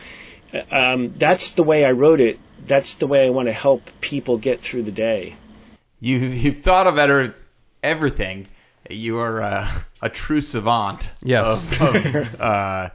um, 0.72 1.16
that's 1.20 1.52
the 1.56 1.64
way 1.64 1.84
I 1.84 1.92
wrote 1.92 2.22
it. 2.22 2.38
That's 2.68 2.96
the 3.00 3.08
way 3.08 3.26
I 3.26 3.30
want 3.30 3.48
to 3.48 3.54
help 3.54 3.82
people 4.02 4.38
get 4.38 4.60
through 4.62 4.84
the 4.84 4.92
day. 4.92 5.36
You, 6.00 6.18
you've 6.18 6.60
thought 6.60 6.88
of 6.88 7.34
everything. 7.82 8.48
You 8.90 9.18
are 9.18 9.40
a, 9.40 9.86
a 10.02 10.10
true 10.10 10.42
savant 10.42 11.12
yes. 11.24 11.68
of, 11.80 11.96
of 11.96 12.40
uh, 12.40 12.90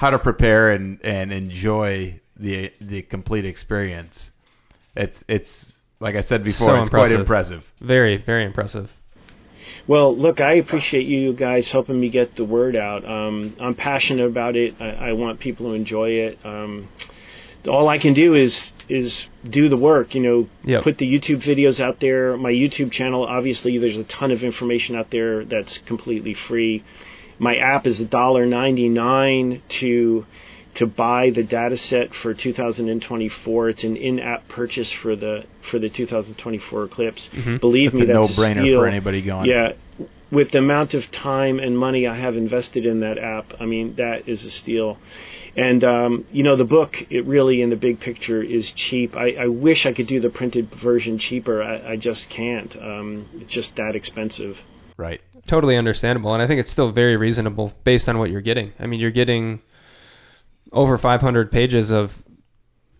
how 0.00 0.08
to 0.08 0.18
prepare 0.18 0.70
and, 0.70 0.98
and 1.04 1.30
enjoy 1.30 2.18
the 2.34 2.72
the 2.80 3.02
complete 3.02 3.44
experience. 3.44 4.32
It's 4.96 5.22
it's 5.28 5.78
like 6.00 6.16
I 6.16 6.20
said 6.20 6.42
before, 6.42 6.68
so 6.68 6.74
it's 6.76 6.86
impressive. 6.86 7.10
quite 7.10 7.20
impressive. 7.20 7.72
Very 7.80 8.16
very 8.16 8.44
impressive. 8.44 8.90
Well, 9.86 10.16
look, 10.16 10.40
I 10.40 10.54
appreciate 10.54 11.06
you 11.06 11.34
guys 11.34 11.68
helping 11.70 12.00
me 12.00 12.08
get 12.08 12.34
the 12.36 12.44
word 12.44 12.76
out. 12.76 13.04
Um, 13.04 13.54
I'm 13.60 13.74
passionate 13.74 14.26
about 14.26 14.56
it. 14.56 14.80
I, 14.80 15.10
I, 15.10 15.12
want 15.12 15.40
people 15.40 15.66
to 15.66 15.72
enjoy 15.72 16.10
it. 16.10 16.38
Um, 16.44 16.88
all 17.66 17.88
I 17.88 17.98
can 17.98 18.14
do 18.14 18.34
is 18.34 18.58
is 18.88 19.26
do 19.50 19.68
the 19.68 19.76
work. 19.76 20.14
You 20.14 20.22
know, 20.22 20.48
yep. 20.64 20.82
put 20.82 20.96
the 20.96 21.04
YouTube 21.04 21.46
videos 21.46 21.78
out 21.78 21.98
there. 22.00 22.38
My 22.38 22.52
YouTube 22.52 22.90
channel, 22.90 23.26
obviously, 23.26 23.76
there's 23.76 23.98
a 23.98 24.04
ton 24.04 24.30
of 24.30 24.42
information 24.42 24.96
out 24.96 25.08
there 25.10 25.44
that's 25.44 25.78
completely 25.86 26.34
free 26.48 26.84
my 27.40 27.56
app 27.56 27.86
is 27.86 28.00
$1.99 28.00 29.62
to 29.80 30.26
to 30.76 30.86
buy 30.86 31.30
the 31.34 31.42
data 31.42 31.76
set 31.76 32.10
for 32.22 32.32
2024. 32.32 33.70
It's 33.70 33.82
an 33.82 33.96
in-app 33.96 34.48
purchase 34.48 34.94
for 35.02 35.16
the 35.16 35.42
for 35.70 35.80
the 35.80 35.88
2024 35.88 36.84
Eclipse. 36.84 37.28
Mm-hmm. 37.34 37.56
Believe 37.56 37.92
that's 37.92 38.00
me, 38.00 38.04
a 38.04 38.14
that's 38.14 38.38
no-brainer 38.38 38.62
a 38.62 38.66
steal. 38.66 38.78
for 38.78 38.86
anybody 38.86 39.22
going. 39.22 39.50
Yeah, 39.50 39.72
with 40.30 40.52
the 40.52 40.58
amount 40.58 40.94
of 40.94 41.02
time 41.10 41.58
and 41.58 41.76
money 41.76 42.06
I 42.06 42.16
have 42.16 42.36
invested 42.36 42.86
in 42.86 43.00
that 43.00 43.18
app, 43.18 43.60
I 43.60 43.66
mean 43.66 43.96
that 43.96 44.28
is 44.28 44.44
a 44.44 44.50
steal. 44.50 44.98
And 45.56 45.82
um, 45.82 46.26
you 46.30 46.44
know 46.44 46.56
the 46.56 46.64
book, 46.64 46.92
it 47.08 47.26
really 47.26 47.62
in 47.62 47.70
the 47.70 47.76
big 47.76 47.98
picture 47.98 48.42
is 48.42 48.70
cheap. 48.76 49.16
I, 49.16 49.44
I 49.44 49.46
wish 49.48 49.86
I 49.86 49.92
could 49.92 50.06
do 50.06 50.20
the 50.20 50.30
printed 50.30 50.68
version 50.84 51.18
cheaper. 51.18 51.62
I, 51.62 51.92
I 51.92 51.96
just 51.96 52.26
can't. 52.34 52.76
Um, 52.76 53.28
it's 53.34 53.52
just 53.52 53.74
that 53.76 53.96
expensive. 53.96 54.54
Right 54.96 55.20
totally 55.46 55.76
understandable, 55.76 56.32
and 56.34 56.42
I 56.42 56.46
think 56.46 56.60
it's 56.60 56.70
still 56.70 56.90
very 56.90 57.16
reasonable 57.16 57.72
based 57.84 58.08
on 58.08 58.18
what 58.18 58.30
you're 58.30 58.40
getting. 58.40 58.72
I 58.78 58.86
mean, 58.86 59.00
you're 59.00 59.10
getting 59.10 59.62
over 60.72 60.98
500 60.98 61.50
pages 61.50 61.90
of 61.90 62.22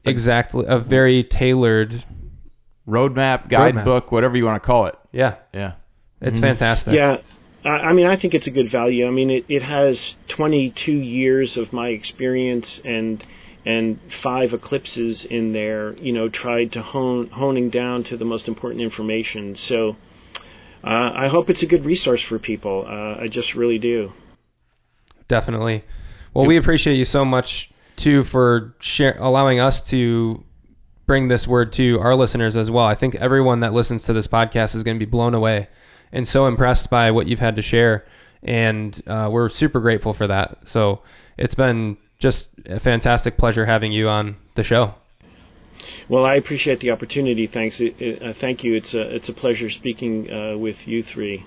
exactly 0.04 0.64
a 0.66 0.78
very 0.78 1.22
tailored 1.22 2.04
roadmap, 2.86 3.48
guidebook, 3.48 4.06
roadmap. 4.06 4.12
whatever 4.12 4.36
you 4.36 4.44
want 4.44 4.62
to 4.62 4.66
call 4.66 4.86
it. 4.86 4.96
Yeah, 5.12 5.36
yeah, 5.54 5.74
it's 6.20 6.38
mm-hmm. 6.38 6.46
fantastic. 6.46 6.94
Yeah. 6.94 7.18
I 7.62 7.92
mean, 7.92 8.06
I 8.06 8.18
think 8.18 8.32
it's 8.32 8.46
a 8.46 8.50
good 8.50 8.72
value. 8.72 9.06
I 9.06 9.10
mean, 9.10 9.28
it, 9.28 9.44
it 9.48 9.62
has 9.62 10.14
22 10.34 10.92
years 10.92 11.58
of 11.58 11.74
my 11.74 11.88
experience 11.88 12.80
and 12.84 13.22
and 13.66 14.00
five 14.22 14.54
eclipses 14.54 15.26
in 15.28 15.52
there. 15.52 15.94
You 15.98 16.12
know, 16.12 16.30
tried 16.30 16.72
to 16.72 16.82
hone 16.82 17.28
honing 17.28 17.68
down 17.68 18.04
to 18.04 18.16
the 18.16 18.24
most 18.24 18.48
important 18.48 18.80
information. 18.80 19.56
So, 19.56 19.96
uh, 20.84 21.10
I 21.14 21.28
hope 21.28 21.50
it's 21.50 21.62
a 21.62 21.66
good 21.66 21.84
resource 21.84 22.22
for 22.28 22.38
people. 22.38 22.84
Uh, 22.86 23.22
I 23.22 23.28
just 23.30 23.54
really 23.54 23.78
do. 23.78 24.12
Definitely. 25.28 25.84
Well, 26.34 26.46
we 26.46 26.56
appreciate 26.56 26.96
you 26.96 27.04
so 27.04 27.24
much 27.24 27.70
too 27.96 28.24
for 28.24 28.74
share, 28.80 29.16
allowing 29.18 29.60
us 29.60 29.82
to 29.90 30.44
bring 31.06 31.28
this 31.28 31.46
word 31.46 31.72
to 31.74 31.98
our 32.00 32.14
listeners 32.14 32.56
as 32.56 32.70
well. 32.70 32.86
I 32.86 32.94
think 32.94 33.16
everyone 33.16 33.60
that 33.60 33.72
listens 33.72 34.04
to 34.04 34.12
this 34.12 34.26
podcast 34.26 34.74
is 34.74 34.84
going 34.84 34.96
to 34.96 35.04
be 35.04 35.10
blown 35.10 35.34
away 35.34 35.68
and 36.12 36.26
so 36.26 36.46
impressed 36.46 36.88
by 36.88 37.10
what 37.10 37.26
you've 37.26 37.40
had 37.40 37.56
to 37.56 37.62
share, 37.62 38.06
and 38.42 39.00
uh, 39.06 39.28
we're 39.30 39.48
super 39.48 39.80
grateful 39.80 40.12
for 40.12 40.26
that. 40.26 40.68
So 40.68 41.02
it's 41.36 41.54
been 41.54 41.96
just 42.18 42.50
a 42.66 42.80
fantastic 42.80 43.36
pleasure 43.36 43.66
having 43.66 43.92
you 43.92 44.08
on 44.08 44.36
the 44.54 44.62
show. 44.62 44.94
Well, 46.10 46.24
I 46.24 46.34
appreciate 46.34 46.80
the 46.80 46.90
opportunity. 46.90 47.46
Thanks. 47.46 47.80
Uh, 47.80 48.32
thank 48.40 48.64
you. 48.64 48.74
It's 48.74 48.92
a 48.94 49.14
it's 49.14 49.28
a 49.28 49.32
pleasure 49.32 49.70
speaking 49.70 50.28
uh, 50.28 50.58
with 50.58 50.74
you 50.84 51.04
three. 51.04 51.46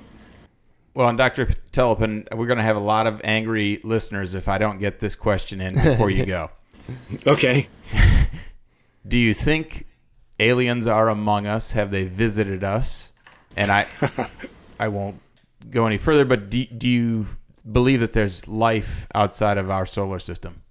Well, 0.94 1.10
and 1.10 1.18
Dr. 1.18 1.48
Telepun, 1.74 2.34
we're 2.34 2.48
going 2.48 2.60
to 2.60 2.64
have 2.64 2.78
a 2.78 2.80
lot 2.80 3.06
of 3.06 3.20
angry 3.26 3.82
listeners 3.84 4.34
if 4.34 4.48
I 4.48 4.58
don't 4.58 4.80
get 4.80 5.02
this 5.02 5.16
question 5.16 5.60
in 5.60 5.76
before 5.76 6.10
you 6.10 6.26
go. 6.26 6.50
Okay. 7.26 7.70
Do 9.08 9.16
you 9.16 9.34
think 9.34 9.86
aliens 10.38 10.86
are 10.86 11.08
among 11.08 11.48
us? 11.48 11.72
Have 11.72 11.92
they 11.92 12.04
visited 12.04 12.62
us? 12.62 13.14
And 13.56 13.72
I, 13.72 13.88
I 14.80 14.90
won't 14.90 15.22
go 15.70 15.86
any 15.88 15.98
further. 15.98 16.26
But 16.26 16.50
do, 16.50 16.66
do 16.66 16.90
you 16.90 17.28
believe 17.72 18.02
that 18.02 18.12
there's 18.12 18.50
life 18.50 19.08
outside 19.16 19.58
of 19.58 19.70
our 19.70 19.86
solar 19.86 20.20
system? 20.20 20.64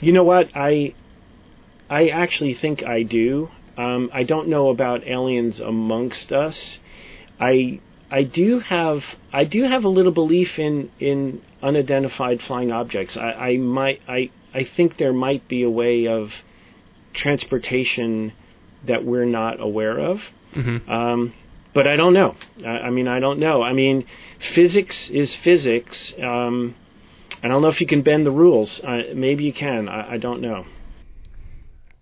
You 0.00 0.12
know 0.12 0.24
what? 0.24 0.50
I 0.54 0.92
I 1.94 2.08
actually 2.08 2.54
think 2.60 2.82
I 2.82 3.04
do. 3.04 3.48
Um, 3.76 4.10
I 4.12 4.24
don't 4.24 4.48
know 4.48 4.68
about 4.70 5.06
aliens 5.06 5.60
amongst 5.60 6.32
us. 6.32 6.78
I 7.38 7.80
I 8.10 8.24
do 8.24 8.60
have 8.60 8.98
I 9.32 9.44
do 9.44 9.62
have 9.62 9.84
a 9.84 9.88
little 9.88 10.12
belief 10.12 10.58
in 10.58 10.90
in 10.98 11.40
unidentified 11.62 12.38
flying 12.46 12.72
objects. 12.72 13.16
I, 13.16 13.30
I 13.50 13.56
might 13.58 14.00
I 14.08 14.30
I 14.52 14.62
think 14.76 14.96
there 14.98 15.12
might 15.12 15.48
be 15.48 15.62
a 15.62 15.70
way 15.70 16.06
of 16.08 16.28
transportation 17.14 18.32
that 18.88 19.04
we're 19.04 19.24
not 19.24 19.60
aware 19.60 19.98
of. 19.98 20.16
Um, 20.88 21.34
but 21.74 21.86
I 21.86 21.96
don't 21.96 22.12
know. 22.12 22.34
I, 22.64 22.86
I 22.86 22.90
mean, 22.90 23.08
I 23.08 23.18
don't 23.20 23.38
know. 23.38 23.62
I 23.62 23.72
mean, 23.72 24.04
physics 24.54 25.10
is 25.12 25.36
physics. 25.44 26.12
Um, 26.22 26.74
I 27.42 27.48
don't 27.48 27.62
know 27.62 27.68
if 27.68 27.80
you 27.80 27.86
can 27.86 28.02
bend 28.02 28.26
the 28.26 28.30
rules. 28.30 28.80
Uh, 28.86 29.14
maybe 29.14 29.44
you 29.44 29.52
can. 29.52 29.88
I, 29.88 30.14
I 30.14 30.18
don't 30.18 30.40
know. 30.40 30.64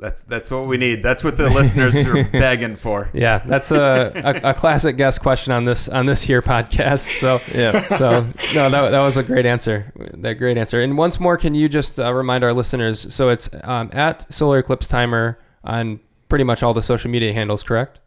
That's 0.03 0.24
that's 0.24 0.51
what 0.51 0.66
we 0.66 0.77
need. 0.77 1.03
That's 1.03 1.23
what 1.23 1.37
the 1.37 1.49
listeners 1.49 1.97
are 1.97 2.24
begging 2.33 2.74
for. 2.74 3.09
Yeah, 3.15 3.39
that's 3.39 3.70
a, 3.70 4.12
a, 4.45 4.51
a 4.51 4.55
classic 4.55 4.97
guest 4.97 5.23
question 5.23 5.53
on 5.53 5.65
this 5.65 5.89
on 5.89 6.07
this 6.07 6.23
here 6.23 6.43
podcast. 6.43 7.16
So 7.19 7.41
Yeah. 7.55 7.89
so 7.97 8.27
no, 8.53 8.69
that, 8.69 8.91
that 8.91 9.01
was 9.01 9.16
a 9.16 9.23
great 9.23 9.47
answer. 9.47 9.93
That 10.15 10.35
great 10.35 10.59
answer. 10.59 10.81
And 10.83 10.99
once 10.99 11.20
more, 11.20 11.37
can 11.37 11.55
you 11.55 11.69
just 11.69 12.01
uh, 12.01 12.12
remind 12.12 12.43
our 12.43 12.53
listeners? 12.53 13.15
So 13.15 13.29
it's 13.29 13.49
um, 13.62 13.91
at 13.93 14.31
Solar 14.33 14.59
Eclipse 14.59 14.89
Timer 14.89 15.39
on 15.62 16.01
pretty 16.29 16.45
much 16.45 16.62
all 16.65 16.74
the 16.74 16.83
social 16.83 17.09
media 17.11 17.33
handles, 17.33 17.62
correct? 17.62 18.01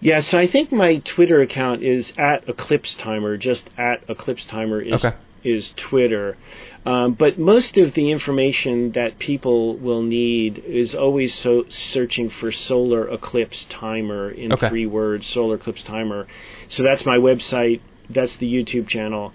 Yeah, 0.00 0.20
so 0.20 0.38
I 0.38 0.46
think 0.50 0.70
my 0.72 1.02
Twitter 1.16 1.40
account 1.42 1.82
is 1.82 2.12
at 2.16 2.48
Eclipse 2.48 2.96
Timer. 3.02 3.36
Just 3.36 3.68
at 3.76 4.02
Eclipse 4.08 4.46
Timer 4.50 4.80
is 4.80 4.94
Okay. 5.04 5.16
Is 5.44 5.72
Twitter. 5.90 6.36
Um, 6.84 7.14
but 7.18 7.38
most 7.38 7.76
of 7.78 7.94
the 7.94 8.10
information 8.10 8.92
that 8.92 9.18
people 9.18 9.78
will 9.78 10.02
need 10.02 10.62
is 10.66 10.94
always 10.94 11.38
so 11.42 11.64
searching 11.68 12.30
for 12.40 12.50
Solar 12.50 13.08
Eclipse 13.08 13.66
Timer 13.70 14.30
in 14.30 14.52
Okay. 14.52 14.68
three 14.68 14.86
words. 14.86 15.26
Solar 15.32 15.56
Eclipse 15.56 15.84
Timer. 15.84 16.26
So 16.70 16.82
that's 16.82 17.06
my 17.06 17.16
website. 17.16 17.80
That's 18.10 18.36
the 18.38 18.46
YouTube 18.46 18.88
channel. 18.88 19.32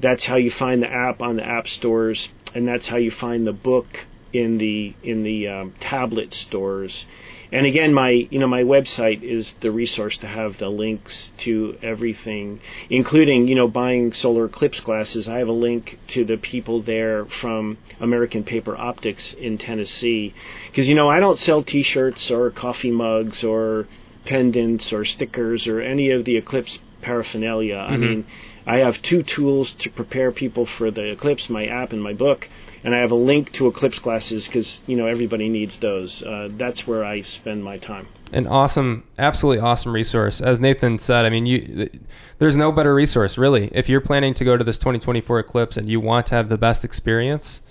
That's 0.00 0.26
how 0.26 0.36
you 0.36 0.50
find 0.56 0.82
the 0.82 0.90
app 0.90 1.20
on 1.20 1.36
the 1.36 1.46
app 1.46 1.66
stores, 1.66 2.28
and 2.54 2.66
that's 2.66 2.88
how 2.88 2.96
you 2.96 3.12
find 3.20 3.46
the 3.46 3.52
book 3.52 3.86
in 4.32 4.58
the 4.58 4.94
in 5.02 5.22
the 5.22 5.46
um, 5.48 5.74
tablet 5.80 6.32
stores. 6.32 7.04
And 7.52 7.66
again, 7.66 7.92
my 7.92 8.10
you 8.10 8.38
know 8.38 8.46
my 8.46 8.62
website 8.62 9.22
is 9.22 9.52
the 9.62 9.70
resource 9.70 10.18
to 10.20 10.26
have 10.26 10.52
the 10.58 10.68
links 10.68 11.30
to 11.44 11.76
everything, 11.82 12.60
including 12.90 13.48
you 13.48 13.54
know 13.54 13.68
buying 13.68 14.12
solar 14.12 14.46
eclipse 14.46 14.80
glasses. 14.84 15.28
I 15.28 15.38
have 15.38 15.48
a 15.48 15.52
link 15.52 15.98
to 16.14 16.24
the 16.24 16.36
people 16.36 16.82
there 16.82 17.26
from 17.40 17.78
American 18.00 18.44
Paper 18.44 18.76
Optics 18.76 19.34
in 19.38 19.58
Tennessee, 19.58 20.34
because 20.70 20.86
you 20.86 20.94
know 20.94 21.08
I 21.08 21.20
don't 21.20 21.38
sell 21.38 21.62
T-shirts 21.62 22.30
or 22.30 22.50
coffee 22.50 22.90
mugs 22.90 23.44
or 23.44 23.86
pendants 24.26 24.92
or 24.92 25.04
stickers 25.04 25.66
or 25.66 25.80
any 25.80 26.10
of 26.10 26.24
the 26.24 26.36
eclipse 26.36 26.78
paraphernalia. 27.02 27.76
I 27.76 27.92
mm-hmm. 27.92 28.00
mean, 28.00 28.26
I 28.66 28.76
have 28.78 28.94
two 29.08 29.22
tools 29.36 29.74
to 29.80 29.90
prepare 29.90 30.32
people 30.32 30.66
for 30.78 30.90
the 30.90 31.12
eclipse: 31.12 31.48
my 31.48 31.66
app 31.66 31.92
and 31.92 32.02
my 32.02 32.14
book 32.14 32.46
and 32.84 32.94
I 32.94 33.00
have 33.00 33.10
a 33.10 33.16
link 33.16 33.50
to 33.54 33.66
eclipse 33.66 33.98
glasses 33.98 34.46
because 34.46 34.80
you 34.86 34.94
know 34.96 35.06
everybody 35.06 35.48
needs 35.48 35.78
those. 35.80 36.22
Uh, 36.24 36.48
that's 36.58 36.86
where 36.86 37.02
I 37.02 37.22
spend 37.22 37.64
my 37.64 37.78
time. 37.78 38.06
An 38.32 38.46
awesome, 38.46 39.04
absolutely 39.18 39.62
awesome 39.62 39.92
resource. 39.92 40.40
As 40.40 40.60
Nathan 40.60 40.98
said, 40.98 41.24
I 41.24 41.30
mean, 41.30 41.46
you 41.46 41.88
there's 42.38 42.56
no 42.56 42.70
better 42.70 42.94
resource 42.94 43.38
really. 43.38 43.70
If 43.72 43.88
you're 43.88 44.02
planning 44.02 44.34
to 44.34 44.44
go 44.44 44.56
to 44.56 44.62
this 44.62 44.78
2024 44.78 45.38
eclipse 45.38 45.76
and 45.78 45.88
you 45.88 45.98
want 45.98 46.26
to 46.26 46.34
have 46.34 46.50
the 46.50 46.58
best 46.58 46.84
experience, 46.84 47.62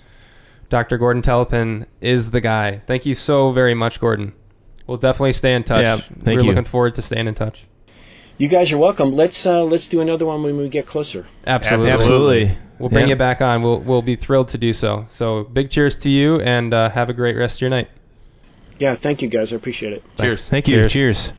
Dr. 0.68 0.98
Gordon 0.98 1.22
Telepun 1.22 1.86
is 2.00 2.32
the 2.32 2.40
guy. 2.40 2.82
Thank 2.86 3.06
you 3.06 3.14
so 3.14 3.52
very 3.52 3.74
much, 3.74 4.00
Gordon. 4.00 4.32
We'll 4.88 4.98
definitely 4.98 5.32
stay 5.32 5.54
in 5.54 5.62
touch. 5.62 5.84
Yeah, 5.84 5.96
thank 5.96 6.26
We're 6.26 6.40
you. 6.40 6.48
looking 6.48 6.64
forward 6.64 6.96
to 6.96 7.02
staying 7.02 7.28
in 7.28 7.34
touch. 7.34 7.66
You 8.36 8.48
guys 8.48 8.72
are 8.72 8.78
welcome. 8.78 9.12
Let's 9.12 9.46
uh, 9.46 9.62
let's 9.62 9.86
do 9.88 10.00
another 10.00 10.26
one 10.26 10.42
when 10.42 10.58
we 10.58 10.68
get 10.68 10.88
closer. 10.88 11.28
Absolutely. 11.46 11.92
Absolutely. 11.92 12.58
We'll 12.78 12.88
bring 12.88 13.06
yeah. 13.06 13.14
you 13.14 13.16
back 13.16 13.40
on. 13.40 13.62
We'll 13.62 13.80
we'll 13.80 14.02
be 14.02 14.16
thrilled 14.16 14.48
to 14.48 14.58
do 14.58 14.72
so. 14.72 15.06
So 15.08 15.44
big 15.44 15.70
cheers 15.70 15.96
to 15.98 16.10
you, 16.10 16.40
and 16.40 16.74
uh, 16.74 16.90
have 16.90 17.08
a 17.08 17.12
great 17.12 17.36
rest 17.36 17.58
of 17.58 17.60
your 17.62 17.70
night. 17.70 17.88
Yeah, 18.78 18.96
thank 18.96 19.22
you 19.22 19.28
guys. 19.28 19.52
I 19.52 19.56
appreciate 19.56 19.92
it. 19.92 20.02
Cheers. 20.18 20.48
Thanks. 20.48 20.48
Thank 20.48 20.68
you. 20.68 20.88
Cheers. 20.88 21.32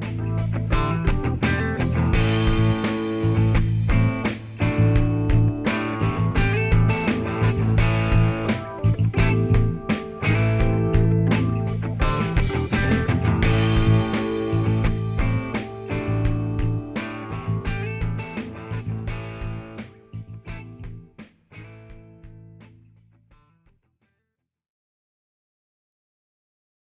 cheers. 0.00 0.76